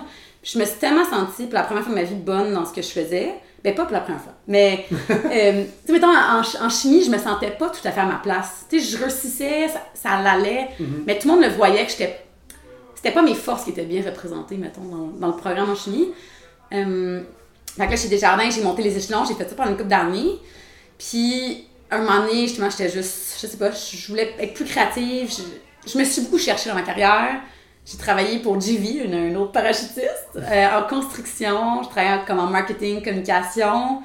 Je 0.46 0.60
me 0.60 0.64
suis 0.64 0.76
tellement 0.76 1.04
sentie, 1.04 1.46
pour 1.46 1.54
la 1.54 1.64
première 1.64 1.82
fois 1.82 1.92
de 1.92 1.98
ma 1.98 2.04
vie, 2.04 2.14
bonne 2.14 2.54
dans 2.54 2.64
ce 2.64 2.72
que 2.72 2.80
je 2.80 2.88
faisais. 2.88 3.34
Ben, 3.64 3.74
pas 3.74 3.82
pour 3.82 3.92
la 3.92 4.00
première 4.00 4.22
fois. 4.22 4.34
Mais, 4.46 4.86
euh, 5.10 5.64
tu 5.64 5.86
sais, 5.86 5.92
mettons, 5.92 6.06
en, 6.06 6.40
en 6.40 6.68
chimie, 6.68 7.02
je 7.02 7.10
me 7.10 7.18
sentais 7.18 7.50
pas 7.50 7.68
tout 7.68 7.80
à 7.84 7.90
fait 7.90 8.00
à 8.00 8.06
ma 8.06 8.20
place. 8.22 8.64
Tu 8.70 8.78
sais, 8.78 8.92
je 8.96 9.02
réussissais, 9.02 9.66
ça, 9.66 9.82
ça 9.92 10.10
allait, 10.10 10.68
mais 11.04 11.18
tout 11.18 11.26
le 11.26 11.34
monde 11.34 11.42
le 11.42 11.50
voyait 11.50 11.84
que 11.84 11.90
j'étais. 11.90 12.20
C'était 12.94 13.10
pas 13.10 13.22
mes 13.22 13.34
forces 13.34 13.64
qui 13.64 13.70
étaient 13.70 13.84
bien 13.84 14.02
représentées, 14.04 14.56
mettons, 14.56 14.84
dans, 14.84 15.06
dans 15.18 15.26
le 15.26 15.36
programme 15.36 15.70
en 15.70 15.74
chimie. 15.74 16.12
Euh, 16.72 17.22
fait 17.76 17.86
que 17.86 17.90
là, 17.90 17.96
chez 17.96 18.08
Desjardins, 18.08 18.48
j'ai 18.48 18.62
monté 18.62 18.82
les 18.84 18.96
échelons, 18.96 19.24
j'ai 19.24 19.34
fait 19.34 19.48
ça 19.48 19.56
pendant 19.56 19.70
une 19.70 19.76
couple 19.76 19.88
d'années. 19.88 20.38
Puis, 20.96 21.66
un 21.90 22.02
moment 22.02 22.20
donné, 22.20 22.42
justement, 22.42 22.70
j'étais 22.70 22.88
juste, 22.88 23.38
je 23.42 23.48
sais 23.48 23.56
pas, 23.56 23.72
je 23.72 24.08
voulais 24.08 24.32
être 24.38 24.54
plus 24.54 24.64
créative. 24.64 25.28
Je, 25.28 25.90
je 25.90 25.98
me 25.98 26.04
suis 26.04 26.22
beaucoup 26.22 26.38
cherchée 26.38 26.68
dans 26.70 26.76
ma 26.76 26.82
carrière. 26.82 27.40
J'ai 27.86 27.98
travaillé 27.98 28.40
pour 28.40 28.60
GV, 28.60 29.04
une, 29.04 29.14
un 29.14 29.34
autre 29.38 29.52
parachutiste, 29.52 30.28
euh, 30.36 30.66
en 30.78 30.82
construction. 30.88 31.82
Je 31.84 31.88
travaillais 31.88 32.24
comme 32.26 32.40
en 32.40 32.46
marketing, 32.48 33.00
communication. 33.02 34.02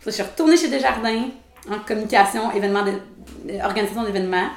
Puis 0.00 0.06
je 0.06 0.10
suis 0.12 0.22
retournée 0.22 0.56
chez 0.56 0.68
Desjardins 0.68 1.26
en 1.70 1.78
communication, 1.86 2.50
événement 2.52 2.82
de- 2.84 3.62
organisation 3.62 4.02
d'événements. 4.04 4.48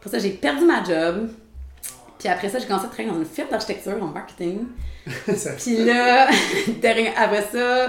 Pour 0.00 0.12
ça, 0.12 0.18
j'ai 0.20 0.30
perdu 0.30 0.64
ma 0.64 0.84
job. 0.84 1.30
Puis 2.18 2.28
après 2.28 2.48
ça, 2.48 2.60
j'ai 2.60 2.66
commencé 2.66 2.86
à 2.86 2.88
travailler 2.88 3.10
dans 3.10 3.18
une 3.18 3.26
firme 3.26 3.48
d'architecture 3.50 4.00
en 4.00 4.06
marketing. 4.06 4.66
Puis 5.58 5.84
là, 5.84 6.28
derrière- 6.80 7.12
après 7.16 7.42
ça, 7.52 7.58
euh, 7.58 7.88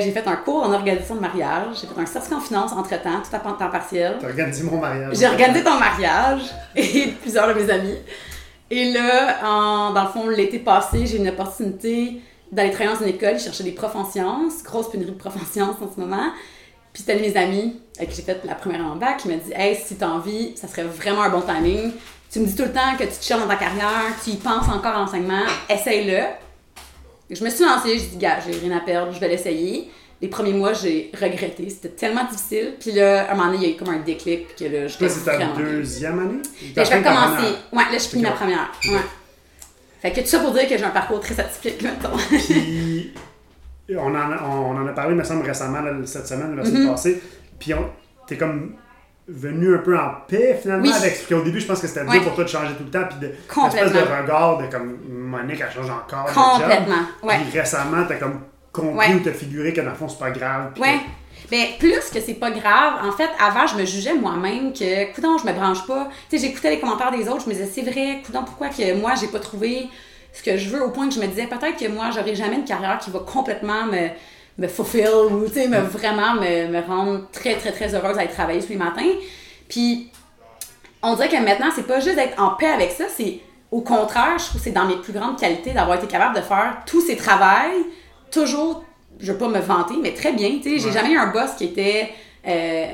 j'ai 0.00 0.12
fait 0.12 0.26
un 0.26 0.36
cours 0.36 0.62
en 0.62 0.72
organisation 0.72 1.16
de 1.16 1.20
mariage. 1.20 1.76
J'ai 1.82 1.86
fait 1.86 2.00
un 2.00 2.06
certificat 2.06 2.36
en 2.38 2.40
finance 2.40 2.72
entre-temps, 2.72 3.20
tout 3.20 3.36
à 3.36 3.38
temps 3.38 3.54
partiel. 3.70 4.16
T'as 4.18 4.28
organisé 4.28 4.62
mon 4.62 4.78
mariage. 4.78 5.14
J'ai 5.14 5.26
organisé 5.26 5.62
ton 5.62 5.78
mariage 5.78 6.42
et 6.74 7.08
plusieurs 7.20 7.48
de 7.48 7.60
mes 7.60 7.68
amis. 7.70 7.98
Et 8.76 8.90
là, 8.90 9.92
dans 9.92 10.02
le 10.02 10.08
fond, 10.08 10.28
l'été 10.28 10.58
passé, 10.58 11.06
j'ai 11.06 11.16
eu 11.16 11.20
une 11.20 11.28
opportunité 11.28 12.20
d'aller 12.50 12.72
travailler 12.72 12.98
dans 12.98 13.04
une 13.04 13.14
école, 13.14 13.38
chercher 13.38 13.62
des 13.62 13.70
profs 13.70 13.94
en 13.94 14.04
sciences, 14.04 14.64
grosse 14.64 14.90
pénurie 14.90 15.12
de 15.12 15.16
profs 15.16 15.36
en 15.36 15.46
sciences 15.46 15.76
en 15.80 15.94
ce 15.94 16.00
moment. 16.00 16.32
Puis 16.92 17.04
c'était 17.06 17.20
mes 17.20 17.36
amis 17.36 17.76
avec 17.96 18.10
qui 18.10 18.16
j'ai 18.16 18.22
fait 18.22 18.44
la 18.44 18.56
première 18.56 18.84
en 18.84 18.96
bac 18.96 19.18
qui 19.18 19.28
m'a 19.28 19.36
dit 19.36 19.52
Hey, 19.54 19.76
si 19.76 19.94
t'as 19.94 20.08
envie, 20.08 20.56
ça 20.56 20.66
serait 20.66 20.82
vraiment 20.82 21.22
un 21.22 21.28
bon 21.28 21.40
timing. 21.40 21.92
Tu 22.32 22.40
me 22.40 22.46
dis 22.46 22.56
tout 22.56 22.64
le 22.64 22.72
temps 22.72 22.96
que 22.98 23.04
tu 23.04 23.10
te 23.10 23.24
cherches 23.24 23.42
dans 23.42 23.46
ta 23.46 23.54
carrière, 23.54 24.12
tu 24.24 24.30
y 24.30 24.36
penses 24.36 24.68
encore 24.68 24.96
à 24.96 24.98
l'enseignement, 24.98 25.44
essaye-le. 25.70 26.24
Je 27.30 27.44
me 27.44 27.50
suis 27.50 27.64
lancée, 27.64 27.96
j'ai 27.96 28.06
dit, 28.06 28.16
gars, 28.16 28.38
j'ai 28.44 28.58
rien 28.58 28.76
à 28.76 28.80
perdre, 28.80 29.12
je 29.12 29.20
vais 29.20 29.28
l'essayer. 29.28 29.88
Les 30.24 30.30
premiers 30.30 30.54
mois, 30.54 30.72
j'ai 30.72 31.10
regretté, 31.20 31.68
c'était 31.68 31.90
tellement 31.90 32.24
difficile. 32.24 32.76
Puis 32.80 32.92
là, 32.92 33.26
à 33.28 33.32
un 33.32 33.34
moment 33.34 33.52
donné, 33.52 33.58
il 33.58 33.68
y 33.68 33.72
a 33.72 33.74
eu 33.74 33.78
comme 33.78 33.90
un 33.92 33.98
déclic, 33.98 34.46
puis 34.56 34.64
que 34.64 34.72
là, 34.72 34.88
Toi, 34.88 35.06
c'est 35.10 35.22
ta 35.22 35.36
deuxième 35.54 36.18
année? 36.18 36.40
Je 36.74 36.80
vais 36.80 37.02
commencer. 37.02 37.52
Ouais, 37.70 37.82
là, 37.92 37.98
je 37.98 38.08
finis 38.08 38.22
ma 38.22 38.30
première. 38.30 38.72
Ouais. 38.88 39.00
Fait 40.00 40.12
que 40.12 40.20
tout 40.22 40.26
ça 40.28 40.38
pour 40.38 40.52
dire 40.52 40.62
que 40.66 40.78
j'ai 40.78 40.82
un 40.82 40.88
parcours 40.88 41.20
très 41.20 41.38
atypique, 41.38 41.82
mettons. 41.82 42.16
Puis, 42.16 43.12
on 43.98 44.06
en, 44.14 44.14
a, 44.32 44.42
on 44.48 44.76
en 44.78 44.86
a 44.86 44.92
parlé, 44.92 45.14
me 45.14 45.22
semble, 45.24 45.44
récemment, 45.46 45.80
cette 46.06 46.26
semaine, 46.26 46.56
la 46.56 46.62
Mm-hmm. 46.62 46.66
semaine 46.68 46.88
passée. 46.88 47.22
Puis, 47.58 47.74
on- 47.74 47.90
t'es 48.26 48.38
comme 48.38 48.76
venu 49.28 49.74
un 49.74 49.78
peu 49.80 49.98
en 49.98 50.08
paix, 50.26 50.58
finalement, 50.62 50.84
Oui. 50.86 50.92
avec. 50.96 51.16
Parce 51.18 51.26
qu'au 51.26 51.44
début, 51.44 51.60
je 51.60 51.66
pense 51.66 51.80
que 51.80 51.86
c'était 51.86 52.00
dur 52.04 52.12
Ouais. 52.12 52.20
pour 52.22 52.34
toi 52.34 52.44
de 52.44 52.48
changer 52.48 52.72
tout 52.78 52.84
le 52.84 52.90
temps. 52.90 53.04
Puis, 53.10 53.18
de, 53.28 53.34
Complètement. 53.46 53.88
espèce 53.90 53.92
de 54.08 54.22
regard 54.22 54.56
de 54.56 54.66
comme 54.68 54.96
Monique, 55.06 55.60
elle 55.60 55.70
change 55.74 55.90
encore. 55.90 56.24
de 56.30 56.32
job. 56.32 56.62
Complètement. 56.62 57.02
Ouais. 57.24 57.40
Puis, 57.50 57.60
récemment, 57.60 58.04
t'as 58.08 58.14
comme 58.16 58.40
compris 58.74 59.08
Ouais. 59.08 59.14
ou 59.14 59.20
t'as 59.20 59.32
figuré 59.32 59.72
que 59.72 59.80
dans 59.80 59.90
le 59.90 59.96
fond, 59.96 60.08
c'est 60.08 60.18
pas 60.18 60.30
grave. 60.30 60.72
Ouais. 60.78 61.00
Ben, 61.50 61.66
plus 61.78 62.10
que 62.12 62.20
c'est 62.20 62.34
pas 62.34 62.50
grave, 62.50 62.94
en 63.04 63.12
fait, 63.12 63.28
avant, 63.38 63.66
je 63.66 63.76
me 63.76 63.84
jugeais 63.84 64.14
moi-même 64.14 64.72
que, 64.72 65.12
coudon, 65.14 65.36
je 65.38 65.46
me 65.46 65.52
branche 65.52 65.86
pas. 65.86 66.08
Tu 66.30 66.38
sais, 66.38 66.46
j'écoutais 66.46 66.70
les 66.70 66.80
commentaires 66.80 67.10
des 67.10 67.28
autres, 67.28 67.42
je 67.44 67.48
me 67.48 67.54
disais, 67.54 67.66
c'est 67.72 67.82
vrai, 67.82 68.22
coudon, 68.24 68.44
pourquoi 68.44 68.68
que 68.68 68.94
moi, 68.94 69.14
j'ai 69.20 69.28
pas 69.28 69.40
trouvé 69.40 69.88
ce 70.32 70.42
que 70.42 70.56
je 70.56 70.68
veux, 70.70 70.82
au 70.82 70.90
point 70.90 71.08
que 71.08 71.14
je 71.14 71.20
me 71.20 71.26
disais, 71.26 71.46
peut-être 71.46 71.76
que 71.78 71.88
moi, 71.88 72.10
j'aurai 72.14 72.34
jamais 72.34 72.56
une 72.56 72.64
carrière 72.64 72.98
qui 72.98 73.10
va 73.10 73.20
complètement 73.20 73.84
me, 73.84 74.08
me 74.58 74.68
fulfill 74.68 75.08
ou, 75.30 75.46
tu 75.46 75.54
sais, 75.54 75.68
me, 75.68 75.78
vraiment 75.80 76.34
me, 76.34 76.68
me 76.68 76.80
rendre 76.80 77.28
très, 77.30 77.56
très, 77.56 77.72
très 77.72 77.94
heureuse 77.94 78.18
à 78.18 78.24
être 78.24 78.34
travailler 78.34 78.60
tous 78.60 78.70
les 78.70 78.76
matins. 78.76 79.12
Puis, 79.68 80.10
on 81.02 81.14
dirait 81.14 81.28
que 81.28 81.36
maintenant, 81.36 81.68
c'est 81.74 81.86
pas 81.86 82.00
juste 82.00 82.16
d'être 82.16 82.40
en 82.40 82.50
paix 82.50 82.68
avec 82.68 82.90
ça, 82.92 83.04
c'est 83.14 83.40
au 83.70 83.80
contraire, 83.82 84.38
je 84.38 84.44
trouve 84.44 84.60
que 84.60 84.64
c'est 84.64 84.70
dans 84.70 84.86
mes 84.86 84.96
plus 84.96 85.12
grandes 85.12 85.38
qualités 85.38 85.72
d'avoir 85.72 85.98
été 85.98 86.06
capable 86.06 86.36
de 86.36 86.40
faire 86.40 86.78
tous 86.86 87.00
ces 87.00 87.16
travails, 87.16 87.84
toujours, 88.34 88.84
je 89.18 89.32
veux 89.32 89.38
pas 89.38 89.48
me 89.48 89.60
vanter, 89.60 89.94
mais 90.00 90.12
très 90.12 90.32
bien. 90.32 90.58
Tu 90.62 90.62
sais, 90.62 90.78
j'ai 90.78 90.92
jamais 90.92 91.12
eu 91.12 91.18
un 91.18 91.28
boss 91.28 91.52
qui 91.56 91.64
était, 91.64 92.10
euh, 92.46 92.86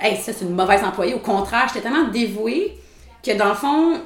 hey, 0.00 0.16
ça 0.16 0.32
c'est 0.32 0.44
une 0.44 0.54
mauvaise 0.54 0.82
employée. 0.82 1.14
Au 1.14 1.18
contraire, 1.18 1.66
j'étais 1.68 1.82
tellement 1.82 2.08
dévouée 2.08 2.78
que 3.22 3.32
dans 3.36 3.48
le 3.48 3.54
fond, 3.54 4.00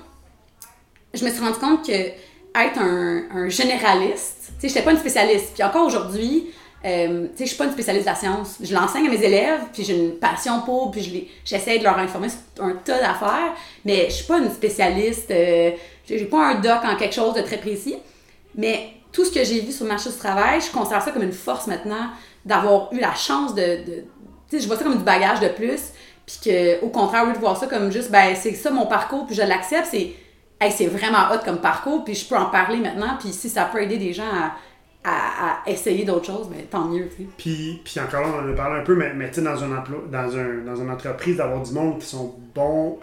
je 1.12 1.24
me 1.24 1.30
suis 1.30 1.40
rendu 1.40 1.58
compte 1.58 1.86
que 1.86 1.92
être 1.92 2.78
un, 2.78 3.24
un 3.32 3.48
généraliste, 3.48 4.52
tu 4.58 4.60
sais, 4.60 4.68
j'étais 4.68 4.82
pas 4.82 4.92
une 4.92 4.98
spécialiste. 4.98 5.54
Puis 5.54 5.62
encore 5.62 5.86
aujourd'hui, 5.86 6.50
euh, 6.84 7.28
tu 7.28 7.38
sais, 7.38 7.44
je 7.44 7.48
suis 7.48 7.56
pas 7.56 7.64
une 7.64 7.72
spécialiste 7.72 8.04
de 8.04 8.10
la 8.10 8.16
science. 8.16 8.56
Je 8.60 8.74
l'enseigne 8.74 9.06
à 9.06 9.10
mes 9.10 9.22
élèves, 9.22 9.60
puis 9.72 9.84
j'ai 9.84 9.96
une 9.96 10.16
passion 10.18 10.60
pour, 10.62 10.90
puis 10.90 11.30
j'essaie 11.44 11.78
de 11.78 11.84
leur 11.84 11.98
informer 11.98 12.28
sur 12.28 12.64
un 12.64 12.74
tas 12.74 12.98
d'affaires, 13.00 13.54
mais 13.84 14.06
je 14.08 14.14
suis 14.14 14.26
pas 14.26 14.38
une 14.38 14.50
spécialiste. 14.50 15.30
Euh, 15.30 15.70
j'ai 16.06 16.26
pas 16.26 16.46
un 16.48 16.60
doc 16.60 16.84
en 16.84 16.96
quelque 16.96 17.14
chose 17.14 17.34
de 17.34 17.40
très 17.40 17.56
précis. 17.56 17.96
Mais 18.56 18.92
tout 19.14 19.24
ce 19.24 19.32
que 19.32 19.42
j'ai 19.42 19.60
vu 19.60 19.72
sur 19.72 19.84
le 19.84 19.90
marché 19.92 20.10
du 20.10 20.16
travail, 20.16 20.60
je 20.60 20.70
considère 20.70 21.00
ça 21.00 21.10
comme 21.10 21.22
une 21.22 21.32
force 21.32 21.66
maintenant 21.66 22.10
d'avoir 22.44 22.92
eu 22.92 23.00
la 23.00 23.14
chance 23.14 23.54
de. 23.54 23.62
de 23.62 24.04
tu 24.50 24.58
sais, 24.58 24.60
je 24.60 24.66
vois 24.66 24.76
ça 24.76 24.84
comme 24.84 24.98
du 24.98 25.04
bagage 25.04 25.40
de 25.40 25.48
plus. 25.48 25.80
Puis 26.26 26.36
que, 26.44 26.84
au 26.84 26.88
contraire, 26.88 27.24
au 27.24 27.26
lieu 27.28 27.32
de 27.32 27.38
voir 27.38 27.56
ça 27.56 27.66
comme 27.66 27.90
juste, 27.90 28.10
ben, 28.10 28.34
c'est 28.34 28.52
ça 28.52 28.70
mon 28.70 28.86
parcours, 28.86 29.26
puis 29.26 29.34
je 29.34 29.42
l'accepte, 29.42 29.88
c'est, 29.90 30.12
hey, 30.60 30.70
c'est 30.70 30.86
vraiment 30.86 31.30
hot 31.32 31.40
comme 31.44 31.58
parcours, 31.58 32.02
puis 32.04 32.14
je 32.14 32.26
peux 32.26 32.36
en 32.36 32.46
parler 32.46 32.78
maintenant, 32.78 33.16
puis 33.18 33.30
si 33.30 33.50
ça 33.50 33.66
peut 33.66 33.82
aider 33.82 33.98
des 33.98 34.12
gens 34.12 34.24
à 34.24 34.54
à, 35.04 35.62
essayer 35.66 36.04
d'autres 36.04 36.26
choses, 36.26 36.48
mais 36.50 36.62
tant 36.62 36.86
mieux. 36.86 37.08
Puis, 37.36 37.80
puis 37.84 38.00
encore 38.00 38.22
là, 38.22 38.28
on 38.34 38.48
en 38.48 38.52
a 38.52 38.56
parlé 38.56 38.80
un 38.80 38.84
peu, 38.84 38.96
mais, 38.96 39.12
mais 39.12 39.28
tu 39.28 39.36
sais, 39.36 39.42
dans, 39.42 39.62
un 39.62 39.76
emploi, 39.76 40.02
dans, 40.10 40.36
un, 40.36 40.64
dans 40.64 40.76
une 40.76 40.90
entreprise, 40.90 41.36
d'avoir 41.36 41.62
du 41.62 41.72
monde 41.72 41.98
qui 41.98 42.06
sont 42.06 42.34
bons 42.54 42.98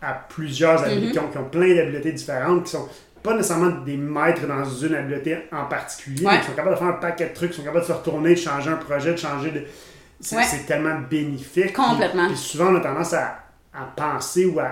à 0.00 0.14
plusieurs 0.14 0.82
habiletés, 0.82 1.18
mm-hmm. 1.18 1.30
qui, 1.30 1.38
ont, 1.38 1.44
plein 1.44 1.74
d'habiletés 1.74 2.12
différentes, 2.12 2.64
qui 2.64 2.70
sont 2.70 2.88
pas 3.26 3.34
nécessairement 3.34 3.70
des 3.84 3.96
maîtres 3.96 4.46
dans 4.46 4.64
une 4.64 4.94
habileté 4.94 5.36
en 5.52 5.64
particulier, 5.66 6.26
mais 6.26 6.40
qui 6.40 6.46
sont 6.46 6.52
capables 6.52 6.74
de 6.74 6.78
faire 6.78 6.88
un 6.88 6.92
paquet 6.92 7.28
de 7.28 7.34
trucs, 7.34 7.50
qui 7.50 7.56
sont 7.58 7.64
capables 7.64 7.82
de 7.82 7.88
se 7.88 7.92
retourner, 7.92 8.30
de 8.30 8.38
changer 8.38 8.70
un 8.70 8.76
projet, 8.76 9.12
de 9.12 9.18
changer 9.18 9.50
de. 9.50 9.64
C'est 10.20 10.66
tellement 10.66 11.00
bénéfique. 11.10 11.74
Complètement. 11.74 12.28
Puis, 12.28 12.36
souvent, 12.36 12.72
on 12.72 12.76
a 12.76 12.80
tendance 12.80 13.12
à, 13.12 13.38
à 13.74 13.84
penser 13.94 14.46
ou 14.46 14.58
à 14.60 14.70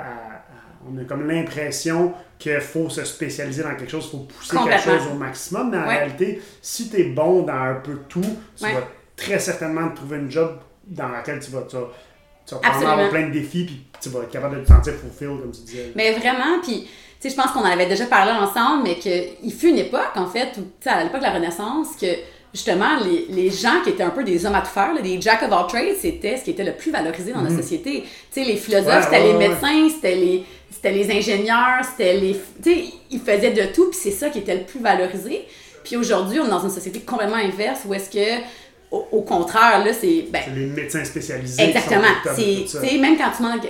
on 0.86 0.98
a 0.98 1.04
comme 1.04 1.26
l'impression 1.26 2.12
qu'il 2.38 2.60
faut 2.60 2.88
se 2.90 3.04
spécialiser 3.04 3.62
dans 3.62 3.74
quelque 3.74 3.90
chose, 3.90 4.06
il 4.06 4.10
faut 4.10 4.24
pousser 4.24 4.56
quelque 4.56 4.82
chose 4.82 5.08
au 5.12 5.14
maximum. 5.14 5.70
Mais 5.70 5.78
en 5.78 5.86
réalité, 5.86 6.42
si 6.60 6.90
tu 6.90 7.00
es 7.00 7.04
bon 7.04 7.42
dans 7.42 7.52
un 7.52 7.74
peu 7.76 7.98
tout, 8.08 8.24
tu 8.56 8.64
vas 8.64 8.88
très 9.16 9.38
certainement 9.38 9.88
trouver 9.90 10.18
une 10.18 10.30
job 10.30 10.58
dans 10.86 11.08
laquelle 11.08 11.40
tu 11.40 11.50
vas, 11.50 11.62
tu 11.62 11.76
vas, 11.76 12.68
avoir 12.68 13.08
plein 13.08 13.28
de 13.28 13.32
défis, 13.32 13.64
puis 13.64 13.86
tu 14.00 14.10
vas 14.10 14.20
être 14.20 14.30
capable 14.30 14.56
de 14.56 14.62
te 14.62 14.68
sentir 14.68 14.94
fulfilled, 14.94 15.40
comme 15.40 15.52
tu 15.52 15.62
disais. 15.62 15.92
Mais 15.94 16.12
vraiment, 16.12 16.60
puis 16.62 16.82
tu 16.82 17.13
sais, 17.24 17.30
je 17.30 17.40
pense 17.40 17.52
qu'on 17.52 17.60
en 17.60 17.64
avait 17.64 17.86
déjà 17.86 18.04
parlé 18.06 18.32
ensemble, 18.32 18.82
mais 18.84 18.96
qu'il 18.96 19.52
fut 19.52 19.70
une 19.70 19.78
époque, 19.78 20.12
en 20.16 20.26
fait, 20.26 20.52
où, 20.58 20.88
à 20.88 21.02
l'époque 21.02 21.20
de 21.20 21.26
la 21.26 21.32
Renaissance, 21.32 21.88
que 22.00 22.06
justement, 22.52 22.98
les, 23.04 23.26
les, 23.30 23.50
gens 23.50 23.82
qui 23.82 23.90
étaient 23.90 24.02
un 24.02 24.10
peu 24.10 24.22
des 24.24 24.46
hommes 24.46 24.54
à 24.54 24.60
tout 24.60 24.68
faire, 24.68 24.90
des 25.02 25.20
jack 25.20 25.42
of 25.42 25.52
all 25.52 25.66
trades, 25.66 25.96
c'était 26.00 26.36
ce 26.36 26.44
qui 26.44 26.50
était 26.50 26.64
le 26.64 26.72
plus 26.72 26.90
valorisé 26.90 27.32
dans 27.32 27.42
la 27.42 27.50
mhm. 27.50 27.60
société. 27.60 28.02
Tu 28.02 28.08
sais, 28.30 28.44
les 28.44 28.56
philosophes, 28.56 29.04
c'était 29.04 29.24
les 29.24 29.32
médecins, 29.32 29.88
c'était 29.88 30.14
les, 30.14 30.44
c'était 30.70 30.92
les 30.92 31.10
ingénieurs, 31.10 31.84
c'était 31.84 32.14
les... 32.14 32.40
Tu 32.62 32.74
sais, 32.74 32.84
ils 33.10 33.20
faisaient 33.20 33.52
de 33.52 33.72
tout, 33.72 33.90
puis 33.90 33.98
c'est 34.00 34.10
ça 34.10 34.28
qui 34.28 34.38
était 34.38 34.54
le 34.54 34.64
plus 34.64 34.80
valorisé. 34.80 35.46
Puis 35.82 35.96
aujourd'hui, 35.96 36.40
on 36.40 36.46
est 36.46 36.50
dans 36.50 36.62
une 36.62 36.70
société 36.70 37.00
complètement 37.00 37.36
inverse, 37.36 37.80
où 37.86 37.94
est-ce 37.94 38.10
que, 38.10 38.42
au, 38.90 39.22
contraire, 39.22 39.84
là, 39.84 39.92
c'est... 39.92 40.26
Ben, 40.30 40.42
c'est 40.44 40.54
les 40.54 40.66
médecins 40.66 41.04
spécialisés 41.04 41.62
Exactement. 41.62 42.06
Tu 42.36 42.68
sais, 42.68 42.98
même 42.98 43.16
quand 43.16 43.30
tu 43.36 43.42
demandes... 43.42 43.60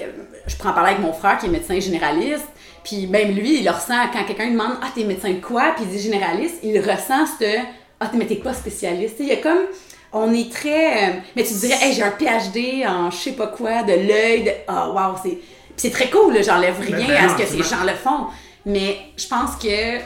Je 0.47 0.57
prends 0.57 0.73
parler 0.75 0.91
avec 0.91 1.03
mon 1.03 1.15
frère 1.15 1.39
qui 1.39 1.47
est 1.47 1.49
médecin 1.49 1.81
généraliste, 1.81 2.45
puis 2.85 3.07
même 3.07 3.33
lui, 3.33 3.59
il 3.59 3.65
le 3.65 3.71
ressent, 3.71 4.09
quand 4.13 4.25
quelqu'un 4.25 4.45
lui 4.45 4.53
demande 4.53 4.77
«Ah, 4.83 4.91
t'es 4.95 5.05
médecin 5.05 5.31
de 5.31 5.41
quoi?» 5.41 5.73
Puis 5.77 5.85
il 5.85 5.91
dit 5.91 5.99
«Généraliste», 6.01 6.57
il 6.63 6.79
ressent 6.79 7.27
ce 7.41 7.65
ah, 8.01 8.11
mais 8.15 8.27
t'es 8.27 8.37
pas 8.37 8.53
spécialiste. 8.53 9.17
Il 9.21 9.27
y 9.27 9.33
a 9.33 9.37
comme. 9.37 9.67
On 10.13 10.33
est 10.33 10.53
très. 10.53 11.09
Euh, 11.09 11.13
mais 11.35 11.43
tu 11.43 11.55
dirais, 11.55 11.77
hey, 11.81 11.95
j'ai 11.95 12.03
un 12.03 12.11
PhD 12.11 12.87
en 12.87 13.11
je 13.11 13.17
sais 13.17 13.33
pas 13.33 13.49
quoi, 13.49 13.83
de 13.83 13.93
l'œil, 13.93 14.45
de. 14.45 14.51
Ah, 14.69 14.89
oh, 14.89 14.93
wow, 14.93 15.17
c'est. 15.23 15.39
c'est 15.77 15.91
très 15.91 16.11
cool, 16.11 16.43
j'enlève 16.43 16.79
rien 16.81 17.09
ben 17.09 17.25
à 17.25 17.29
ce 17.31 17.43
que 17.43 17.47
ces 17.47 17.63
gens 17.63 17.83
le 17.85 17.95
font. 17.95 18.27
Mais 18.67 18.99
je 19.17 19.27
pense 19.27 19.57
que. 19.57 19.99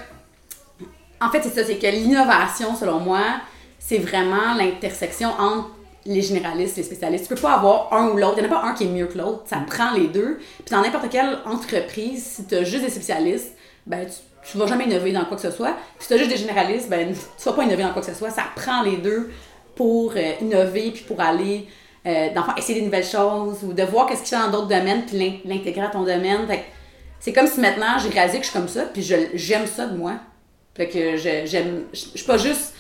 En 1.20 1.31
fait, 1.31 1.43
c'est 1.43 1.55
ça, 1.55 1.64
c'est 1.64 1.76
que 1.76 1.87
l'innovation, 1.87 2.76
selon 2.76 3.01
moi, 3.01 3.20
c'est 3.79 3.99
vraiment 3.99 4.55
l'intersection 4.57 5.31
entre 5.39 5.70
les 6.09 6.22
généralistes, 6.22 6.76
les 6.76 6.82
spécialistes. 6.82 7.28
Tu 7.28 7.34
peux 7.34 7.40
pas 7.40 7.54
avoir 7.54 7.92
un 7.92 8.09
ou 8.09 8.16
l'autre. 8.16 8.34
Il 8.38 8.44
n'y 8.44 8.48
en 8.48 8.52
a 8.52 8.61
pas 8.61 8.66
un 8.66 8.74
qui 8.74 8.84
est 8.84 8.88
mieux 8.88 9.06
que 9.06 9.18
l'autre. 9.18 9.42
Ça 9.46 9.59
prend 9.66 9.92
les 9.92 10.09
deux. 10.09 10.38
Puis 10.64 10.74
dans 10.74 10.80
n'importe 10.80 11.09
quelle 11.11 11.38
entreprise, 11.44 12.24
si 12.24 12.44
tu 12.46 12.56
as 12.56 12.64
juste 12.64 12.84
des 12.84 12.90
spécialistes, 12.90 13.52
ben 13.86 14.06
tu 14.06 14.16
tu 14.50 14.56
vas 14.56 14.66
jamais 14.66 14.84
innover 14.84 15.12
dans 15.12 15.24
quoi 15.24 15.36
que 15.36 15.42
ce 15.42 15.50
soit. 15.50 15.76
Si 15.98 16.09
tu 16.09 16.14
as 16.14 16.16
juste 16.16 16.30
des 16.30 16.36
généralistes, 16.36 16.88
ben, 16.88 17.12
tu 17.12 17.44
vas 17.44 17.52
pas 17.52 17.64
innover 17.64 17.82
dans 17.82 17.92
quoi 17.92 18.00
que 18.00 18.09
ce 18.09 18.14
soit. 18.14 18.30
Ça 18.30 18.44
prend 18.54 18.82
les 18.82 18.96
deux 18.96 19.30
pour 19.74 20.12
euh, 20.16 20.32
innover 20.40 20.90
puis 20.90 21.04
pour 21.04 21.20
aller 21.20 21.66
euh, 22.06 22.28
essayer 22.56 22.80
des 22.80 22.84
nouvelles 22.86 23.04
choses 23.04 23.62
ou 23.62 23.72
de 23.72 23.82
voir 23.82 24.06
qu'est-ce 24.06 24.22
qu'il 24.22 24.38
y 24.38 24.40
a 24.40 24.46
dans 24.46 24.52
d'autres 24.52 24.68
domaines 24.68 25.04
puis 25.04 25.42
l'intégrer 25.44 25.82
à 25.82 25.88
ton 25.88 26.02
domaine. 26.02 26.46
c'est 27.20 27.32
comme 27.32 27.46
si 27.46 27.61
maintenant 27.61 27.98
j'ai 27.98 28.09
réalisé 28.09 28.38
que 28.38 28.44
je 28.44 28.50
suis 28.50 28.59
comme 28.59 28.68
ça 28.68 28.84
puis 28.84 29.02
j'aime 29.02 29.66
ça 29.66 29.86
de 29.86 29.96
moi. 29.96 30.14
Fait 30.74 30.88
que 30.88 31.16
j'aime. 31.16 31.84
Je 31.92 31.98
suis 31.98 32.26
pas 32.26 32.38
juste. 32.38 32.74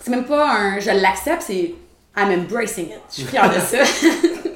C'est 0.00 0.10
même 0.10 0.24
pas 0.24 0.50
un. 0.50 0.80
Je 0.80 0.90
l'accepte, 0.90 1.42
c'est. 1.42 1.74
I'm 2.16 2.30
embracing 2.30 2.86
it. 2.86 3.02
Je 3.10 3.14
suis 3.14 3.24
fière 3.24 3.52
de 3.52 3.60
ça. 3.60 3.78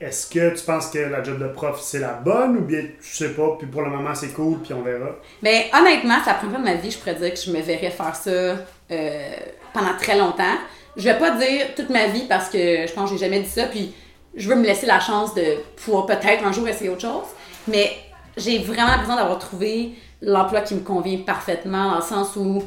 est-ce 0.00 0.26
que 0.26 0.54
tu 0.56 0.64
penses 0.64 0.88
que 0.90 0.98
la 0.98 1.22
job 1.22 1.38
de 1.38 1.48
prof, 1.48 1.80
c'est 1.80 2.00
la 2.00 2.14
bonne 2.14 2.56
ou 2.56 2.60
bien 2.62 2.80
tu 2.80 3.14
sais 3.14 3.30
pas, 3.30 3.56
puis 3.58 3.66
pour 3.66 3.82
le 3.82 3.90
moment, 3.90 4.14
c'est 4.14 4.32
cool, 4.32 4.58
puis 4.58 4.74
on 4.74 4.82
verra? 4.82 5.10
Mais 5.42 5.70
ben, 5.72 5.80
honnêtement, 5.80 6.16
c'est 6.22 6.30
la 6.30 6.36
première 6.36 6.60
fois 6.60 6.70
de 6.70 6.74
ma 6.74 6.80
vie, 6.80 6.90
je 6.90 6.98
pourrais 6.98 7.14
dire 7.14 7.32
que 7.32 7.40
je 7.40 7.50
me 7.50 7.60
verrais 7.60 7.90
faire 7.90 8.14
ça 8.14 8.30
euh, 8.30 9.36
pendant 9.72 9.96
très 9.98 10.18
longtemps. 10.18 10.58
Je 10.96 11.04
vais 11.04 11.18
pas 11.18 11.30
dire 11.32 11.74
toute 11.74 11.90
ma 11.90 12.06
vie 12.08 12.26
parce 12.28 12.48
que 12.48 12.86
je 12.86 12.92
pense 12.92 13.10
que 13.10 13.16
j'ai 13.16 13.24
jamais 13.24 13.40
dit 13.40 13.48
ça, 13.48 13.64
puis 13.66 13.94
je 14.34 14.48
veux 14.48 14.56
me 14.56 14.64
laisser 14.64 14.86
la 14.86 15.00
chance 15.00 15.34
de 15.34 15.42
pouvoir 15.76 16.06
peut-être 16.06 16.44
un 16.44 16.52
jour 16.52 16.68
essayer 16.68 16.90
autre 16.90 17.02
chose. 17.02 17.26
Mais 17.68 17.92
j'ai 18.36 18.58
vraiment 18.58 18.98
besoin 18.98 19.16
d'avoir 19.16 19.38
trouvé 19.38 19.92
l'emploi 20.20 20.62
qui 20.62 20.74
me 20.74 20.80
convient 20.80 21.18
parfaitement, 21.18 21.90
dans 21.90 21.96
le 21.96 22.02
sens 22.02 22.36
où 22.36 22.62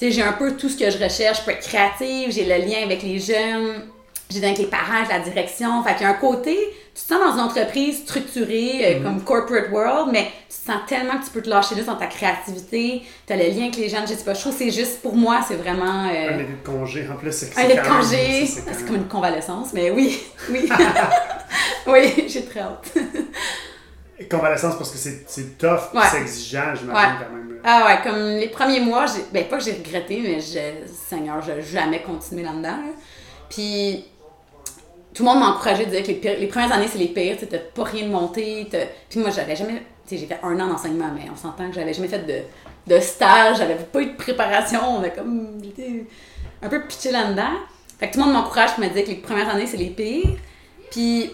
j'ai 0.00 0.22
un 0.22 0.32
peu 0.32 0.56
tout 0.56 0.68
ce 0.68 0.76
que 0.76 0.90
je 0.90 1.02
recherche. 1.02 1.40
Je 1.40 1.44
peux 1.44 1.50
être 1.52 1.66
créative, 1.66 2.30
j'ai 2.30 2.44
le 2.44 2.64
lien 2.64 2.82
avec 2.84 3.02
les 3.02 3.18
jeunes, 3.18 3.82
j'ai 4.30 4.44
avec 4.44 4.58
les 4.58 4.66
parents, 4.66 4.98
avec 4.98 5.10
la 5.10 5.20
direction. 5.20 5.82
Fait 5.82 5.94
qu'il 5.94 6.02
y 6.02 6.04
a 6.04 6.10
un 6.10 6.14
côté, 6.14 6.56
tu 6.94 7.02
te 7.02 7.08
sens 7.08 7.20
dans 7.20 7.34
une 7.34 7.40
entreprise 7.40 8.02
structurée, 8.02 8.80
euh, 8.82 8.98
mhm. 8.98 9.04
comme 9.04 9.22
corporate 9.22 9.70
world, 9.70 10.08
mais 10.12 10.30
tu 10.48 10.56
te 10.56 10.72
sens 10.72 10.80
tellement 10.88 11.18
que 11.18 11.26
tu 11.26 11.30
peux 11.30 11.42
te 11.42 11.50
lâcher 11.50 11.74
juste 11.74 11.88
dans 11.88 11.96
ta 11.96 12.06
créativité, 12.06 13.02
tu 13.26 13.32
as 13.32 13.36
le 13.36 13.44
lien 13.50 13.64
avec 13.64 13.76
les 13.76 13.88
gens, 13.88 14.00
je 14.02 14.14
sais 14.14 14.24
pas, 14.24 14.34
je 14.34 14.40
trouve 14.40 14.52
que 14.52 14.64
c'est 14.64 14.70
juste, 14.70 15.02
pour 15.02 15.14
moi, 15.14 15.40
c'est 15.46 15.56
vraiment... 15.56 16.06
Euh, 16.06 16.34
un 16.34 16.38
été 16.38 16.52
de 16.52 16.66
congé, 16.66 17.06
en 17.12 17.16
plus, 17.16 17.32
c'est 17.32 17.56
Un 17.58 17.68
de 17.68 17.86
congé, 17.86 18.46
c'est 18.46 18.86
comme 18.86 18.96
une 18.96 19.08
convalescence, 19.08 19.72
mais 19.74 19.90
oui, 19.90 20.18
oui. 20.50 20.68
oui, 21.86 22.24
j'ai 22.28 22.44
très 22.44 22.60
hâte. 22.60 22.92
Convalescence 24.24 24.76
parce 24.76 24.90
que 24.90 24.98
c'est 24.98 25.58
tough, 25.58 25.92
c'est 26.10 26.20
exigeant, 26.20 26.74
je 26.74 26.82
m'imagine 26.82 27.18
quand 27.18 27.34
même. 27.34 27.46
Ah 27.68 27.84
ouais, 27.86 28.02
comme 28.02 28.28
les 28.38 28.48
premiers 28.48 28.80
mois, 28.80 29.06
ben 29.32 29.44
pas 29.48 29.58
que 29.58 29.64
j'ai 29.64 29.72
regretté, 29.72 30.20
mais 30.22 30.40
je, 30.40 30.86
Seigneur, 30.86 31.42
je 31.42 31.60
jamais 31.60 32.00
continué 32.00 32.44
là-dedans. 32.44 32.78
Puis 33.50 34.04
tout 35.12 35.24
le 35.24 35.30
monde 35.30 35.40
m'a 35.40 35.48
encouragé 35.48 35.86
de 35.86 35.90
dire 35.90 36.02
que 36.02 36.40
les, 36.40 36.46
premières 36.46 36.72
années, 36.72 36.88
c'est 36.90 36.98
les 36.98 37.08
pires. 37.08 37.36
Tu 37.38 37.46
n'as 37.46 37.58
pas 37.58 37.84
rien 37.84 38.06
de 38.06 38.12
monté. 38.12 38.68
Puis 39.08 39.18
moi, 39.18 39.30
j'avais 39.30 39.56
jamais. 39.56 39.82
J'ai 40.08 40.18
fait 40.18 40.38
un 40.42 40.60
an 40.60 40.68
d'enseignement, 40.68 41.10
mais 41.14 41.28
on 41.32 41.36
s'entend 41.36 41.68
que 41.68 41.74
j'avais 41.74 41.92
jamais 41.92 42.08
fait 42.08 42.24
de, 42.24 42.94
de 42.94 43.00
stage, 43.00 43.56
j'avais 43.56 43.74
pas 43.74 44.00
eu 44.00 44.12
de 44.12 44.16
préparation. 44.16 44.80
On 44.98 45.02
a 45.02 45.08
comme 45.08 45.60
un 46.62 46.68
peu 46.68 46.82
pitché 46.86 47.10
là-dedans. 47.10 47.54
Fait 47.98 48.08
que 48.08 48.12
tout 48.12 48.20
le 48.20 48.26
monde 48.26 48.34
m'encourage 48.34 48.74
pour 48.74 48.84
me 48.84 48.90
dire 48.90 49.04
que 49.04 49.08
les 49.08 49.16
premières 49.16 49.48
années, 49.48 49.66
c'est 49.66 49.76
les 49.76 49.90
pires. 49.90 50.36
Puis 50.90 51.32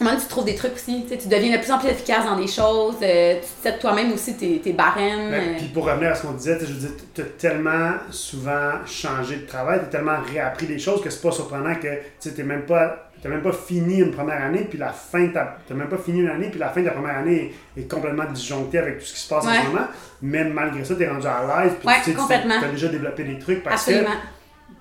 Tu 0.00 0.26
trouves 0.28 0.46
des 0.46 0.54
trucs 0.54 0.74
aussi, 0.74 1.04
tu 1.06 1.28
deviens 1.28 1.56
de 1.56 1.62
plus 1.62 1.70
en 1.70 1.78
plus 1.78 1.88
efficace 1.88 2.24
dans 2.24 2.36
des 2.36 2.46
choses, 2.46 2.96
euh, 3.02 3.34
tu 3.40 3.46
sais 3.62 3.78
toi-même 3.78 4.12
aussi 4.12 4.34
tes, 4.34 4.58
tes 4.58 4.72
barèmes. 4.72 5.30
Ben, 5.30 5.40
euh. 5.40 5.54
Puis 5.58 5.66
pour 5.68 5.84
revenir 5.84 6.12
à 6.12 6.14
ce 6.14 6.22
qu'on 6.22 6.32
disait, 6.32 6.58
je 6.60 6.72
veux 6.72 6.88
dire, 6.88 6.90
tu 7.14 7.20
as 7.20 7.24
tellement 7.24 7.92
souvent 8.10 8.72
changé 8.86 9.36
de 9.36 9.46
travail, 9.46 9.80
tu 9.80 9.84
as 9.84 9.88
tellement 9.88 10.16
réappris 10.32 10.66
des 10.66 10.78
choses 10.78 11.02
que 11.02 11.10
c'est 11.10 11.20
pas 11.20 11.32
surprenant 11.32 11.74
que 11.74 11.88
tu 12.18 12.30
n'as 12.30 12.44
même 12.44 12.62
pas 12.62 13.10
même 13.28 13.42
pas 13.42 13.52
fini 13.52 13.98
une 13.98 14.12
première 14.12 14.42
année, 14.42 14.66
puis 14.68 14.78
la 14.78 14.92
fin, 14.92 15.28
t'as 15.28 15.74
même 15.74 15.88
pas 15.88 15.98
fini 15.98 16.20
une 16.20 16.30
année, 16.30 16.48
puis 16.48 16.58
la 16.58 16.70
fin 16.70 16.80
de 16.80 16.86
ta 16.86 16.92
première 16.92 17.18
année 17.18 17.54
est, 17.76 17.82
complètement 17.82 18.24
disjonctée 18.24 18.78
avec 18.78 19.00
tout 19.00 19.04
ce 19.04 19.12
qui 19.12 19.20
se 19.20 19.28
passe 19.28 19.44
en 19.44 19.52
ce 19.52 19.66
moment. 19.66 19.86
Mais 20.22 20.44
malgré 20.44 20.82
ça, 20.84 20.94
tu 20.94 21.02
es 21.02 21.08
rendu 21.08 21.26
à 21.26 21.62
l'aise, 21.62 21.72
puis 21.78 21.88
tu 22.04 22.64
as 22.64 22.68
déjà 22.70 22.88
développé 22.88 23.24
des 23.24 23.38
trucs 23.38 23.62
parce 23.62 23.84
que 23.84 23.92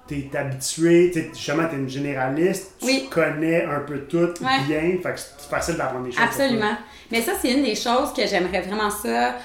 tu 0.09 0.19
es 0.19 0.37
habitué, 0.37 1.11
t'es, 1.13 1.29
justement, 1.33 1.67
tu 1.69 1.75
es 1.75 1.77
une 1.77 1.89
généraliste, 1.89 2.73
tu 2.81 3.07
connais 3.09 3.63
un 3.63 3.79
peu 3.81 3.99
tout 3.99 4.33
bien, 4.67 4.97
fait 5.01 5.13
que 5.13 5.19
c'est 5.19 5.49
facile 5.49 5.75
d'apprendre 5.75 6.05
des 6.05 6.11
choses. 6.11 6.23
Absolument. 6.23 6.75
Mais 7.11 7.21
ça, 7.21 7.33
c'est 7.39 7.51
une 7.51 7.63
des 7.63 7.75
choses 7.75 8.11
que 8.13 8.25
j'aimerais 8.27 8.61
vraiment 8.61 8.89
ça, 8.89 9.35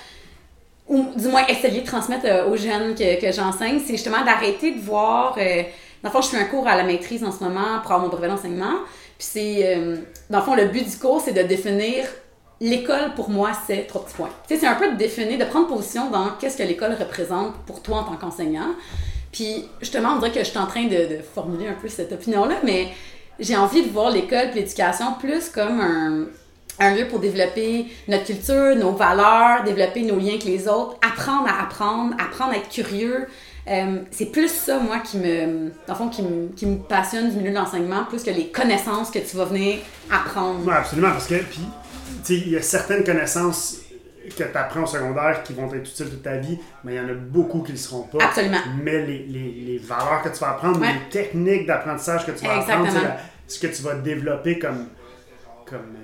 ou 0.88 1.06
du 1.16 1.28
moins 1.28 1.46
essayer 1.46 1.80
de 1.80 1.86
transmettre 1.86 2.26
euh, 2.26 2.48
aux 2.48 2.56
jeunes 2.56 2.94
que, 2.94 3.20
que 3.20 3.32
j'enseigne, 3.32 3.80
c'est 3.84 3.92
justement 3.92 4.24
d'arrêter 4.24 4.72
de 4.72 4.80
voir. 4.80 5.36
Euh, 5.38 5.62
dans 6.02 6.10
le 6.10 6.12
fond, 6.12 6.20
je 6.20 6.28
fais 6.28 6.36
un 6.38 6.44
cours 6.44 6.66
à 6.66 6.76
la 6.76 6.84
maîtrise 6.84 7.24
en 7.24 7.32
ce 7.32 7.42
moment 7.42 7.80
pour 7.82 7.92
avoir 7.92 8.00
mon 8.00 8.08
brevet 8.08 8.28
d'enseignement. 8.28 8.80
Puis 9.18 9.28
c'est. 9.32 9.76
Euh, 9.76 9.96
dans 10.28 10.40
le 10.40 10.44
fond, 10.44 10.54
le 10.54 10.66
but 10.66 10.88
du 10.88 10.96
cours, 10.98 11.22
c'est 11.24 11.32
de 11.32 11.42
définir 11.42 12.04
l'école 12.60 13.14
pour 13.14 13.30
moi, 13.30 13.52
c'est 13.66 13.86
trois 13.86 14.04
petits 14.04 14.14
points. 14.14 14.30
Tu 14.46 14.54
sais, 14.54 14.60
c'est 14.60 14.66
un 14.66 14.74
peu 14.74 14.92
de 14.92 14.96
définir, 14.96 15.38
de 15.38 15.44
prendre 15.44 15.68
position 15.68 16.10
dans 16.10 16.30
qu'est-ce 16.38 16.56
que 16.56 16.62
l'école 16.62 16.92
représente 16.92 17.54
pour 17.66 17.82
toi 17.82 17.98
en 17.98 18.04
tant 18.04 18.16
qu'enseignant. 18.16 18.74
Puis 19.34 19.64
justement, 19.80 20.10
on 20.14 20.18
dirait 20.20 20.30
que 20.30 20.38
je 20.38 20.44
suis 20.44 20.58
en 20.58 20.66
train 20.66 20.84
de, 20.84 21.18
formuler 21.34 21.66
un 21.66 21.72
peu 21.74 21.88
cette 21.88 22.12
opinion-là, 22.12 22.54
mais 22.62 22.88
j'ai 23.40 23.56
envie 23.56 23.82
de 23.82 23.90
voir 23.90 24.10
l'école 24.10 24.50
et 24.52 24.54
l'éducation 24.54 25.14
plus 25.18 25.48
comme 25.48 25.80
un, 26.78 26.94
lieu 26.94 27.08
pour 27.08 27.18
développer 27.18 27.86
notre 28.06 28.26
culture, 28.26 28.76
nos 28.76 28.92
valeurs, 28.92 29.64
développer 29.64 30.02
nos 30.02 30.20
liens 30.20 30.34
avec 30.34 30.44
les 30.44 30.68
autres, 30.68 30.96
apprendre 31.04 31.48
à 31.48 31.64
apprendre, 31.64 32.14
apprendre 32.16 32.52
à 32.52 32.58
être 32.58 32.68
curieux. 32.68 33.26
Euh, 33.66 34.02
c'est 34.12 34.26
plus 34.26 34.48
ça, 34.48 34.78
moi, 34.78 35.00
qui 35.00 35.16
me, 35.16 35.72
dans 35.88 35.96
fond, 35.96 36.08
qui 36.08 36.22
me, 36.22 36.48
qui 36.54 36.66
me 36.66 36.76
passionne 36.78 37.30
du 37.30 37.36
milieu 37.36 37.50
de 37.50 37.56
l'enseignement, 37.56 38.04
plus 38.04 38.22
que 38.22 38.30
les 38.30 38.48
connaissances 38.48 39.10
que 39.10 39.18
tu 39.18 39.36
vas 39.36 39.46
venir 39.46 39.78
apprendre. 40.12 40.60
Oui, 40.64 40.72
absolument, 40.72 41.10
parce 41.10 41.26
que, 41.26 41.42
puis, 41.42 41.60
il 42.28 42.50
y 42.50 42.56
a 42.56 42.62
certaines 42.62 43.02
connaissances 43.02 43.78
que 44.28 44.42
tu 44.44 44.56
apprends 44.56 44.82
au 44.82 44.86
secondaire 44.86 45.42
qui 45.42 45.52
vont 45.52 45.66
être 45.72 45.88
utiles 45.88 46.10
toute 46.10 46.22
ta 46.22 46.36
vie, 46.36 46.58
mais 46.82 46.94
il 46.94 46.96
y 46.96 47.00
en 47.00 47.08
a 47.08 47.14
beaucoup 47.14 47.62
qui 47.62 47.72
ne 47.72 47.76
le 47.76 47.82
seront 47.82 48.02
pas. 48.02 48.24
Absolument. 48.24 48.58
Mais 48.82 49.06
les, 49.06 49.18
les, 49.26 49.50
les 49.66 49.78
valeurs 49.78 50.22
que 50.22 50.28
tu 50.28 50.38
vas 50.38 50.50
apprendre, 50.50 50.80
les 50.80 51.10
techniques 51.10 51.66
d'apprentissage 51.66 52.26
que 52.26 52.32
tu 52.32 52.44
vas 52.44 52.58
apprendre, 52.60 52.90
ce 53.46 53.58
que 53.58 53.66
tu 53.66 53.82
vas 53.82 53.94
développer 53.94 54.58
comme, 54.58 54.88
comme 55.66 55.96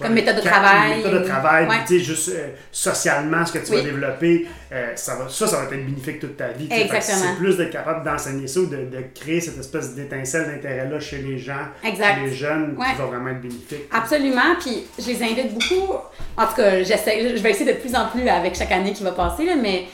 comme 0.00 0.12
méthode 0.12 0.36
de 0.36 0.40
travail. 0.40 0.96
méthode 0.98 1.22
de 1.22 1.28
travail, 1.28 1.68
tu 1.86 1.98
sais, 1.98 2.04
juste 2.04 2.28
euh, 2.30 2.48
socialement, 2.70 3.44
ce 3.44 3.52
que 3.52 3.58
tu 3.58 3.72
vas 3.72 3.82
développer, 3.82 4.46
euh, 4.72 4.92
ça, 4.94 5.16
va, 5.16 5.28
ça, 5.28 5.46
ça 5.46 5.56
va 5.58 5.64
être 5.64 5.86
bénéfique 5.86 6.20
toute 6.20 6.36
ta 6.36 6.48
vie. 6.48 6.68
Exactement. 6.70 7.32
C'est 7.32 7.36
plus 7.38 7.56
d'être 7.56 7.70
capable 7.70 8.04
d'enseigner 8.04 8.46
ça 8.46 8.60
ou 8.60 8.66
de, 8.66 8.76
de, 8.76 9.04
créer 9.14 9.40
cette 9.40 9.58
espèce 9.58 9.94
d'étincelle 9.94 10.46
d'intérêt-là 10.46 11.00
chez 11.00 11.18
les 11.18 11.38
gens, 11.38 11.66
chez 11.82 12.24
les 12.24 12.34
jeunes, 12.34 12.76
qui 12.76 12.98
va 12.98 13.04
vraiment 13.06 13.30
être 13.30 13.40
bénéfique. 13.40 13.88
Absolument, 13.92 14.56
puis 14.60 14.84
je 14.98 15.06
les 15.06 15.22
invite 15.22 15.54
beaucoup. 15.54 15.94
En 16.36 16.46
tout 16.46 16.54
cas, 16.56 16.82
j'essaie, 16.82 17.36
je 17.36 17.42
vais 17.42 17.50
essayer 17.50 17.72
de 17.72 17.78
plus 17.78 17.94
en 17.94 18.06
plus 18.08 18.28
avec 18.28 18.54
chaque 18.54 18.72
année 18.72 18.92
qui 18.92 19.02
va 19.02 19.12
passer, 19.12 19.44
là, 19.44 19.54
mais 19.60 19.84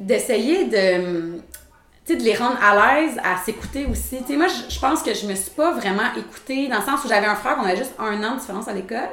d'essayer 0.00 0.66
de 0.66 1.38
de 1.38 1.38
les 2.14 2.34
rendre 2.34 2.58
à 2.62 3.00
l'aise 3.00 3.16
à 3.22 3.42
s'écouter 3.44 3.86
aussi. 3.90 4.18
sais 4.26 4.36
moi, 4.36 4.46
je 4.46 4.78
pense 4.78 5.02
que 5.02 5.14
je 5.14 5.26
me 5.26 5.34
suis 5.34 5.50
pas 5.50 5.72
vraiment 5.72 6.14
écoutée 6.16 6.68
dans 6.68 6.78
le 6.78 6.84
sens 6.84 7.04
où 7.04 7.08
j'avais 7.08 7.26
un 7.26 7.34
frère, 7.34 7.58
on 7.60 7.64
avait 7.64 7.76
juste 7.76 7.94
un 7.98 8.22
an 8.24 8.34
de 8.34 8.40
différence 8.40 8.68
à 8.68 8.72
l'école. 8.72 9.10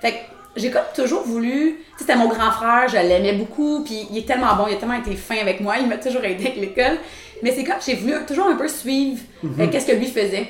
Fait 0.00 0.12
que 0.12 0.16
j'ai 0.56 0.70
comme 0.70 0.82
toujours 0.94 1.22
voulu. 1.22 1.80
C'était 1.96 2.16
mon 2.16 2.28
grand 2.28 2.50
frère, 2.50 2.88
je 2.88 2.96
l'aimais 2.96 3.32
beaucoup, 3.32 3.82
puis 3.84 4.06
il 4.10 4.18
est 4.18 4.26
tellement 4.26 4.54
bon, 4.56 4.66
il 4.68 4.74
a 4.74 4.76
tellement 4.76 4.98
été 4.98 5.14
fin 5.16 5.36
avec 5.36 5.60
moi, 5.60 5.76
il 5.78 5.88
m'a 5.88 5.96
toujours 5.96 6.24
aidé 6.24 6.46
avec 6.46 6.56
l'école. 6.56 6.98
Mais 7.42 7.52
c'est 7.52 7.64
comme 7.64 7.76
j'ai 7.84 7.94
voulu 7.94 8.14
toujours 8.26 8.46
un 8.46 8.56
peu 8.56 8.68
suivre 8.68 9.20
euh, 9.44 9.48
mhm. 9.48 9.70
qu'est-ce 9.70 9.86
que 9.86 9.92
lui 9.92 10.06
faisait. 10.06 10.48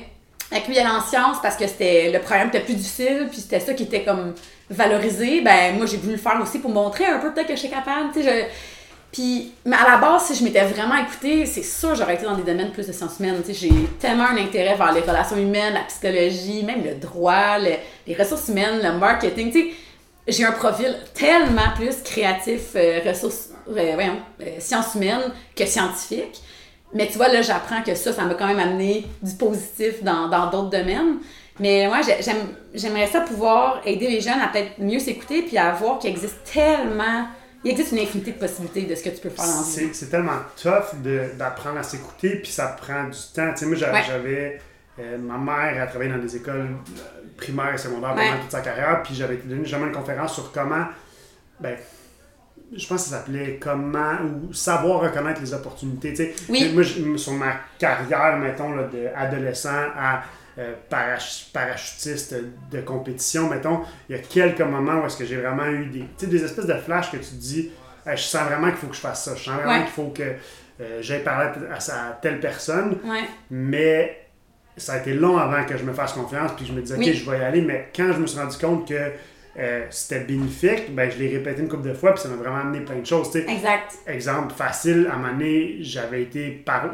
Avec 0.51 0.67
lui, 0.67 0.75
il 0.75 0.79
allait 0.79 0.89
en 0.89 1.01
sciences 1.01 1.41
parce 1.41 1.57
que 1.57 1.65
c'était 1.65 2.11
le 2.11 2.19
programme 2.19 2.49
était 2.49 2.59
plus 2.59 2.75
difficile, 2.75 3.27
puis 3.31 3.41
c'était 3.41 3.59
ça 3.59 3.73
qui 3.73 3.83
était 3.83 4.03
comme 4.03 4.33
valorisé. 4.69 5.41
Ben, 5.41 5.75
moi, 5.75 5.85
j'ai 5.87 5.97
voulu 5.97 6.13
le 6.13 6.19
faire 6.19 6.39
aussi 6.41 6.59
pour 6.59 6.71
montrer 6.71 7.05
un 7.05 7.17
peu 7.17 7.33
peut-être 7.33 7.47
que 7.47 7.55
je 7.55 7.59
suis 7.59 7.69
capable. 7.69 8.11
Tu 8.13 8.21
sais, 8.21 8.47
puis, 9.15 9.53
à 9.71 9.89
la 9.89 9.97
base, 9.97 10.25
si 10.25 10.35
je 10.35 10.43
m'étais 10.43 10.65
vraiment 10.65 10.97
écoutée, 10.97 11.45
c'est 11.45 11.63
sûr 11.63 11.95
j'aurais 11.95 12.15
été 12.15 12.25
dans 12.25 12.35
des 12.35 12.43
domaines 12.43 12.71
plus 12.71 12.85
de 12.85 12.91
sciences 12.91 13.17
humaines. 13.17 13.41
J'ai 13.47 13.71
tellement 13.97 14.25
un 14.25 14.35
intérêt 14.35 14.75
vers 14.75 14.91
les 14.91 14.99
relations 14.99 15.37
humaines, 15.37 15.73
la 15.73 15.83
psychologie, 15.83 16.63
même 16.63 16.83
le 16.83 16.95
droit, 16.95 17.57
les 17.57 18.13
ressources 18.13 18.49
humaines, 18.49 18.81
le 18.83 18.99
marketing. 18.99 19.71
J'ai 20.27 20.43
un 20.43 20.51
profil 20.51 20.97
tellement 21.13 21.71
plus 21.77 22.03
créatif, 22.03 22.71
euh, 22.75 22.99
ressources, 23.07 23.51
euh, 23.69 23.91
voyons, 23.93 24.17
euh, 24.41 24.59
sciences 24.59 24.95
humaines 24.95 25.31
que 25.55 25.65
scientifique. 25.65 26.41
Mais 26.93 27.07
tu 27.07 27.13
vois, 27.13 27.29
là, 27.29 27.41
j'apprends 27.41 27.83
que 27.83 27.95
ça, 27.95 28.11
ça 28.11 28.23
m'a 28.23 28.33
quand 28.33 28.47
même 28.47 28.59
amené 28.59 29.07
du 29.23 29.33
positif 29.35 30.03
dans 30.03 30.27
d'autres 30.49 30.71
domaines. 30.71 31.19
Mais 31.61 31.87
moi, 31.87 32.01
j'aimerais 32.73 33.07
ça 33.07 33.21
pouvoir 33.21 33.81
aider 33.85 34.09
les 34.09 34.19
jeunes 34.19 34.41
à 34.41 34.47
peut-être 34.47 34.77
mieux 34.77 34.99
s'écouter 34.99 35.43
puis 35.43 35.57
à 35.57 35.71
voir 35.71 35.99
qu'il 35.99 36.09
existe 36.09 36.43
tellement 36.51 37.27
il 37.65 37.71
existe 37.71 37.93
une 37.93 37.99
infinité 37.99 38.31
de 38.31 38.37
possibilités 38.37 38.83
de 38.83 38.93
ce 38.93 39.03
que 39.03 39.09
tu 39.09 39.21
peux 39.21 39.29
faire 39.29 39.45
dans 39.45 39.61
la 39.61 39.63
vie. 39.63 39.89
C'est 39.93 40.09
tellement 40.09 40.39
tough 40.61 41.01
d'apprendre 41.37 41.79
à 41.79 41.83
s'écouter, 41.83 42.35
puis 42.35 42.51
ça 42.51 42.67
prend 42.67 43.05
du 43.05 43.17
temps. 43.33 43.51
Tu 43.53 43.57
sais, 43.57 43.65
moi, 43.65 43.75
j'avais. 43.75 44.59
Euh, 44.97 45.17
ma 45.17 45.37
mère 45.37 45.81
a 45.81 45.87
travaillé 45.87 46.09
dans 46.09 46.19
des 46.19 46.37
écoles 46.37 46.69
euh, 46.69 47.21
primaires 47.35 47.73
et 47.73 47.77
secondaires 47.77 48.15
pendant 48.15 48.41
toute 48.41 48.51
sa 48.51 48.61
carrière, 48.61 49.03
puis 49.03 49.13
j'avais 49.13 49.35
donné 49.37 49.65
jamais 49.65 49.87
une 49.87 49.91
conférence 49.91 50.35
sur 50.35 50.53
comment. 50.53 50.85
Ben, 51.59 51.75
je 52.73 52.87
pense 52.87 53.03
que 53.03 53.09
ça 53.09 53.17
s'appelait 53.17 53.57
comment 53.59 54.15
ou 54.21 54.53
savoir 54.53 55.01
reconnaître 55.01 55.41
les 55.41 55.53
opportunités. 55.53 56.11
Tu 56.11 56.17
sais, 56.17 56.35
oui. 56.47 56.71
Moi, 56.73 57.17
sur 57.17 57.33
ma 57.33 57.57
carrière, 57.77 58.37
mettons, 58.37 58.73
d'adolescent 58.75 59.89
à 59.97 60.23
euh, 60.57 60.73
parachutiste 60.89 62.35
de 62.71 62.81
compétition, 62.81 63.49
mettons, 63.49 63.81
il 64.09 64.15
y 64.15 64.19
a 64.19 64.21
quelques 64.21 64.61
moments 64.61 65.01
où 65.01 65.05
est-ce 65.05 65.17
que 65.17 65.25
j'ai 65.25 65.37
vraiment 65.37 65.67
eu 65.67 65.85
des, 65.85 66.27
des 66.27 66.43
espèces 66.43 66.67
de 66.67 66.75
flashs 66.75 67.11
que 67.11 67.17
tu 67.17 67.25
te 67.25 67.35
dis, 67.35 67.71
je 68.05 68.21
sens 68.21 68.43
vraiment 68.43 68.67
qu'il 68.67 68.77
faut 68.77 68.87
que 68.87 68.95
je 68.95 69.01
fasse 69.01 69.25
ça, 69.25 69.35
je 69.35 69.43
sens 69.43 69.55
vraiment 69.55 69.81
qu'il 69.81 69.91
faut 69.91 70.09
que 70.09 70.35
euh, 70.81 71.01
j'aille 71.01 71.23
parler 71.23 71.51
à, 71.71 72.19
telle 72.21 72.39
personne, 72.39 72.97
mais 73.49 74.27
ça 74.75 74.93
a 74.93 74.97
été 74.97 75.13
long 75.13 75.37
avant 75.37 75.63
que 75.63 75.77
je 75.77 75.83
me 75.83 75.93
fasse 75.93 76.13
confiance, 76.13 76.51
puis 76.57 76.65
je 76.65 76.73
me 76.73 76.81
disais, 76.81 76.95
ok, 76.95 77.13
je 77.13 77.29
vais 77.29 77.39
y 77.39 77.41
aller, 77.41 77.61
mais 77.61 77.89
quand 77.95 78.11
je 78.11 78.19
me 78.19 78.27
suis 78.27 78.39
rendu 78.39 78.57
compte 78.57 78.87
que 78.87 79.11
euh, 79.57 79.85
c'était 79.89 80.25
bénéfique, 80.25 80.93
ben, 80.93 81.09
je 81.09 81.17
l'ai 81.17 81.29
répété 81.29 81.61
une 81.61 81.69
couple 81.69 81.87
de 81.87 81.93
fois, 81.93 82.13
puis 82.13 82.21
ça 82.21 82.27
m'a 82.27 82.35
vraiment 82.35 82.57
amené 82.57 82.81
plein 82.81 82.97
de 82.97 83.05
choses. 83.05 83.33
Exact. 83.35 83.93
Exemple 84.05 84.53
facile, 84.53 85.07
à 85.09 85.15
un 85.15 85.17
moment 85.17 85.31
donné, 85.31 85.77
j'avais 85.79 86.23
été 86.23 86.49
par... 86.51 86.89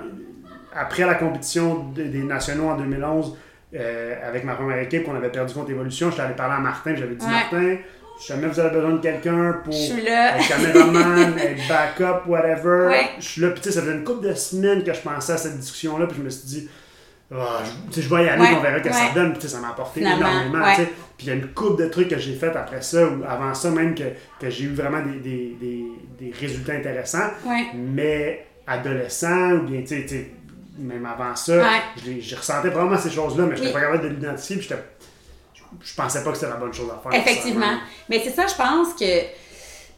après 0.76 1.06
la 1.08 1.16
compétition 1.16 1.90
des 1.90 2.22
nationaux 2.22 2.70
en 2.70 2.78
2011, 2.78 3.36
euh, 3.76 4.16
avec 4.28 4.44
ma 4.44 4.56
première 4.56 4.80
équipe, 4.80 5.08
on 5.08 5.16
avait 5.16 5.30
perdu 5.30 5.54
contre 5.54 5.72
Evolution. 5.72 6.10
J'étais 6.10 6.24
allé 6.24 6.36
parler 6.36 6.56
à 6.56 6.60
Martin, 6.60 6.96
j'avais 6.96 7.16
dit 7.16 7.26
Martin, 7.26 7.78
si 8.20 8.28
jamais 8.28 8.48
vous 8.48 8.60
avez 8.60 8.70
besoin 8.76 8.92
de 8.92 9.02
quelqu'un 9.02 9.54
pour 9.64 9.74
être 9.74 10.48
caméraman, 10.48 11.38
être 11.40 11.68
backup, 11.68 12.28
whatever, 12.30 12.90
je 13.20 13.26
suis 13.26 13.42
là. 13.42 13.50
Puis 13.50 13.62
tu 13.62 13.70
sais, 13.70 13.76
ça 13.76 13.82
faisait 13.82 13.94
une 13.96 14.04
couple 14.04 14.28
de 14.28 14.34
semaines 14.34 14.84
que 14.84 14.94
je 14.94 15.00
pensais 15.02 15.34
à 15.34 15.38
cette 15.38 15.58
discussion-là, 15.60 16.06
puis 16.08 16.18
je 16.18 16.24
me 16.24 16.30
suis 16.30 16.48
dit, 16.48 16.70
ah, 17.34 17.64
je, 17.96 18.02
je 18.02 18.14
vais 18.14 18.26
y 18.26 18.30
aller, 18.30 18.44
on 18.58 18.62
verra 18.62 18.80
ce 18.80 18.84
que 18.84 18.94
ça 18.94 19.12
donne. 19.16 19.34
Puis 19.38 19.48
ça 19.48 19.60
m'a 19.60 19.70
apporté 19.70 20.02
énormément. 20.02 20.66
Puis 21.18 21.28
il 21.28 21.30
y 21.30 21.32
a 21.32 21.36
une 21.36 21.48
couple 21.48 21.84
de 21.84 21.88
trucs 21.90 22.10
que 22.10 22.18
j'ai 22.20 22.34
fait 22.36 22.56
après 22.56 22.82
ça, 22.82 23.08
ou 23.08 23.24
avant 23.28 23.54
ça 23.54 23.70
même, 23.72 23.96
que, 23.96 24.04
que 24.40 24.50
j'ai 24.50 24.66
eu 24.66 24.74
vraiment 24.74 25.00
des, 25.02 25.20
des, 25.20 25.56
des, 25.62 25.86
des 26.20 26.34
résultats 26.38 26.74
intéressants. 26.74 27.30
Mais 27.76 28.46
adolescent, 28.68 29.54
ou 29.54 29.62
bien 29.64 29.82
tu 29.82 30.08
sais, 30.08 30.32
même 30.78 31.06
avant 31.06 31.36
ça, 31.36 31.64
j'ai 32.04 32.36
ressenti 32.36 32.70
vraiment 32.70 32.98
ces 32.98 33.12
choses-là, 33.12 33.46
mais 33.46 33.56
je 33.56 33.62
n'étais 33.62 33.74
pas 33.74 33.82
capable 33.82 34.04
de 34.04 34.08
l'identifier, 34.10 34.58
puis 34.58 34.70
je 35.82 35.96
pensais 35.96 36.24
pas 36.24 36.32
que 36.32 36.38
c'était 36.38 36.52
la 36.52 36.58
bonne 36.58 36.74
chose 36.74 36.90
à 36.90 37.02
faire. 37.02 37.20
Effectivement. 37.20 37.78
Mais 38.10 38.22
c'est 38.24 38.32
ça, 38.32 38.48
je 38.48 38.56
pense 38.56 38.94
que, 38.94 39.22
tu 39.22 39.28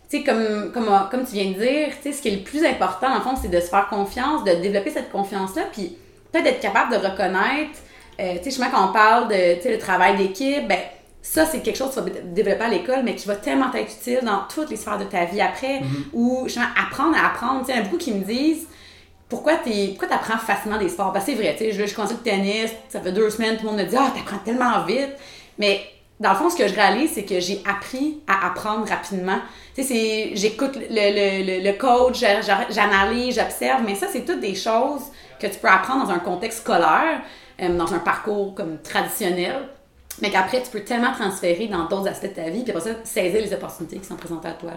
sais, 0.10 0.24
comme, 0.24 0.72
comme, 0.72 0.90
comme 1.10 1.26
tu 1.26 1.34
viens 1.34 1.52
de 1.52 1.60
dire, 1.60 1.90
ce 2.04 2.22
qui 2.22 2.28
est 2.28 2.38
le 2.38 2.44
plus 2.44 2.66
important, 2.66 3.16
en 3.16 3.22
fond, 3.22 3.36
c'est 3.40 3.50
de 3.50 3.60
se 3.60 3.68
faire 3.68 3.88
confiance, 3.88 4.44
de 4.44 4.54
développer 4.56 4.92
cette 4.92 5.12
confiance-là, 5.12 5.64
puis 5.72 5.98
peut-être 6.32 6.46
d'être 6.46 6.62
capable 6.62 6.92
de 6.92 6.98
reconnaître, 6.98 7.80
euh, 8.20 8.36
tu 8.44 8.52
sais, 8.52 8.62
quand 8.72 8.90
on 8.90 8.94
parle 8.94 9.28
de, 9.30 9.70
le 9.70 9.78
travail 9.78 10.18
d'équipe, 10.18 10.68
ben, 10.68 10.80
ça, 11.22 11.46
c'est 11.46 11.62
quelque 11.62 11.78
chose 11.78 11.96
que 11.96 12.02
tu 12.02 12.12
vas 12.12 12.22
développer 12.22 12.64
à 12.64 12.70
l'école, 12.70 13.02
mais 13.04 13.16
qui 13.16 13.28
va 13.28 13.36
tellement 13.36 13.74
être 13.74 13.92
utile 13.92 14.20
dans 14.24 14.42
toutes 14.54 14.70
les 14.70 14.76
sphères 14.76 14.98
de 14.98 15.06
ta 15.06 15.26
vie 15.26 15.42
après, 15.42 15.80
mm-hmm. 15.80 16.10
ou 16.14 16.44
justement 16.46 16.68
apprendre 16.76 17.16
à 17.18 17.28
apprendre. 17.28 17.62
Tu 17.62 17.68
sais, 17.68 17.72
il 17.74 17.78
y 17.78 17.80
a 17.80 17.84
beaucoup 17.84 17.98
qui 17.98 18.14
me 18.14 18.24
disent, 18.24 18.68
pourquoi 19.34 19.54
tu 19.58 19.98
apprends 20.12 20.38
facilement 20.38 20.78
des 20.78 20.90
sports? 20.90 21.12
Parce 21.12 21.26
c'est 21.26 21.34
vrai, 21.34 21.56
tu 21.58 21.66
sais, 21.66 21.72
je, 21.72 21.88
je 21.88 21.96
commence 21.96 22.12
le 22.12 22.18
tennis, 22.18 22.70
ça 22.88 23.02
fait 23.02 23.12
deux 23.12 23.32
semaines, 23.32 23.58
tout 23.58 23.64
le 23.64 23.72
monde 23.72 23.80
me 23.80 23.86
dit 23.86 23.96
Ah, 23.98 24.12
t'apprends 24.16 24.38
tellement 24.38 24.84
vite. 24.84 25.10
Mais 25.58 25.82
dans 26.20 26.30
le 26.30 26.36
fond, 26.36 26.52
ce 26.52 26.56
que 26.56 26.68
je 26.68 26.76
réalise, 26.76 27.14
c'est 27.14 27.24
que 27.24 27.40
j'ai 27.40 27.64
appris 27.68 28.22
à 28.28 28.46
apprendre 28.48 28.88
rapidement. 28.88 29.40
Tu 29.74 29.84
sais, 29.84 30.32
j'écoute 30.36 30.76
le, 30.76 30.86
le, 30.88 31.64
le, 31.64 31.78
coach, 31.78 32.24
j'analyse, 32.70 33.36
j'observe, 33.36 33.82
mais 33.84 33.96
ça, 33.96 34.06
c'est 34.12 34.24
toutes 34.24 34.40
des 34.40 34.54
choses 34.54 35.02
que 35.40 35.48
tu 35.48 35.58
peux 35.58 35.68
apprendre 35.68 36.06
dans 36.06 36.12
un 36.12 36.20
contexte 36.20 36.60
scolaire, 36.60 37.22
euh, 37.60 37.76
dans 37.76 37.92
un 37.92 38.00
parcours 38.00 38.54
comme 38.54 38.78
traditionnel, 38.84 39.68
mais 40.22 40.30
qu'après, 40.30 40.62
tu 40.62 40.70
peux 40.70 40.82
tellement 40.82 41.12
transférer 41.12 41.66
dans 41.68 41.86
d'autres 41.86 42.08
aspects 42.08 42.30
de 42.30 42.36
ta 42.36 42.50
vie, 42.50 42.62
puis 42.62 42.72
après 42.72 42.92
ça, 42.92 42.96
saisir 43.04 43.42
les 43.42 43.52
opportunités 43.52 43.98
qui 43.98 44.06
sont 44.06 44.16
présentées 44.16 44.50
à 44.50 44.54
toi. 44.54 44.74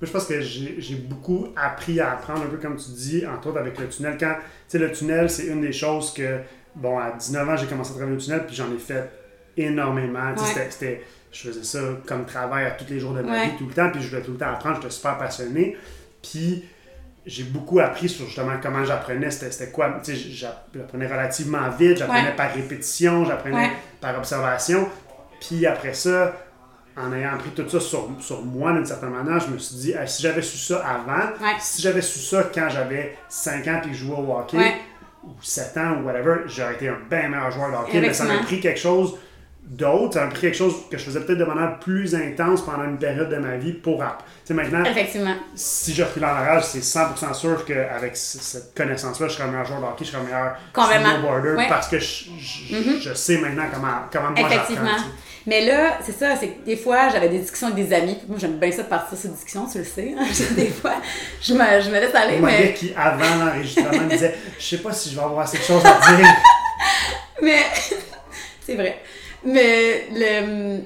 Moi, 0.00 0.06
je 0.06 0.10
pense 0.10 0.26
que 0.26 0.40
j'ai 0.40 0.94
beaucoup 0.96 1.48
appris 1.56 2.00
à 2.00 2.12
apprendre, 2.12 2.42
un 2.42 2.48
peu 2.48 2.58
comme 2.58 2.76
tu 2.76 2.90
dis, 2.90 3.26
entre 3.26 3.48
autres 3.48 3.58
avec 3.58 3.78
le 3.78 3.88
tunnel. 3.88 4.16
Quand, 4.20 4.34
tu 4.34 4.42
sais, 4.68 4.78
le 4.78 4.92
tunnel, 4.92 5.30
c'est 5.30 5.46
une 5.46 5.62
des 5.62 5.72
choses 5.72 6.12
que, 6.12 6.40
bon, 6.74 6.98
à 6.98 7.12
19 7.12 7.48
ans, 7.48 7.56
j'ai 7.56 7.66
commencé 7.66 7.92
à 7.92 7.94
travailler 7.94 8.16
au 8.16 8.20
tunnel, 8.20 8.44
puis 8.46 8.54
j'en 8.54 8.72
ai 8.74 8.78
fait 8.78 9.10
énormément. 9.56 10.34
C'était, 10.36 11.02
je 11.32 11.48
faisais 11.48 11.64
ça 11.64 11.78
comme 12.04 12.26
travail 12.26 12.66
à 12.66 12.72
tous 12.72 12.84
les 12.90 13.00
jours 13.00 13.14
de 13.14 13.22
ma 13.22 13.44
vie, 13.44 13.56
tout 13.58 13.66
le 13.66 13.72
temps, 13.72 13.90
puis 13.90 14.02
je 14.02 14.08
voulais 14.08 14.22
tout 14.22 14.32
le 14.32 14.38
temps 14.38 14.50
apprendre, 14.50 14.76
j'étais 14.76 14.90
super 14.90 15.16
passionné. 15.16 15.76
Puis, 16.22 16.64
j'ai 17.24 17.44
beaucoup 17.44 17.80
appris 17.80 18.08
sur 18.08 18.26
justement 18.26 18.52
comment 18.62 18.84
j'apprenais, 18.84 19.30
c'était 19.30 19.70
quoi. 19.70 19.98
Tu 20.04 20.14
sais, 20.14 20.30
j'apprenais 20.30 21.06
relativement 21.06 21.70
vite, 21.70 21.96
j'apprenais 21.96 22.36
par 22.36 22.52
répétition, 22.52 23.24
j'apprenais 23.24 23.70
par 24.00 24.16
observation. 24.18 24.88
Puis 25.40 25.66
après 25.66 25.94
ça, 25.94 26.34
en 26.96 27.12
ayant 27.12 27.34
appris 27.34 27.50
tout 27.50 27.68
ça 27.68 27.80
sur, 27.80 28.08
sur 28.20 28.42
moi 28.42 28.72
d'une 28.72 28.86
certaine 28.86 29.10
manière, 29.10 29.38
je 29.40 29.48
me 29.48 29.58
suis 29.58 29.76
dit, 29.76 29.94
si 30.06 30.22
j'avais 30.22 30.42
su 30.42 30.56
ça 30.56 30.82
avant, 30.86 31.32
si 31.60 31.82
j'avais 31.82 32.02
su 32.02 32.18
ça 32.18 32.50
quand 32.54 32.68
j'avais 32.70 33.18
5 33.28 33.68
ans 33.68 33.80
et 33.84 33.88
que 33.88 33.94
je 33.94 34.04
jouais 34.04 34.16
au 34.16 34.32
hockey, 34.32 34.58
ou 35.24 35.32
7 35.40 35.76
ans 35.76 35.96
ou 35.98 36.06
whatever, 36.06 36.42
j'aurais 36.46 36.74
été 36.74 36.88
un 36.88 36.98
bien 37.10 37.28
meilleur 37.28 37.50
joueur 37.50 37.70
de 37.70 37.76
hockey. 37.76 38.00
Mais 38.00 38.12
ça 38.12 38.24
m'a 38.24 38.38
pris 38.38 38.60
quelque 38.60 38.80
chose 38.80 39.18
d'autre, 39.62 40.14
ça 40.14 40.24
m'a 40.24 40.30
pris 40.30 40.42
quelque 40.42 40.56
chose 40.56 40.74
que 40.88 40.96
je 40.96 41.04
faisais 41.04 41.20
peut-être 41.20 41.38
de 41.38 41.44
manière 41.44 41.78
plus 41.80 42.14
intense 42.14 42.64
pendant 42.64 42.84
une 42.84 42.98
période 42.98 43.28
de 43.28 43.36
ma 43.36 43.56
vie 43.56 43.72
pour 43.72 43.98
Tu 43.98 44.04
sais, 44.44 44.54
maintenant, 44.54 44.84
si 45.54 45.92
je 45.92 46.04
recule 46.04 46.24
en 46.24 46.28
arrière, 46.28 46.64
c'est 46.64 46.78
100% 46.78 47.34
sûr 47.34 47.64
qu'avec 47.64 48.16
cette 48.16 48.74
connaissance-là, 48.74 49.28
je 49.28 49.34
serais 49.34 49.44
un 49.44 49.50
meilleur 49.50 49.66
joueur 49.66 49.80
de 49.80 49.86
hockey, 49.86 50.04
je 50.04 50.12
serais 50.12 50.22
un 50.22 50.24
meilleur 50.24 50.56
snowboarder 50.72 51.66
parce 51.68 51.88
que 51.88 51.98
je, 51.98 52.24
mm-hmm. 52.30 53.00
je, 53.00 53.14
sais 53.14 53.38
maintenant 53.38 53.66
comment, 53.72 54.02
comment 54.12 54.30
moi 54.30 54.48
Effectivement. 54.48 54.96
Mais 55.46 55.64
là, 55.64 55.98
c'est 56.02 56.18
ça, 56.18 56.34
c'est 56.34 56.48
que 56.48 56.64
des 56.64 56.76
fois, 56.76 57.08
j'avais 57.08 57.28
des 57.28 57.38
discussions 57.38 57.68
avec 57.68 57.86
des 57.86 57.94
amis. 57.94 58.18
Moi, 58.26 58.36
j'aime 58.36 58.58
bien 58.58 58.72
ça 58.72 58.82
de 58.82 58.88
partir 58.88 59.16
ces 59.16 59.28
discussions, 59.28 59.66
tu 59.70 59.78
le 59.78 59.84
sais. 59.84 60.14
Hein. 60.18 60.24
des 60.56 60.66
fois, 60.66 60.94
je 61.40 61.54
me, 61.54 61.80
je 61.80 61.88
me 61.88 62.00
laisse 62.00 62.14
aller. 62.14 62.38
Moi, 62.38 62.50
mais... 62.50 62.74
qui, 62.74 62.92
avant 62.96 63.44
l'enregistrement, 63.44 64.02
me 64.02 64.10
disait 64.10 64.34
Je 64.58 64.64
sais 64.64 64.78
pas 64.78 64.92
si 64.92 65.10
je 65.10 65.14
vais 65.14 65.22
avoir 65.22 65.40
assez 65.40 65.58
de 65.58 65.62
choses 65.62 65.84
à 65.86 66.16
dire. 66.16 66.26
mais, 67.42 67.62
c'est 68.66 68.74
vrai. 68.74 69.00
Mais, 69.44 70.08
le, 70.12 70.80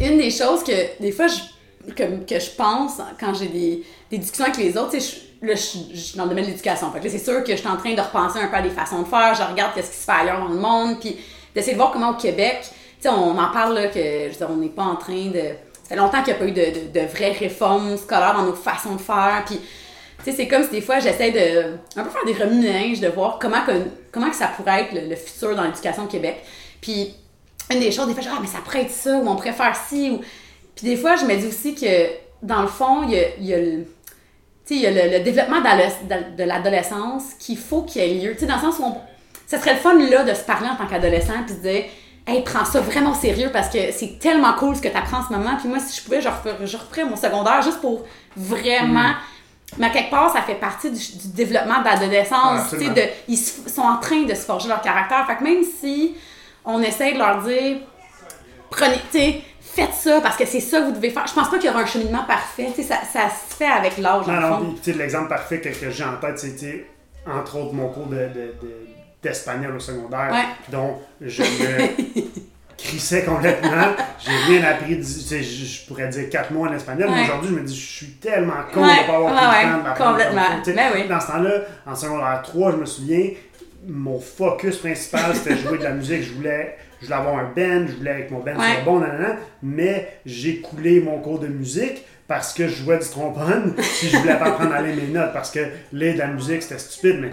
une 0.00 0.18
des 0.18 0.30
choses 0.30 0.64
que, 0.64 1.00
des 1.02 1.12
fois, 1.12 1.26
je, 1.26 1.92
que, 1.92 2.24
que 2.24 2.40
je 2.40 2.50
pense 2.56 3.02
quand 3.20 3.34
j'ai 3.34 3.48
des, 3.48 3.84
des, 4.10 4.16
discussions 4.16 4.46
avec 4.46 4.56
les 4.56 4.78
autres, 4.78 4.92
tu 4.92 5.00
sais, 5.02 5.16
là, 5.42 5.54
je, 5.54 5.60
suis 5.60 6.16
dans 6.16 6.24
le 6.24 6.30
domaine 6.30 6.46
de 6.46 6.50
l'éducation. 6.50 6.90
Fait 6.90 7.06
c'est 7.06 7.18
sûr 7.18 7.44
que 7.44 7.52
je 7.52 7.58
suis 7.58 7.68
en 7.68 7.76
train 7.76 7.92
de 7.92 8.00
repenser 8.00 8.38
un 8.38 8.46
peu 8.48 8.56
à 8.56 8.62
des 8.62 8.70
façons 8.70 9.02
de 9.02 9.08
faire. 9.08 9.34
Je 9.34 9.42
regarde 9.42 9.72
ce 9.76 9.90
qui 9.90 9.96
se 9.96 10.04
fait 10.04 10.12
ailleurs 10.12 10.40
dans 10.40 10.48
le 10.48 10.58
monde, 10.58 11.00
puis 11.00 11.18
d'essayer 11.54 11.74
de 11.74 11.78
voir 11.78 11.92
comment 11.92 12.12
au 12.12 12.16
Québec 12.16 12.64
on 13.08 13.38
en 13.38 13.50
parle 13.52 13.74
là, 13.74 13.88
que 13.88 14.00
je 14.00 14.44
on 14.44 14.56
n'est 14.56 14.68
pas 14.68 14.84
en 14.84 14.96
train 14.96 15.26
de. 15.26 15.40
Ça 15.82 15.90
fait 15.90 15.96
longtemps 15.96 16.22
qu'il 16.22 16.32
n'y 16.32 16.40
a 16.40 16.42
pas 16.42 16.46
eu 16.46 16.52
de, 16.52 17.00
vraies 17.00 17.32
réformes 17.32 17.96
scolaires 17.96 18.34
dans 18.34 18.44
nos 18.44 18.54
façons 18.54 18.94
de 18.94 19.00
faire. 19.00 19.42
Puis, 19.44 19.58
tu 19.58 20.24
sais, 20.24 20.32
c'est 20.32 20.48
comme 20.48 20.62
si 20.64 20.70
des 20.70 20.80
fois 20.80 20.98
j'essaie 20.98 21.30
de 21.30 21.74
un 21.98 22.04
peu 22.04 22.10
faire 22.10 22.24
des 22.24 22.32
remue 22.32 22.96
de 22.96 23.08
voir 23.08 23.38
comment 23.38 24.32
ça 24.32 24.48
pourrait 24.48 24.82
être 24.82 25.08
le, 25.08 25.16
futur 25.16 25.54
dans 25.54 25.64
l'éducation 25.64 26.04
au 26.04 26.08
Québec. 26.08 26.42
Puis, 26.80 27.14
une 27.70 27.80
des 27.80 27.90
choses, 27.90 28.06
des 28.06 28.14
fois, 28.14 28.22
je 28.22 28.28
ah, 28.30 28.38
mais 28.40 28.46
ça 28.46 28.58
pourrait 28.64 28.82
être 28.82 28.90
ça, 28.90 29.16
ou 29.16 29.28
on 29.28 29.36
pourrait 29.36 29.52
faire 29.52 29.76
ci. 29.76 30.18
Puis, 30.74 30.86
des 30.86 30.96
fois, 30.96 31.16
je 31.16 31.24
me 31.24 31.36
dis 31.36 31.46
aussi 31.46 31.74
que, 31.74 32.08
dans 32.42 32.62
le 32.62 32.68
fond, 32.68 33.02
il 33.08 33.44
y 33.44 33.54
a, 33.54 33.58
le. 33.58 35.20
développement 35.20 35.60
de 35.60 36.44
l'adolescence 36.44 37.34
qu'il 37.38 37.58
faut 37.58 37.82
qu'il 37.82 38.02
y 38.02 38.04
ait 38.04 38.26
lieu. 38.26 38.32
Tu 38.32 38.40
sais, 38.40 38.46
dans 38.46 38.56
le 38.56 38.60
sens 38.60 38.78
où 38.78 38.84
on, 38.84 38.96
ça 39.46 39.58
serait 39.58 39.74
le 39.74 39.80
fun 39.80 39.98
là 39.98 40.24
de 40.24 40.34
se 40.34 40.42
parler 40.42 40.68
en 40.68 40.76
tant 40.76 40.86
qu'adolescent 40.86 41.42
puis 41.46 41.56
de 41.56 41.60
dire 41.60 41.84
hey, 42.26 42.42
prends 42.42 42.64
ça 42.64 42.80
vraiment 42.80 43.14
sérieux 43.14 43.50
parce 43.52 43.68
que 43.68 43.92
c'est 43.92 44.18
tellement 44.18 44.52
cool 44.54 44.76
ce 44.76 44.82
que 44.82 44.88
tu 44.88 44.96
apprends 44.96 45.18
en 45.18 45.26
ce 45.26 45.32
moment. 45.32 45.56
Puis 45.58 45.68
moi, 45.68 45.78
si 45.78 45.98
je 45.98 46.04
pouvais, 46.04 46.20
je 46.20 46.28
referais, 46.28 46.56
je 46.66 47.08
mon 47.08 47.16
secondaire 47.16 47.62
juste 47.62 47.80
pour 47.80 48.04
vraiment. 48.36 49.10
Mm. 49.10 49.16
Mais 49.78 49.86
à 49.86 49.90
quelque 49.90 50.10
part, 50.10 50.32
ça 50.32 50.42
fait 50.42 50.54
partie 50.54 50.90
du, 50.90 51.28
développement 51.34 51.80
de 51.80 51.84
l'adolescence. 51.84 52.72
de, 52.72 53.02
ils 53.28 53.36
sont 53.36 53.82
en 53.82 53.96
train 53.96 54.22
de 54.22 54.34
se 54.34 54.42
forger 54.42 54.68
leur 54.68 54.80
caractère. 54.80 55.26
Fait 55.26 55.36
que 55.36 55.42
même 55.42 55.64
si 55.64 56.14
on 56.64 56.80
essaie 56.80 57.12
de 57.12 57.18
leur 57.18 57.42
dire, 57.42 57.78
prenez, 58.70 59.00
tu 59.10 59.42
faites 59.60 59.94
ça 59.94 60.20
parce 60.20 60.36
que 60.36 60.46
c'est 60.46 60.60
ça 60.60 60.80
que 60.80 60.86
vous 60.86 60.92
devez 60.92 61.10
faire. 61.10 61.26
Je 61.26 61.34
pense 61.34 61.50
pas 61.50 61.56
qu'il 61.56 61.66
y 61.68 61.70
aura 61.70 61.80
un 61.80 61.86
cheminement 61.86 62.24
parfait. 62.24 62.68
Ça, 62.76 63.00
ça 63.12 63.28
se 63.28 63.56
fait 63.56 63.66
avec 63.66 63.98
l'âge. 63.98 64.26
Non, 64.26 64.40
non, 64.40 64.74
l'exemple 64.86 65.28
parfait 65.28 65.60
que, 65.60 65.90
j'ai 65.90 66.04
en 66.04 66.16
tête, 66.18 66.38
c'était 66.38 66.86
entre 67.26 67.56
autres 67.56 67.72
mon 67.72 67.88
cours 67.88 68.06
de 68.06 68.28
d'espagnol 69.24 69.74
au 69.74 69.80
secondaire, 69.80 70.32
dont 70.70 71.00
je 71.20 71.42
me 71.42 71.88
crissais 72.76 73.24
complètement. 73.24 73.94
J'ai 74.18 74.54
rien 74.54 74.64
appris, 74.64 75.02
je 75.02 75.86
pourrais 75.86 76.08
dire 76.08 76.28
quatre 76.30 76.52
mois 76.52 76.68
en 76.68 76.72
espagnol, 76.74 77.08
mais 77.12 77.22
aujourd'hui, 77.24 77.50
je 77.50 77.54
me 77.54 77.60
dis, 77.62 77.74
je 77.74 77.96
suis 77.96 78.12
tellement 78.14 78.62
con 78.72 78.80
de 78.82 78.86
ne 78.86 79.06
pas 79.06 79.16
avoir 79.16 79.34
pris 79.34 79.66
le 79.66 79.72
temps 79.72 79.78
de 79.78 80.10
Complètement. 80.10 80.42
Ben 80.66 81.08
Dans 81.08 81.20
ce 81.20 81.26
temps-là, 81.28 81.50
en 81.86 81.94
secondaire 81.94 82.42
3, 82.44 82.72
je 82.72 82.76
me 82.76 82.86
souviens, 82.86 83.30
mon 83.86 84.20
focus 84.20 84.78
principal, 84.78 85.34
c'était 85.34 85.56
jouer 85.56 85.78
de 85.78 85.84
la 85.84 85.92
musique. 85.92 86.22
Je 86.22 86.32
voulais, 86.32 86.76
je 87.00 87.06
voulais 87.06 87.16
avoir 87.18 87.38
un 87.38 87.44
band, 87.44 87.86
je 87.88 87.96
voulais 87.96 88.10
avec 88.10 88.30
mon 88.30 88.40
band, 88.40 88.52
c'était 88.58 88.84
bon, 88.84 89.02
mais 89.62 90.18
j'ai 90.26 90.60
coulé 90.60 91.00
mon 91.00 91.18
cours 91.18 91.38
de 91.38 91.48
musique 91.48 92.04
parce 92.26 92.54
que 92.54 92.68
je 92.68 92.82
jouais 92.82 92.98
du 92.98 93.08
trombone, 93.08 93.74
puis 93.76 94.08
je 94.08 94.16
voulais 94.16 94.38
pas 94.38 94.46
apprendre 94.46 94.74
à 94.74 94.80
lire 94.80 94.96
mes 94.96 95.08
notes, 95.08 95.32
parce 95.32 95.50
que 95.50 95.60
lire 95.92 96.14
de 96.14 96.18
la 96.18 96.28
musique, 96.28 96.62
c'était 96.62 96.78
stupide, 96.78 97.18
mais 97.20 97.30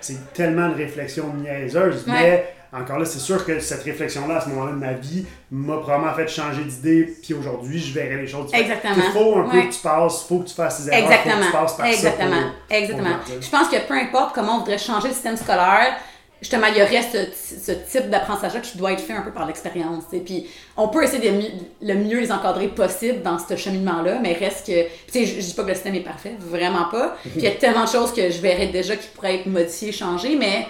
c'est 0.00 0.32
tellement 0.32 0.68
de 0.68 0.74
réflexion 0.74 1.32
niaiseuse. 1.34 2.04
Mais 2.06 2.54
encore 2.72 2.98
là, 2.98 3.04
c'est 3.06 3.18
sûr 3.18 3.44
que 3.46 3.58
cette 3.60 3.82
réflexion-là, 3.82 4.36
à 4.36 4.40
ce 4.42 4.50
moment-là 4.50 4.72
de 4.72 4.76
ma 4.76 4.92
vie, 4.92 5.24
m'a 5.50 5.78
probablement 5.78 6.12
fait 6.14 6.28
changer 6.28 6.62
d'idée, 6.64 7.16
puis 7.22 7.34
aujourd'hui, 7.34 7.78
je 7.78 7.94
verrais 7.94 8.16
les 8.20 8.26
choses 8.26 8.46
différentes. 8.46 8.70
Exactement. 8.70 8.94
Il 9.06 9.12
faut 9.12 9.38
un 9.38 9.48
peu 9.48 9.62
que 9.62 9.72
tu 9.72 9.80
passes, 9.80 10.24
il 10.24 10.28
faut 10.28 10.38
que 10.40 10.48
tu 10.48 10.54
fasses 10.54 10.82
ces 10.82 10.88
erreurs, 10.88 11.10
Exactement. 11.10 11.34
faut 11.34 11.40
que 11.40 11.46
tu 11.46 11.52
passes 11.52 11.76
par 11.76 11.86
Exactement. 11.86 12.42
ça. 12.70 12.76
Exactement. 12.76 13.16
je 13.40 13.48
pense 13.50 13.68
que 13.68 13.88
peu 13.88 13.94
importe 13.94 14.34
comment 14.34 14.56
on 14.56 14.58
voudrait 14.58 14.78
changer 14.78 15.08
le 15.08 15.14
système 15.14 15.36
scolaire, 15.36 15.96
justement, 16.40 16.66
il 16.68 16.78
y 16.78 16.82
aurait 16.82 17.02
ce, 17.02 17.72
type 17.72 18.10
d'apprentissage 18.10 18.62
qui 18.62 18.78
doit 18.78 18.92
être 18.92 19.00
fait 19.00 19.12
un 19.12 19.22
peu 19.22 19.30
par 19.30 19.46
l'expérience. 19.46 20.04
Puis 20.24 20.46
on 20.76 20.88
peut 20.88 21.02
essayer 21.02 21.30
de 21.30 21.46
le 21.82 21.94
mieux 21.94 22.20
les 22.20 22.32
encadrer 22.32 22.68
possible 22.68 23.22
dans 23.22 23.38
ce 23.38 23.56
cheminement-là, 23.56 24.18
mais 24.22 24.34
reste 24.34 24.66
que. 24.66 24.84
Tu 24.84 25.12
sais, 25.12 25.26
je, 25.26 25.40
dis 25.40 25.54
pas 25.54 25.62
que 25.62 25.68
le 25.68 25.74
système 25.74 25.94
est 25.94 26.00
parfait, 26.00 26.34
vraiment 26.38 26.86
pas. 26.90 27.16
Puis 27.22 27.32
il 27.36 27.44
y 27.44 27.48
a 27.48 27.52
tellement 27.52 27.84
de 27.84 27.88
choses 27.88 28.12
que 28.12 28.30
je 28.30 28.40
verrais 28.40 28.68
déjà 28.68 28.96
qui 28.96 29.08
pourraient 29.08 29.36
être 29.36 29.46
modifiées, 29.46 29.92
changées, 29.92 30.36
mais 30.36 30.66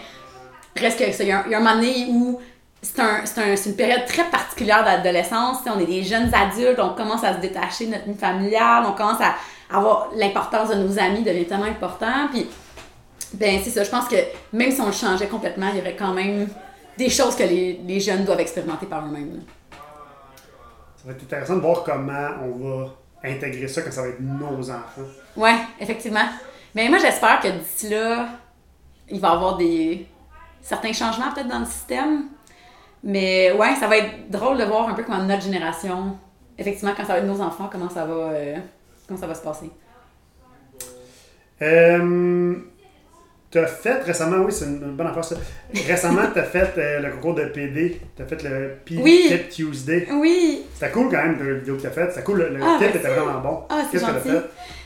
reste 0.77 0.99
que 0.99 1.23
il 1.23 1.29
y, 1.29 1.33
a 1.33 1.45
un 1.45 1.61
moment 1.61 1.75
donné 1.75 2.07
où 2.09 2.41
c'est 2.81 3.01
un, 3.01 3.25
un, 3.37 3.57
une 3.57 3.77
période 3.77 4.05
très 4.07 4.25
particulière 4.25 4.85
d'adolescence. 4.85 5.59
On 5.67 5.81
est 5.81 5.87
des 5.87 6.05
jeunes 6.05 6.33
adultes, 6.33 6.79
on 6.79 6.95
commence 6.95 7.25
à 7.25 7.35
se 7.35 7.41
détacher 7.41 7.87
de 7.87 7.93
notre 7.93 8.07
vie 8.07 8.15
familiale, 8.15 8.85
on 8.87 8.93
commence 8.93 9.21
à 9.21 9.35
avoir 9.71 10.11
l'importance 10.15 10.71
de 10.71 10.77
nos 10.77 10.99
amis 10.99 11.23
devient 11.23 11.45
tellement 11.45 11.65
important. 11.65 12.29
Puis 12.33 12.47
ben, 13.35 13.61
c'est 13.63 13.71
ça. 13.71 13.85
Je 13.85 13.91
pense 13.91 14.09
que 14.09 14.17
même 14.53 14.71
si 14.71 14.81
on 14.81 14.87
le 14.87 14.93
changeait 14.93 15.27
complètement, 15.27 15.69
il 15.73 15.79
y 15.79 15.81
aurait 15.81 15.97
quand 15.97 16.15
même 16.15 16.49
des 16.97 17.11
choses 17.11 17.37
que 17.37 17.45
les, 17.45 17.81
les 17.87 18.01
jeunes 18.01 18.25
doivent 18.25 18.41
expérimenter 18.41 18.87
par 18.87 19.07
eux-mêmes. 19.07 19.43
Ça 20.97 21.05
va 21.07 21.13
être 21.13 21.23
intéressant 21.23 21.57
de 21.57 21.61
voir 21.61 21.85
comment 21.85 22.29
on 22.43 22.59
va 22.59 22.95
intégrer 23.25 23.69
ça 23.69 23.83
quand 23.83 23.93
ça 23.93 24.03
va 24.03 24.09
être 24.09 24.21
nos 24.21 24.71
enfants. 24.71 25.03
Ouais, 25.37 25.57
effectivement. 25.81 26.27
Mais 26.75 26.89
moi, 26.89 26.99
j'espère 26.99 27.41
que 27.41 27.49
d'ici 27.49 27.89
là, 27.89 28.29
il 29.09 29.21
va 29.21 29.29
y 29.29 29.33
avoir 29.33 29.57
des 29.57 30.07
certains 30.61 30.93
changements 30.93 31.33
peut-être 31.33 31.49
dans 31.49 31.61
le 31.61 31.67
système. 31.67 32.25
Mais 33.03 33.53
ouais, 33.53 33.77
ça 33.77 33.87
va 33.87 33.99
être 33.99 34.31
drôle 34.31 34.59
de 34.59 34.65
voir 34.65 34.89
un 34.89 34.95
peu 34.95 35.05
comment 35.05 35.23
notre 35.23 35.43
génération, 35.43 36.19
effectivement, 36.59 36.93
quand 36.97 37.05
ça 37.05 37.13
va 37.15 37.19
être 37.21 37.27
nos 37.27 37.41
enfants, 37.41 37.69
comment 37.71 37.89
ça 37.89 38.05
va, 38.05 38.15
euh, 38.15 38.57
comment 39.07 39.21
ça 39.21 39.27
va 39.27 39.35
se 39.35 39.43
passer. 39.43 39.71
Euh, 41.63 41.99
tu 43.51 43.59
as 43.59 43.67
fait 43.67 44.03
récemment, 44.03 44.45
oui, 44.45 44.53
c'est 44.53 44.67
une 44.67 44.79
bonne 44.79 45.07
affaire 45.07 45.25
ça. 45.25 45.37
Récemment, 45.87 46.23
tu 46.33 46.39
as 46.39 46.45
fait 46.45 46.73
euh, 46.77 47.01
le 47.01 47.11
concours 47.13 47.35
de 47.35 47.45
PD. 47.47 48.01
Tu 48.15 48.23
as 48.23 48.27
fait 48.27 48.43
le 48.43 48.77
PD 48.85 49.29
Tip 49.29 49.49
Tuesday. 49.49 50.07
Oui. 50.13 50.65
C'était 50.75 50.91
cool 50.91 51.11
quand 51.11 51.23
même, 51.23 51.39
le 51.43 51.59
vidéo 51.59 51.77
que 51.77 51.83
tu 51.83 51.87
as 51.87 51.91
fait. 51.91 52.11
C'était 52.11 52.25
cool, 52.25 52.41
le, 52.41 52.61
ah, 52.63 52.77
tip 52.79 52.95
était 52.95 53.09
vraiment 53.09 53.41
bon. 53.41 53.63
Ah, 53.71 53.83
Qu'est-ce 53.91 54.05
que 54.05 54.11
tu 54.11 54.17
as 54.17 54.21
fait? 54.21 54.43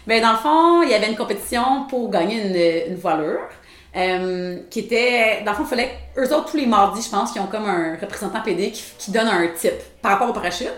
Ben, 0.06 0.22
dans 0.22 0.32
le 0.32 0.38
fond, 0.38 0.82
il 0.82 0.90
y 0.90 0.94
avait 0.94 1.08
une 1.08 1.16
compétition 1.16 1.86
pour 1.88 2.10
gagner 2.10 2.40
une, 2.86 2.92
une 2.92 2.98
voilure. 2.98 3.40
Euh, 3.94 4.60
qui 4.70 4.80
était, 4.80 5.42
dans 5.44 5.50
le 5.50 5.56
fond, 5.58 5.64
il 5.64 5.68
fallait, 5.68 5.90
eux 6.16 6.34
autres, 6.34 6.52
tous 6.52 6.56
les 6.56 6.64
mardis, 6.66 7.02
je 7.02 7.10
pense, 7.10 7.30
qui 7.30 7.38
ont 7.40 7.46
comme 7.46 7.66
un 7.66 7.98
représentant 8.00 8.40
PD 8.40 8.70
qui, 8.70 8.82
qui 8.96 9.10
donne 9.10 9.28
un 9.28 9.46
tip 9.48 9.74
par 10.00 10.12
rapport 10.12 10.30
au 10.30 10.32
parachute. 10.32 10.68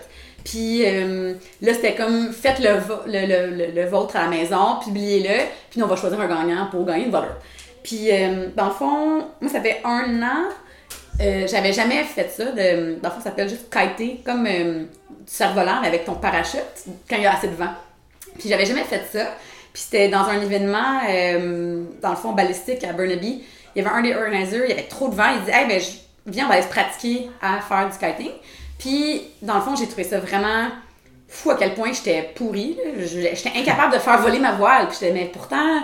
Puis 0.45 0.85
euh, 0.85 1.35
là, 1.63 1.75
c'était 1.75 1.95
comme 1.95 2.33
faites 2.33 2.59
le, 2.59 2.81
le, 3.07 3.57
le, 3.57 3.73
le, 3.73 3.89
vôtre 3.89 4.17
à 4.17 4.25
la 4.25 4.29
maison, 4.29 4.79
publiez-le, 4.85 5.45
puis 5.71 5.83
on 5.83 5.87
va 5.87 5.97
choisir 5.97 6.21
un 6.21 6.27
gagnant 6.27 6.67
pour 6.71 6.85
gagner 6.85 7.05
une 7.05 7.11
voilure. 7.11 7.37
Puis, 7.85 8.11
euh, 8.11 8.49
dans 8.57 8.67
le 8.67 8.73
fond, 8.73 9.29
moi, 9.41 9.53
ça 9.53 9.61
fait 9.61 9.83
un 9.85 10.23
an, 10.23 10.49
euh, 11.21 11.47
j'avais 11.47 11.73
jamais 11.73 12.03
fait 12.03 12.31
ça. 12.31 12.47
Dans 12.47 12.55
le 12.57 12.99
fond, 13.03 13.19
ça 13.19 13.25
s'appelle 13.25 13.49
juste 13.49 13.71
kiter, 13.71 14.23
comme 14.25 14.47
euh, 14.47 14.81
du 14.81 14.87
cerf-volant 15.27 15.83
avec 15.85 16.07
ton 16.07 16.15
parachute 16.15 16.65
quand 17.09 17.17
il 17.17 17.23
y 17.23 17.27
a 17.27 17.35
assez 17.37 17.49
de 17.49 17.55
vent. 17.55 17.73
Puis, 18.39 18.49
j'avais 18.49 18.65
jamais 18.65 18.85
fait 18.85 19.03
ça. 19.13 19.27
Puis, 19.75 19.83
c'était 19.83 20.09
dans 20.09 20.25
un 20.25 20.41
événement, 20.41 21.01
dans 22.01 22.11
le 22.11 22.17
fond, 22.17 22.33
balistique 22.33 22.83
à 22.85 22.93
Burnaby. 22.95 23.45
Il 23.77 23.83
y 23.83 23.87
avait 23.87 23.95
un 23.95 24.03
des 24.03 24.15
organisateurs, 24.15 24.65
il 24.65 24.71
y 24.71 24.73
avait 24.73 24.89
trop 24.89 25.09
de 25.09 25.15
vent. 25.15 25.35
Il 25.37 25.45
dit 25.45 25.51
Hey, 25.51 25.69
ben, 25.69 25.81
viens, 26.27 26.47
on 26.47 26.49
va 26.49 26.55
aller 26.55 26.63
se 26.63 26.69
pratiquer 26.69 27.29
à 27.43 27.61
faire 27.61 27.91
du 27.91 27.99
kiting. 27.99 28.33
Puis, 28.79 29.23
dans 29.43 29.57
le 29.57 29.61
fond, 29.61 29.77
j'ai 29.77 29.87
trouvé 29.87 30.05
ça 30.05 30.21
vraiment 30.21 30.69
fou 31.29 31.51
à 31.51 31.57
quel 31.57 31.75
point 31.75 31.93
j'étais 31.93 32.31
pourrie. 32.35 32.79
J'étais 32.99 33.53
incapable 33.57 33.95
de 33.95 33.99
faire 33.99 34.21
voler 34.21 34.39
ma 34.39 34.53
voile. 34.53 34.89
Puis, 34.89 34.99
j'étais, 35.01 35.13
mais 35.13 35.27
pourtant 35.27 35.83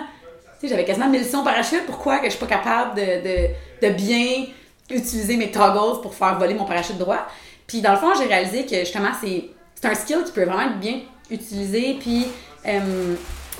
j'avais 0.67 0.85
quasiment 0.85 1.09
1000 1.09 1.25
sons 1.25 1.43
parachute. 1.43 1.85
Pourquoi 1.85 2.19
que 2.19 2.25
je 2.25 2.31
suis 2.31 2.39
pas 2.39 2.47
capable 2.47 2.95
de, 2.95 3.89
bien 3.89 4.45
utiliser 4.89 5.37
mes 5.37 5.51
toggles 5.51 6.01
pour 6.01 6.13
faire 6.13 6.37
voler 6.37 6.53
mon 6.53 6.65
parachute 6.65 6.97
droit? 6.97 7.27
Puis 7.67 7.81
dans 7.81 7.91
le 7.91 7.97
fond, 7.97 8.13
j'ai 8.17 8.25
réalisé 8.25 8.65
que 8.65 8.79
justement, 8.79 9.11
c'est, 9.19 9.49
un 9.83 9.95
skill 9.95 10.23
qui 10.23 10.31
peut 10.31 10.43
vraiment 10.43 10.61
être 10.61 10.79
bien 10.79 10.99
utilisé, 11.31 11.97
puis 11.99 12.27
euh, 12.67 13.15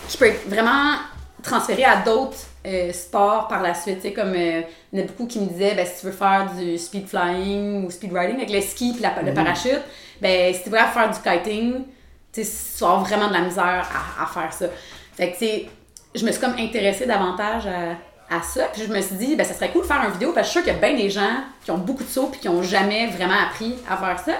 qui 0.07 0.17
peut 0.17 0.27
être 0.27 0.47
vraiment 0.47 0.97
transféré 1.41 1.83
à 1.83 1.97
d'autres 1.97 2.37
euh, 2.67 2.93
sports 2.93 3.47
par 3.47 3.63
la 3.63 3.73
suite. 3.73 4.01
Tu 4.01 4.09
sais, 4.09 4.13
comme 4.13 4.33
euh, 4.35 4.61
il 4.93 4.99
y 4.99 5.01
en 5.01 5.05
a 5.05 5.07
beaucoup 5.07 5.25
qui 5.25 5.39
me 5.39 5.47
disaient, 5.47 5.73
ben, 5.73 5.85
si 5.85 6.01
tu 6.01 6.05
veux 6.05 6.11
faire 6.11 6.51
du 6.55 6.77
speed 6.77 7.07
flying 7.07 7.85
ou 7.85 7.89
speed 7.89 8.13
riding 8.13 8.35
avec 8.35 8.51
le 8.51 8.61
ski 8.61 8.95
et 8.99 9.25
le 9.25 9.33
parachute, 9.33 9.81
ben, 10.21 10.53
si 10.53 10.61
tu 10.63 10.69
veux 10.69 10.77
faire 10.77 11.09
du 11.09 11.19
kiting, 11.19 11.85
tu 12.31 12.41
vas 12.41 12.87
avoir 12.87 13.03
vraiment 13.03 13.27
de 13.29 13.33
la 13.33 13.41
misère 13.41 13.89
à, 14.19 14.23
à 14.23 14.27
faire 14.27 14.53
ça. 14.53 14.67
Fait 15.15 15.31
que, 15.31 15.39
tu 15.39 15.45
sais, 15.45 15.69
je 16.15 16.25
me 16.25 16.31
suis 16.31 16.41
comme 16.41 16.55
intéressée 16.59 17.05
davantage 17.05 17.67
à, 17.67 18.35
à 18.35 18.41
ça. 18.41 18.65
Puis 18.73 18.83
je 18.87 18.93
me 18.93 19.01
suis 19.01 19.15
dit, 19.15 19.35
ben, 19.35 19.45
ça 19.45 19.53
serait 19.53 19.69
cool 19.71 19.81
de 19.81 19.87
faire 19.87 20.01
une 20.05 20.11
vidéo 20.11 20.31
parce 20.33 20.47
que 20.47 20.53
je 20.53 20.59
suis 20.59 20.59
sûr 20.59 20.73
qu'il 20.73 20.81
y 20.81 20.85
a 20.85 20.89
bien 20.89 20.97
des 21.01 21.09
gens 21.09 21.37
qui 21.63 21.71
ont 21.71 21.77
beaucoup 21.77 22.03
de 22.03 22.09
sauts 22.09 22.27
puis 22.27 22.39
qui 22.39 22.49
ont 22.49 22.63
jamais 22.63 23.07
vraiment 23.07 23.39
appris 23.49 23.75
à 23.89 23.97
faire 23.97 24.19
ça. 24.19 24.33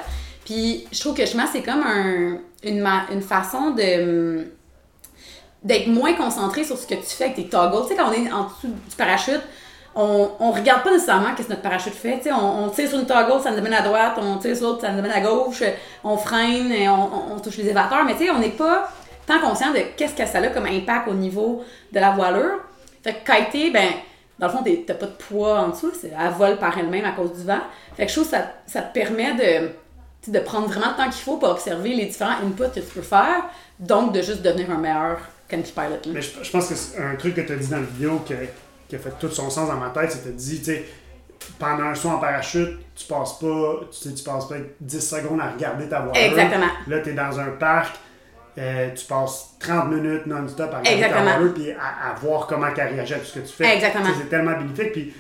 Puis 0.46 0.86
je 0.92 1.00
trouve 1.00 1.14
que 1.14 1.22
justement, 1.24 1.46
c'est 1.52 1.62
comme 1.62 1.84
un, 1.84 2.38
une, 2.64 2.86
une 3.12 3.22
façon 3.22 3.72
de 3.72 4.48
d'être 5.64 5.88
moins 5.88 6.14
concentré 6.14 6.64
sur 6.64 6.76
ce 6.78 6.88
que 6.88 6.96
tu 6.96 7.06
fais 7.06 7.26
avec 7.26 7.36
tes 7.36 7.48
toggles. 7.48 7.84
Tu 7.84 7.90
sais, 7.90 7.96
quand 7.96 8.10
on 8.10 8.14
est 8.14 8.32
en 8.32 8.46
dessous 8.46 8.68
du 8.90 8.96
parachute, 8.98 9.42
on, 9.94 10.32
on 10.40 10.52
regarde 10.52 10.82
pas 10.82 10.92
nécessairement 10.92 11.36
qu'est-ce 11.36 11.50
que 11.50 11.54
notre 11.54 11.62
parachute 11.62 11.94
fait. 11.94 12.18
Tu 12.18 12.24
sais, 12.24 12.32
on, 12.34 12.68
tire 12.70 12.90
sur 12.90 12.98
une 13.00 13.06
toggle, 13.06 13.40
ça 13.44 13.52
nous 13.52 13.60
amène 13.60 13.74
à 13.76 13.82
droite, 13.84 14.14
on 14.18 14.38
tire 14.38 14.58
sur 14.58 14.70
l'autre, 14.70 14.82
ça 14.82 14.92
nous 14.92 14.98
amène 15.00 15.12
à 15.12 15.22
gauche, 15.22 15.62
on 16.04 16.18
freine, 16.18 16.72
et 16.72 16.90
on, 16.90 16.94
on- 16.94 17.36
on 17.36 17.40
touche 17.40 17.58
les 17.58 17.66
élévateurs, 17.66 18.04
mais 18.06 18.14
tu 18.16 18.26
sais, 18.26 18.32
on 18.32 18.40
n'est 18.40 18.50
pas 18.50 18.90
tant 19.26 19.40
conscient 19.40 19.72
de 19.72 19.80
qu'est-ce 19.98 20.16
que 20.16 20.26
ça 20.26 20.40
a 20.40 20.48
comme 20.48 20.66
impact 20.66 21.08
au 21.08 21.14
niveau 21.14 21.64
de 21.92 22.00
la 22.00 22.12
voilure. 22.12 22.60
Fait 23.04 23.14
que 23.14 23.32
kiter, 23.32 23.72
ben, 23.72 23.90
dans 24.38 24.48
le 24.48 24.54
fond, 24.54 24.64
t'as 24.88 24.94
pas 24.96 25.06
de 25.06 25.12
poids 25.12 25.60
en 25.60 25.70
dessous, 25.70 25.92
elle 26.04 26.34
vole 26.34 26.58
par 26.58 26.78
elle-même 26.78 27.06
à 27.06 27.12
cause 27.12 27.34
du 27.34 27.44
vent. 27.46 27.62
Fait 27.96 28.06
que 28.06 28.12
je 28.12 28.16
trouve 28.16 28.30
que 28.30 28.36
ça, 28.38 28.52
ça 28.66 28.82
te 28.82 28.94
permet 28.94 29.34
de, 29.34 30.32
de 30.32 30.40
prendre 30.40 30.68
vraiment 30.68 30.92
le 30.92 30.98
temps 31.04 31.10
qu'il 31.10 31.24
faut 31.24 31.38
pour 31.38 31.50
observer 31.50 31.90
les 31.90 32.06
différents 32.06 32.38
inputs 32.44 32.70
que 32.74 32.80
tu 32.80 32.86
peux 32.94 33.02
faire, 33.02 33.46
donc 33.80 34.14
de 34.14 34.22
juste 34.22 34.42
devenir 34.42 34.70
un 34.72 34.78
meilleur 34.78 35.20
canopy 35.48 35.72
pilot. 35.72 35.90
là. 35.90 36.00
Mais 36.14 36.22
je, 36.22 36.44
je 36.44 36.52
pense 36.52 36.68
que 36.68 36.76
c'est 36.76 37.02
un 37.02 37.16
truc 37.16 37.36
que 37.36 37.42
tu 37.42 37.54
as 37.54 37.56
dit 37.56 37.68
dans 37.68 37.78
la 37.78 37.84
vidéo 37.84 38.20
qui 38.26 38.34
a, 38.34 38.38
qui 38.88 38.96
a 38.96 39.00
fait 39.00 39.14
tout 39.20 39.30
son 39.30 39.50
sens 39.50 39.68
dans 39.68 39.78
ma 39.78 39.90
tête, 39.90 40.12
c'est 40.12 40.24
que 40.24 40.30
tu 40.30 40.36
dit, 40.36 40.60
tu 40.60 40.66
sais, 40.66 40.86
pendant 41.60 41.86
un 41.86 41.96
saut 41.96 42.10
en 42.10 42.18
parachute, 42.18 42.78
tu 42.96 43.06
passes 43.06 43.40
pas, 43.40 43.80
tu 43.92 43.98
sais, 43.98 44.14
tu 44.14 44.24
passes 44.24 44.48
peut-être 44.48 44.76
10 44.80 45.00
secondes 45.10 45.42
à 45.42 45.52
regarder 45.52 45.88
ta 45.90 46.02
voilure. 46.02 46.22
Exactement. 46.22 46.68
Là, 46.88 47.00
tu 47.00 47.10
es 47.10 47.14
dans 47.14 47.40
un 47.40 47.50
parc, 47.52 47.96
euh, 48.58 48.90
tu 48.94 49.06
passes 49.06 49.56
30 49.60 49.90
minutes 49.92 50.26
non-stop 50.26 50.74
à 50.74 50.80
regarder 50.80 51.24
voilure 51.24 51.54
puis 51.54 51.72
à, 51.72 52.12
à 52.12 52.14
voir 52.16 52.48
comment 52.48 52.68
elle 52.68 52.94
réagit 52.96 53.14
à 53.14 53.20
tout 53.20 53.26
ce 53.26 53.40
que 53.40 53.48
tu 53.48 53.54
fais. 53.54 53.76
Exactement. 53.76 54.06
C'est 54.18 54.30
tellement 54.30 54.58
bénéfique. 54.58 54.92
Puis, 54.92 55.14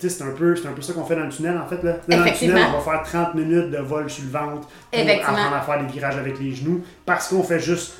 c'est 0.00 0.22
un, 0.22 0.32
peu, 0.32 0.54
un 0.66 0.72
peu 0.72 0.82
ça 0.82 0.92
qu'on 0.92 1.04
fait 1.04 1.14
dans 1.14 1.22
le 1.22 1.30
tunnel, 1.30 1.56
en 1.56 1.66
fait. 1.66 1.82
Là, 1.82 1.96
dans 2.08 2.24
le 2.24 2.32
tunnel, 2.32 2.64
on 2.68 2.78
va 2.78 2.92
faire 2.92 3.02
30 3.02 3.34
minutes 3.34 3.70
de 3.70 3.78
vol 3.78 4.10
sur 4.10 4.24
le 4.24 4.30
ventre 4.30 4.68
pour 4.90 5.00
apprendre 5.00 5.54
à 5.54 5.60
faire 5.60 5.86
des 5.86 5.92
virages 5.92 6.16
avec 6.16 6.38
les 6.40 6.52
genoux 6.52 6.82
parce 7.06 7.28
qu'on 7.28 7.42
fait 7.42 7.60
juste 7.60 7.94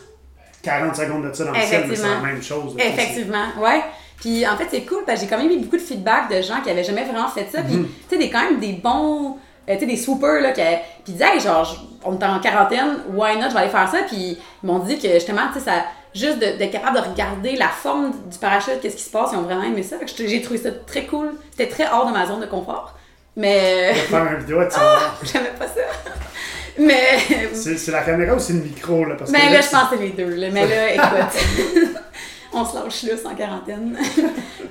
40 0.63 0.97
secondes 0.97 1.29
de 1.29 1.33
ça 1.33 1.45
dans 1.45 1.53
le 1.53 1.61
ciel, 1.61 1.85
mais 1.89 1.97
c'est 1.97 2.09
la 2.09 2.21
même 2.21 2.43
chose. 2.43 2.77
là, 2.77 2.85
Effectivement, 2.87 3.47
ouais. 3.61 3.83
Puis 4.19 4.47
en 4.47 4.57
fait, 4.57 4.67
c'est 4.71 4.85
cool 4.85 5.05
parce 5.07 5.21
que 5.21 5.27
j'ai 5.27 5.31
quand 5.31 5.43
même 5.43 5.51
eu 5.51 5.61
beaucoup 5.61 5.77
de 5.77 5.83
feedback 5.83 6.31
de 6.31 6.41
gens 6.41 6.61
qui 6.63 6.71
avaient 6.71 6.85
jamais 6.85 7.05
vraiment 7.05 7.29
fait 7.29 7.49
ça. 7.51 7.63
Puis, 7.63 7.77
tu 7.77 7.89
sais, 8.09 8.19
des, 8.19 8.31
quand 8.31 8.43
même 8.43 8.59
des 8.59 8.73
bons, 8.73 9.37
euh, 9.69 9.75
tu 9.75 9.81
sais, 9.81 9.87
des 9.87 9.97
swoopers, 9.97 10.41
là, 10.41 10.53
qui 10.53 10.61
puis 11.05 11.13
disaient, 11.15 11.35
hey, 11.35 11.41
genre, 11.41 11.65
je- 11.65 11.77
on 12.05 12.19
est 12.19 12.25
en 12.25 12.39
quarantaine, 12.41 12.99
why 13.15 13.37
not, 13.37 13.49
je 13.49 13.55
vais 13.55 13.61
aller 13.61 13.69
faire 13.71 13.89
ça. 13.89 13.99
Puis 14.07 14.39
ils 14.63 14.67
m'ont 14.67 14.79
dit 14.81 14.99
que 14.99 15.09
justement, 15.15 15.43
tu 15.53 15.59
sais, 15.59 15.65
ça, 15.67 15.73
juste 16.15 16.39
d'être 16.39 16.71
capable 16.71 16.97
de 16.97 17.03
regarder 17.11 17.57
la 17.57 17.69
forme 17.69 18.13
du 18.31 18.39
parachute, 18.39 18.81
qu'est-ce 18.81 18.97
qui 18.97 19.03
se 19.03 19.11
passe, 19.11 19.31
ils 19.33 19.39
ont 19.39 19.43
vraiment 19.43 19.63
aimé 19.65 19.83
ça. 19.83 19.99
Fait 19.99 20.05
que 20.05 20.11
je- 20.17 20.27
j'ai 20.29 20.41
trouvé 20.43 20.59
ça 20.59 20.71
très 20.87 21.05
cool. 21.07 21.33
C'était 21.51 21.69
très 21.69 21.89
hors 21.91 22.07
de 22.07 22.13
ma 22.13 22.27
zone 22.27 22.41
de 22.41 22.47
confort. 22.47 22.95
Mais. 23.37 23.95
Faire 23.95 24.33
une 24.33 24.39
vidéo, 24.41 24.61
tu 24.65 24.75
sais, 24.75 24.81
J'aimais 25.33 25.53
pas 25.59 25.67
ça. 25.67 25.81
Mais. 26.79 27.19
c'est, 27.55 27.91
la 27.91 28.03
caméra 28.03 28.35
ou 28.35 28.39
c'est 28.39 28.53
le 28.53 28.61
micro? 28.61 29.05
Là, 29.05 29.15
parce 29.17 29.31
Ben 29.33 29.41
que 29.49 29.53
là, 29.53 29.61
je 29.61 29.63
c'est- 29.67 29.71
pense 29.77 29.89
que 29.91 29.97
c'est 29.97 30.03
les 30.03 30.11
deux. 30.11 30.35
Là. 30.37 30.49
Mais 30.53 30.67
là, 30.67 30.93
écoute, 30.93 31.41
on 32.53 32.65
se 32.65 32.75
lâche 32.77 33.03
là, 33.05 33.31
en 33.31 33.35
quarantaine. 33.35 33.97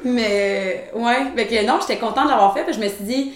Mais 0.05 0.91
ouais, 0.95 1.17
fait 1.35 1.47
que 1.47 1.65
non, 1.65 1.79
j'étais 1.81 1.97
contente 1.97 2.25
de 2.25 2.29
l'avoir 2.29 2.53
fait. 2.53 2.63
Puis 2.63 2.73
je 2.73 2.79
me 2.79 2.87
suis 2.87 3.03
dit, 3.03 3.33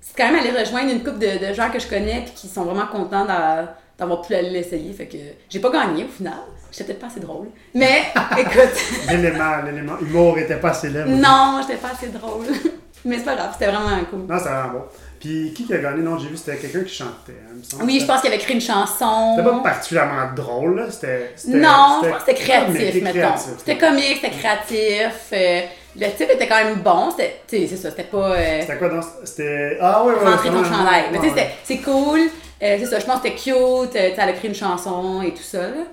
c'est 0.00 0.16
quand 0.16 0.30
même 0.30 0.40
aller 0.40 0.50
rejoindre 0.58 0.90
une 0.92 1.02
couple 1.02 1.18
de, 1.18 1.48
de 1.48 1.52
gens 1.54 1.70
que 1.70 1.78
je 1.78 1.86
connais 1.86 2.22
puis 2.24 2.32
qui 2.34 2.48
sont 2.48 2.64
vraiment 2.64 2.86
contents 2.86 3.24
d'a- 3.24 3.76
d'avoir 3.98 4.22
pu 4.22 4.34
aller 4.34 4.50
l'essayer. 4.50 4.92
Fait 4.92 5.06
que 5.06 5.18
j'ai 5.48 5.60
pas 5.60 5.70
gagné 5.70 6.04
au 6.04 6.08
final. 6.08 6.34
J'étais 6.72 6.84
peut-être 6.84 7.00
pas 7.00 7.06
assez 7.08 7.20
drôle. 7.20 7.48
Mais 7.74 8.02
écoute, 8.38 8.70
L'élément, 9.10 9.62
l'élément 9.64 9.98
humour 10.00 10.38
était 10.38 10.56
pas 10.56 10.70
assez 10.70 10.88
moi. 10.90 11.04
non, 11.06 11.60
j'étais 11.62 11.78
pas 11.80 11.90
assez 11.92 12.08
drôle. 12.08 12.46
Mais 13.04 13.16
c'est 13.16 13.24
pas 13.24 13.34
grave, 13.34 13.50
c'était 13.54 13.70
vraiment 13.72 14.04
cool. 14.10 14.26
Non, 14.28 14.36
c'était 14.38 14.50
vraiment 14.50 14.72
bon. 14.74 14.82
Puis 15.18 15.52
qui 15.54 15.64
qui 15.66 15.72
a 15.74 15.78
gagné? 15.78 16.02
Non, 16.02 16.18
j'ai 16.18 16.28
vu, 16.28 16.36
c'était 16.36 16.56
quelqu'un 16.58 16.82
qui 16.84 16.94
chantait. 16.94 17.32
hein, 17.32 17.50
il 17.54 17.58
me 17.58 17.62
semble. 17.62 17.84
Oui, 17.84 17.98
je 18.00 18.04
pense 18.06 18.20
qu'il 18.20 18.28
avait 18.28 18.36
écrit 18.40 18.54
une 18.54 18.60
chanson. 18.60 19.34
C'était 19.36 19.48
pas 19.50 19.58
particulièrement 19.60 20.32
drôle, 20.36 20.76
là. 20.80 20.90
C'était. 20.90 21.34
Non, 21.48 22.00
je 22.04 22.08
pense 22.10 22.18
que 22.22 22.30
c'était 22.30 22.42
créatif, 22.42 23.02
mettons. 23.02 23.36
C'était 23.58 23.78
comique, 23.78 24.18
c'était 24.22 24.30
créatif. 24.36 25.14
euh, 25.32 25.60
le 26.00 26.06
type 26.16 26.30
était 26.30 26.48
quand 26.48 26.64
même 26.64 26.76
bon. 26.80 27.10
C'était, 27.10 27.40
tu 27.46 27.58
sais, 27.58 27.66
c'est 27.66 27.76
ça, 27.76 27.90
c'était 27.90 28.04
pas 28.04 28.32
euh, 28.32 28.60
C'était 28.62 28.76
quoi 28.78 28.88
dans. 28.88 29.00
C'était. 29.24 29.76
Ah, 29.80 30.04
ouais, 30.04 30.14
ouais. 30.14 30.24
rentrer 30.30 30.48
ton 30.48 30.64
chandail. 30.64 31.04
Mais 31.12 31.18
tu 31.18 31.24
sais, 31.24 31.30
ouais, 31.30 31.36
c'était- 31.36 31.50
c'est 31.64 31.78
cool. 31.78 32.20
euh, 32.20 32.76
c'est 32.78 32.86
ça, 32.86 32.98
je 32.98 33.04
pense 33.06 33.20
que 33.20 33.28
c'était 33.28 33.36
cute. 33.36 33.54
euh, 33.96 34.10
elle 34.16 34.20
a 34.20 34.30
écrit 34.30 34.48
une 34.48 34.54
chanson 34.54 35.22
et 35.22 35.32
tout 35.32 35.42
ça. 35.42 35.62
là. 35.68 35.84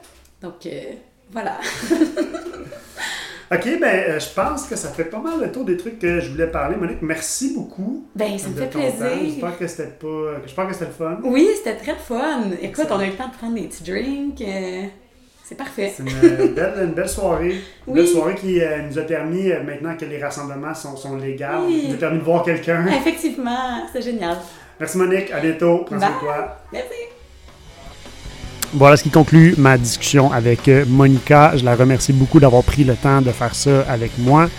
Donc, 0.42 0.66
euh, 0.66 0.70
voilà. 1.32 1.58
Ok, 3.50 3.66
ben, 3.80 4.20
je 4.20 4.28
pense 4.36 4.64
que 4.68 4.76
ça 4.76 4.90
fait 4.90 5.06
pas 5.06 5.20
mal 5.20 5.40
le 5.40 5.50
tour 5.50 5.64
des 5.64 5.78
trucs 5.78 6.00
que 6.00 6.20
je 6.20 6.32
voulais 6.32 6.48
parler. 6.48 6.76
Monique, 6.76 7.02
merci 7.02 7.54
beaucoup. 7.54 8.06
Ben, 8.14 8.38
ça 8.38 8.50
me 8.50 8.56
fait 8.56 8.68
plaisir. 8.68 9.08
J'espère 9.24 9.58
que 9.58 9.68
c'était 9.68 9.88
pas. 9.88 10.42
J'espère 10.46 10.68
que 10.68 10.74
c'était 10.74 10.86
le 10.88 10.92
fun. 10.92 11.18
Oui, 11.24 11.48
c'était 11.56 11.76
très 11.78 11.96
fun. 11.96 12.42
Écoute, 12.62 12.88
on 12.92 13.00
a 13.00 13.06
eu 13.06 13.12
le 13.12 13.16
temps 13.16 13.30
de 13.30 13.34
prendre 13.38 13.56
des 13.56 13.62
petits 13.62 13.84
drinks. 13.90 14.44
Euh, 15.48 15.50
c'est 15.50 15.56
parfait. 15.56 15.94
C'est 15.96 16.04
une 16.04 16.54
belle, 16.54 16.74
une 16.84 16.94
belle 16.94 17.10
soirée. 17.10 17.62
Une 17.88 17.94
Oui. 17.94 18.00
belle 18.02 18.08
soirée 18.08 18.36
qui 18.36 18.62
euh, 18.62 18.82
nous 18.90 18.98
a 19.00 19.04
permis, 19.04 19.52
euh, 19.52 19.64
maintenant 19.64 19.96
que 19.98 20.06
les 20.06 20.22
rassemblements 20.22 20.74
sont, 20.74 20.96
sont 20.96 21.16
légaux, 21.18 21.46
Oui. 21.68 21.86
nous 21.88 21.94
a 21.96 21.98
permis 21.98 22.20
de 22.20 22.24
voir 22.24 22.44
quelqu'un. 22.44 22.86
Effectivement, 22.88 23.86
c'est 23.94 24.02
génial. 24.02 24.38
Merci 24.80 24.98
Monique, 24.98 25.32
à 25.32 25.40
bientôt. 25.40 25.80
Prends 25.86 26.00
soin 26.00 26.10
de 26.10 26.20
toi. 26.20 26.58
Merci. 26.72 26.88
Voilà 28.74 28.98
ce 28.98 29.04
qui 29.04 29.10
conclut 29.10 29.56
ma 29.58 29.78
discussion 29.78 30.32
avec 30.32 30.68
euh, 30.68 30.84
Monica. 30.88 31.54
Je 31.56 31.64
la 31.64 31.74
remercie 31.76 32.12
beaucoup 32.12 32.40
d'avoir 32.40 32.64
pris 32.64 32.84
le 32.84 32.96
temps 32.96 33.22
de 33.22 33.32
faire 33.32 33.56
ça 33.56 33.82
avec 33.90 34.12
moi. 34.18 34.50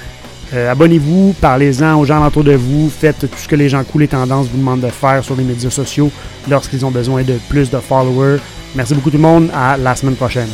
Euh, 0.55 0.73
Abonnez-vous, 0.73 1.35
parlez-en 1.41 1.99
aux 1.99 2.05
gens 2.07 2.27
autour 2.27 2.43
de 2.45 2.55
vous, 2.55 2.89
faites 2.89 3.21
tout 3.21 3.39
ce 3.39 3.47
que 3.47 3.57
les 3.57 3.69
gens 3.69 3.85
cool 3.85 4.05
et 4.05 4.09
tendances 4.09 4.47
vous 4.49 4.57
demandent 4.59 4.81
de 4.81 4.89
faire 4.89 5.23
sur 5.23 5.37
les 5.37 5.45
médias 5.45 5.71
sociaux 5.71 6.11
lorsqu'ils 6.49 6.87
ont 6.87 6.91
besoin 6.91 7.23
de 7.23 7.35
plus 7.49 7.71
de 7.71 7.79
followers. 7.79 8.39
Merci 8.75 8.95
beaucoup 8.95 9.11
tout 9.11 9.17
le 9.19 9.23
monde, 9.23 9.51
à 9.55 9.77
la 9.77 9.95
semaine 9.95 10.17
prochaine. 10.17 10.49